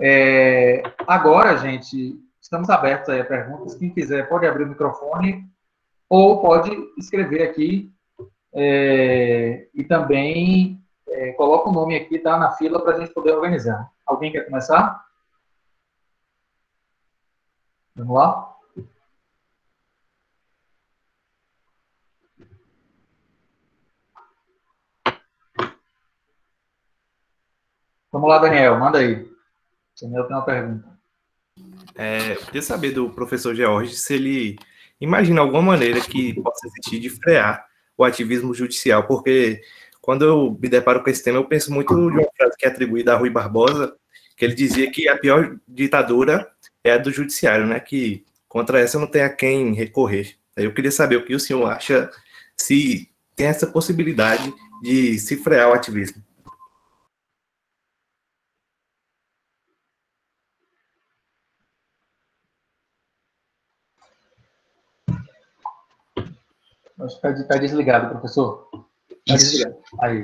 É, 0.00 0.82
agora, 1.06 1.56
gente, 1.58 2.18
estamos 2.42 2.68
abertos 2.68 3.08
aí 3.08 3.20
a 3.20 3.24
perguntas. 3.24 3.76
Quem 3.76 3.90
quiser 3.90 4.28
pode 4.28 4.46
abrir 4.46 4.64
o 4.64 4.68
microfone 4.68 5.48
ou 6.08 6.42
pode 6.42 6.70
escrever 6.98 7.42
aqui 7.48 7.90
é, 8.52 9.68
e 9.72 9.84
também 9.84 10.84
é, 11.08 11.32
coloca 11.32 11.70
o 11.70 11.72
nome 11.72 11.96
aqui, 11.96 12.18
tá, 12.18 12.36
na 12.36 12.50
fila 12.52 12.82
para 12.82 12.96
a 12.96 13.00
gente 13.00 13.14
poder 13.14 13.32
organizar. 13.32 13.90
Alguém 14.04 14.32
quer 14.32 14.44
começar? 14.44 15.02
Vamos 17.94 18.14
lá? 18.14 18.48
Vamos 28.10 28.28
lá, 28.28 28.38
Daniel, 28.38 28.78
manda 28.78 28.98
aí. 28.98 29.26
Daniel 30.00 30.26
tem 30.26 30.36
uma 30.36 30.44
pergunta. 30.44 31.01
É, 31.94 32.32
eu 32.32 32.36
queria 32.36 32.62
saber 32.62 32.92
do 32.92 33.10
professor 33.10 33.54
George 33.54 33.94
se 33.94 34.14
ele 34.14 34.58
imagina 35.00 35.40
alguma 35.40 35.62
maneira 35.62 36.00
que 36.00 36.34
possa 36.40 36.66
existir 36.66 36.98
de 37.00 37.10
frear 37.10 37.64
o 37.96 38.04
ativismo 38.04 38.54
judicial, 38.54 39.04
porque 39.06 39.60
quando 40.00 40.24
eu 40.24 40.58
me 40.60 40.68
deparo 40.68 41.02
com 41.02 41.10
esse 41.10 41.22
tema, 41.22 41.38
eu 41.38 41.44
penso 41.44 41.72
muito 41.72 41.94
de 41.94 42.18
uma 42.18 42.28
frase 42.36 42.56
que 42.58 42.66
é 42.66 42.68
atribuída 42.68 43.12
a 43.12 43.16
Rui 43.16 43.30
Barbosa, 43.30 43.94
que 44.36 44.44
ele 44.44 44.54
dizia 44.54 44.90
que 44.90 45.08
a 45.08 45.16
pior 45.16 45.56
ditadura 45.68 46.50
é 46.82 46.92
a 46.92 46.98
do 46.98 47.12
judiciário, 47.12 47.66
né? 47.66 47.78
Que 47.78 48.24
contra 48.48 48.80
essa 48.80 48.98
não 48.98 49.06
tem 49.06 49.22
a 49.22 49.30
quem 49.30 49.72
recorrer. 49.72 50.34
Eu 50.56 50.74
queria 50.74 50.90
saber 50.90 51.16
o 51.16 51.24
que 51.24 51.34
o 51.34 51.40
senhor 51.40 51.64
acha 51.66 52.10
se 52.56 53.08
tem 53.36 53.46
essa 53.46 53.66
possibilidade 53.66 54.52
de 54.82 55.18
se 55.18 55.36
frear 55.36 55.70
o 55.70 55.72
ativismo. 55.72 56.22
Acho 67.04 67.20
que 67.20 67.26
está 67.28 67.56
desligado, 67.56 68.10
professor. 68.10 68.68
Está 69.26 69.36
desligado. 69.36 69.82
Aí. 70.00 70.22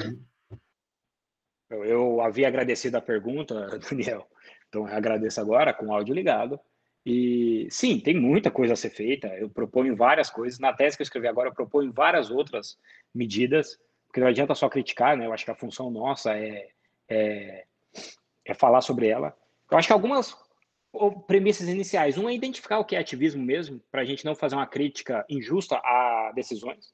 Eu, 1.70 2.20
havia 2.20 2.48
agradecido 2.48 2.96
a 2.96 3.02
pergunta, 3.02 3.78
Daniel, 3.90 4.26
então 4.68 4.88
eu 4.88 4.94
agradeço 4.94 5.40
agora 5.40 5.74
com 5.74 5.86
o 5.86 5.92
áudio 5.92 6.14
ligado. 6.14 6.58
E 7.04 7.68
sim, 7.70 7.98
tem 7.98 8.14
muita 8.14 8.50
coisa 8.50 8.74
a 8.74 8.76
ser 8.76 8.90
feita. 8.90 9.28
Eu 9.28 9.48
proponho 9.48 9.96
várias 9.96 10.28
coisas. 10.28 10.58
Na 10.58 10.72
tese 10.72 10.96
que 10.96 11.02
eu 11.02 11.04
escrevi 11.04 11.26
agora, 11.26 11.48
eu 11.48 11.54
proponho 11.54 11.92
várias 11.92 12.30
outras 12.30 12.78
medidas, 13.14 13.78
porque 14.06 14.20
não 14.20 14.26
adianta 14.26 14.54
só 14.54 14.68
criticar, 14.68 15.16
né? 15.16 15.24
Eu 15.24 15.32
acho 15.32 15.44
que 15.44 15.50
a 15.50 15.56
função 15.56 15.90
nossa 15.90 16.36
é, 16.36 16.68
é, 17.08 17.64
é 18.44 18.54
falar 18.54 18.82
sobre 18.82 19.08
ela. 19.08 19.34
Eu 19.70 19.78
acho 19.78 19.86
que 19.86 19.92
algumas 19.92 20.36
premissas 21.26 21.68
iniciais. 21.68 22.18
Um 22.18 22.28
é 22.28 22.34
identificar 22.34 22.78
o 22.78 22.84
que 22.84 22.96
é 22.96 22.99
ativismo 22.99 23.42
mesmo, 23.42 23.80
para 23.90 24.03
a 24.03 24.05
gente 24.05 24.24
não 24.24 24.34
fazer 24.34 24.55
uma 24.55 24.66
crítica 24.66 25.24
injusta 25.28 25.76
a 25.76 26.32
decisões. 26.34 26.92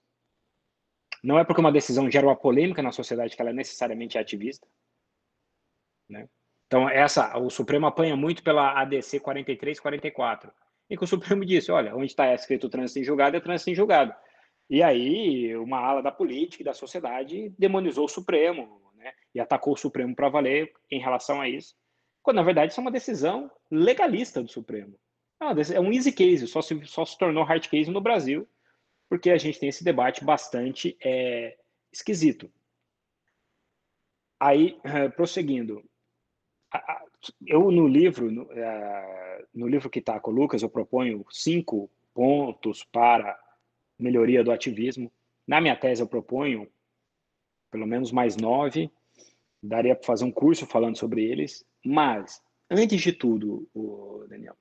Não 1.23 1.39
é 1.39 1.45
porque 1.45 1.61
uma 1.61 1.73
decisão 1.73 2.11
gera 2.11 2.27
uma 2.27 2.37
polêmica 2.37 2.83
na 2.83 2.93
sociedade 2.93 3.35
que 3.35 3.41
ela 3.41 3.51
é 3.51 3.55
necessariamente 3.55 4.19
ativista. 4.19 4.67
Né? 6.09 6.29
Então, 6.67 6.89
essa, 6.89 7.39
o 7.39 7.49
Supremo 7.49 7.87
apanha 7.87 8.17
muito 8.17 8.43
pela 8.43 8.79
ADC 8.81 9.21
43 9.21 9.81
44. 9.81 10.53
E 10.91 10.97
que 10.97 11.05
o 11.05 11.07
Supremo 11.07 11.45
disse: 11.45 11.73
olha, 11.73 11.97
onde 11.97 12.07
está 12.07 12.33
escrito 12.35 12.69
trânsito 12.69 13.01
em 13.01 13.05
julgado, 13.05 13.37
é 13.37 13.41
trânsito 13.41 13.71
em 13.71 13.75
julgado. 13.75 14.15
E 14.69 14.83
aí, 14.83 15.57
uma 15.57 15.79
ala 15.79 16.03
da 16.03 16.13
política 16.13 16.63
e 16.63 16.65
da 16.65 16.75
sociedade 16.75 17.55
demonizou 17.59 18.05
o 18.05 18.09
Supremo 18.09 18.81
né? 18.97 19.13
e 19.35 19.41
atacou 19.41 19.75
o 19.75 19.79
Supremo 19.79 20.15
para 20.15 20.29
valer 20.29 20.73
em 20.91 21.01
relação 21.01 21.41
a 21.41 21.49
isso 21.49 21.75
quando 22.25 22.37
na 22.37 22.43
verdade 22.43 22.73
isso 22.73 22.81
é 22.81 22.83
uma 22.83 22.91
decisão 22.91 23.51
legalista 23.71 24.43
do 24.43 24.51
Supremo. 24.51 24.99
É, 25.41 25.77
é 25.77 25.81
um 25.81 25.93
easy 25.93 26.11
case, 26.11 26.49
só 26.49 26.63
se, 26.63 26.85
só 26.87 27.05
se 27.05 27.19
tornou 27.19 27.45
hard 27.45 27.69
case 27.69 27.91
no 27.91 28.01
Brasil, 28.01 28.49
porque 29.09 29.31
a 29.31 29.37
gente 29.37 29.61
tem 29.61 29.69
esse 29.69 29.85
debate 29.85 30.25
bastante 30.25 30.97
é, 31.05 31.57
esquisito. 31.93 32.51
Aí, 34.41 34.79
prosseguindo, 35.15 35.85
eu 37.47 37.71
no 37.71 37.87
livro, 37.87 38.31
no, 38.31 38.51
é, 38.53 39.45
no 39.55 39.69
livro 39.69 39.91
que 39.91 39.99
está 39.99 40.19
com 40.19 40.31
o 40.31 40.35
Lucas, 40.35 40.63
eu 40.63 40.69
proponho 40.69 41.25
cinco 41.31 41.91
pontos 42.15 42.83
para 42.85 43.39
melhoria 43.99 44.43
do 44.43 44.51
ativismo. 44.51 45.13
Na 45.47 45.61
minha 45.61 45.77
tese, 45.77 46.03
eu 46.03 46.07
proponho 46.07 46.69
pelo 47.71 47.87
menos 47.87 48.11
mais 48.11 48.37
nove. 48.37 48.91
Daria 49.67 49.97
para 49.97 50.07
fazer 50.07 50.25
um 50.25 50.31
curso 50.31 50.67
falando 50.67 50.97
sobre 50.97 51.25
eles. 51.25 51.65
Mas, 51.85 52.43
antes 52.71 53.01
de 53.01 53.13
tudo, 53.13 53.69
Daniel, 54.29 54.57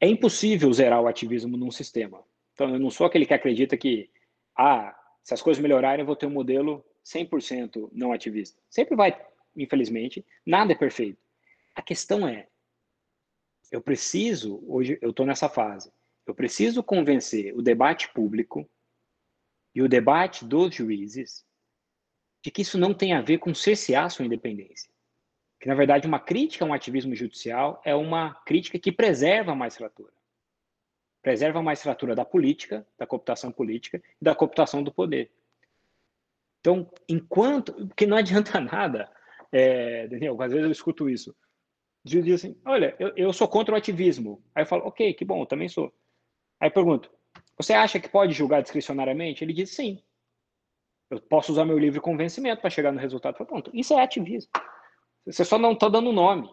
é 0.00 0.08
impossível 0.08 0.72
zerar 0.72 1.00
o 1.02 1.06
ativismo 1.06 1.56
num 1.56 1.70
sistema. 1.70 2.24
Então, 2.54 2.70
eu 2.70 2.78
não 2.78 2.90
sou 2.90 3.06
aquele 3.06 3.26
que 3.26 3.34
acredita 3.34 3.76
que, 3.76 4.10
ah, 4.56 4.96
se 5.22 5.34
as 5.34 5.42
coisas 5.42 5.62
melhorarem, 5.62 6.00
eu 6.00 6.06
vou 6.06 6.16
ter 6.16 6.26
um 6.26 6.30
modelo 6.30 6.84
100% 7.04 7.90
não 7.92 8.12
ativista. 8.12 8.60
Sempre 8.68 8.96
vai, 8.96 9.18
infelizmente, 9.56 10.24
nada 10.44 10.72
é 10.72 10.76
perfeito. 10.76 11.18
A 11.74 11.82
questão 11.82 12.26
é, 12.26 12.48
eu 13.70 13.80
preciso, 13.80 14.62
hoje 14.66 14.98
eu 15.00 15.10
estou 15.10 15.26
nessa 15.26 15.48
fase, 15.48 15.92
eu 16.26 16.34
preciso 16.34 16.82
convencer 16.82 17.54
o 17.56 17.62
debate 17.62 18.08
público 18.12 18.68
e 19.74 19.82
o 19.82 19.88
debate 19.88 20.44
dos 20.44 20.74
juízes 20.74 21.44
de 22.42 22.50
que 22.50 22.62
isso 22.62 22.78
não 22.78 22.94
tem 22.94 23.12
a 23.12 23.20
ver 23.20 23.38
com 23.38 23.54
cercear 23.54 24.10
sua 24.10 24.24
independência 24.24 24.90
que 25.60 25.68
na 25.68 25.74
verdade 25.74 26.06
uma 26.06 26.18
crítica 26.18 26.64
a 26.64 26.68
um 26.68 26.72
ativismo 26.72 27.14
judicial 27.14 27.80
é 27.84 27.94
uma 27.94 28.34
crítica 28.46 28.78
que 28.78 28.90
preserva 28.90 29.52
a 29.52 29.54
magistratura. 29.54 30.12
Preserva 31.20 31.58
a 31.58 31.62
magistratura 31.62 32.14
da 32.14 32.24
política, 32.24 32.86
da 32.98 33.06
cooptação 33.06 33.52
política 33.52 34.02
e 34.20 34.24
da 34.24 34.34
cooptação 34.34 34.82
do 34.82 34.90
poder. 34.90 35.30
Então, 36.60 36.90
enquanto. 37.06 37.74
Porque 37.88 38.06
não 38.06 38.16
adianta 38.16 38.58
nada, 38.58 39.12
é, 39.52 40.08
Daniel, 40.08 40.40
às 40.40 40.50
vezes 40.50 40.64
eu 40.64 40.72
escuto 40.72 41.10
isso. 41.10 41.36
Diz 42.02 42.26
assim: 42.32 42.58
olha, 42.64 42.96
eu, 42.98 43.12
eu 43.14 43.32
sou 43.34 43.46
contra 43.46 43.74
o 43.74 43.76
ativismo. 43.76 44.42
Aí 44.54 44.62
eu 44.62 44.66
falo: 44.66 44.86
ok, 44.86 45.12
que 45.12 45.26
bom, 45.26 45.42
eu 45.42 45.46
também 45.46 45.68
sou. 45.68 45.92
Aí 46.58 46.68
eu 46.68 46.72
pergunto: 46.72 47.10
você 47.54 47.74
acha 47.74 48.00
que 48.00 48.08
pode 48.08 48.32
julgar 48.32 48.62
discricionariamente? 48.62 49.44
Ele 49.44 49.52
diz: 49.52 49.74
sim. 49.74 50.02
Eu 51.10 51.20
posso 51.20 51.50
usar 51.50 51.64
meu 51.64 51.76
livre 51.76 52.00
convencimento 52.00 52.60
para 52.60 52.70
chegar 52.70 52.92
no 52.92 53.00
resultado. 53.00 53.34
Pronto, 53.34 53.70
isso 53.74 53.92
é 53.94 54.02
ativismo. 54.02 54.50
Você 55.26 55.44
só 55.44 55.58
não 55.58 55.72
está 55.72 55.88
dando 55.88 56.12
nome, 56.12 56.48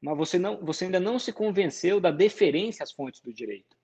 mas 0.00 0.16
você, 0.16 0.38
não, 0.38 0.64
você 0.64 0.84
ainda 0.84 1.00
não 1.00 1.18
se 1.18 1.32
convenceu 1.32 1.98
da 1.98 2.10
deferência 2.10 2.84
às 2.84 2.92
fontes 2.92 3.22
do 3.22 3.32
direito, 3.32 3.74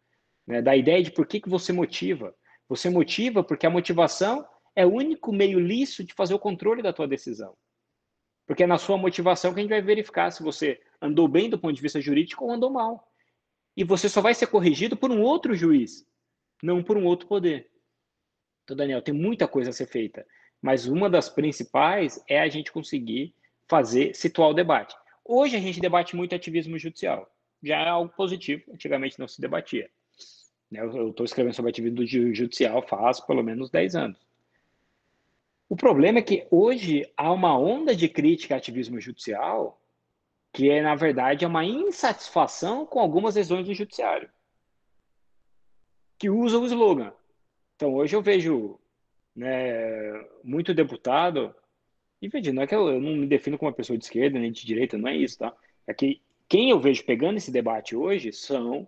né? 0.46 0.60
da 0.60 0.76
ideia 0.76 1.02
de 1.02 1.10
por 1.10 1.26
que, 1.26 1.40
que 1.40 1.48
você 1.48 1.72
motiva. 1.72 2.34
Você 2.68 2.90
motiva 2.90 3.42
porque 3.42 3.66
a 3.66 3.70
motivação 3.70 4.46
é 4.76 4.86
o 4.86 4.92
único 4.92 5.32
meio 5.32 5.58
lícito 5.58 6.04
de 6.04 6.14
fazer 6.14 6.34
o 6.34 6.38
controle 6.38 6.82
da 6.82 6.92
tua 6.92 7.08
decisão. 7.08 7.56
Porque 8.46 8.64
é 8.64 8.66
na 8.66 8.78
sua 8.78 8.98
motivação 8.98 9.52
que 9.52 9.60
a 9.60 9.62
gente 9.62 9.70
vai 9.70 9.80
verificar 9.80 10.30
se 10.30 10.42
você 10.42 10.80
andou 11.00 11.26
bem 11.26 11.48
do 11.48 11.58
ponto 11.58 11.74
de 11.74 11.82
vista 11.82 12.00
jurídico 12.00 12.44
ou 12.44 12.52
andou 12.52 12.70
mal. 12.70 13.08
E 13.74 13.82
você 13.82 14.08
só 14.08 14.20
vai 14.20 14.34
ser 14.34 14.48
corrigido 14.48 14.96
por 14.96 15.10
um 15.10 15.22
outro 15.22 15.54
juiz, 15.54 16.06
não 16.62 16.82
por 16.82 16.98
um 16.98 17.06
outro 17.06 17.26
poder. 17.26 17.71
Então, 18.72 18.76
Daniel, 18.78 19.02
tem 19.02 19.12
muita 19.12 19.46
coisa 19.46 19.68
a 19.68 19.72
ser 19.72 19.84
feita, 19.84 20.26
mas 20.62 20.86
uma 20.86 21.10
das 21.10 21.28
principais 21.28 22.24
é 22.26 22.40
a 22.40 22.48
gente 22.48 22.72
conseguir 22.72 23.34
fazer, 23.68 24.14
situar 24.14 24.48
o 24.48 24.54
debate. 24.54 24.96
Hoje 25.22 25.56
a 25.56 25.60
gente 25.60 25.78
debate 25.78 26.16
muito 26.16 26.34
ativismo 26.34 26.78
judicial. 26.78 27.30
Já 27.62 27.82
é 27.82 27.88
algo 27.88 28.10
positivo, 28.16 28.64
antigamente 28.72 29.18
não 29.18 29.28
se 29.28 29.42
debatia. 29.42 29.90
Né, 30.70 30.80
eu 30.80 31.10
estou 31.10 31.26
escrevendo 31.26 31.52
sobre 31.52 31.68
ativismo 31.68 32.06
judicial 32.34 32.80
faz 32.80 33.20
pelo 33.20 33.42
menos 33.42 33.68
10 33.68 33.94
anos. 33.94 34.18
O 35.68 35.76
problema 35.76 36.20
é 36.20 36.22
que 36.22 36.46
hoje 36.50 37.06
há 37.14 37.30
uma 37.30 37.58
onda 37.58 37.94
de 37.94 38.08
crítica 38.08 38.54
ao 38.54 38.58
ativismo 38.58 38.98
judicial 38.98 39.78
que 40.50 40.70
é, 40.70 40.80
na 40.80 40.94
verdade, 40.94 41.44
uma 41.44 41.64
insatisfação 41.64 42.86
com 42.86 43.00
algumas 43.00 43.34
decisões 43.34 43.66
do 43.66 43.74
judiciário, 43.74 44.30
que 46.18 46.30
usa 46.30 46.58
o 46.58 46.66
slogan. 46.66 47.12
Então, 47.82 47.96
hoje 47.96 48.14
eu 48.14 48.22
vejo 48.22 48.78
né, 49.34 50.12
muito 50.44 50.72
deputado, 50.72 51.52
e 52.20 52.28
veja, 52.28 52.52
não 52.52 52.62
é 52.62 52.66
que 52.68 52.76
eu, 52.76 52.88
eu, 52.88 53.00
não 53.00 53.16
me 53.16 53.26
defino 53.26 53.58
como 53.58 53.68
uma 53.68 53.74
pessoa 53.74 53.98
de 53.98 54.04
esquerda 54.04 54.38
nem 54.38 54.52
de 54.52 54.64
direita, 54.64 54.96
não 54.96 55.08
é 55.08 55.16
isso, 55.16 55.36
tá? 55.36 55.52
É 55.84 55.92
que 55.92 56.22
quem 56.48 56.70
eu 56.70 56.78
vejo 56.78 57.04
pegando 57.04 57.38
esse 57.38 57.50
debate 57.50 57.96
hoje 57.96 58.32
são 58.32 58.86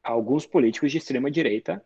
alguns 0.00 0.46
políticos 0.46 0.92
de 0.92 0.98
extrema 0.98 1.28
direita 1.28 1.84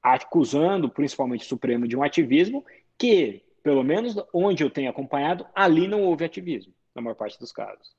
acusando 0.00 0.88
principalmente 0.88 1.44
o 1.44 1.48
Supremo 1.48 1.88
de 1.88 1.96
um 1.96 2.04
ativismo 2.04 2.64
que, 2.96 3.42
pelo 3.60 3.82
menos 3.82 4.14
onde 4.32 4.62
eu 4.62 4.70
tenho 4.70 4.90
acompanhado, 4.90 5.44
ali 5.52 5.88
não 5.88 6.04
houve 6.04 6.24
ativismo, 6.24 6.72
na 6.94 7.02
maior 7.02 7.16
parte 7.16 7.36
dos 7.36 7.50
casos. 7.50 7.96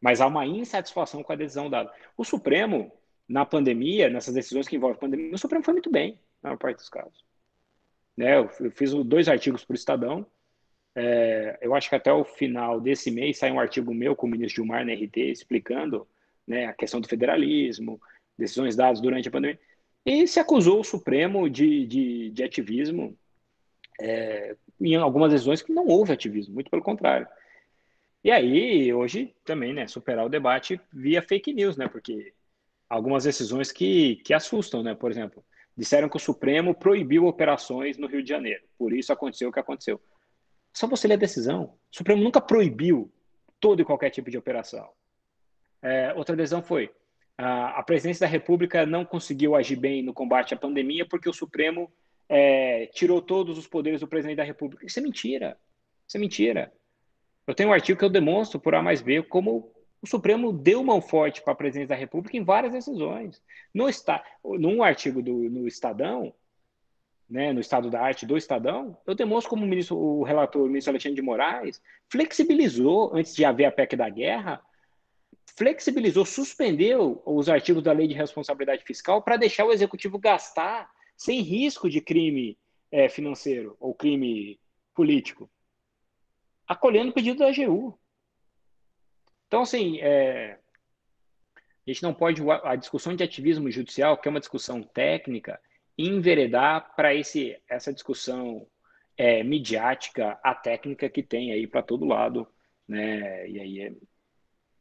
Mas 0.00 0.20
há 0.20 0.26
uma 0.26 0.44
insatisfação 0.44 1.22
com 1.22 1.32
a 1.32 1.36
decisão 1.36 1.70
dada. 1.70 1.88
O 2.16 2.24
Supremo, 2.24 2.90
na 3.28 3.46
pandemia, 3.46 4.10
nessas 4.10 4.34
decisões 4.34 4.66
que 4.66 4.74
envolvem 4.74 4.98
pandemia, 4.98 5.32
o 5.32 5.38
Supremo 5.38 5.64
foi 5.64 5.74
muito 5.74 5.88
bem, 5.88 6.18
na 6.42 6.50
maior 6.50 6.58
parte 6.58 6.78
dos 6.78 6.88
casos. 6.88 7.24
Né, 8.16 8.38
eu 8.38 8.48
fiz 8.70 8.92
dois 9.04 9.28
artigos 9.28 9.64
para 9.64 9.74
o 9.74 9.76
Estadão. 9.76 10.26
É, 10.94 11.58
eu 11.60 11.74
acho 11.74 11.88
que 11.88 11.94
até 11.94 12.10
o 12.12 12.24
final 12.24 12.80
desse 12.80 13.10
mês 13.10 13.38
sai 13.38 13.52
um 13.52 13.60
artigo 13.60 13.92
meu 13.92 14.16
com 14.16 14.26
o 14.26 14.30
ministro 14.30 14.56
Gilmar 14.56 14.86
na 14.86 14.94
RT 14.94 15.18
explicando 15.18 16.08
né, 16.46 16.66
a 16.66 16.72
questão 16.72 17.00
do 17.00 17.08
federalismo, 17.08 18.00
decisões 18.38 18.74
dadas 18.74 19.00
durante 19.00 19.28
a 19.28 19.30
pandemia. 19.30 19.60
E 20.04 20.26
se 20.26 20.38
acusou 20.38 20.80
o 20.80 20.84
Supremo 20.84 21.50
de, 21.50 21.84
de, 21.86 22.30
de 22.30 22.42
ativismo 22.42 23.18
é, 24.00 24.56
em 24.80 24.94
algumas 24.94 25.32
decisões 25.32 25.62
que 25.62 25.72
não 25.72 25.86
houve 25.86 26.12
ativismo, 26.12 26.54
muito 26.54 26.70
pelo 26.70 26.82
contrário. 26.82 27.26
E 28.22 28.30
aí, 28.30 28.92
hoje 28.92 29.34
também, 29.44 29.72
né, 29.72 29.86
superar 29.86 30.26
o 30.26 30.28
debate 30.28 30.80
via 30.92 31.22
fake 31.22 31.52
news, 31.52 31.76
né, 31.76 31.88
porque 31.88 32.32
algumas 32.88 33.24
decisões 33.24 33.70
que, 33.70 34.16
que 34.16 34.34
assustam, 34.34 34.82
né, 34.82 34.94
por 34.94 35.10
exemplo, 35.10 35.44
disseram 35.76 36.08
que 36.08 36.16
o 36.16 36.20
Supremo 36.20 36.74
proibiu 36.74 37.26
operações 37.26 37.98
no 37.98 38.06
Rio 38.06 38.22
de 38.22 38.28
Janeiro, 38.28 38.62
por 38.78 38.92
isso 38.92 39.12
aconteceu 39.12 39.48
o 39.48 39.52
que 39.52 39.60
aconteceu. 39.60 40.00
Só 40.72 40.86
você 40.86 41.08
ler 41.08 41.14
a 41.14 41.18
decisão. 41.18 41.64
O 41.64 41.96
Supremo 41.96 42.22
nunca 42.22 42.40
proibiu 42.40 43.10
todo 43.60 43.80
e 43.80 43.84
qualquer 43.84 44.10
tipo 44.10 44.30
de 44.30 44.36
operação. 44.36 44.88
É, 45.82 46.12
outra 46.14 46.36
decisão 46.36 46.62
foi 46.62 46.90
a, 47.38 47.78
a 47.78 47.82
presidência 47.82 48.26
da 48.26 48.30
República 48.30 48.86
não 48.86 49.04
conseguiu 49.04 49.54
agir 49.54 49.76
bem 49.76 50.02
no 50.02 50.14
combate 50.14 50.54
à 50.54 50.56
pandemia 50.56 51.06
porque 51.06 51.28
o 51.28 51.32
Supremo 51.32 51.92
é, 52.28 52.86
tirou 52.86 53.20
todos 53.20 53.58
os 53.58 53.66
poderes 53.66 54.00
do 54.00 54.08
presidente 54.08 54.38
da 54.38 54.44
República. 54.44 54.86
Isso 54.86 54.98
é 54.98 55.02
mentira. 55.02 55.58
Isso 56.06 56.16
é 56.16 56.20
mentira. 56.20 56.72
Eu 57.46 57.54
tenho 57.54 57.68
um 57.68 57.72
artigo 57.72 57.98
que 57.98 58.04
eu 58.04 58.10
demonstro 58.10 58.58
por 58.58 58.74
A 58.74 58.82
mais 58.82 59.02
B 59.02 59.22
como 59.22 59.70
o 60.02 60.06
Supremo 60.06 60.52
deu 60.52 60.82
mão 60.84 61.00
forte 61.00 61.42
para 61.42 61.52
a 61.52 61.56
presidência 61.56 61.88
da 61.88 61.94
República 61.94 62.36
em 62.36 62.44
várias 62.44 62.72
decisões. 62.72 63.42
No 63.74 63.88
está, 63.88 64.24
num 64.44 64.82
artigo 64.82 65.22
do, 65.22 65.32
no 65.50 65.66
Estadão, 65.66 66.32
né, 67.28 67.52
no 67.52 67.60
Estado 67.60 67.90
da 67.90 68.00
Arte 68.00 68.24
do 68.24 68.36
Estadão, 68.36 68.96
eu 69.06 69.14
demonstro 69.14 69.50
como 69.50 69.64
o, 69.64 69.68
ministro, 69.68 69.96
o 69.96 70.22
relator, 70.22 70.62
o 70.62 70.66
ministro 70.66 70.92
Alexandre 70.92 71.16
de 71.16 71.22
Moraes, 71.22 71.82
flexibilizou, 72.08 73.14
antes 73.14 73.34
de 73.34 73.44
haver 73.44 73.64
a 73.64 73.72
PEC 73.72 73.96
da 73.96 74.08
guerra, 74.08 74.62
flexibilizou, 75.56 76.24
suspendeu 76.24 77.22
os 77.24 77.48
artigos 77.48 77.82
da 77.82 77.92
Lei 77.92 78.06
de 78.06 78.14
Responsabilidade 78.14 78.84
Fiscal 78.84 79.22
para 79.22 79.36
deixar 79.36 79.64
o 79.64 79.72
Executivo 79.72 80.18
gastar 80.18 80.90
sem 81.16 81.40
risco 81.40 81.90
de 81.90 82.00
crime 82.00 82.58
é, 82.92 83.08
financeiro 83.08 83.76
ou 83.80 83.94
crime 83.94 84.60
político 84.94 85.50
acolhendo 86.66 87.10
o 87.10 87.14
pedido 87.14 87.38
da 87.38 87.48
AGU. 87.48 87.98
Então, 89.56 89.62
assim, 89.62 89.98
é, 90.00 90.58
a 91.56 91.90
gente 91.90 92.02
não 92.02 92.12
pode, 92.12 92.42
a 92.62 92.76
discussão 92.76 93.16
de 93.16 93.24
ativismo 93.24 93.70
judicial, 93.70 94.18
que 94.18 94.28
é 94.28 94.30
uma 94.30 94.38
discussão 94.38 94.82
técnica, 94.82 95.58
enveredar 95.96 96.94
para 96.94 97.14
essa 97.14 97.90
discussão 97.90 98.66
é, 99.16 99.42
midiática, 99.42 100.38
a 100.44 100.54
técnica 100.54 101.08
que 101.08 101.22
tem 101.22 101.52
aí 101.52 101.66
para 101.66 101.82
todo 101.82 102.04
lado, 102.04 102.46
né? 102.86 103.48
E 103.48 103.58
aí 103.58 103.80
é, 103.80 103.94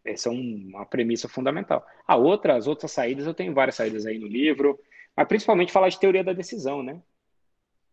essa 0.03 0.27
é 0.27 0.33
uma 0.33 0.85
premissa 0.85 1.29
fundamental. 1.29 1.87
A 2.05 2.17
outra, 2.17 2.57
as 2.57 2.67
outras 2.67 2.91
saídas, 2.91 3.25
eu 3.25 3.33
tenho 3.33 3.53
várias 3.53 3.75
saídas 3.75 4.05
aí 4.05 4.19
no 4.19 4.27
livro, 4.27 4.77
mas 5.15 5.25
principalmente 5.25 5.71
falar 5.71 5.87
de 5.87 6.01
teoria 6.01 6.21
da 6.21 6.33
decisão, 6.33 6.83
né? 6.83 7.01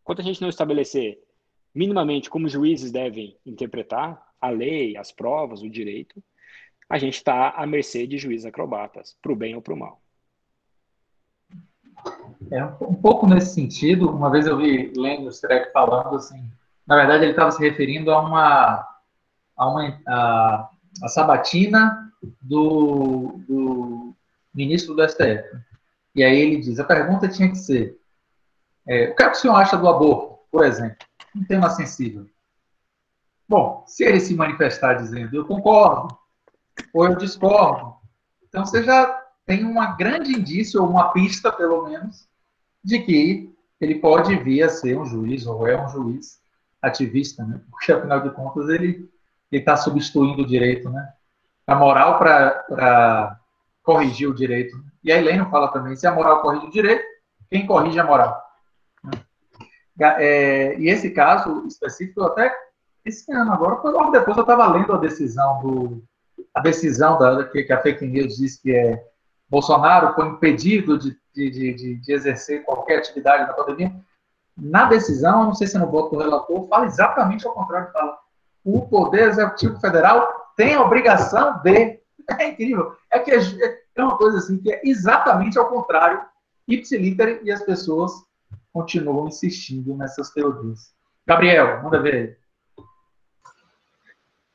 Enquanto 0.01 0.19
a 0.19 0.25
gente 0.25 0.43
não 0.43 0.49
estabelecer 0.49 1.23
minimamente 1.73 2.29
como 2.29 2.49
juízes 2.49 2.91
devem 2.91 3.39
interpretar 3.47 4.21
a 4.41 4.51
lei, 4.51 4.97
as 4.97 5.13
provas, 5.13 5.63
o 5.63 5.71
direito, 5.71 6.21
a 6.93 6.99
gente 6.99 7.15
está 7.15 7.49
à 7.57 7.67
mercê 7.67 8.07
de 8.07 8.19
juízes 8.19 8.45
acrobatas, 8.45 9.17
para 9.23 9.33
o 9.33 9.37
bem 9.37 9.57
ou 9.57 9.63
para 9.63 9.73
o 9.73 9.77
mal. 9.79 10.03
É, 12.51 12.63
um 12.83 12.95
pouco 12.95 13.27
nesse 13.27 13.55
sentido, 13.55 14.11
uma 14.11 14.31
vez 14.31 14.47
eu 14.47 14.59
vi 14.59 14.93
o 14.95 15.29
Streck 15.31 15.73
falando 15.73 16.17
assim, 16.17 16.53
na 16.87 16.97
verdade 16.97 17.25
ele 17.25 17.31
estava 17.31 17.51
se 17.51 17.63
referindo 17.67 18.11
a 18.11 18.21
uma 18.21 18.89
a 19.57 19.71
uma 19.71 20.03
a, 20.07 20.71
a 21.03 21.09
sabatina 21.09 22.13
do, 22.43 23.43
do 23.49 24.15
ministro 24.55 24.95
do 24.95 25.09
STF. 25.09 25.49
E 26.15 26.23
aí 26.23 26.39
ele 26.39 26.59
diz, 26.59 26.79
a 26.79 26.85
pergunta 26.85 27.27
tinha 27.27 27.49
que 27.49 27.57
ser, 27.57 27.99
é, 28.87 29.09
o 29.09 29.17
que, 29.17 29.23
é 29.23 29.31
que 29.31 29.37
o 29.39 29.41
senhor 29.41 29.55
acha 29.55 29.79
do 29.79 29.89
aborto, 29.89 30.41
por 30.51 30.63
exemplo? 30.63 30.99
um 31.35 31.43
tema 31.43 31.71
sensível. 31.71 32.27
Bom, 33.49 33.83
se 33.87 34.05
ele 34.05 34.21
se 34.21 34.35
manifestar 34.35 34.93
dizendo 34.93 35.35
eu 35.35 35.47
concordo 35.47 36.21
ou 36.93 37.07
eu 37.07 37.17
discordo, 37.17 37.95
então 38.49 38.65
você 38.65 38.83
já 38.83 39.23
tem 39.47 39.65
uma 39.65 39.97
grande 39.97 40.33
indício, 40.33 40.83
ou 40.83 40.89
uma 40.89 41.13
pista, 41.13 41.51
pelo 41.51 41.85
menos, 41.85 42.29
de 42.85 42.99
que 43.01 43.53
ele 43.81 43.97
pode 43.97 44.37
vir 44.37 44.63
a 44.63 44.69
ser 44.69 44.97
um 44.99 45.05
juiz, 45.05 45.47
ou 45.47 45.67
é 45.67 45.83
um 45.83 45.89
juiz 45.89 46.41
ativista, 46.81 47.45
né? 47.45 47.61
porque, 47.71 47.93
afinal 47.93 48.21
de 48.21 48.31
contas, 48.31 48.69
ele 48.69 49.11
está 49.51 49.77
substituindo 49.77 50.43
o 50.43 50.47
direito, 50.47 50.89
né? 50.89 51.13
a 51.67 51.75
moral 51.75 52.19
para 52.19 53.41
corrigir 53.83 54.29
o 54.29 54.35
direito. 54.35 54.77
E 55.03 55.13
a 55.13 55.19
Helena 55.19 55.49
fala 55.51 55.69
também, 55.69 55.97
se 55.97 56.07
a 56.07 56.15
moral 56.15 56.43
corrige 56.43 56.67
o 56.67 56.71
direito, 56.71 57.05
quem 57.51 57.67
corrige 57.67 57.99
a 57.99 58.05
moral? 58.05 58.41
É, 59.99 60.79
e 60.79 60.89
esse 60.89 61.11
caso 61.11 61.67
específico, 61.67 62.23
até 62.23 62.53
esse 63.05 63.31
ano 63.33 63.53
agora, 63.53 63.81
logo 63.91 64.11
depois 64.11 64.37
eu 64.37 64.43
estava 64.43 64.73
lendo 64.73 64.93
a 64.93 64.99
decisão 64.99 65.61
do 65.61 66.05
a 66.55 66.61
decisão 66.61 67.19
da, 67.19 67.45
que, 67.45 67.73
a 67.73 67.81
fake 67.81 68.07
news 68.07 68.37
diz 68.37 68.61
que 68.61 68.75
é 68.75 69.05
Bolsonaro 69.49 70.15
foi 70.15 70.27
impedido 70.29 70.99
de, 70.99 71.17
de, 71.35 71.51
de, 71.51 71.95
de 71.97 72.13
exercer 72.13 72.63
qualquer 72.65 72.99
atividade 72.99 73.47
na 73.47 73.53
pandemia. 73.53 73.95
Na 74.57 74.85
decisão, 74.85 75.45
não 75.45 75.55
sei 75.55 75.67
se 75.67 75.77
é 75.77 75.81
no 75.81 75.91
voto 75.91 76.17
do 76.17 76.23
relator, 76.23 76.69
fala 76.69 76.87
exatamente 76.87 77.47
ao 77.47 77.55
contrário. 77.55 77.93
Fala, 77.93 78.19
o 78.65 78.87
Poder 78.87 79.29
Executivo 79.29 79.81
Federal 79.81 80.29
tem 80.57 80.75
a 80.75 80.83
obrigação 80.83 81.61
de. 81.63 82.01
É 82.39 82.51
incrível. 82.51 82.95
É 83.11 83.19
que 83.19 83.33
é, 83.33 83.39
é 83.97 84.03
uma 84.03 84.17
coisa 84.17 84.39
assim 84.39 84.57
que 84.57 84.73
é 84.73 84.81
exatamente 84.85 85.59
ao 85.59 85.69
contrário, 85.69 86.23
ipsiliter, 86.69 87.41
e 87.43 87.51
as 87.51 87.65
pessoas 87.65 88.13
continuam 88.73 89.27
insistindo 89.27 89.97
nessas 89.97 90.31
teorias. 90.31 90.95
Gabriel, 91.27 91.83
manda 91.83 92.01
ver 92.01 92.15
aí. 92.15 92.37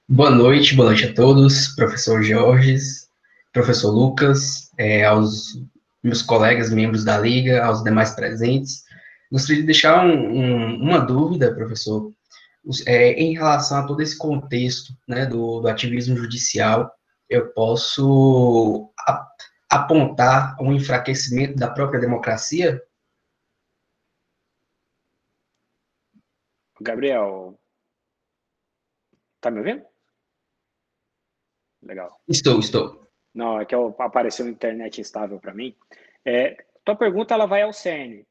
Boa 0.10 0.30
noite, 0.30 0.74
boa 0.74 0.88
noite 0.88 1.04
a 1.04 1.14
todos, 1.14 1.76
professor 1.76 2.24
Jorges, 2.24 3.10
professor 3.52 3.92
Lucas, 3.92 4.72
é, 4.78 5.04
aos 5.04 5.62
meus 6.02 6.22
colegas, 6.22 6.72
membros 6.72 7.04
da 7.04 7.20
Liga, 7.20 7.66
aos 7.66 7.84
demais 7.84 8.12
presentes. 8.16 8.86
Gostaria 9.30 9.60
de 9.60 9.66
deixar 9.66 10.06
um, 10.06 10.12
um, 10.12 10.76
uma 10.82 11.00
dúvida, 11.00 11.54
professor, 11.54 12.14
é, 12.86 13.12
em 13.22 13.34
relação 13.34 13.80
a 13.80 13.86
todo 13.86 14.02
esse 14.02 14.18
contexto 14.18 14.94
né, 15.06 15.26
do, 15.26 15.60
do 15.60 15.68
ativismo 15.68 16.16
judicial, 16.16 16.90
eu 17.30 17.50
posso 17.50 18.90
apontar 19.70 20.56
um 20.62 20.72
enfraquecimento 20.72 21.58
da 21.58 21.70
própria 21.70 22.00
democracia 22.00 22.82
Gabriel, 26.80 27.60
tá 29.42 29.52
me 29.52 29.60
ouvindo? 29.60 29.97
Legal. 31.82 32.20
Estou, 32.28 32.60
estou. 32.60 33.08
Não, 33.34 33.60
é 33.60 33.66
que 33.66 33.76
apareceu 33.76 34.48
internet 34.48 35.00
instável 35.00 35.40
para 35.40 35.54
mim. 35.54 35.76
É, 36.26 36.66
tua 36.84 36.96
pergunta 36.96 37.34
ela 37.34 37.46
vai 37.46 37.62
ao 37.62 37.74
CERN. 37.74 38.26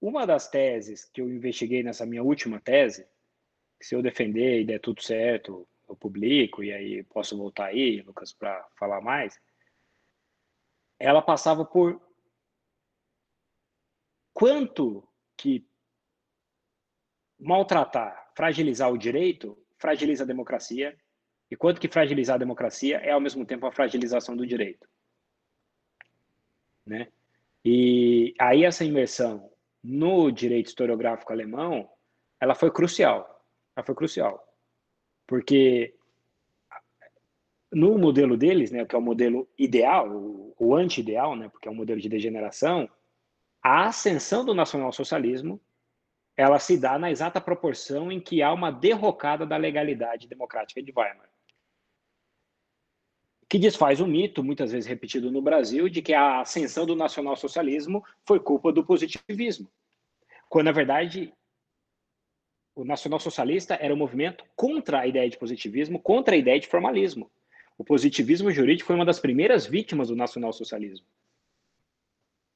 Uma 0.00 0.26
das 0.26 0.48
teses 0.48 1.04
que 1.04 1.20
eu 1.20 1.28
investiguei 1.28 1.82
nessa 1.82 2.06
minha 2.06 2.22
última 2.22 2.60
tese, 2.60 3.06
que 3.78 3.86
se 3.86 3.94
eu 3.94 4.02
defender 4.02 4.60
e 4.60 4.64
der 4.64 4.80
tudo 4.80 5.02
certo, 5.02 5.66
eu 5.88 5.96
publico 5.96 6.62
e 6.62 6.72
aí 6.72 7.02
posso 7.02 7.36
voltar 7.36 7.66
aí, 7.66 8.00
Lucas, 8.02 8.32
para 8.32 8.66
falar 8.78 9.00
mais. 9.00 9.38
Ela 10.98 11.20
passava 11.20 11.64
por 11.64 12.00
quanto 14.32 15.06
que 15.36 15.66
maltratar, 17.38 18.30
fragilizar 18.34 18.92
o 18.92 18.98
direito, 18.98 19.58
fragiliza 19.78 20.24
a 20.24 20.26
democracia, 20.26 20.96
e 21.50 21.56
quanto 21.56 21.80
que 21.80 21.88
fragilizar 21.88 22.36
a 22.36 22.38
democracia 22.38 22.98
é 22.98 23.10
ao 23.10 23.20
mesmo 23.20 23.44
tempo 23.44 23.66
a 23.66 23.72
fragilização 23.72 24.36
do 24.36 24.46
direito. 24.46 24.88
Né? 26.86 27.08
E 27.64 28.34
aí 28.38 28.64
essa 28.64 28.84
imersão 28.84 29.50
no 29.82 30.30
direito 30.30 30.68
historiográfico 30.68 31.32
alemão, 31.32 31.88
ela 32.38 32.54
foi 32.54 32.70
crucial. 32.70 33.44
Ela 33.74 33.84
foi 33.84 33.94
crucial. 33.94 34.46
Porque 35.26 35.94
no 37.72 37.96
modelo 37.98 38.36
deles, 38.36 38.70
né, 38.70 38.84
que 38.84 38.94
é 38.94 38.98
o 38.98 39.02
modelo 39.02 39.48
ideal, 39.58 40.10
o, 40.10 40.54
o 40.58 40.74
anti-ideal, 40.74 41.36
né, 41.36 41.48
porque 41.48 41.68
é 41.68 41.70
um 41.70 41.74
modelo 41.74 42.00
de 42.00 42.08
degeneração, 42.08 42.88
a 43.62 43.86
ascensão 43.86 44.44
do 44.44 44.54
nacionalsocialismo 44.54 45.60
ela 46.36 46.58
se 46.58 46.78
dá 46.78 46.98
na 46.98 47.10
exata 47.10 47.40
proporção 47.40 48.10
em 48.10 48.18
que 48.18 48.42
há 48.42 48.52
uma 48.52 48.70
derrocada 48.70 49.44
da 49.44 49.56
legalidade 49.56 50.26
democrática 50.26 50.82
de 50.82 50.90
Weimar. 50.90 51.29
Que 53.50 53.58
desfaz 53.58 54.00
o 54.00 54.06
mito, 54.06 54.44
muitas 54.44 54.70
vezes 54.70 54.88
repetido 54.88 55.28
no 55.28 55.42
Brasil, 55.42 55.88
de 55.88 56.00
que 56.00 56.14
a 56.14 56.40
ascensão 56.42 56.86
do 56.86 56.94
nacionalsocialismo 56.94 58.04
foi 58.24 58.38
culpa 58.38 58.72
do 58.72 58.86
positivismo. 58.86 59.68
Quando, 60.48 60.66
na 60.66 60.72
verdade, 60.72 61.34
o 62.76 62.84
nacionalsocialista 62.84 63.74
era 63.74 63.92
um 63.92 63.96
movimento 63.96 64.44
contra 64.54 65.00
a 65.00 65.06
ideia 65.08 65.28
de 65.28 65.36
positivismo, 65.36 65.98
contra 65.98 66.36
a 66.36 66.38
ideia 66.38 66.60
de 66.60 66.68
formalismo. 66.68 67.28
O 67.76 67.82
positivismo 67.82 68.52
jurídico 68.52 68.86
foi 68.86 68.94
uma 68.94 69.04
das 69.04 69.18
primeiras 69.18 69.66
vítimas 69.66 70.06
do 70.08 70.14
nacionalsocialismo. 70.14 71.06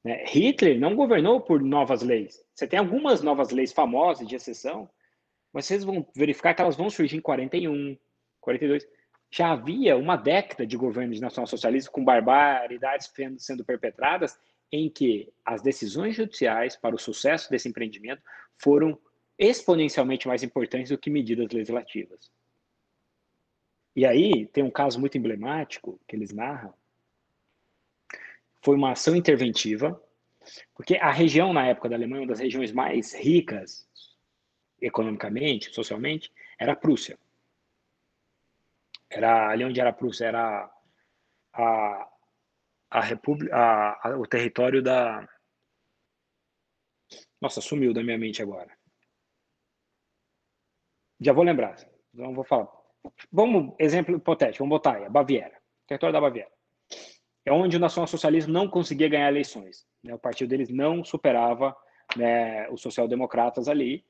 Né? 0.05 0.25
Hitler 0.29 0.79
não 0.79 0.95
governou 0.95 1.41
por 1.41 1.61
novas 1.61 2.03
leis. 2.03 2.41
Você 2.55 2.69
tem 2.69 2.79
algumas 2.79 3.21
novas 3.21 3.51
leis 3.51 3.73
famosas 3.73 4.29
de 4.29 4.37
exceção, 4.37 4.89
mas 5.53 5.67
vocês 5.67 5.83
vão 5.83 6.07
verificar 6.15 6.55
que 6.55 6.63
elas 6.63 6.77
vão 6.77 6.89
surgir 6.89 7.17
em 7.17 7.21
41, 7.21 7.99
42. 8.41 8.87
Já 9.37 9.51
havia 9.51 9.97
uma 9.97 10.15
década 10.15 10.65
de 10.65 10.77
governo 10.77 11.13
de 11.13 11.21
nacionalsocialismo 11.21 11.91
com 11.91 12.05
barbaridades 12.05 13.11
sendo 13.39 13.65
perpetradas 13.65 14.39
em 14.71 14.89
que 14.89 15.29
as 15.45 15.61
decisões 15.61 16.15
judiciais 16.15 16.77
para 16.77 16.95
o 16.95 16.99
sucesso 17.01 17.51
desse 17.51 17.69
empreendimento 17.69 18.23
foram 18.57 18.97
exponencialmente 19.37 20.29
mais 20.29 20.45
importantes 20.45 20.91
do 20.91 20.99
que 20.99 21.11
medidas 21.11 21.51
legislativas. 21.51 22.31
E 23.97 24.07
aí 24.07 24.47
tem 24.47 24.63
um 24.63 24.71
caso 24.71 25.01
muito 25.01 25.19
emblemático 25.19 26.01
que 26.07 26.15
eles 26.15 26.33
narram, 26.33 26.73
foi 28.63 28.77
uma 28.77 28.93
ação 28.93 29.17
interventiva, 29.17 30.01
porque 30.77 30.95
a 30.95 31.11
região, 31.11 31.53
na 31.53 31.67
época 31.67 31.89
da 31.89 31.97
Alemanha, 31.97 32.23
uma 32.23 32.29
das 32.29 32.39
regiões 32.39 32.71
mais 32.71 33.13
ricas 33.13 33.85
economicamente, 34.81 35.75
socialmente, 35.75 36.33
era 36.57 36.75
a 36.75 36.77
Prússia. 36.77 37.19
Era 39.15 39.51
ali 39.51 39.65
onde 39.65 39.81
era 39.81 39.91
a 39.91 39.93
Prússia, 39.93 40.27
era 40.27 40.71
a, 41.53 42.09
a 42.91 43.01
república, 43.01 43.57
a, 43.57 44.09
a, 44.09 44.19
o 44.19 44.27
território 44.27 44.83
da. 44.83 45.29
Nossa, 47.41 47.61
sumiu 47.61 47.93
da 47.93 48.03
minha 48.03 48.19
mente 48.19 48.43
agora. 48.43 48.77
Já 51.21 51.33
vou 51.33 51.45
lembrar. 51.45 51.77
Não 52.13 52.35
vou 52.35 52.45
falar. 52.45 52.69
Vamos, 53.31 53.75
exemplo 53.79 54.17
hipotético, 54.17 54.65
vamos 54.65 54.77
botar 54.77 54.97
aí, 54.97 55.05
a 55.05 55.11
Baviera, 55.11 55.61
território 55.87 56.13
da 56.13 56.21
Baviera 56.21 56.51
é 57.45 57.53
onde 57.53 57.77
o 57.77 57.81
nacionalsocialismo 57.81 58.53
não 58.53 58.69
conseguia 58.69 59.09
ganhar 59.09 59.29
eleições. 59.29 59.87
Né? 60.03 60.15
O 60.15 60.19
partido 60.19 60.49
deles 60.49 60.71
não 60.71 61.05
superava 61.05 61.77
né, 62.17 62.69
os 62.71 62.81
social-democratas 62.81 63.69
ali. 63.69 64.05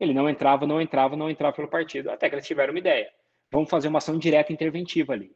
Ele 0.00 0.14
não 0.14 0.28
entrava, 0.28 0.66
não 0.66 0.80
entrava, 0.80 1.16
não 1.16 1.28
entrava 1.28 1.54
pelo 1.54 1.68
partido, 1.68 2.10
até 2.10 2.28
que 2.28 2.34
eles 2.34 2.46
tiveram 2.46 2.72
uma 2.72 2.78
ideia. 2.78 3.10
Vamos 3.50 3.70
fazer 3.70 3.88
uma 3.88 3.98
ação 3.98 4.18
direta 4.18 4.52
interventiva 4.52 5.12
ali. 5.12 5.34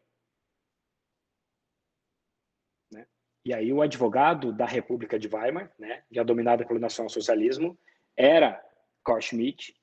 Né? 2.91 3.07
E 3.45 3.55
aí 3.55 3.73
o 3.73 3.81
advogado 3.81 4.53
da 4.53 4.67
República 4.67 5.19
de 5.19 5.29
Weimar, 5.29 5.73
né, 5.79 6.05
já 6.11 6.23
dominada 6.23 6.67
pelo 6.67 6.79
nacionalsocialismo, 6.79 7.79
era 8.17 8.63
Carl 9.05 9.21
Schmitt 9.21 9.75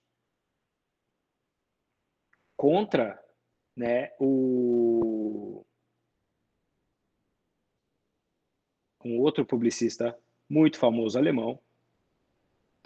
contra 2.55 3.17
né, 3.75 4.11
o 4.19 5.65
um 9.03 9.19
outro 9.19 9.45
publicista 9.45 10.17
muito 10.49 10.77
famoso 10.77 11.17
alemão. 11.17 11.59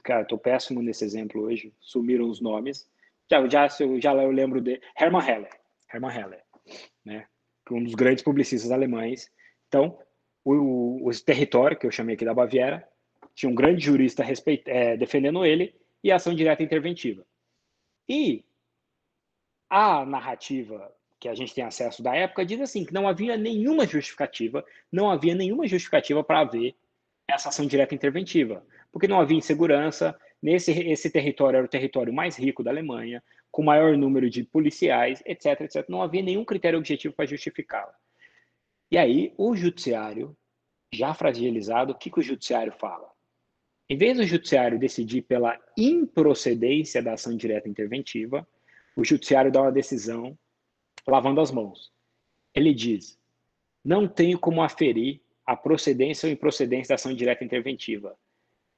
Cara, 0.03 0.21
estou 0.21 0.37
péssimo 0.37 0.81
nesse 0.81 1.03
exemplo 1.03 1.41
hoje, 1.41 1.73
sumiram 1.79 2.29
os 2.29 2.39
nomes. 2.39 2.87
Já, 3.32 3.47
já, 3.47 3.67
já 3.67 4.13
eu 4.13 4.32
lembro 4.32 4.61
de 4.61 4.80
Hermann 4.99 5.28
Heller, 5.28 5.49
Hermann 5.91 6.15
Heller, 6.15 6.43
né? 7.05 7.28
É 7.69 7.74
um 7.74 7.84
dos 7.84 7.95
grandes 7.95 8.24
publicistas 8.24 8.71
alemães. 8.71 9.32
Então, 9.67 9.97
o, 10.43 11.07
o, 11.07 11.11
território 11.24 11.78
que 11.78 11.88
eu 11.88 11.91
chamei 11.91 12.15
aqui 12.15 12.26
da 12.26 12.34
Baviera 12.34 12.88
tinha 13.34 13.49
um 13.49 13.55
grande 13.55 13.86
jurista 13.86 14.24
respeit, 14.24 14.63
é, 14.67 14.97
defendendo 14.97 15.45
ele 15.45 15.74
e 16.03 16.11
ação 16.11 16.36
direta 16.36 16.61
interventiva. 16.61 17.26
E 18.07 18.43
a 19.69 20.05
narrativa 20.05 20.93
que 21.19 21.30
a 21.30 21.34
gente 21.34 21.55
tem 21.55 21.63
acesso 21.63 22.03
da 22.03 22.13
época, 22.13 22.45
diz 22.45 22.60
assim, 22.60 22.84
que 22.84 22.93
não 22.93 23.07
havia 23.07 23.38
nenhuma 23.38 23.88
justificativa, 23.88 24.64
não 24.91 25.10
havia 25.10 25.34
nenhuma 25.34 25.65
justificativa 25.65 26.22
para 26.22 26.41
haver 26.41 26.76
essa 27.27 27.47
ação 27.47 27.65
direta 27.65 27.95
interventiva, 27.95 28.65
porque 28.91 29.07
não 29.07 29.22
havia 29.22 29.38
insegurança, 29.38 30.19
nesse 30.44 30.72
esse 30.72 31.10
território 31.10 31.57
era 31.57 31.65
o 31.65 31.70
território 31.70 32.14
mais 32.14 32.38
rico 32.38 32.61
da 32.61 32.70
Alemanha, 32.70 33.24
com 33.49 33.64
maior 33.64 33.98
número 33.98 34.30
de 34.30 34.44
policiais, 34.44 35.24
etc, 35.26 35.61
etc. 35.61 35.88
Não 35.88 36.02
havia 36.02 36.22
nenhum 36.22 36.44
critério 36.44 36.78
objetivo 36.78 37.14
para 37.14 37.26
justificá-la. 37.26 37.95
E 38.91 38.98
aí, 38.98 39.34
o 39.38 39.56
judiciário, 39.56 40.36
já 40.94 41.14
fragilizado, 41.14 41.94
o 41.94 41.95
que, 41.95 42.11
que 42.11 42.20
o 42.20 42.24
judiciário 42.24 42.74
fala? 42.74 43.10
Em 43.90 43.98
vez 43.98 44.18
do 44.18 44.24
judiciário 44.24 44.78
decidir 44.78 45.22
pela 45.22 45.57
improcedência 45.78 47.02
da 47.02 47.14
ação 47.14 47.36
direta 47.36 47.70
interventiva, 47.70 48.48
o 48.95 49.03
judiciário 49.03 49.52
dá 49.52 49.61
uma 49.61 49.72
decisão 49.72 50.38
lavando 51.07 51.41
as 51.41 51.52
mãos. 51.52 51.91
Ele 52.53 52.74
diz: 52.74 53.18
não 53.84 54.07
tenho 54.07 54.38
como 54.38 54.61
aferir 54.61 55.22
a 55.45 55.56
procedência 55.56 56.28
ou 56.28 56.34
improcedência 56.34 56.90
da 56.90 56.95
ação 56.95 57.14
direta 57.14 57.44
interventiva. 57.44 58.18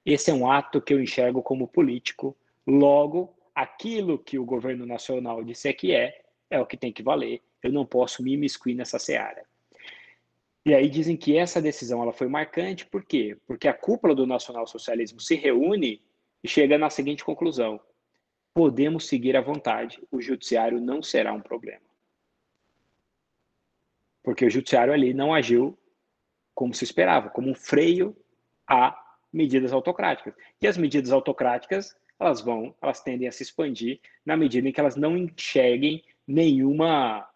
Esse 0.05 0.29
é 0.29 0.33
um 0.33 0.49
ato 0.49 0.81
que 0.81 0.93
eu 0.93 1.01
enxergo 1.01 1.41
como 1.41 1.67
político, 1.67 2.35
logo, 2.65 3.33
aquilo 3.53 4.19
que 4.19 4.37
o 4.37 4.45
governo 4.45 4.85
nacional 4.85 5.43
disser 5.43 5.75
que 5.75 5.93
é, 5.93 6.21
é 6.49 6.59
o 6.59 6.65
que 6.65 6.77
tem 6.77 6.93
que 6.93 7.01
valer. 7.01 7.41
Eu 7.63 7.71
não 7.71 7.85
posso 7.85 8.21
me 8.21 8.33
imiscuir 8.33 8.75
nessa 8.75 8.99
seara. 8.99 9.43
E 10.65 10.73
aí 10.73 10.89
dizem 10.89 11.15
que 11.15 11.37
essa 11.37 11.61
decisão 11.61 12.01
ela 12.01 12.13
foi 12.13 12.27
marcante, 12.27 12.85
por 12.85 13.03
quê? 13.03 13.37
Porque 13.47 13.67
a 13.67 13.73
cúpula 13.73 14.15
do 14.15 14.25
nacionalsocialismo 14.25 15.19
se 15.19 15.35
reúne 15.35 16.01
e 16.43 16.47
chega 16.47 16.77
na 16.77 16.89
seguinte 16.89 17.23
conclusão: 17.23 17.79
podemos 18.53 19.07
seguir 19.07 19.35
à 19.35 19.41
vontade, 19.41 20.01
o 20.11 20.21
judiciário 20.21 20.79
não 20.81 21.01
será 21.01 21.33
um 21.33 21.41
problema 21.41 21.85
porque 24.25 24.43
o 24.43 24.49
judiciário 24.49 24.91
ali 24.91 25.13
não 25.13 25.33
agiu 25.33 25.77
como 26.55 26.73
se 26.73 26.83
esperava, 26.83 27.29
como 27.29 27.47
um 27.47 27.55
freio 27.55 28.17
a 28.67 28.89
medidas 29.35 29.73
autocráticas. 29.73 30.33
E 30.61 30.67
as 30.67 30.77
medidas 30.77 31.11
autocráticas, 31.11 31.93
elas 32.17 32.39
vão, 32.39 32.73
elas 32.81 33.01
tendem 33.01 33.27
a 33.27 33.31
se 33.31 33.43
expandir 33.43 33.99
na 34.25 34.37
medida 34.37 34.67
em 34.67 34.71
que 34.71 34.79
elas 34.79 34.95
não 34.95 35.17
enxerguem 35.17 36.01
nenhuma 36.25 37.27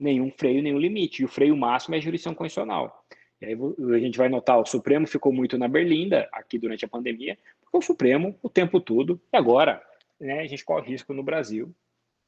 nenhum 0.00 0.32
freio, 0.32 0.62
nenhum 0.62 0.78
limite. 0.78 1.22
E 1.22 1.24
o 1.24 1.28
freio 1.28 1.56
máximo 1.56 1.94
é 1.94 1.98
a 1.98 2.00
jurisdição 2.00 2.34
constitucional. 2.34 3.04
E 3.40 3.46
aí 3.46 3.58
a 3.94 3.98
gente 3.98 4.18
vai 4.18 4.28
notar, 4.28 4.58
o 4.58 4.64
Supremo 4.64 5.06
ficou 5.06 5.32
muito 5.32 5.58
na 5.58 5.68
berlinda 5.68 6.28
aqui 6.32 6.58
durante 6.58 6.84
a 6.84 6.88
pandemia, 6.88 7.36
porque 7.60 7.76
o 7.76 7.82
Supremo, 7.82 8.36
o 8.42 8.48
tempo 8.48 8.80
todo, 8.80 9.20
e 9.32 9.36
agora, 9.36 9.82
né, 10.18 10.40
a 10.40 10.46
gente 10.46 10.64
corre 10.64 10.90
risco 10.90 11.12
no 11.12 11.22
Brasil, 11.22 11.72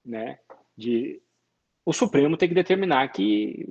né, 0.04 0.38
de 0.76 1.20
o 1.84 1.92
Supremo 1.92 2.36
ter 2.36 2.48
que 2.48 2.54
determinar 2.54 3.08
que 3.08 3.66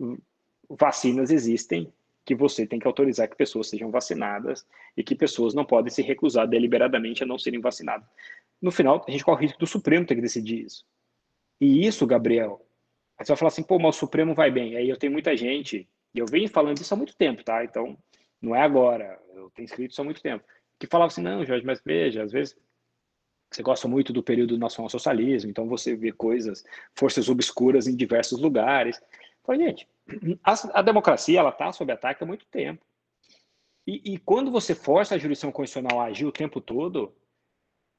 vacinas 0.69 1.31
existem 1.31 1.91
que 2.25 2.33
você 2.33 2.65
tem 2.65 2.79
que 2.79 2.87
autorizar 2.87 3.27
que 3.27 3.35
pessoas 3.35 3.69
sejam 3.69 3.91
vacinadas 3.91 4.65
e 4.95 5.03
que 5.03 5.15
pessoas 5.15 5.53
não 5.53 5.65
podem 5.65 5.91
se 5.91 6.01
recusar 6.01 6.47
deliberadamente 6.47 7.23
a 7.23 7.25
não 7.25 7.37
serem 7.37 7.59
vacinadas. 7.59 8.07
No 8.61 8.71
final, 8.71 9.03
a 9.07 9.11
gente 9.11 9.23
corre 9.23 9.39
o 9.39 9.41
risco 9.41 9.59
do 9.59 9.67
Supremo 9.67 10.05
ter 10.05 10.15
que 10.15 10.21
decidir 10.21 10.65
isso. 10.65 10.85
E 11.59 11.85
isso, 11.85 12.07
Gabriel, 12.07 12.65
você 13.19 13.27
vai 13.27 13.37
falar 13.37 13.49
assim, 13.49 13.63
pô, 13.63 13.77
mas 13.77 13.95
o 13.95 13.99
Supremo 13.99 14.33
vai 14.33 14.49
bem. 14.49 14.75
Aí 14.75 14.89
eu 14.89 14.97
tenho 14.97 15.11
muita 15.11 15.35
gente, 15.35 15.87
e 16.13 16.19
eu 16.19 16.25
venho 16.25 16.47
falando 16.49 16.77
isso 16.77 16.93
há 16.93 16.97
muito 16.97 17.15
tempo, 17.15 17.43
tá? 17.43 17.63
Então, 17.63 17.97
não 18.41 18.55
é 18.55 18.61
agora, 18.61 19.19
eu 19.35 19.49
tenho 19.51 19.65
escrito 19.65 19.91
isso 19.91 20.01
há 20.01 20.05
muito 20.05 20.21
tempo, 20.21 20.43
que 20.79 20.87
falava 20.87 21.11
assim, 21.11 21.21
não, 21.21 21.45
Jorge, 21.45 21.65
mas 21.65 21.81
veja, 21.83 22.23
às 22.23 22.31
vezes 22.31 22.57
você 23.49 23.61
gosta 23.61 23.87
muito 23.87 24.11
do 24.11 24.23
período 24.23 24.57
nacional-socialismo, 24.57 25.49
então 25.49 25.67
você 25.67 25.95
vê 25.95 26.11
coisas, 26.11 26.63
forças 26.95 27.29
obscuras 27.29 27.87
em 27.87 27.95
diversos 27.95 28.39
lugares. 28.39 28.99
Falei, 29.43 29.67
gente, 29.67 29.87
a, 30.43 30.79
a 30.79 30.81
democracia 30.81 31.39
ela 31.39 31.49
está 31.49 31.71
sob 31.71 31.91
ataque 31.91 32.23
há 32.23 32.27
muito 32.27 32.45
tempo. 32.45 32.85
E, 33.85 34.13
e, 34.13 34.17
quando 34.17 34.49
você 34.49 34.73
força 34.73 35.15
a 35.15 35.17
jurisdição 35.17 35.51
constitucional 35.51 35.99
a 35.99 36.05
agir 36.05 36.25
o 36.25 36.31
tempo 36.31 36.61
todo, 36.61 37.13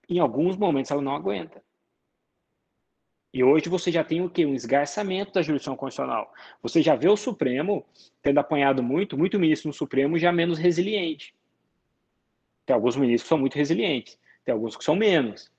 em 0.09 0.19
alguns 0.19 0.57
momentos 0.57 0.91
ela 0.91 1.03
não 1.03 1.15
aguenta. 1.15 1.63
E 3.33 3.45
hoje 3.45 3.69
você 3.69 3.91
já 3.91 4.03
tem 4.03 4.23
o 4.23 4.31
quê? 4.31 4.47
Um 4.47 4.55
esgarçamento 4.55 5.33
da 5.33 5.43
jurisdição 5.43 5.77
constitucional. 5.77 6.33
Você 6.63 6.81
já 6.81 6.95
vê 6.95 7.09
o 7.09 7.17
Supremo 7.17 7.85
tendo 8.23 8.39
apanhado 8.39 8.83
muito, 8.83 9.19
muito 9.19 9.39
ministro 9.39 9.69
no 9.69 9.75
Supremo 9.75 10.19
já 10.19 10.33
menos 10.33 10.59
resiliente. 10.59 11.35
Tem 12.65 12.73
alguns 12.73 12.97
ministros 12.97 13.25
que 13.25 13.29
são 13.29 13.39
muito 13.39 13.57
resilientes 13.57 14.19
tem 14.45 14.53
alguns 14.53 14.77
que 14.77 14.85
são 14.85 14.95
menos. 14.95 15.51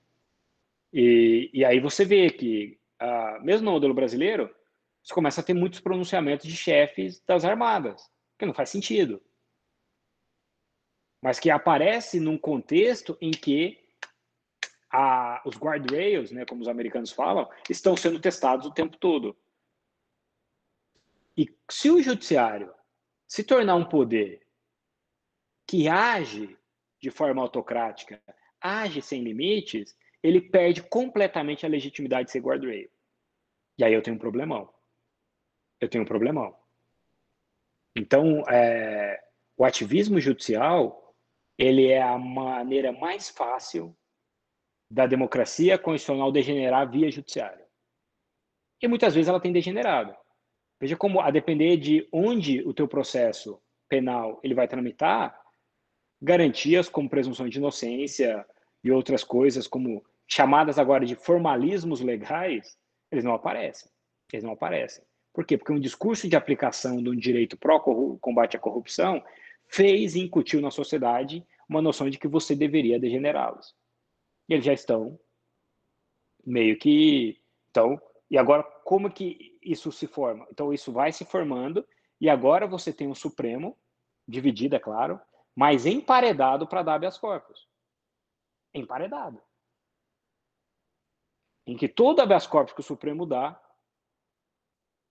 E, 0.93 1.49
e 1.53 1.65
aí 1.65 1.79
você 1.79 2.05
vê 2.05 2.29
que, 2.29 2.77
ah, 2.99 3.39
mesmo 3.41 3.65
no 3.65 3.71
modelo 3.71 3.93
brasileiro, 3.93 4.53
você 5.05 5.13
começa 5.13 5.39
a 5.39 5.43
ter 5.43 5.53
muitos 5.53 5.79
pronunciamentos 5.79 6.47
de 6.47 6.57
chefes 6.57 7.21
das 7.27 7.45
armadas, 7.45 8.11
que 8.39 8.45
não 8.45 8.55
faz 8.55 8.71
sentido. 8.71 9.21
Mas 11.21 11.39
que 11.39 11.51
aparece 11.51 12.19
num 12.19 12.39
contexto 12.39 13.15
em 13.21 13.29
que 13.29 13.79
a, 14.91 15.43
os 15.45 15.55
guardrails, 15.57 16.31
né, 16.31 16.43
como 16.43 16.63
os 16.63 16.67
americanos 16.67 17.11
falam, 17.11 17.47
estão 17.69 17.95
sendo 17.95 18.19
testados 18.19 18.65
o 18.65 18.73
tempo 18.73 18.97
todo. 18.97 19.37
E 21.37 21.55
se 21.69 21.91
o 21.91 22.01
judiciário 22.01 22.73
se 23.27 23.43
tornar 23.43 23.75
um 23.75 23.85
poder 23.85 24.41
que 25.67 25.87
age 25.87 26.57
de 26.99 27.11
forma 27.11 27.43
autocrática, 27.43 28.19
age 28.59 29.03
sem 29.03 29.21
limites, 29.21 29.95
ele 30.23 30.41
perde 30.41 30.81
completamente 30.81 31.63
a 31.63 31.69
legitimidade 31.69 32.25
de 32.25 32.31
ser 32.31 32.39
guardrail. 32.39 32.89
E 33.77 33.83
aí 33.83 33.93
eu 33.93 34.01
tenho 34.01 34.15
um 34.15 34.19
problemão. 34.19 34.73
Eu 35.79 35.89
tenho 35.89 36.03
um 36.03 36.07
problemão. 36.07 36.55
Então, 37.95 38.43
é, 38.49 39.23
o 39.57 39.63
ativismo 39.63 40.19
judicial, 40.19 41.15
ele 41.57 41.87
é 41.87 42.01
a 42.01 42.17
maneira 42.17 42.91
mais 42.91 43.29
fácil 43.29 43.95
da 44.89 45.07
democracia 45.07 45.77
constitucional 45.77 46.31
degenerar 46.31 46.89
via 46.89 47.11
judiciário. 47.11 47.65
E 48.81 48.87
muitas 48.87 49.15
vezes 49.15 49.29
ela 49.29 49.39
tem 49.39 49.51
degenerado. 49.51 50.15
Veja 50.79 50.97
como, 50.97 51.21
a 51.21 51.31
depender 51.31 51.77
de 51.77 52.07
onde 52.11 52.61
o 52.67 52.73
teu 52.73 52.87
processo 52.87 53.61
penal 53.87 54.39
ele 54.43 54.53
vai 54.53 54.67
tramitar, 54.67 55.39
garantias 56.21 56.89
como 56.89 57.09
presunção 57.09 57.47
de 57.47 57.57
inocência, 57.57 58.45
e 58.85 58.91
outras 58.91 59.23
coisas, 59.23 59.67
como 59.67 60.05
chamadas 60.27 60.77
agora 60.77 61.07
de 61.07 61.15
formalismos 61.15 62.01
legais, 62.01 62.77
eles 63.11 63.23
não 63.23 63.33
aparecem. 63.33 63.89
Eles 64.31 64.43
não 64.43 64.53
aparecem. 64.53 65.03
Por 65.35 65.45
quê? 65.45 65.57
Porque 65.57 65.73
um 65.73 65.79
discurso 65.79 66.29
de 66.29 66.35
aplicação 66.37 67.03
de 67.03 67.09
um 67.09 67.15
direito 67.15 67.57
pró-combate 67.57 68.55
à 68.55 68.59
corrupção 68.59 69.21
fez 69.67 70.15
e 70.15 70.21
incutiu 70.21 70.61
na 70.61 70.71
sociedade 70.71 71.45
uma 71.67 71.81
noção 71.81 72.09
de 72.09 72.17
que 72.17 72.27
você 72.27 72.55
deveria 72.55 72.97
degenerá-los. 72.97 73.75
E 74.47 74.53
eles 74.53 74.65
já 74.65 74.71
estão 74.71 75.19
meio 76.45 76.79
que. 76.79 77.37
Então, 77.69 78.01
e 78.31 78.37
agora, 78.37 78.63
como 78.85 79.11
que 79.11 79.57
isso 79.61 79.91
se 79.91 80.07
forma? 80.07 80.47
Então, 80.49 80.71
isso 80.71 80.93
vai 80.93 81.11
se 81.11 81.25
formando, 81.25 81.85
e 82.21 82.29
agora 82.29 82.65
você 82.65 82.93
tem 82.93 83.07
um 83.09 83.15
Supremo, 83.15 83.77
dividido, 84.25 84.77
é 84.77 84.79
claro, 84.79 85.19
mas 85.53 85.85
emparedado 85.85 86.65
para 86.65 86.81
dar 86.81 86.95
habeas 86.95 87.17
corpus 87.17 87.67
emparedado. 88.79 89.41
Em 91.65 91.75
que 91.75 91.87
todo 91.87 92.19
habeas 92.19 92.45
corpus 92.45 92.73
que 92.73 92.81
o 92.81 92.83
Supremo 92.83 93.25
dá, 93.25 93.59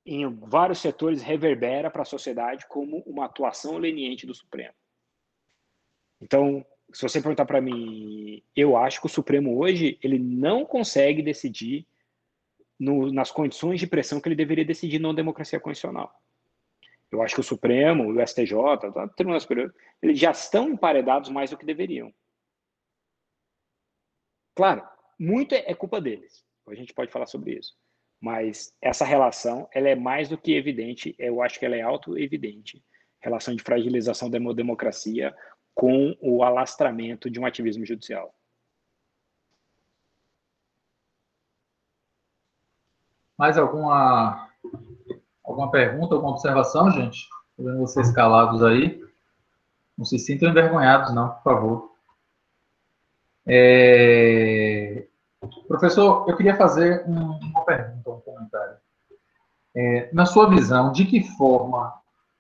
em 0.04 0.28
vários 0.28 0.80
setores, 0.80 1.22
reverbera 1.22 1.90
para 1.90 2.02
a 2.02 2.06
sociedade 2.06 2.66
como 2.68 2.98
uma 3.06 3.24
atuação 3.24 3.78
leniente 3.78 4.26
do 4.26 4.34
Supremo. 4.34 4.74
Então, 6.20 6.64
se 6.92 7.02
você 7.02 7.20
perguntar 7.20 7.46
para 7.46 7.60
mim, 7.60 8.42
eu 8.54 8.76
acho 8.76 9.00
que 9.00 9.06
o 9.06 9.10
Supremo 9.10 9.58
hoje 9.58 9.98
ele 10.02 10.18
não 10.18 10.64
consegue 10.64 11.22
decidir 11.22 11.86
no, 12.78 13.12
nas 13.12 13.30
condições 13.30 13.80
de 13.80 13.86
pressão 13.86 14.20
que 14.20 14.28
ele 14.28 14.36
deveria 14.36 14.64
decidir 14.64 14.98
na 14.98 15.12
democracia 15.12 15.58
constitucional. 15.58 16.14
Eu 17.10 17.22
acho 17.22 17.34
que 17.34 17.40
o 17.40 17.44
Supremo, 17.44 18.10
o 18.10 18.26
STJ, 18.26 18.54
o 18.54 19.08
Tribunal 19.10 19.40
Superior, 19.40 19.74
eles 20.02 20.18
já 20.18 20.32
estão 20.32 20.68
emparedados 20.68 21.30
mais 21.30 21.50
do 21.50 21.56
que 21.56 21.64
deveriam. 21.64 22.12
Claro, 24.54 24.86
muito 25.18 25.54
é, 25.54 25.64
é 25.66 25.74
culpa 25.74 26.00
deles. 26.00 26.44
A 26.66 26.74
gente 26.74 26.92
pode 26.92 27.10
falar 27.10 27.26
sobre 27.26 27.58
isso. 27.58 27.76
Mas 28.24 28.74
essa 28.80 29.04
relação, 29.04 29.68
ela 29.70 29.90
é 29.90 29.94
mais 29.94 30.30
do 30.30 30.38
que 30.38 30.54
evidente, 30.54 31.14
eu 31.18 31.42
acho 31.42 31.58
que 31.58 31.66
ela 31.66 31.76
é 31.76 31.82
auto-evidente. 31.82 32.82
Relação 33.20 33.54
de 33.54 33.62
fragilização 33.62 34.30
da 34.30 34.38
democracia 34.54 35.36
com 35.74 36.16
o 36.22 36.42
alastramento 36.42 37.28
de 37.28 37.38
um 37.38 37.44
ativismo 37.44 37.84
judicial. 37.84 38.34
Mais 43.36 43.58
alguma 43.58 44.48
alguma 45.44 45.70
pergunta, 45.70 46.14
alguma 46.14 46.32
observação, 46.32 46.90
gente? 46.92 47.28
Estou 47.50 47.66
vendo 47.66 47.80
vocês 47.80 48.10
calados 48.10 48.62
aí. 48.62 49.04
Não 49.98 50.06
se 50.06 50.18
sintam 50.18 50.48
envergonhados, 50.48 51.14
não, 51.14 51.28
por 51.28 51.42
favor. 51.42 51.92
É... 53.46 55.06
Professor, 55.68 56.26
eu 56.26 56.36
queria 56.38 56.56
fazer 56.56 57.04
um, 57.06 57.38
pergunta, 57.64 58.10
um 58.10 58.20
comentário. 58.20 58.76
É, 59.76 60.10
na 60.12 60.24
sua 60.24 60.48
visão, 60.48 60.92
de 60.92 61.04
que 61.04 61.24
forma 61.36 61.92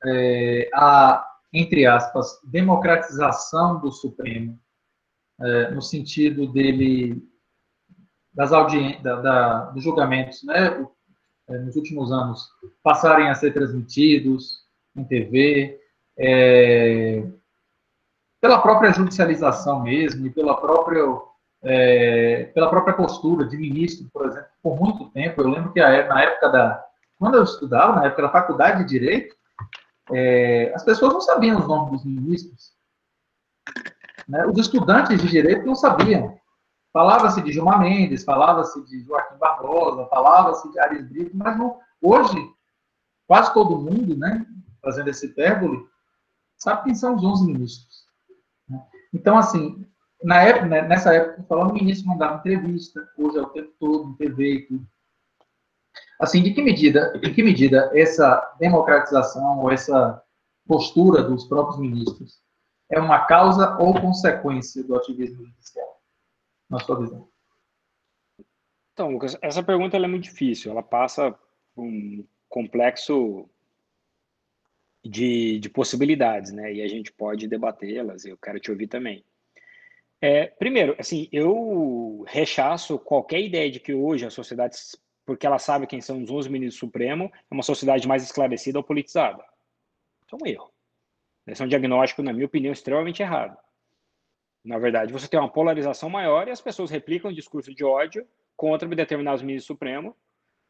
é, 0.06 0.70
a, 0.72 1.26
entre 1.52 1.86
aspas, 1.86 2.40
democratização 2.44 3.80
do 3.80 3.90
Supremo, 3.90 4.58
é, 5.40 5.70
no 5.70 5.82
sentido 5.82 6.46
dele, 6.52 7.22
das 8.32 8.52
audiências, 8.52 9.02
da, 9.02 9.66
dos 9.66 9.82
julgamentos, 9.82 10.42
né, 10.44 10.86
é, 11.48 11.58
nos 11.58 11.76
últimos 11.76 12.12
anos, 12.12 12.48
passarem 12.82 13.28
a 13.28 13.34
ser 13.34 13.52
transmitidos 13.52 14.64
em 14.96 15.04
TV, 15.04 15.80
é, 16.16 17.26
pela 18.40 18.60
própria 18.60 18.92
judicialização 18.92 19.82
mesmo 19.82 20.26
e 20.26 20.30
pela 20.30 20.56
própria, 20.60 21.02
é, 21.62 22.44
pela 22.54 22.70
própria 22.70 22.94
postura 22.94 23.46
de 23.46 23.56
ministro, 23.56 24.08
por 24.12 24.26
exemplo, 24.26 24.53
por 24.64 24.80
muito 24.80 25.10
tempo. 25.10 25.42
Eu 25.42 25.50
lembro 25.50 25.72
que 25.74 25.80
na 25.80 26.22
época 26.22 26.48
da. 26.48 26.84
Quando 27.18 27.34
eu 27.34 27.44
estudava, 27.44 27.96
na 27.96 28.06
época 28.06 28.22
da 28.22 28.30
faculdade 28.30 28.78
de 28.78 28.88
Direito, 28.88 29.36
é, 30.10 30.72
as 30.74 30.82
pessoas 30.82 31.12
não 31.12 31.20
sabiam 31.20 31.60
os 31.60 31.68
nomes 31.68 32.02
dos 32.02 32.04
ministros. 32.04 32.72
Né? 34.26 34.44
Os 34.46 34.58
estudantes 34.58 35.20
de 35.20 35.28
Direito 35.28 35.66
não 35.66 35.74
sabiam. 35.74 36.38
Falava-se 36.92 37.42
de 37.42 37.52
Gilmar 37.52 37.78
Mendes, 37.78 38.24
falava-se 38.24 38.82
de 38.86 39.02
Joaquim 39.04 39.36
Barbosa, 39.36 40.06
falava-se 40.06 40.70
de 40.72 40.78
Ares 40.78 41.08
Brito, 41.08 41.36
mas 41.36 41.58
não, 41.58 41.78
hoje, 42.00 42.38
quase 43.26 43.52
todo 43.52 43.80
mundo, 43.80 44.16
né, 44.16 44.46
fazendo 44.80 45.08
esse 45.08 45.26
hipérbole, 45.26 45.84
sabe 46.56 46.84
quem 46.84 46.94
são 46.94 47.16
os 47.16 47.24
11 47.24 47.46
ministros. 47.46 48.04
Então, 49.12 49.36
assim, 49.36 49.83
na 50.24 50.42
época, 50.42 50.66
né, 50.66 50.82
nessa 50.82 51.14
época, 51.14 51.44
falando 51.44 51.72
no 51.72 51.78
início, 51.78 52.06
não 52.06 52.16
dava 52.16 52.38
entrevista, 52.38 53.06
hoje 53.18 53.36
é 53.36 53.42
o 53.42 53.50
tempo 53.50 53.72
todo, 53.78 54.10
em 54.10 54.14
TV 54.14 54.54
e 54.54 54.66
tudo. 54.66 54.86
Assim, 56.18 56.42
de 56.42 56.54
que 56.54 56.62
medida, 56.62 57.12
em 57.22 57.34
que 57.34 57.42
medida 57.42 57.90
essa 57.94 58.56
democratização 58.58 59.60
ou 59.60 59.70
essa 59.70 60.22
postura 60.66 61.22
dos 61.22 61.44
próprios 61.44 61.78
ministros 61.78 62.42
é 62.90 62.98
uma 62.98 63.26
causa 63.26 63.76
ou 63.78 64.00
consequência 64.00 64.82
do 64.82 64.96
ativismo 64.96 65.44
judicial, 65.44 66.00
na 66.70 66.78
sua 66.80 67.00
visão? 67.00 67.28
Então, 68.94 69.10
Lucas, 69.10 69.36
essa 69.42 69.62
pergunta 69.62 69.96
é 69.96 70.06
muito 70.06 70.24
difícil. 70.24 70.70
Ela 70.70 70.82
passa 70.82 71.32
por 71.74 71.84
um 71.84 72.26
complexo 72.48 73.46
de, 75.04 75.58
de 75.58 75.68
possibilidades, 75.68 76.50
né? 76.52 76.72
E 76.72 76.80
a 76.80 76.88
gente 76.88 77.12
pode 77.12 77.46
debatê-las. 77.46 78.24
Eu 78.24 78.38
quero 78.38 78.58
te 78.58 78.70
ouvir 78.70 78.86
também. 78.86 79.22
É, 80.26 80.46
primeiro, 80.46 80.96
assim, 80.98 81.28
eu 81.30 82.24
rechaço 82.26 82.98
qualquer 82.98 83.42
ideia 83.42 83.70
de 83.70 83.78
que 83.78 83.92
hoje 83.92 84.24
a 84.24 84.30
sociedade, 84.30 84.74
porque 85.26 85.46
ela 85.46 85.58
sabe 85.58 85.86
quem 85.86 86.00
são 86.00 86.22
os 86.22 86.30
11 86.30 86.48
ministros 86.48 86.80
supremos, 86.80 87.30
é 87.30 87.54
uma 87.54 87.62
sociedade 87.62 88.08
mais 88.08 88.22
esclarecida 88.22 88.78
ou 88.78 88.82
politizada. 88.82 89.44
Isso 90.24 90.34
é 90.34 90.38
um 90.42 90.46
erro. 90.46 90.72
Esse 91.46 91.60
é 91.60 91.64
um 91.66 91.68
diagnóstico, 91.68 92.22
na 92.22 92.32
minha 92.32 92.46
opinião, 92.46 92.72
extremamente 92.72 93.20
errado. 93.20 93.54
Na 94.64 94.78
verdade, 94.78 95.12
você 95.12 95.28
tem 95.28 95.38
uma 95.38 95.52
polarização 95.52 96.08
maior 96.08 96.48
e 96.48 96.52
as 96.52 96.60
pessoas 96.62 96.90
replicam 96.90 97.30
o 97.30 97.34
discurso 97.34 97.74
de 97.74 97.84
ódio 97.84 98.26
contra 98.56 98.88
determinados 98.88 99.42
ministros 99.42 99.66
supremos 99.66 100.14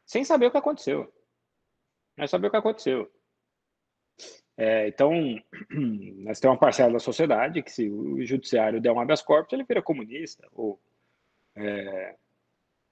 sem 0.05 0.25
saber 0.25 0.47
o 0.47 0.51
que 0.51 0.57
aconteceu. 0.57 1.09
Não 2.17 2.25
é 2.25 2.27
saber 2.27 2.47
o 2.47 2.51
que 2.51 2.57
aconteceu. 2.57 3.09
É, 4.57 4.87
então, 4.87 5.11
nós 6.23 6.39
temos 6.39 6.55
uma 6.55 6.59
parcela 6.59 6.93
da 6.93 6.99
sociedade 6.99 7.61
que, 7.61 7.71
se 7.71 7.89
o 7.89 8.25
judiciário 8.25 8.79
der 8.79 8.91
um 8.91 8.99
habeas 8.99 9.21
corpus, 9.21 9.53
ele 9.53 9.65
vira 9.65 9.81
comunista, 9.81 10.47
ou, 10.53 10.79
é, 11.55 12.15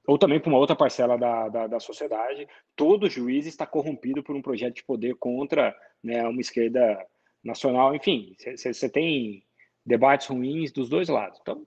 ou 0.06 0.18
também 0.18 0.40
para 0.40 0.49
uma 0.49 0.57
outra 0.57 0.76
parcela 0.76 1.18
da, 1.18 1.48
da, 1.48 1.68
da, 1.68 1.80
sociedade, 1.80 2.48
todo 2.76 3.10
juiz 3.10 3.45
está 3.45 3.65
corrompido 3.65 4.22
por 4.22 4.35
um 4.35 4.41
projeto 4.41 4.76
de 4.76 4.84
poder 4.84 5.15
contra 5.15 5.76
né, 6.03 6.27
uma 6.27 6.41
esquerda 6.41 7.06
nacional. 7.44 7.95
Enfim, 7.95 8.35
você 8.56 8.90
tem 8.90 9.45
debates 9.85 10.27
ruins 10.27 10.72
dos 10.72 10.90
dois 10.90 11.07
lados. 11.07 11.40
Então, 11.41 11.65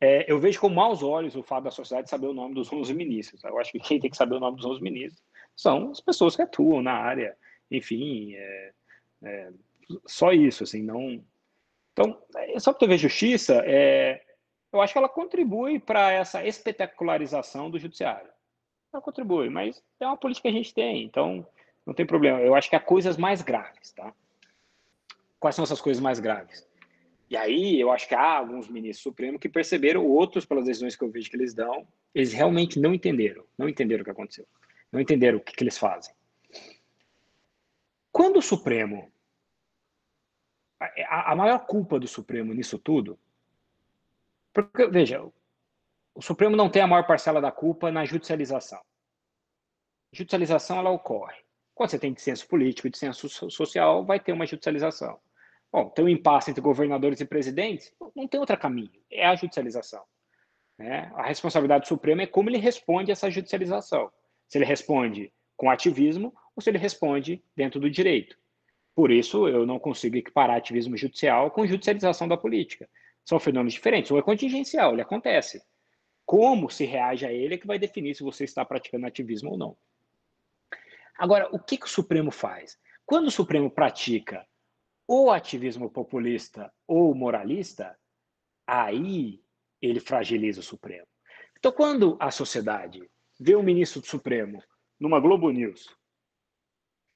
é, 0.00 0.30
eu 0.30 0.40
vejo 0.40 0.60
com 0.60 0.68
maus 0.68 1.02
olhos 1.02 1.36
o 1.36 1.42
fato 1.42 1.64
da 1.64 1.70
sociedade 1.70 2.08
saber 2.08 2.26
o 2.26 2.32
nome 2.32 2.54
dos 2.54 2.72
11 2.72 2.92
ministros. 2.94 3.44
Eu 3.44 3.58
acho 3.58 3.70
que 3.70 3.78
quem 3.78 4.00
tem 4.00 4.10
que 4.10 4.16
saber 4.16 4.36
o 4.36 4.40
nome 4.40 4.56
dos 4.56 4.64
11 4.64 4.82
ministros 4.82 5.22
são 5.54 5.90
as 5.90 6.00
pessoas 6.00 6.34
que 6.34 6.42
atuam 6.42 6.82
na 6.82 6.94
área. 6.94 7.36
Enfim, 7.70 8.34
é, 8.34 8.72
é, 9.22 9.50
só 10.06 10.32
isso, 10.32 10.64
assim, 10.64 10.82
não... 10.82 11.22
Então, 11.92 12.20
é, 12.36 12.58
só 12.58 12.72
para 12.72 12.88
ver 12.88 12.98
justiça, 12.98 13.62
é, 13.66 14.22
eu 14.72 14.80
acho 14.80 14.92
que 14.92 14.98
ela 14.98 15.08
contribui 15.08 15.78
para 15.78 16.12
essa 16.12 16.46
espetacularização 16.46 17.70
do 17.70 17.78
judiciário. 17.78 18.30
Ela 18.92 19.02
contribui, 19.02 19.48
mas 19.48 19.82
é 19.98 20.06
uma 20.06 20.16
política 20.16 20.48
que 20.48 20.54
a 20.54 20.58
gente 20.58 20.74
tem, 20.74 21.04
então 21.04 21.46
não 21.86 21.94
tem 21.94 22.06
problema. 22.06 22.40
Eu 22.40 22.54
acho 22.54 22.68
que 22.70 22.76
há 22.76 22.80
coisas 22.80 23.16
mais 23.16 23.42
graves, 23.42 23.92
tá? 23.92 24.12
Quais 25.38 25.56
são 25.56 25.62
essas 25.62 25.80
coisas 25.80 26.02
mais 26.02 26.20
graves? 26.20 26.68
E 27.28 27.36
aí 27.36 27.80
eu 27.80 27.92
acho 27.92 28.08
que 28.08 28.14
há 28.14 28.38
alguns 28.38 28.68
ministros 28.68 29.02
supremos 29.02 29.40
que 29.40 29.48
perceberam, 29.48 30.04
outros 30.04 30.44
pelas 30.44 30.64
decisões 30.64 30.96
que 30.96 31.04
eu 31.04 31.10
vejo 31.10 31.30
que 31.30 31.36
eles 31.36 31.54
dão, 31.54 31.86
eles 32.14 32.32
realmente 32.32 32.78
não 32.80 32.92
entenderam, 32.92 33.44
não 33.56 33.68
entenderam 33.68 34.02
o 34.02 34.04
que 34.04 34.10
aconteceu, 34.10 34.46
não 34.90 35.00
entenderam 35.00 35.38
o 35.38 35.40
que, 35.40 35.54
que 35.54 35.62
eles 35.62 35.78
fazem. 35.78 36.12
Quando 38.12 38.38
o 38.38 38.42
Supremo, 38.42 39.10
a, 40.80 41.32
a 41.32 41.36
maior 41.36 41.66
culpa 41.66 41.98
do 41.98 42.08
Supremo 42.08 42.52
nisso 42.52 42.78
tudo, 42.78 43.18
porque 44.52 44.86
veja, 44.88 45.22
o 46.14 46.22
Supremo 46.22 46.56
não 46.56 46.68
tem 46.68 46.82
a 46.82 46.86
maior 46.86 47.06
parcela 47.06 47.40
da 47.40 47.52
culpa 47.52 47.90
na 47.90 48.04
judicialização. 48.04 48.80
Judicialização 50.12 50.78
ela 50.78 50.90
ocorre. 50.90 51.36
Quando 51.74 51.90
você 51.90 51.98
tem 51.98 52.12
dissenso 52.12 52.46
político 52.48 52.90
dissenso 52.90 53.28
social, 53.28 54.04
vai 54.04 54.18
ter 54.18 54.32
uma 54.32 54.44
judicialização. 54.44 55.18
Bom, 55.72 55.88
tem 55.88 56.04
um 56.04 56.08
impasse 56.08 56.50
entre 56.50 56.60
governadores 56.60 57.20
e 57.20 57.24
presidentes, 57.24 57.94
não 58.14 58.26
tem 58.26 58.40
outro 58.40 58.58
caminho, 58.58 59.00
é 59.08 59.24
a 59.24 59.36
judicialização. 59.36 60.04
Né? 60.76 61.12
A 61.14 61.22
responsabilidade 61.22 61.84
do 61.84 61.88
Supremo 61.88 62.22
é 62.22 62.26
como 62.26 62.50
ele 62.50 62.58
responde 62.58 63.10
a 63.10 63.12
essa 63.12 63.30
judicialização. 63.30 64.10
Se 64.48 64.58
ele 64.58 64.64
responde 64.64 65.32
com 65.56 65.70
ativismo 65.70 66.34
ou 66.56 66.62
se 66.62 66.70
ele 66.70 66.78
responde 66.78 67.42
dentro 67.56 67.80
do 67.80 67.90
direito. 67.90 68.36
Por 68.94 69.10
isso, 69.10 69.48
eu 69.48 69.64
não 69.64 69.78
consigo 69.78 70.16
equiparar 70.16 70.56
ativismo 70.56 70.96
judicial 70.96 71.50
com 71.50 71.66
judicialização 71.66 72.28
da 72.28 72.36
política. 72.36 72.88
São 73.24 73.38
fenômenos 73.38 73.72
diferentes. 73.72 74.10
Um 74.10 74.18
é 74.18 74.22
contingencial, 74.22 74.92
ele 74.92 75.02
acontece. 75.02 75.62
Como 76.26 76.70
se 76.70 76.84
reage 76.84 77.24
a 77.24 77.32
ele 77.32 77.54
é 77.54 77.58
que 77.58 77.66
vai 77.66 77.78
definir 77.78 78.14
se 78.14 78.22
você 78.22 78.44
está 78.44 78.64
praticando 78.64 79.06
ativismo 79.06 79.50
ou 79.50 79.58
não. 79.58 79.76
Agora, 81.16 81.48
o 81.52 81.58
que, 81.58 81.76
que 81.76 81.86
o 81.86 81.88
Supremo 81.88 82.30
faz? 82.30 82.78
Quando 83.04 83.28
o 83.28 83.30
Supremo 83.30 83.70
pratica 83.70 84.46
ou 85.06 85.30
ativismo 85.30 85.90
populista 85.90 86.72
ou 86.86 87.14
moralista, 87.14 87.96
aí 88.66 89.40
ele 89.82 89.98
fragiliza 89.98 90.60
o 90.60 90.64
Supremo. 90.64 91.06
Então, 91.58 91.72
quando 91.72 92.16
a 92.20 92.30
sociedade 92.30 93.08
vê 93.38 93.54
o 93.54 93.62
ministro 93.62 94.00
do 94.00 94.06
Supremo 94.06 94.62
numa 94.98 95.20
Globo 95.20 95.50
News 95.50 95.88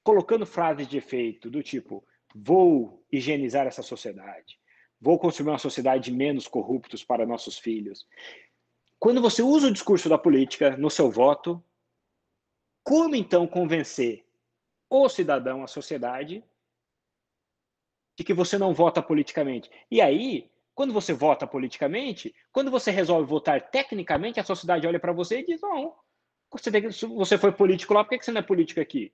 colocando 0.05 0.47
frases 0.47 0.86
de 0.86 0.98
efeito 0.98 1.51
do 1.51 1.62
tipo: 1.62 2.06
vou 2.35 3.05
higienizar 3.10 3.66
essa 3.66 3.82
sociedade, 3.82 4.60
vou 5.01 5.18
construir 5.18 5.51
uma 5.51 5.59
sociedade 5.59 6.12
menos 6.12 6.47
corruptos 6.47 7.02
para 7.02 7.26
nossos 7.26 7.59
filhos. 7.59 8.06
Quando 9.01 9.20
você 9.20 9.43
usa 9.43 9.68
o 9.68 9.72
discurso 9.72 10.09
da 10.09 10.18
política 10.18 10.76
no 10.76 10.90
seu 10.90 11.10
voto, 11.10 11.62
como 12.82 13.16
então 13.16 13.47
convencer 13.47 14.24
o 14.89 15.09
cidadão, 15.09 15.64
a 15.64 15.66
sociedade, 15.66 16.44
de 18.16 18.22
que 18.22 18.32
você 18.32 18.56
não 18.56 18.72
vota 18.72 19.02
politicamente. 19.02 19.70
E 19.90 20.01
aí, 20.01 20.51
quando 20.74 20.93
você 20.93 21.12
vota 21.12 21.47
politicamente, 21.47 22.35
quando 22.52 22.70
você 22.70 22.90
resolve 22.90 23.28
votar 23.28 23.70
tecnicamente, 23.70 24.39
a 24.39 24.44
sociedade 24.44 24.86
olha 24.86 25.01
para 25.01 25.12
você 25.12 25.40
e 25.40 25.47
diz: 25.47 25.60
não, 25.60 25.94
você, 26.51 26.70
tem, 26.70 26.89
você 26.89 27.36
foi 27.36 27.52
político 27.52 27.94
lá, 27.94 28.05
por 28.05 28.16
que 28.16 28.24
você 28.24 28.32
não 28.32 28.40
é 28.40 28.44
político 28.44 28.81
aqui? 28.81 29.12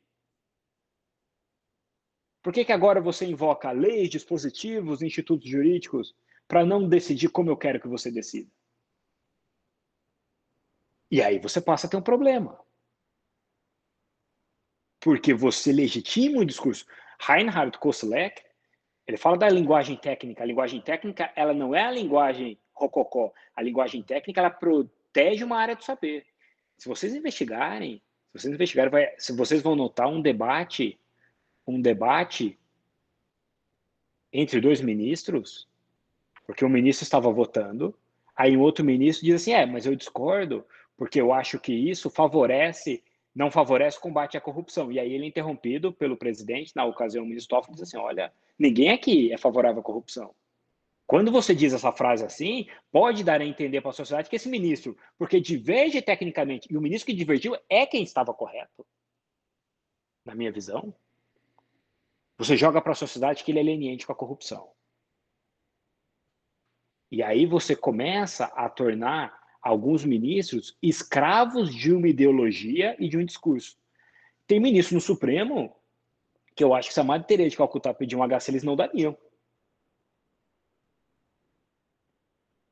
Por 2.43 2.53
que, 2.53 2.65
que 2.65 2.73
agora 2.73 3.01
você 3.01 3.27
invoca 3.27 3.71
leis, 3.71 4.09
dispositivos, 4.09 5.03
institutos 5.03 5.49
jurídicos 5.49 6.15
para 6.49 6.65
não 6.65 6.89
decidir 6.89 7.29
como 7.29 7.51
eu 7.51 7.57
quero 7.57 7.81
que 7.81 7.89
você 7.89 8.11
decida? 8.11 8.51
E 11.11 11.21
aí 11.21 11.39
você 11.39 11.61
passa 11.61 11.87
a 11.87 11.91
ter 11.91 11.97
um 11.97 12.03
problema. 12.03 12.59
Porque 15.01 15.35
você 15.35 15.73
legitima 15.73 16.41
o 16.41 16.45
discurso. 16.45 16.87
Reinhard 17.19 17.79
Koselleck 17.79 18.43
ele 19.11 19.17
fala 19.17 19.37
da 19.37 19.49
linguagem 19.49 19.97
técnica. 19.97 20.45
A 20.45 20.47
linguagem 20.47 20.81
técnica, 20.81 21.33
ela 21.35 21.53
não 21.53 21.75
é 21.75 21.83
a 21.85 21.91
linguagem 21.91 22.57
rococó. 22.73 23.33
A 23.57 23.61
linguagem 23.61 24.05
técnica, 24.05 24.41
ela 24.41 24.51
protege 24.51 25.43
uma 25.43 25.59
área 25.59 25.75
do 25.75 25.83
saber. 25.83 26.25
Se 26.79 26.89
vocês 26.89 27.13
investigarem, 27.13 28.01
se 28.29 28.41
vocês 28.41 28.55
investigarem, 28.55 28.91
vai, 28.91 29.13
se 29.19 29.33
vocês 29.33 29.63
vão 29.63 29.75
notar 29.75 30.07
um 30.07 30.23
debate, 30.23 30.97
um 31.71 31.81
debate 31.81 32.59
entre 34.33 34.61
dois 34.61 34.81
ministros, 34.81 35.69
porque 36.47 36.65
um 36.65 36.69
ministro 36.69 37.05
estava 37.05 37.31
votando, 37.33 37.95
aí 38.37 38.57
um 38.57 38.61
outro 38.61 38.85
ministro 38.85 39.25
diz 39.25 39.37
assim, 39.37 39.53
é, 39.53 39.67
mas 39.67 39.87
eu 39.87 39.97
discordo, 39.97 40.65
porque 40.97 41.21
eu 41.21 41.33
acho 41.33 41.59
que 41.59 41.73
isso 41.73 42.11
favorece, 42.11 43.03
não 43.35 43.51
favorece 43.51 43.99
o 43.99 44.01
combate 44.01 44.37
à 44.37 44.41
corrupção. 44.41 44.93
E 44.93 44.99
aí 44.99 45.13
ele 45.13 45.25
é 45.25 45.29
interrompido 45.29 45.93
pelo 45.93 46.17
presidente, 46.17 46.77
na 46.77 46.85
ocasião 46.85 47.25
o 47.25 47.27
ministro 47.27 47.57
Toffoli 47.57 47.75
diz 47.75 47.83
assim, 47.83 47.97
olha, 47.97 48.33
Ninguém 48.61 48.91
aqui 48.91 49.33
é 49.33 49.39
favorável 49.39 49.81
à 49.81 49.83
corrupção. 49.83 50.35
Quando 51.07 51.33
você 51.33 51.55
diz 51.55 51.73
essa 51.73 51.91
frase 51.91 52.27
assim, 52.27 52.69
pode 52.93 53.25
dar 53.25 53.41
a 53.41 53.47
entender 53.47 53.81
para 53.81 53.89
a 53.89 53.95
sociedade 53.95 54.29
que 54.29 54.37
esse 54.37 54.51
ministro, 54.51 54.95
porque 55.17 55.41
diverge 55.41 56.03
tecnicamente, 56.03 56.69
e 56.71 56.77
o 56.77 56.81
ministro 56.81 57.07
que 57.07 57.17
divergiu 57.17 57.57
é 57.71 57.87
quem 57.87 58.03
estava 58.03 58.35
correto, 58.35 58.87
na 60.27 60.35
minha 60.35 60.53
visão, 60.53 60.95
você 62.41 62.57
joga 62.57 62.81
para 62.81 62.93
a 62.93 62.95
sociedade 62.95 63.45
que 63.45 63.53
ele 63.53 63.61
é 63.61 63.63
leniente 63.63 64.07
com 64.07 64.13
a 64.15 64.17
corrupção. 64.17 64.73
E 67.13 67.23
aí 67.23 67.45
você 67.45 67.77
começa 67.77 68.47
a 68.47 68.67
tornar 68.67 69.39
alguns 69.61 70.07
ministros 70.07 70.75
escravos 70.83 71.75
de 71.75 71.93
uma 71.93 72.09
ideologia 72.09 72.97
e 72.99 73.11
de 73.11 73.19
um 73.19 73.25
discurso. 73.27 73.79
Tem 74.47 74.59
ministro 74.59 74.95
no 74.95 75.03
Supremo 75.03 75.77
que 76.57 76.65
eu 76.65 76.73
acho 76.73 76.89
que 76.89 76.95
se 76.95 77.01
a 77.01 77.05
Madre 77.05 77.29
Teresa 77.29 77.51
de 77.51 77.57
Calcutá 77.59 77.93
pedir 77.93 78.17
um 78.17 78.27
HC, 78.27 78.51
eles 78.51 78.63
não 78.63 78.75
dariam. 78.75 79.17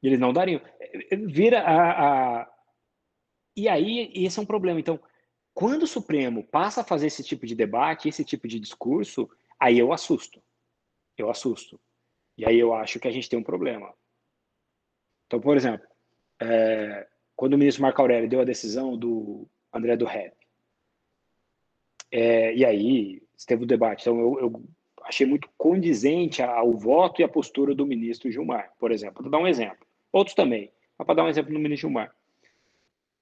Eles 0.03 0.19
não 0.19 0.33
dariam. 0.33 0.63
Vira 1.27 1.61
a, 1.61 2.41
a... 2.41 2.55
E 3.55 3.69
aí, 3.69 4.11
esse 4.15 4.39
é 4.39 4.43
um 4.43 4.47
problema. 4.47 4.81
Então, 4.81 4.99
quando 5.53 5.83
o 5.83 5.87
Supremo 5.87 6.43
passa 6.43 6.81
a 6.81 6.85
fazer 6.85 7.09
esse 7.09 7.23
tipo 7.23 7.47
de 7.47 7.55
debate, 7.55 8.09
esse 8.09 8.25
tipo 8.25 8.49
de 8.49 8.59
discurso, 8.59 9.29
aí 9.59 9.79
eu 9.79 9.93
assusto. 9.93 10.43
Eu 11.17 11.31
assusto. 11.31 11.81
E 12.37 12.47
aí 12.47 12.59
eu 12.59 12.73
acho 12.73 13.01
que 13.01 13.09
a 13.09 13.11
gente 13.11 13.29
tem 13.29 13.39
um 13.39 13.43
problema. 13.43 13.93
Então, 15.27 15.41
por 15.41 15.57
exemplo, 15.57 15.87
é, 16.41 17.07
quando 17.35 17.55
o 17.55 17.59
ministro 17.59 17.83
Marco 17.83 18.01
Aurélio 18.01 18.29
deu 18.29 18.41
a 18.41 18.45
decisão 18.45 18.97
do 18.97 19.47
André 19.73 19.97
do 19.97 20.07
Rep, 20.07 20.35
é, 22.11 22.55
e 22.55 22.65
aí 22.65 23.23
teve 23.47 23.65
o 23.65 23.67
debate. 23.67 24.03
Então, 24.03 24.19
eu, 24.19 24.41
eu 24.41 24.65
achei 25.03 25.27
muito 25.27 25.49
condizente 25.57 26.43
ao 26.43 26.73
voto 26.73 27.21
e 27.21 27.25
à 27.25 27.29
postura 27.29 27.75
do 27.75 27.87
ministro 27.87 28.31
Gilmar, 28.31 28.73
por 28.79 28.93
exemplo. 28.93 29.23
Vou 29.23 29.31
dar 29.31 29.39
um 29.39 29.49
exemplo. 29.49 29.87
Outros 30.13 30.35
também. 30.35 30.73
Mas 30.97 31.07
para 31.07 31.17
dar 31.17 31.25
um 31.25 31.29
exemplo 31.29 31.53
do 31.53 31.59
ministro 31.59 31.89
Gilmar. 31.89 32.15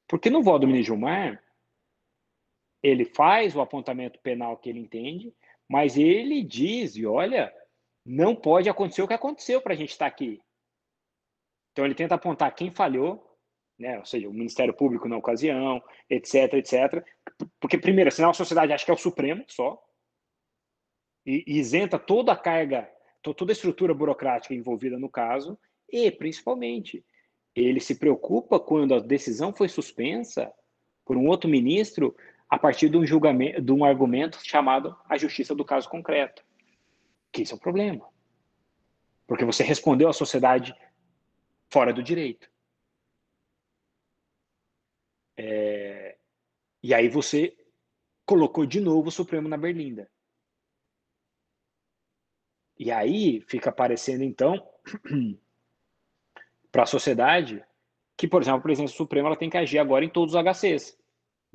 Porque 0.07 0.31
no 0.31 0.43
voto 0.43 0.61
do 0.61 0.67
ministro 0.69 0.95
Gilmar, 0.95 1.43
ele 2.83 3.05
faz 3.05 3.57
o 3.57 3.61
apontamento 3.61 4.19
penal 4.21 4.57
que 4.57 4.69
ele 4.69 4.79
entende, 4.79 5.35
mas 5.69 5.97
ele 5.97 6.43
diz, 6.43 6.97
e 6.97 7.05
olha, 7.07 7.53
não 8.05 8.35
pode 8.35 8.69
acontecer 8.69 9.03
o 9.03 9.09
que 9.09 9.15
aconteceu 9.15 9.61
para 9.61 9.75
a 9.75 9.77
gente 9.77 9.91
estar 9.91 10.05
tá 10.05 10.09
aqui. 10.09 10.41
Então 11.73 11.85
ele 11.85 11.95
tenta 11.95 12.15
apontar 12.15 12.55
quem 12.55 12.71
falhou, 12.71 13.37
né? 13.79 13.99
ou 13.99 14.05
seja, 14.05 14.29
o 14.29 14.33
Ministério 14.33 14.73
Público 14.73 15.09
na 15.09 15.17
ocasião, 15.17 15.83
etc, 16.09 16.55
etc. 16.55 17.05
Porque, 17.61 17.77
primeiro, 17.77 18.11
senão 18.11 18.31
a 18.31 18.35
sociedade 18.35 18.73
acha 18.73 18.85
que 18.85 18.91
é 18.91 18.95
o 18.95 18.99
Supremo 18.99 19.45
só, 19.49 19.83
e 21.27 21.45
isenta 21.47 21.99
toda 21.99 22.33
a 22.33 22.37
carga, 22.37 22.91
toda 23.21 23.51
a 23.51 23.55
estrutura 23.55 23.93
burocrática 23.93 24.55
envolvida 24.55 24.99
no 24.99 25.11
caso, 25.11 25.59
e, 25.91 26.11
principalmente, 26.11 27.05
ele 27.55 27.81
se 27.81 27.99
preocupa 27.99 28.61
quando 28.61 28.95
a 28.95 29.01
decisão 29.01 29.53
foi 29.53 29.69
suspensa 29.69 30.53
por 31.05 31.17
um 31.17 31.27
outro 31.27 31.51
ministro 31.51 32.15
a 32.48 32.59
partir 32.59 32.89
de 32.89 32.97
um 32.97 33.05
julgamento, 33.05 33.60
de 33.60 33.73
um 33.73 33.85
argumento 33.85 34.39
chamado 34.44 34.97
a 35.09 35.16
justiça 35.16 35.55
do 35.55 35.64
caso 35.64 35.89
concreto. 35.89 36.44
Que 37.32 37.43
isso 37.43 37.55
é 37.55 37.56
o 37.56 37.60
problema. 37.60 38.09
Porque 39.27 39.44
você 39.44 39.64
respondeu 39.64 40.09
à 40.09 40.12
sociedade 40.12 40.74
fora 41.68 41.93
do 41.93 42.02
direito. 42.02 42.48
É... 45.36 46.16
E 46.82 46.94
aí 46.94 47.09
você 47.09 47.56
colocou 48.24 48.64
de 48.64 48.81
novo 48.81 49.09
o 49.09 49.12
Supremo 49.12 49.48
na 49.48 49.56
berlinda. 49.56 50.09
E 52.78 52.93
aí 52.93 53.40
fica 53.40 53.70
aparecendo, 53.70 54.23
então, 54.23 54.55
para 56.70 56.85
a 56.85 56.86
sociedade 56.86 57.64
que, 58.16 58.28
por 58.28 58.40
exemplo, 58.40 58.60
a 58.60 58.62
presidência 58.62 58.97
suprema 58.97 59.28
ela 59.28 59.36
tem 59.36 59.51
que 59.51 59.56
agir 59.56 59.78
agora 59.78 60.05
em 60.05 60.09
todos 60.09 60.35
os 60.35 60.40
HCs 60.40 60.97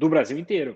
do 0.02 0.10
Brasil 0.10 0.40
inteiro. 0.40 0.76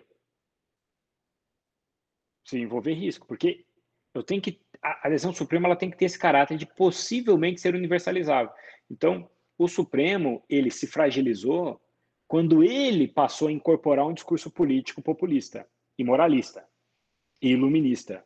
Se 2.45 2.59
envolver 2.59 2.93
risco, 2.93 3.25
porque 3.25 3.65
eu 4.13 4.21
tenho 4.21 4.39
que 4.39 4.61
a, 4.79 5.09
decisão 5.09 5.33
suprema 5.33 5.67
ela 5.67 5.75
tem 5.75 5.89
que 5.89 5.97
ter 5.97 6.05
esse 6.05 6.19
caráter 6.19 6.59
de 6.59 6.67
possivelmente 6.67 7.59
ser 7.59 7.73
universalizável. 7.73 8.53
Então, 8.87 9.27
o 9.57 9.67
Supremo 9.67 10.45
ele 10.47 10.69
se 10.69 10.85
fragilizou 10.85 11.81
quando 12.27 12.63
ele 12.63 13.07
passou 13.07 13.47
a 13.47 13.51
incorporar 13.51 14.05
um 14.05 14.13
discurso 14.13 14.51
político 14.51 15.01
populista 15.01 15.67
e 15.97 16.03
moralista 16.03 16.63
e 17.41 17.49
iluminista. 17.49 18.23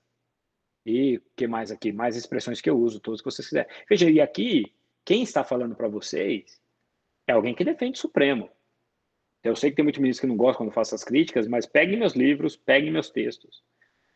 E 0.86 1.22
que 1.34 1.48
mais 1.48 1.72
aqui? 1.72 1.94
Mais 1.94 2.18
expressões 2.18 2.60
que 2.60 2.70
eu 2.70 2.78
uso, 2.78 3.00
todas 3.00 3.22
que 3.22 3.32
vocês 3.32 3.48
quiserem. 3.48 3.72
Veja, 3.88 4.10
e 4.10 4.20
aqui, 4.20 4.74
quem 5.06 5.24
está 5.24 5.46
falando 5.46 5.76
para 5.76 5.88
vocês 5.88 6.62
é 7.26 7.32
alguém 7.32 7.56
que 7.56 7.64
defende 7.64 7.98
o 7.98 8.02
Supremo. 8.02 8.50
Eu 9.44 9.56
sei 9.56 9.70
que 9.70 9.78
tem 9.78 9.84
muitos 9.84 10.02
ministros 10.02 10.22
que 10.22 10.28
não 10.28 10.36
gostam 10.36 10.58
quando 10.58 10.70
eu 10.70 10.74
faço 10.74 10.94
essas 10.94 11.04
críticas, 11.04 11.48
mas 11.48 11.66
peguem 11.66 11.98
meus 11.98 12.14
livros, 12.14 12.58
peguem 12.58 12.92
meus 12.92 13.10
textos. 13.10 13.64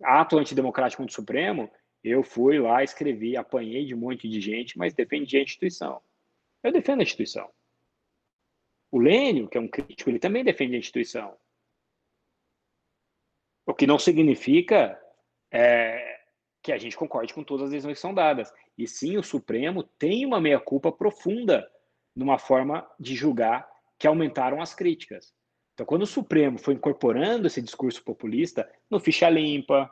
Ato 0.02 0.38
antidemocrático 0.38 1.02
contra 1.02 1.12
o 1.12 1.16
Supremo, 1.16 1.72
eu 2.04 2.24
fui 2.24 2.60
lá, 2.60 2.84
escrevi, 2.84 3.38
apanhei 3.38 3.86
de 3.86 3.96
um 3.96 4.00
monte 4.00 4.28
de 4.28 4.42
gente, 4.42 4.78
mas 4.78 4.94
defendi 4.94 5.38
a 5.38 5.44
instituição. 5.44 6.02
Eu 6.62 6.72
defendo 6.72 7.00
a 7.00 7.04
instituição. 7.04 7.50
O 8.92 9.00
Lênio, 9.00 9.48
que 9.48 9.58
é 9.58 9.62
um 9.62 9.68
crítico, 9.68 10.10
ele 10.10 10.20
também 10.20 10.44
defende 10.44 10.76
a 10.76 10.80
instituição. 10.80 11.36
O 13.66 13.74
que 13.74 13.88
não 13.88 13.98
significa 13.98 15.00
é, 15.50 16.20
que 16.62 16.72
a 16.72 16.78
gente 16.78 16.98
concorde 16.98 17.34
com 17.34 17.44
todas 17.44 17.66
as 17.66 17.72
decisões 17.72 17.96
que 17.98 18.02
são 18.02 18.14
dadas. 18.14 18.52
E 18.78 18.88
sim, 18.88 19.18
o 19.18 19.24
Supremo 19.24 19.84
tem 19.84 20.26
uma 20.26 20.42
meia-culpa 20.42 20.92
profunda 20.92 21.70
numa 22.16 22.38
forma 22.38 22.90
de 23.00 23.16
julgar 23.16 23.73
que 24.04 24.08
aumentaram 24.08 24.62
as 24.62 24.76
críticas. 24.76 25.34
Então, 25.74 25.86
quando 25.86 26.02
o 26.02 26.06
Supremo 26.06 26.58
foi 26.58 26.74
incorporando 26.74 27.48
esse 27.48 27.62
discurso 27.62 28.04
populista 28.04 28.70
no 28.90 29.00
ficha 29.00 29.30
limpa, 29.30 29.90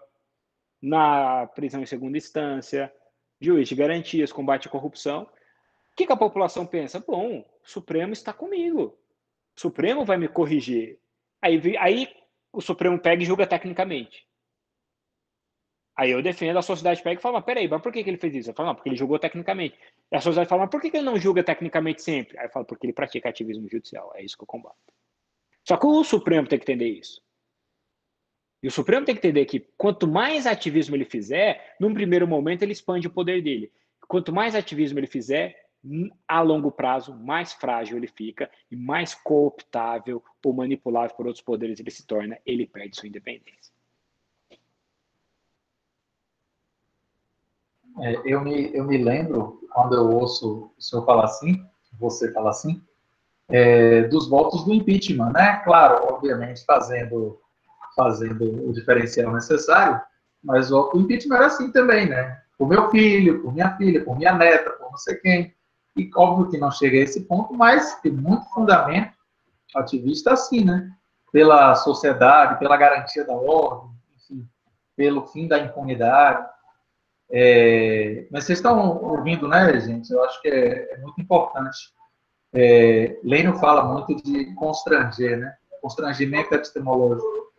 na 0.82 1.48
prisão 1.56 1.82
em 1.82 1.86
segunda 1.86 2.18
instância, 2.18 2.94
juiz 3.40 3.70
de 3.70 3.76
garantias, 3.76 4.34
combate 4.34 4.68
à 4.68 4.70
corrupção, 4.70 5.24
o 5.24 5.96
que, 5.96 6.06
que 6.06 6.12
a 6.12 6.18
população 6.18 6.66
pensa? 6.66 7.00
Bom, 7.00 7.40
o 7.40 7.46
Supremo 7.64 8.12
está 8.12 8.34
comigo. 8.34 9.00
O 9.56 9.62
Supremo 9.62 10.04
vai 10.04 10.18
me 10.18 10.28
corrigir. 10.28 11.00
Aí, 11.42 11.78
aí 11.78 12.14
o 12.52 12.60
Supremo 12.60 13.00
pega 13.00 13.24
e 13.24 13.26
julga 13.26 13.48
tecnicamente. 13.48 14.28
Aí 16.02 16.10
eu 16.10 16.20
defendo, 16.24 16.58
a 16.58 16.64
sociedade 16.64 17.04
pega 17.04 17.20
e 17.20 17.22
fala, 17.22 17.36
mas 17.36 17.46
peraí, 17.46 17.68
mas 17.68 17.80
por 17.80 17.92
que, 17.92 18.04
que 18.04 18.10
ele 18.10 18.18
fez 18.18 18.34
isso? 18.34 18.50
Eu 18.50 18.56
falo, 18.56 18.70
não, 18.70 18.76
porque 18.76 18.90
ele 18.90 18.96
julgou 18.96 19.20
tecnicamente. 19.20 19.78
E 20.12 20.16
a 20.16 20.20
sociedade 20.20 20.50
fala, 20.50 20.64
mas 20.64 20.72
por 20.72 20.82
que, 20.82 20.90
que 20.90 20.98
ele 20.98 21.06
não 21.06 21.16
julga 21.20 21.44
tecnicamente 21.44 22.02
sempre? 22.02 22.40
Aí 22.40 22.48
eu 22.48 22.50
falo, 22.50 22.66
porque 22.66 22.88
ele 22.88 22.92
pratica 22.92 23.30
ativismo 23.30 23.70
judicial. 23.70 24.12
É 24.16 24.24
isso 24.24 24.36
que 24.36 24.42
eu 24.42 24.48
combato. 24.48 24.76
Só 25.64 25.78
que 25.78 25.86
o 25.86 26.04
Supremo 26.04 26.48
tem 26.48 26.58
que 26.58 26.64
entender 26.64 26.88
isso. 26.88 27.22
E 28.64 28.68
o 28.68 28.72
Supremo 28.72 29.06
tem 29.06 29.14
que 29.14 29.20
entender 29.20 29.46
que 29.46 29.60
quanto 29.78 30.08
mais 30.08 30.48
ativismo 30.48 30.96
ele 30.96 31.06
fizer, 31.06 31.76
num 31.80 31.94
primeiro 31.94 32.28
momento 32.28 32.64
ele 32.64 32.72
expande 32.74 33.06
o 33.06 33.12
poder 33.12 33.44
dele. 33.44 33.72
Quanto 34.08 34.34
mais 34.34 34.56
ativismo 34.56 34.98
ele 34.98 35.06
fizer, 35.06 35.56
a 36.28 36.42
longo 36.42 36.72
prazo, 36.72 37.14
mais 37.14 37.54
frágil 37.54 37.98
ele 37.98 38.08
fica 38.08 38.50
e 38.72 38.76
mais 38.76 39.14
cooptável 39.14 40.24
ou 40.44 40.52
manipulável 40.52 41.16
por 41.16 41.28
outros 41.28 41.46
poderes 41.46 41.80
ele 41.80 41.92
se 41.92 42.08
torna, 42.08 42.40
ele 42.44 42.66
perde 42.66 42.98
sua 42.98 43.08
independência. 43.08 43.72
É, 48.00 48.22
eu, 48.26 48.42
me, 48.42 48.74
eu 48.74 48.86
me 48.86 48.98
lembro, 48.98 49.60
quando 49.74 49.96
eu 49.96 50.10
ouço 50.10 50.72
o 50.78 50.82
senhor 50.82 51.06
falar 51.06 51.26
assim, 51.26 51.64
você 52.00 52.32
falar 52.32 52.52
assim, 52.52 52.82
é, 53.50 54.04
dos 54.04 54.30
votos 54.30 54.64
do 54.64 54.74
impeachment, 54.74 55.32
né? 55.34 55.58
Claro, 55.64 56.06
obviamente, 56.10 56.64
fazendo, 56.66 57.40
fazendo 57.96 58.70
o 58.70 58.74
diferencial 58.74 59.34
necessário, 59.34 60.02
mas 60.44 60.72
o 60.72 60.92
impeachment 60.96 61.36
era 61.36 61.46
assim 61.48 61.72
também, 61.72 62.08
né? 62.08 62.42
Por 62.58 62.68
meu 62.68 62.90
filho, 62.90 63.42
por 63.42 63.54
minha 63.54 63.76
filha, 63.76 64.04
por 64.04 64.18
minha 64.18 64.34
neta, 64.34 64.72
por 64.72 64.92
não 64.92 64.98
sei 64.98 65.16
quem. 65.16 65.54
E 65.98 66.10
óbvio 66.16 66.50
que 66.50 66.58
não 66.58 66.72
chega 66.72 66.98
a 66.98 67.02
esse 67.02 67.22
ponto, 67.22 67.54
mas 67.54 68.00
tem 68.02 68.12
muito 68.12 68.46
fundamento 68.54 69.14
ativista 69.76 70.34
assim, 70.34 70.64
né? 70.64 70.90
Pela 71.32 71.76
sociedade, 71.76 72.60
pela 72.60 72.78
garantia 72.78 73.26
da 73.26 73.34
ordem, 73.34 73.90
enfim, 74.16 74.48
pelo 74.96 75.28
fim 75.28 75.48
da 75.48 75.60
impunidade. 75.60 76.46
É, 77.34 78.28
mas 78.30 78.44
vocês 78.44 78.60
estão 78.60 79.02
ouvindo, 79.02 79.48
né, 79.48 79.80
gente? 79.80 80.12
Eu 80.12 80.24
acho 80.26 80.42
que 80.42 80.50
é, 80.50 80.94
é 80.94 80.98
muito 80.98 81.20
importante. 81.22 81.78
É, 82.54 83.18
fala 83.60 83.86
muito 83.86 84.22
de 84.22 84.54
constranger, 84.56 85.40
né? 85.40 85.56
Constrangimento 85.82 86.54
epistemológico. 86.54 87.52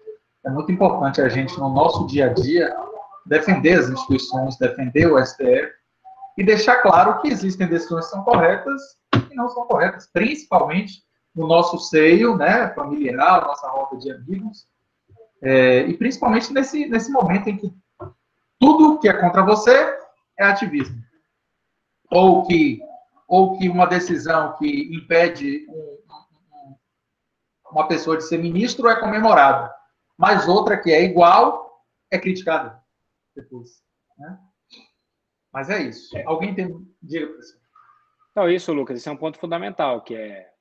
É 0.45 0.51
muito 0.51 0.71
importante 0.71 1.21
a 1.21 1.29
gente, 1.29 1.59
no 1.59 1.71
nosso 1.71 2.07
dia 2.07 2.27
a 2.27 2.33
dia, 2.35 2.77
defender 3.25 3.79
as 3.79 3.89
instituições, 3.89 4.59
defender 4.59 5.11
o 5.11 5.25
STF 5.25 5.73
e 6.37 6.45
deixar 6.45 6.83
claro 6.83 7.21
que 7.21 7.29
existem 7.29 7.67
decisões 7.67 8.07
que 8.07 8.11
são 8.11 8.25
corretas 8.25 8.81
e 9.31 9.35
não 9.35 9.49
são 9.49 9.67
corretas, 9.67 10.09
principalmente 10.13 11.03
no 11.35 11.47
nosso 11.47 11.79
seio, 11.79 12.37
né, 12.37 12.69
familiar, 12.75 13.47
nossa 13.47 13.69
roda 13.69 13.97
de 13.97 14.11
amigos, 14.11 14.67
é, 15.43 15.81
e 15.83 15.95
principalmente 15.95 16.53
nesse, 16.53 16.87
nesse 16.87 17.11
momento 17.11 17.49
em 17.49 17.57
que 17.57 17.73
tudo 18.63 19.01
que 19.01 19.09
é 19.09 19.13
contra 19.13 19.43
você 19.43 19.99
é 20.39 20.45
ativismo. 20.45 21.03
Ou 22.13 22.47
que, 22.47 22.81
ou 23.27 23.59
que 23.59 23.69
uma 23.69 23.87
decisão 23.87 24.57
que 24.57 24.95
impede 24.95 25.67
um, 25.69 25.99
um, 26.09 26.77
uma 27.73 27.89
pessoa 27.89 28.17
de 28.17 28.23
ser 28.23 28.39
ministro 28.39 28.89
é 28.89 29.01
comemorada, 29.01 29.75
mas 30.17 30.47
outra 30.47 30.81
que 30.81 30.93
é 30.93 31.03
igual 31.03 31.83
é 32.09 32.17
criticada 32.17 32.81
depois. 33.35 33.83
Né? 34.17 34.39
Mas 35.53 35.69
é 35.69 35.83
isso. 35.83 36.17
Alguém 36.25 36.55
tem. 36.55 36.71
Diga, 37.03 37.27
professor. 37.27 37.61
Não, 38.37 38.49
isso, 38.49 38.73
Lucas, 38.73 38.97
esse 38.97 39.09
é 39.09 39.13
um 39.13 39.17
ponto 39.17 39.41
fundamental, 39.41 40.03
que 40.03 40.15
é 40.15 40.53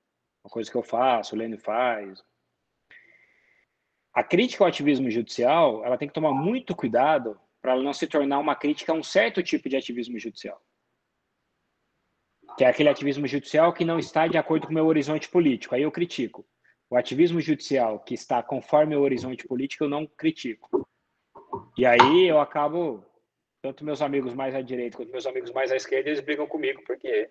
uma 0.43 0.49
coisa 0.49 0.71
que 0.71 0.75
eu 0.75 0.83
faço, 0.83 1.35
o 1.35 1.37
Lênin 1.37 1.57
faz. 1.57 2.23
A 4.11 4.23
crítica 4.23 4.63
ao 4.63 4.67
ativismo 4.69 5.09
judicial, 5.11 5.85
ela 5.85 5.99
tem 5.99 6.07
que 6.07 6.13
tomar 6.13 6.33
muito 6.33 6.75
cuidado 6.75 7.39
para 7.61 7.75
não 7.75 7.93
se 7.93 8.07
tornar 8.07 8.39
uma 8.39 8.55
crítica 8.55 8.91
a 8.91 8.95
um 8.95 9.03
certo 9.03 9.43
tipo 9.43 9.69
de 9.69 9.77
ativismo 9.77 10.17
judicial. 10.17 10.59
Que 12.57 12.65
é 12.65 12.67
aquele 12.67 12.89
ativismo 12.89 13.27
judicial 13.27 13.71
que 13.71 13.85
não 13.85 13.99
está 13.99 14.27
de 14.27 14.37
acordo 14.37 14.65
com 14.65 14.71
o 14.71 14.75
meu 14.75 14.85
horizonte 14.85 15.29
político. 15.29 15.75
Aí 15.75 15.83
eu 15.83 15.91
critico. 15.91 16.45
O 16.89 16.97
ativismo 16.97 17.39
judicial 17.39 17.99
que 17.99 18.13
está 18.13 18.43
conforme 18.43 18.95
o 18.95 19.01
horizonte 19.01 19.47
político, 19.47 19.85
eu 19.85 19.89
não 19.89 20.05
critico. 20.05 20.85
E 21.77 21.85
aí 21.85 22.27
eu 22.27 22.39
acabo, 22.39 23.05
tanto 23.61 23.85
meus 23.85 24.01
amigos 24.01 24.33
mais 24.33 24.53
à 24.53 24.61
direita 24.61 24.97
quanto 24.97 25.11
meus 25.11 25.25
amigos 25.25 25.51
mais 25.51 25.71
à 25.71 25.75
esquerda, 25.75 26.09
eles 26.09 26.19
brigam 26.19 26.47
comigo 26.47 26.81
porque 26.85 27.29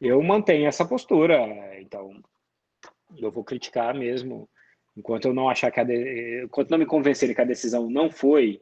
eu 0.00 0.22
mantenho 0.22 0.68
essa 0.68 0.86
postura. 0.86 1.80
Então, 1.80 2.12
eu 3.18 3.30
vou 3.30 3.42
criticar 3.42 3.94
mesmo. 3.94 4.48
Enquanto 4.96 5.24
eu 5.24 5.34
não 5.34 5.48
achar 5.48 5.70
que 5.70 5.80
a 5.80 5.84
de... 5.84 6.44
enquanto 6.44 6.70
não 6.70 6.78
me 6.78 6.86
convencerem 6.86 7.34
que 7.34 7.40
a 7.40 7.44
decisão 7.44 7.90
não 7.90 8.10
foi 8.10 8.60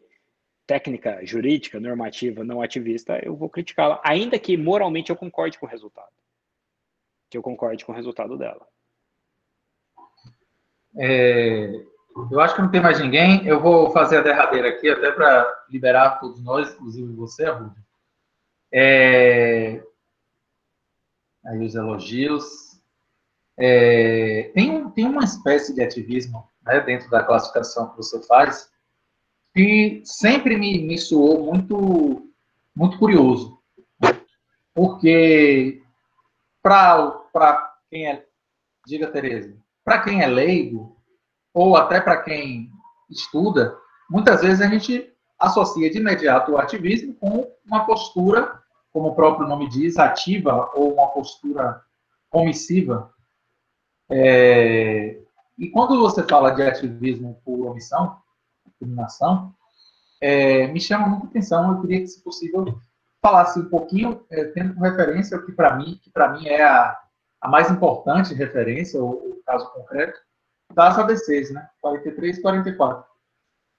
técnica, 0.68 1.24
jurídica, 1.24 1.80
normativa, 1.80 2.44
não 2.44 2.60
ativista, 2.60 3.18
eu 3.24 3.34
vou 3.34 3.48
criticá-la, 3.48 3.98
ainda 4.04 4.38
que 4.38 4.54
moralmente 4.54 5.08
eu 5.08 5.16
concorde 5.16 5.58
com 5.58 5.64
o 5.64 5.68
resultado. 5.68 6.12
Que 7.30 7.38
eu 7.38 7.42
concorde 7.42 7.86
com 7.86 7.92
o 7.92 7.94
resultado 7.94 8.36
dela. 8.36 8.68
É, 10.94 11.72
eu 12.30 12.38
acho 12.38 12.54
que 12.54 12.60
não 12.60 12.70
tem 12.70 12.82
mais 12.82 13.00
ninguém. 13.00 13.46
Eu 13.46 13.60
vou 13.60 13.90
fazer 13.92 14.18
a 14.18 14.22
derradeira 14.22 14.68
aqui, 14.68 14.90
até 14.90 15.10
para 15.10 15.64
liberar 15.70 16.20
todos 16.20 16.42
nós, 16.42 16.74
inclusive 16.74 17.14
você, 17.14 17.46
Arruda. 17.46 17.76
É, 18.70 19.82
aí 21.46 21.64
os 21.64 21.74
elogios. 21.74 22.78
É, 23.56 24.50
tem, 24.54 24.88
tem 24.90 25.06
uma 25.06 25.24
espécie 25.24 25.74
de 25.74 25.82
ativismo 25.82 26.46
né, 26.62 26.78
dentro 26.80 27.08
da 27.08 27.24
classificação 27.24 27.88
que 27.90 27.96
você 27.96 28.22
faz, 28.26 28.70
que 29.58 30.02
sempre 30.04 30.56
me, 30.56 30.78
me 30.78 30.96
soou 30.96 31.44
muito, 31.44 32.30
muito 32.76 32.96
curioso. 32.96 33.58
Porque, 34.72 35.82
para 36.62 37.74
quem 37.90 38.06
é, 38.06 38.24
diga 38.86 39.10
Tereza, 39.10 39.56
para 39.84 40.00
quem 40.02 40.22
é 40.22 40.28
leigo, 40.28 40.96
ou 41.52 41.76
até 41.76 42.00
para 42.00 42.22
quem 42.22 42.70
estuda, 43.10 43.76
muitas 44.08 44.42
vezes 44.42 44.60
a 44.60 44.68
gente 44.68 45.12
associa 45.36 45.90
de 45.90 45.98
imediato 45.98 46.52
o 46.52 46.58
ativismo 46.58 47.14
com 47.14 47.52
uma 47.66 47.84
postura, 47.84 48.62
como 48.92 49.08
o 49.08 49.14
próprio 49.16 49.48
nome 49.48 49.68
diz, 49.68 49.98
ativa, 49.98 50.70
ou 50.72 50.94
uma 50.94 51.08
postura 51.08 51.82
omissiva. 52.30 53.12
É, 54.08 55.18
e 55.58 55.68
quando 55.70 55.98
você 55.98 56.22
fala 56.22 56.52
de 56.52 56.62
ativismo 56.62 57.42
por 57.44 57.66
omissão, 57.66 58.20
discriminação, 58.78 59.54
é, 60.20 60.66
me 60.68 60.80
chama 60.80 61.08
muita 61.08 61.26
atenção. 61.26 61.72
Eu 61.72 61.80
queria 61.80 62.00
que, 62.00 62.08
se 62.08 62.22
possível, 62.22 62.80
falasse 63.20 63.58
um 63.58 63.68
pouquinho, 63.68 64.24
é, 64.30 64.44
tendo 64.44 64.74
como 64.74 64.86
referência 64.86 65.36
o 65.36 65.44
que 65.44 65.52
para 65.52 65.74
mim, 65.76 65.98
que 66.02 66.10
para 66.10 66.32
mim 66.32 66.46
é 66.46 66.62
a, 66.62 66.98
a, 67.40 67.48
mais 67.48 67.70
importante 67.70 68.34
referência, 68.34 69.02
o, 69.02 69.40
caso 69.44 69.70
concreto, 69.72 70.20
das 70.74 70.98
ABCs, 70.98 71.50
né? 71.50 71.68
43 71.80 72.38
e 72.38 72.42
44. 72.42 73.04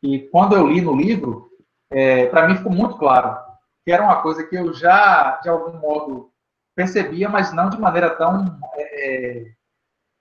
E 0.01 0.19
quando 0.30 0.55
eu 0.55 0.67
li 0.67 0.81
no 0.81 0.95
livro, 0.95 1.49
é, 1.91 2.26
para 2.27 2.47
mim 2.47 2.55
ficou 2.55 2.71
muito 2.71 2.97
claro 2.97 3.38
que 3.85 3.91
era 3.91 4.03
uma 4.03 4.21
coisa 4.21 4.43
que 4.43 4.55
eu 4.55 4.73
já, 4.73 5.39
de 5.41 5.49
algum 5.49 5.77
modo, 5.77 6.31
percebia, 6.76 7.30
mas 7.30 7.53
não 7.53 7.69
de 7.69 7.80
maneira 7.80 8.15
tão 8.15 8.59
é, 8.76 9.51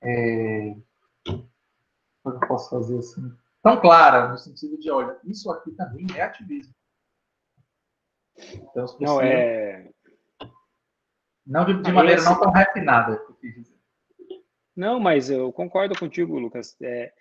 é, 0.03 0.69
é 0.71 0.77
como 2.23 2.37
eu 2.37 2.41
posso 2.49 2.71
fazer 2.71 2.99
assim, 2.99 3.33
tão 3.63 3.81
clara, 3.81 4.29
no 4.29 4.39
sentido 4.39 4.79
de, 4.79 4.91
olha, 4.91 5.19
isso 5.25 5.51
aqui 5.51 5.71
também 5.73 6.07
é 6.17 6.23
ativismo. 6.23 6.75
Então, 8.37 8.87
não, 9.01 9.21
é... 9.21 9.91
Não 11.47 11.65
de, 11.65 11.83
de 11.83 11.93
maneira 11.93 12.21
esse... 12.21 12.29
não 12.29 12.39
tão 12.39 12.53
refinada, 12.53 13.21
Não, 14.77 15.01
mas 15.01 15.31
eu 15.31 15.53
concordo 15.53 15.99
contigo, 15.99 16.39
Lucas. 16.39 16.77
É, 16.81 17.13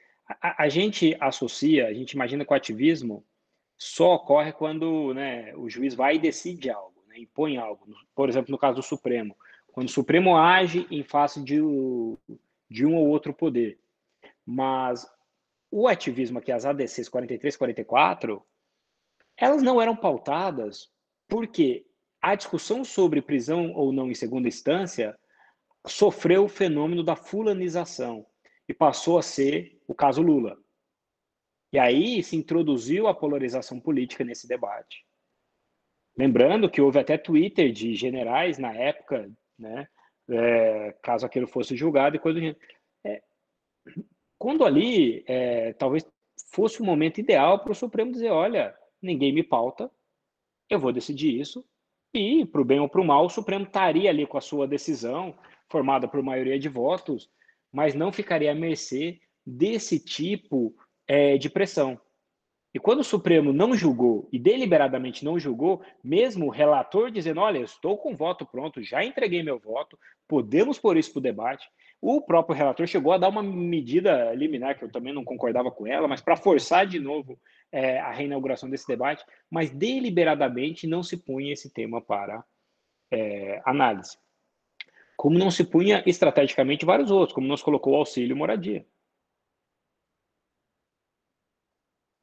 a, 0.41 0.63
a, 0.63 0.69
gente 0.69 1.15
associa, 1.19 1.87
a 1.87 1.93
gente 1.93 2.11
imagina 2.11 2.45
que 2.45 2.51
o 2.51 2.55
ativismo 2.55 3.25
só 3.77 4.15
ocorre 4.15 4.51
quando 4.51 5.13
né, 5.13 5.55
o 5.55 5.69
juiz 5.69 5.95
vai 5.95 6.15
e 6.15 6.19
decide 6.19 6.69
algo, 6.69 7.03
né, 7.07 7.19
impõe 7.19 7.57
algo. 7.57 7.87
Por 8.13 8.27
exemplo, 8.27 8.51
no 8.51 8.57
caso 8.57 8.75
do 8.75 8.83
Supremo. 8.83 9.35
Quando 9.67 9.87
o 9.87 9.91
Supremo 9.91 10.35
age 10.35 10.85
em 10.91 11.03
face 11.03 11.41
de, 11.43 11.61
de 12.69 12.85
um 12.85 12.95
ou 12.95 13.07
outro 13.07 13.33
poder. 13.33 13.79
Mas 14.45 15.07
o 15.71 15.87
ativismo 15.87 16.39
aqui, 16.39 16.51
as 16.51 16.65
ADCs 16.65 17.09
43 17.09 17.53
e 17.53 17.57
44, 17.57 18.45
elas 19.35 19.61
não 19.61 19.81
eram 19.81 19.95
pautadas 19.95 20.89
porque 21.27 21.85
a 22.21 22.35
discussão 22.35 22.83
sobre 22.83 23.21
prisão 23.21 23.73
ou 23.73 23.91
não 23.91 24.09
em 24.09 24.15
segunda 24.15 24.47
instância 24.47 25.17
sofreu 25.85 26.45
o 26.45 26.49
fenômeno 26.49 27.03
da 27.03 27.15
fulanização 27.15 28.25
e 28.67 28.73
passou 28.73 29.17
a 29.17 29.21
ser 29.21 29.79
o 29.87 29.93
caso 29.93 30.21
Lula. 30.21 30.57
E 31.71 31.79
aí 31.79 32.23
se 32.23 32.35
introduziu 32.35 33.07
a 33.07 33.13
polarização 33.13 33.79
política 33.79 34.23
nesse 34.23 34.47
debate. 34.47 35.05
Lembrando 36.17 36.69
que 36.69 36.81
houve 36.81 36.99
até 36.99 37.17
Twitter 37.17 37.71
de 37.71 37.93
generais 37.93 38.57
na 38.57 38.73
época, 38.73 39.31
né, 39.57 39.87
é, 40.29 40.93
caso 41.03 41.25
aquilo 41.25 41.47
fosse 41.47 41.75
julgado 41.75 42.15
e 42.15 42.19
coisa 42.19 42.39
do 42.39 42.41
gênero. 42.41 42.59
É, 43.05 43.21
quando 44.37 44.65
ali, 44.65 45.23
é, 45.27 45.73
talvez 45.73 46.05
fosse 46.51 46.81
o 46.81 46.85
momento 46.85 47.19
ideal 47.19 47.59
para 47.59 47.71
o 47.71 47.75
Supremo 47.75 48.11
dizer: 48.11 48.29
olha, 48.29 48.75
ninguém 49.01 49.33
me 49.33 49.43
pauta, 49.43 49.91
eu 50.69 50.79
vou 50.79 50.91
decidir 50.91 51.39
isso, 51.39 51.65
e, 52.13 52.45
para 52.45 52.61
o 52.61 52.65
bem 52.65 52.79
ou 52.79 52.89
para 52.89 53.01
o 53.01 53.05
mal, 53.05 53.25
o 53.25 53.29
Supremo 53.29 53.65
estaria 53.65 54.09
ali 54.09 54.25
com 54.25 54.37
a 54.37 54.41
sua 54.41 54.67
decisão, 54.67 55.35
formada 55.69 56.07
por 56.07 56.21
maioria 56.21 56.57
de 56.57 56.69
votos, 56.69 57.29
mas 57.71 57.93
não 57.93 58.11
ficaria 58.11 58.51
à 58.51 58.55
mercê 58.55 59.19
desse 59.45 59.99
tipo 59.99 60.75
é, 61.07 61.37
de 61.37 61.49
pressão. 61.49 61.99
E 62.73 62.79
quando 62.79 62.99
o 62.99 63.03
Supremo 63.03 63.51
não 63.53 63.75
julgou, 63.75 64.27
e 64.31 64.37
deliberadamente 64.37 65.23
não 65.23 65.39
julgou, 65.39 65.81
mesmo 66.03 66.47
o 66.47 66.51
relator 66.51 67.11
dizendo: 67.11 67.39
olha, 67.39 67.57
eu 67.57 67.65
estou 67.65 67.97
com 67.97 68.13
o 68.13 68.15
voto 68.15 68.45
pronto, 68.45 68.83
já 68.83 69.03
entreguei 69.03 69.41
meu 69.41 69.59
voto, 69.59 69.97
podemos 70.27 70.77
pôr 70.77 70.97
isso 70.97 71.11
para 71.11 71.19
o 71.19 71.23
debate, 71.23 71.67
o 72.01 72.21
próprio 72.21 72.55
relator 72.55 72.85
chegou 72.87 73.11
a 73.11 73.17
dar 73.17 73.29
uma 73.29 73.41
medida 73.41 74.33
liminar, 74.33 74.77
que 74.77 74.83
eu 74.83 74.91
também 74.91 75.13
não 75.13 75.23
concordava 75.23 75.71
com 75.71 75.87
ela, 75.87 76.07
mas 76.07 76.21
para 76.21 76.37
forçar 76.37 76.85
de 76.85 76.99
novo 76.99 77.39
é, 77.71 77.99
a 77.99 78.11
reinauguração 78.11 78.69
desse 78.69 78.87
debate, 78.87 79.25
mas 79.49 79.71
deliberadamente 79.71 80.85
não 80.85 81.01
se 81.01 81.17
punha 81.17 81.53
esse 81.53 81.71
tema 81.73 82.01
para 82.01 82.43
é, 83.11 83.61
análise. 83.65 84.17
Como 85.15 85.39
não 85.39 85.49
se 85.49 85.63
punha 85.63 86.03
estrategicamente 86.05 86.85
vários 86.85 87.09
outros, 87.09 87.33
como 87.33 87.47
nos 87.47 87.63
colocou 87.63 87.93
o 87.93 87.97
auxílio 87.97 88.37
moradia. 88.37 88.85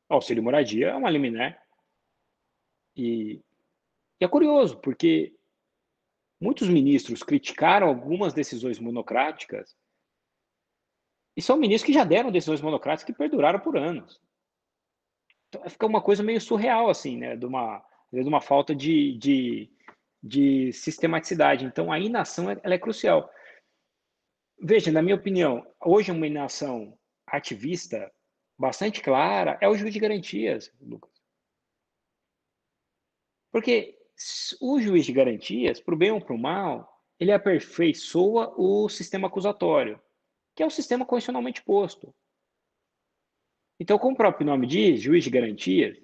O 0.08 0.14
auxílio 0.14 0.42
moradia 0.42 0.90
é 0.90 0.94
uma 0.94 1.10
liminar. 1.10 1.60
E, 2.96 3.42
e 4.20 4.24
é 4.24 4.28
curioso, 4.28 4.78
porque 4.78 5.34
Muitos 6.44 6.68
ministros 6.68 7.22
criticaram 7.22 7.88
algumas 7.88 8.34
decisões 8.34 8.78
monocráticas 8.78 9.74
e 11.34 11.40
são 11.40 11.56
ministros 11.56 11.86
que 11.86 11.98
já 11.98 12.04
deram 12.04 12.30
decisões 12.30 12.60
monocráticas 12.60 13.06
que 13.06 13.18
perduraram 13.18 13.60
por 13.60 13.78
anos. 13.78 14.20
Então, 15.48 15.66
fica 15.70 15.86
uma 15.86 16.02
coisa 16.02 16.22
meio 16.22 16.38
surreal, 16.38 16.90
assim, 16.90 17.16
né? 17.16 17.34
De 17.34 17.46
uma, 17.46 17.82
de 18.12 18.20
uma 18.28 18.42
falta 18.42 18.74
de, 18.74 19.16
de, 19.16 19.72
de 20.22 20.70
sistematicidade. 20.74 21.64
Então, 21.64 21.90
a 21.90 21.98
inação 21.98 22.50
ela 22.50 22.74
é 22.74 22.78
crucial. 22.78 23.32
Veja, 24.60 24.92
na 24.92 25.00
minha 25.00 25.16
opinião, 25.16 25.66
hoje 25.80 26.12
uma 26.12 26.26
inação 26.26 26.94
ativista 27.26 28.12
bastante 28.58 29.00
clara 29.00 29.56
é 29.62 29.68
o 29.68 29.74
juiz 29.74 29.94
de 29.94 29.98
garantias, 29.98 30.70
Lucas. 30.78 31.10
Porque 33.50 33.98
o 34.60 34.80
juiz 34.80 35.06
de 35.06 35.12
garantias, 35.12 35.80
para 35.80 35.94
o 35.94 35.98
bem 35.98 36.10
ou 36.10 36.20
para 36.20 36.34
o 36.34 36.38
mal, 36.38 37.02
ele 37.18 37.32
aperfeiçoa 37.32 38.54
o 38.56 38.88
sistema 38.88 39.28
acusatório, 39.28 40.00
que 40.54 40.62
é 40.62 40.66
o 40.66 40.70
sistema 40.70 41.04
constitucionalmente 41.04 41.62
posto. 41.62 42.14
Então, 43.78 43.98
como 43.98 44.14
o 44.14 44.16
próprio 44.16 44.46
nome 44.46 44.66
diz, 44.66 45.00
juiz 45.00 45.24
de 45.24 45.30
garantias, 45.30 45.98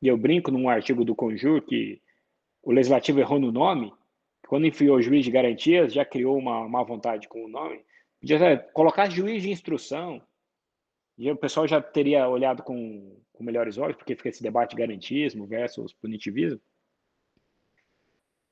e 0.00 0.08
eu 0.08 0.16
brinco 0.16 0.50
num 0.50 0.68
artigo 0.68 1.04
do 1.04 1.14
Conjur 1.14 1.62
que 1.62 2.02
o 2.62 2.72
legislativo 2.72 3.20
errou 3.20 3.38
no 3.38 3.52
nome, 3.52 3.92
quando 4.48 4.66
enfiou 4.66 5.00
juiz 5.00 5.24
de 5.24 5.30
garantias, 5.30 5.92
já 5.92 6.04
criou 6.04 6.36
uma 6.36 6.68
má 6.68 6.82
vontade 6.82 7.28
com 7.28 7.44
o 7.44 7.48
nome, 7.48 7.84
podia 8.20 8.58
colocar 8.72 9.08
juiz 9.08 9.42
de 9.42 9.50
instrução, 9.50 10.20
e 11.16 11.30
o 11.30 11.36
pessoal 11.36 11.68
já 11.68 11.80
teria 11.80 12.28
olhado 12.28 12.62
com, 12.62 13.20
com 13.32 13.44
melhores 13.44 13.78
olhos, 13.78 13.96
porque 13.96 14.16
fica 14.16 14.28
esse 14.28 14.42
debate 14.42 14.70
de 14.70 14.76
garantismo 14.76 15.46
versus 15.46 15.92
punitivismo 15.92 16.60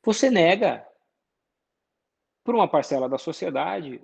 você 0.02 0.30
nega 0.30 0.86
para 2.44 2.54
uma 2.54 2.68
parcela 2.68 3.08
da 3.08 3.18
sociedade 3.18 4.02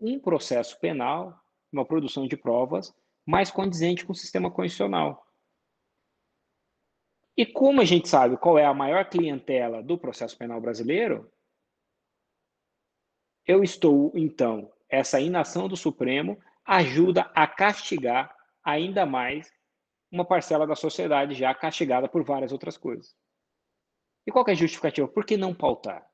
um 0.00 0.18
processo 0.18 0.78
penal, 0.80 1.38
uma 1.72 1.84
produção 1.84 2.26
de 2.26 2.36
provas 2.36 2.94
mais 3.26 3.50
condizente 3.50 4.04
com 4.04 4.12
o 4.12 4.16
sistema 4.16 4.50
constitucional. 4.50 5.26
E 7.36 7.46
como 7.46 7.80
a 7.80 7.84
gente 7.84 8.08
sabe 8.08 8.36
qual 8.36 8.58
é 8.58 8.64
a 8.64 8.74
maior 8.74 9.08
clientela 9.08 9.82
do 9.82 9.96
processo 9.96 10.36
penal 10.36 10.60
brasileiro, 10.60 11.30
eu 13.46 13.62
estou, 13.62 14.12
então, 14.14 14.72
essa 14.88 15.20
inação 15.20 15.68
do 15.68 15.76
Supremo 15.76 16.38
ajuda 16.64 17.30
a 17.34 17.46
castigar 17.46 18.34
ainda 18.62 19.06
mais 19.06 19.50
uma 20.10 20.24
parcela 20.24 20.66
da 20.66 20.74
sociedade 20.74 21.34
já 21.34 21.54
castigada 21.54 22.08
por 22.08 22.24
várias 22.24 22.52
outras 22.52 22.76
coisas. 22.76 23.14
E 24.30 24.32
qual 24.32 24.44
é 24.46 24.52
a 24.52 24.54
justificativa? 24.54 25.08
Por 25.08 25.26
que 25.26 25.36
não 25.36 25.52
pautar? 25.52 26.08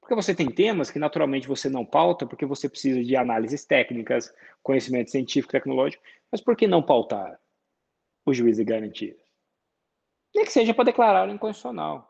Porque 0.00 0.14
você 0.14 0.34
tem 0.34 0.50
temas 0.50 0.90
que 0.90 0.98
naturalmente 0.98 1.46
você 1.46 1.68
não 1.68 1.84
pauta, 1.84 2.26
porque 2.26 2.46
você 2.46 2.66
precisa 2.66 3.04
de 3.04 3.14
análises 3.14 3.66
técnicas, 3.66 4.34
conhecimento 4.62 5.10
científico, 5.10 5.52
tecnológico, 5.52 6.02
mas 6.30 6.40
por 6.40 6.56
que 6.56 6.66
não 6.66 6.82
pautar 6.82 7.38
o 8.24 8.32
juiz 8.32 8.56
de 8.56 8.64
garantias? 8.64 9.20
Nem 10.34 10.46
que 10.46 10.50
seja 10.50 10.72
para 10.72 10.86
declarar 10.86 11.28
inconstitucional. 11.28 12.08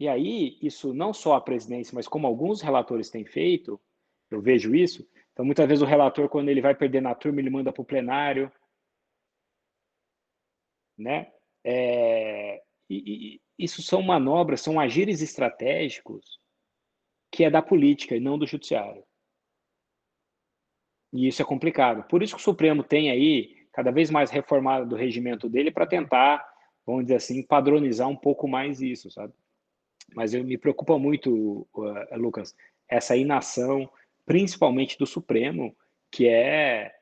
E 0.00 0.08
aí, 0.08 0.58
isso 0.60 0.92
não 0.92 1.14
só 1.14 1.34
a 1.34 1.40
presidência, 1.40 1.94
mas 1.94 2.08
como 2.08 2.26
alguns 2.26 2.60
relatores 2.60 3.10
têm 3.10 3.24
feito, 3.24 3.80
eu 4.28 4.40
vejo 4.40 4.74
isso. 4.74 5.08
Então, 5.32 5.44
muitas 5.44 5.68
vezes 5.68 5.82
o 5.82 5.86
relator, 5.86 6.28
quando 6.28 6.48
ele 6.48 6.60
vai 6.60 6.74
perder 6.74 7.00
na 7.00 7.14
turma, 7.14 7.40
ele 7.40 7.48
manda 7.48 7.72
para 7.72 7.80
o 7.80 7.84
plenário. 7.84 8.50
Né? 10.98 11.32
É, 11.62 12.64
e, 12.98 13.34
e, 13.36 13.40
isso 13.58 13.82
são 13.82 14.02
manobras, 14.02 14.60
são 14.60 14.80
agires 14.80 15.22
estratégicos 15.22 16.38
que 17.30 17.44
é 17.44 17.50
da 17.50 17.60
política 17.60 18.14
e 18.14 18.20
não 18.20 18.38
do 18.38 18.46
judiciário. 18.46 19.02
E 21.12 21.26
isso 21.26 21.42
é 21.42 21.44
complicado. 21.44 22.04
Por 22.08 22.22
isso 22.22 22.34
que 22.34 22.40
o 22.40 22.44
Supremo 22.44 22.82
tem 22.82 23.10
aí, 23.10 23.66
cada 23.72 23.90
vez 23.90 24.10
mais 24.10 24.30
reformada 24.30 24.86
do 24.86 24.94
regimento 24.94 25.48
dele 25.48 25.70
para 25.70 25.86
tentar, 25.86 26.46
vamos 26.86 27.04
dizer 27.04 27.16
assim, 27.16 27.42
padronizar 27.42 28.08
um 28.08 28.16
pouco 28.16 28.46
mais 28.46 28.80
isso, 28.80 29.10
sabe? 29.10 29.32
Mas 30.14 30.34
eu 30.34 30.44
me 30.44 30.56
preocupa 30.56 30.98
muito, 30.98 31.66
Lucas, 32.12 32.54
essa 32.88 33.16
inação, 33.16 33.90
principalmente 34.24 34.98
do 34.98 35.06
Supremo, 35.06 35.74
que 36.10 36.28
é. 36.28 36.94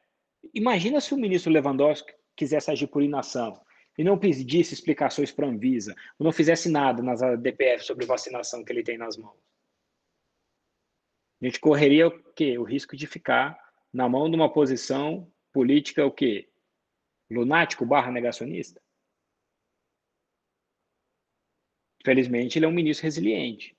Imagina 0.54 1.00
se 1.00 1.12
o 1.12 1.18
ministro 1.18 1.52
Lewandowski 1.52 2.12
quisesse 2.34 2.70
agir 2.70 2.86
por 2.86 3.02
inação 3.02 3.60
e 3.96 4.04
não 4.04 4.18
pedisse 4.18 4.74
explicações 4.74 5.30
para 5.30 5.46
a 5.46 5.50
Anvisa, 5.50 5.94
ou 6.18 6.24
não 6.24 6.32
fizesse 6.32 6.68
nada 6.70 7.02
nas 7.02 7.20
DPF 7.40 7.84
sobre 7.84 8.06
vacinação 8.06 8.64
que 8.64 8.72
ele 8.72 8.82
tem 8.82 8.96
nas 8.96 9.16
mãos. 9.16 9.38
A 11.40 11.44
gente 11.44 11.60
correria 11.60 12.06
o 12.06 12.22
quê? 12.34 12.56
O 12.56 12.62
risco 12.62 12.96
de 12.96 13.06
ficar 13.06 13.58
na 13.92 14.08
mão 14.08 14.30
de 14.30 14.36
uma 14.36 14.52
posição 14.52 15.30
política 15.52 16.06
o 16.06 16.10
quê? 16.10 16.48
Lunático 17.30 17.84
barra 17.84 18.10
negacionista? 18.10 18.80
Felizmente, 22.04 22.58
ele 22.58 22.66
é 22.66 22.68
um 22.68 22.72
ministro 22.72 23.04
resiliente. 23.04 23.76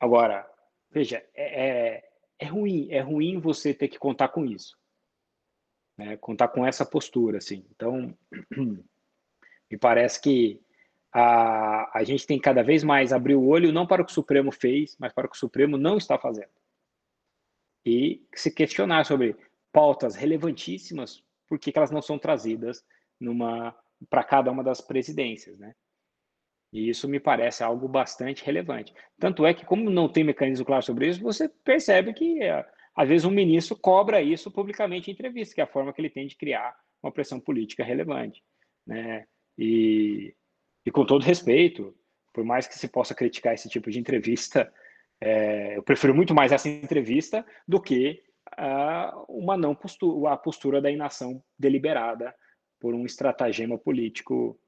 Agora, 0.00 0.48
veja, 0.90 1.26
é, 1.34 1.66
é, 1.66 2.10
é 2.38 2.46
ruim, 2.46 2.88
é 2.90 3.00
ruim 3.00 3.40
você 3.40 3.74
ter 3.74 3.88
que 3.88 3.98
contar 3.98 4.28
com 4.28 4.44
isso. 4.44 4.78
Né? 5.98 6.16
Contar 6.16 6.48
com 6.48 6.64
essa 6.64 6.86
postura, 6.86 7.38
assim. 7.38 7.66
Então, 7.74 8.16
me 8.56 9.76
parece 9.78 10.20
que 10.20 10.60
a, 11.12 11.98
a 11.98 12.04
gente 12.04 12.26
tem 12.26 12.38
cada 12.38 12.62
vez 12.62 12.84
mais 12.84 13.12
abrir 13.12 13.34
o 13.34 13.46
olho 13.46 13.72
não 13.72 13.86
para 13.86 14.02
o 14.02 14.04
que 14.04 14.12
o 14.12 14.14
Supremo 14.14 14.52
fez, 14.52 14.96
mas 14.98 15.12
para 15.12 15.26
o 15.26 15.30
que 15.30 15.36
o 15.36 15.40
Supremo 15.40 15.76
não 15.76 15.96
está 15.96 16.16
fazendo. 16.16 16.50
E 17.84 18.24
se 18.34 18.50
questionar 18.50 19.04
sobre 19.04 19.36
pautas 19.72 20.14
relevantíssimas, 20.14 21.22
por 21.48 21.58
que, 21.58 21.72
que 21.72 21.78
elas 21.78 21.90
não 21.90 22.02
são 22.02 22.18
trazidas 22.18 22.84
numa 23.18 23.74
para 24.08 24.22
cada 24.22 24.50
uma 24.50 24.62
das 24.62 24.80
presidências, 24.80 25.58
né? 25.58 25.74
E 26.72 26.88
isso 26.88 27.08
me 27.08 27.18
parece 27.18 27.64
algo 27.64 27.88
bastante 27.88 28.44
relevante. 28.44 28.94
Tanto 29.18 29.46
é 29.46 29.54
que, 29.54 29.64
como 29.64 29.88
não 29.88 30.08
tem 30.08 30.22
mecanismo 30.22 30.66
claro 30.66 30.82
sobre 30.82 31.08
isso, 31.08 31.22
você 31.22 31.48
percebe 31.48 32.12
que, 32.12 32.42
é, 32.42 32.64
às 32.98 33.08
vezes, 33.08 33.24
um 33.24 33.30
ministro 33.30 33.76
cobra 33.76 34.20
isso 34.20 34.50
publicamente 34.50 35.08
em 35.08 35.14
entrevista, 35.14 35.54
que 35.54 35.60
é 35.60 35.64
a 35.64 35.68
forma 35.68 35.92
que 35.92 36.00
ele 36.00 36.10
tem 36.10 36.26
de 36.26 36.34
criar 36.34 36.76
uma 37.00 37.12
pressão 37.12 37.38
política 37.38 37.84
relevante. 37.84 38.42
Né? 38.84 39.24
E, 39.56 40.34
e 40.84 40.90
com 40.90 41.06
todo 41.06 41.22
respeito, 41.22 41.94
por 42.32 42.42
mais 42.42 42.66
que 42.66 42.76
se 42.76 42.88
possa 42.88 43.14
criticar 43.14 43.54
esse 43.54 43.68
tipo 43.68 43.88
de 43.88 44.00
entrevista, 44.00 44.68
é, 45.20 45.76
eu 45.76 45.82
prefiro 45.84 46.12
muito 46.12 46.34
mais 46.34 46.50
essa 46.50 46.68
entrevista 46.68 47.46
do 47.68 47.80
que 47.80 48.20
uh, 48.58 49.24
uma 49.28 49.56
não 49.56 49.76
postura, 49.76 50.32
a 50.32 50.36
postura 50.36 50.80
da 50.80 50.90
inação 50.90 51.40
deliberada 51.56 52.34
por 52.80 52.94
um 52.94 53.06
estratagema 53.06 53.78
político, 53.78 54.58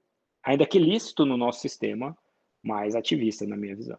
ainda 0.41 0.65
que 0.65 0.79
lícito 0.79 1.27
no 1.27 1.37
nosso 1.37 1.59
sistema, 1.59 2.17
mas 2.63 2.95
ativista, 2.95 3.45
na 3.45 3.57
minha 3.57 3.75
visão. 3.75 3.99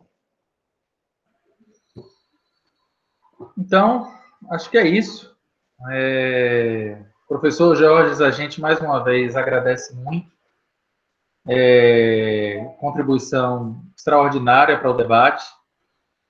Então, 3.57 4.20
acho 4.49 4.69
que 4.69 4.77
é 4.77 4.87
isso. 4.87 5.35
É... 5.91 6.97
Professor 7.27 7.75
Jorge, 7.75 8.21
a 8.23 8.31
gente 8.31 8.59
mais 8.59 8.79
uma 8.79 9.03
vez 9.03 9.35
agradece 9.35 9.95
muito 9.95 10.29
é, 11.47 12.75
contribuição 12.79 13.81
extraordinária 13.95 14.77
para 14.77 14.89
o 14.89 14.97
debate. 14.97 15.45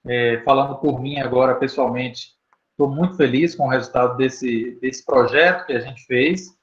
É, 0.06 0.42
falando 0.44 0.76
por 0.78 1.02
mim 1.02 1.20
agora, 1.20 1.56
pessoalmente, 1.56 2.34
estou 2.72 2.90
muito 2.90 3.16
feliz 3.16 3.56
com 3.56 3.66
o 3.66 3.70
resultado 3.70 4.18
desse, 4.18 4.78
desse 4.82 5.06
projeto 5.06 5.66
que 5.66 5.74
a 5.74 5.80
gente 5.80 6.06
fez. 6.06 6.56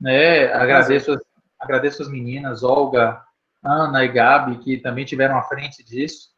Né? 0.00 0.52
Agradeço, 0.52 1.16
agradeço 1.58 2.02
as 2.02 2.08
meninas, 2.08 2.62
Olga, 2.62 3.22
Ana 3.62 4.04
e 4.04 4.08
Gabi, 4.08 4.58
que 4.58 4.78
também 4.78 5.04
tiveram 5.04 5.36
à 5.38 5.42
frente 5.42 5.82
disso. 5.84 6.30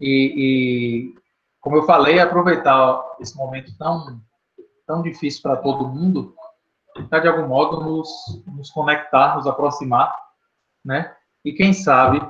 E, 0.00 1.12
e 1.14 1.19
como 1.60 1.76
eu 1.76 1.82
falei, 1.84 2.18
aproveitar 2.18 3.04
esse 3.20 3.36
momento 3.36 3.76
tão, 3.78 4.20
tão 4.86 5.02
difícil 5.02 5.42
para 5.42 5.56
todo 5.56 5.88
mundo, 5.88 6.34
tentar 6.94 7.20
de 7.20 7.28
algum 7.28 7.46
modo 7.46 7.80
nos, 7.80 8.42
nos 8.46 8.70
conectar, 8.70 9.36
nos 9.36 9.46
aproximar 9.46 10.14
né? 10.84 11.14
E 11.44 11.52
quem 11.52 11.72
sabe, 11.72 12.20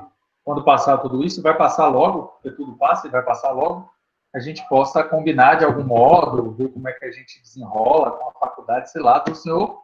quando 0.43 0.63
passar 0.63 0.97
tudo 0.97 1.23
isso, 1.23 1.41
vai 1.41 1.55
passar 1.55 1.87
logo, 1.87 2.23
porque 2.27 2.51
tudo 2.51 2.77
passa 2.77 3.07
e 3.07 3.11
vai 3.11 3.23
passar 3.23 3.51
logo, 3.51 3.89
a 4.33 4.39
gente 4.39 4.65
possa 4.69 5.03
combinar 5.03 5.55
de 5.55 5.65
algum 5.65 5.83
modo, 5.83 6.51
ver 6.51 6.69
como 6.69 6.87
é 6.87 6.93
que 6.93 7.05
a 7.05 7.11
gente 7.11 7.41
desenrola 7.41 8.11
com 8.11 8.29
a 8.29 8.33
faculdade, 8.33 8.89
sei 8.89 9.01
lá, 9.01 9.19
do 9.19 9.35
senhor 9.35 9.81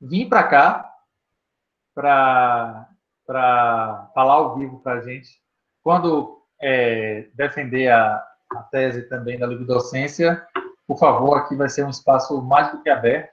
vir 0.00 0.28
para 0.28 0.44
cá 0.44 0.92
para 1.94 2.88
falar 4.14 4.34
ao 4.34 4.54
vivo 4.56 4.80
para 4.80 4.94
a 4.94 5.00
gente. 5.00 5.40
Quando 5.82 6.42
é, 6.60 7.28
defender 7.34 7.88
a, 7.90 8.24
a 8.56 8.62
tese 8.64 9.02
também 9.02 9.38
da 9.38 9.46
docência, 9.46 10.46
por 10.86 10.98
favor, 10.98 11.38
aqui 11.38 11.56
vai 11.56 11.68
ser 11.68 11.84
um 11.84 11.90
espaço 11.90 12.40
mais 12.42 12.70
do 12.72 12.82
que 12.82 12.90
aberto 12.90 13.32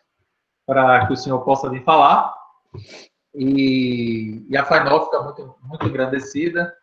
para 0.65 1.07
que 1.07 1.13
o 1.13 1.17
senhor 1.17 1.39
possa 1.41 1.69
vir 1.69 1.83
falar. 1.83 2.33
E, 3.33 4.45
e 4.47 4.57
a 4.57 4.65
FAINOL 4.65 5.05
fica 5.05 5.21
muito, 5.21 5.55
muito 5.63 5.87
engrandecida. 5.87 6.73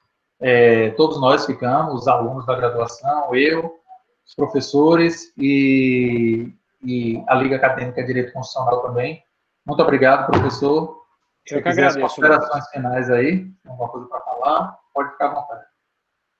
É, 0.40 0.90
todos 0.90 1.20
nós 1.20 1.46
ficamos, 1.46 2.02
os 2.02 2.08
alunos 2.08 2.44
da 2.44 2.56
graduação, 2.56 3.34
eu, 3.34 3.80
os 4.26 4.34
professores 4.34 5.32
e, 5.38 6.52
e 6.84 7.24
a 7.28 7.34
Liga 7.36 7.56
Acadêmica 7.56 8.00
de 8.00 8.06
Direito 8.08 8.32
Constitucional 8.32 8.82
também. 8.82 9.22
Muito 9.64 9.82
obrigado, 9.82 10.26
professor. 10.26 11.00
Se 11.46 11.54
eu 11.54 11.62
que 11.62 11.68
agradeço. 11.68 11.98
as 11.98 12.02
considerações 12.02 12.68
finais 12.68 13.10
aí, 13.10 13.50
alguma 13.66 13.88
coisa 13.88 14.06
para 14.08 14.20
falar, 14.20 14.78
pode 14.92 15.10
ficar 15.12 15.26
à 15.26 15.34
vontade. 15.34 15.65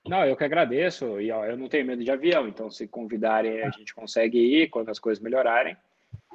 Não, 0.09 0.25
eu 0.25 0.37
que 0.37 0.45
agradeço. 0.45 1.21
E 1.21 1.31
ó, 1.31 1.45
eu 1.45 1.57
não 1.57 1.69
tenho 1.69 1.87
medo 1.87 2.03
de 2.03 2.11
avião, 2.11 2.47
então 2.49 2.71
se 2.71 2.87
convidarem, 2.87 3.63
a 3.63 3.71
gente 3.71 3.95
consegue 3.95 4.39
ir 4.39 4.69
quando 4.69 4.89
as 4.89 4.99
coisas 4.99 5.23
melhorarem. 5.23 5.77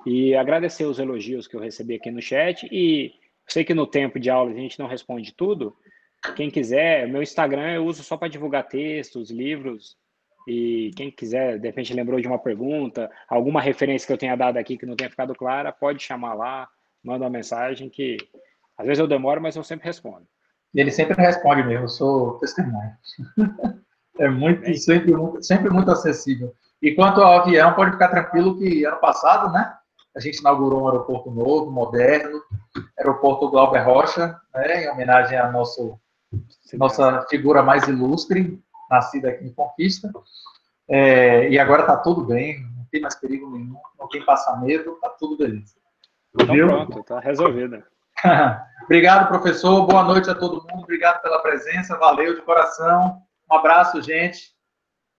E 0.06 0.36
agradecer 0.36 0.86
os 0.86 1.00
elogios 1.00 1.48
que 1.48 1.56
eu 1.56 1.60
recebi 1.60 1.96
aqui 1.96 2.10
no 2.10 2.22
chat 2.22 2.68
e 2.72 3.14
sei 3.48 3.64
que 3.64 3.74
no 3.74 3.86
tempo 3.86 4.20
de 4.20 4.30
aula 4.30 4.52
a 4.52 4.56
gente 4.56 4.80
não 4.80 4.88
responde 4.88 5.34
tudo. 5.34 5.76
Quem 6.36 6.50
quiser, 6.50 7.08
meu 7.08 7.22
Instagram 7.22 7.74
eu 7.74 7.86
uso 7.86 8.04
só 8.04 8.18
para 8.18 8.28
divulgar 8.28 8.68
textos, 8.68 9.30
livros. 9.30 9.98
E 10.48 10.92
quem 10.96 11.12
quiser, 11.12 11.60
de 11.60 11.68
repente 11.68 11.94
lembrou 11.94 12.20
de 12.20 12.28
uma 12.28 12.40
pergunta, 12.40 13.12
alguma 13.28 13.62
referência 13.62 14.08
que 14.08 14.14
eu 14.14 14.18
tenha 14.18 14.36
dado 14.36 14.58
aqui 14.58 14.76
que 14.76 14.88
não 14.88 14.96
tenha 14.96 15.10
ficado 15.10 15.36
clara, 15.36 15.72
pode 15.72 16.02
chamar 16.02 16.34
lá, 16.34 16.68
manda 17.04 17.24
uma 17.24 17.30
mensagem 17.30 17.90
que 17.90 18.18
às 18.76 18.88
vezes 18.88 19.00
eu 19.00 19.08
demoro, 19.08 19.40
mas 19.40 19.56
eu 19.56 19.64
sempre 19.64 19.86
respondo. 19.86 20.28
Ele 20.74 20.92
sempre 20.92 21.22
responde 21.22 21.64
mesmo, 21.64 21.86
eu 21.86 21.90
sou 21.90 22.40
testemunha. 22.40 22.98
é 24.20 24.30
muito, 24.30 24.74
sempre, 24.78 25.14
sempre 25.42 25.70
muito 25.70 25.92
acessível. 25.92 26.54
E 26.82 26.96
quanto 26.96 27.22
ao 27.22 27.42
avião, 27.42 27.74
pode 27.74 27.92
ficar 27.92 28.08
tranquilo 28.08 28.58
que 28.58 28.86
ano 28.86 28.98
passado, 28.98 29.52
né? 29.52 29.74
A 30.16 30.20
gente 30.20 30.40
inaugurou 30.40 30.84
um 30.84 30.88
aeroporto 30.88 31.32
novo, 31.32 31.72
moderno, 31.72 32.42
aeroporto 32.98 33.50
Glauber 33.50 33.80
Rocha, 33.80 34.40
né, 34.54 34.84
em 34.84 34.90
homenagem 34.90 35.38
à 35.38 35.50
nosso, 35.50 35.98
nossa 36.74 37.26
figura 37.30 37.64
mais 37.64 37.88
ilustre, 37.88 38.62
nascida 38.90 39.30
aqui 39.30 39.46
em 39.46 39.54
Conquista. 39.54 40.12
É, 40.90 41.50
e 41.50 41.58
agora 41.58 41.84
está 41.84 41.96
tudo 41.96 42.26
bem, 42.26 42.62
não 42.76 42.86
tem 42.92 43.00
mais 43.00 43.16
perigo 43.16 43.50
nenhum, 43.50 43.78
não 43.98 44.10
tem 44.10 44.26
passar 44.26 44.60
medo, 44.62 44.94
está 44.96 45.10
tudo 45.12 45.38
beleza. 45.38 45.76
Então 46.34 46.54
Viu? 46.54 46.68
pronto, 46.68 47.00
está 47.00 47.20
resolvido. 47.20 47.82
Obrigado, 48.86 49.28
professor. 49.28 49.86
Boa 49.86 50.04
noite 50.04 50.30
a 50.30 50.36
todo 50.36 50.66
mundo. 50.68 50.84
Obrigado 50.84 51.22
pela 51.22 51.42
presença. 51.42 51.98
Valeu 51.98 52.36
de 52.36 52.42
coração. 52.42 53.22
Um 53.50 53.56
abraço, 53.56 54.02
gente. 54.02 54.52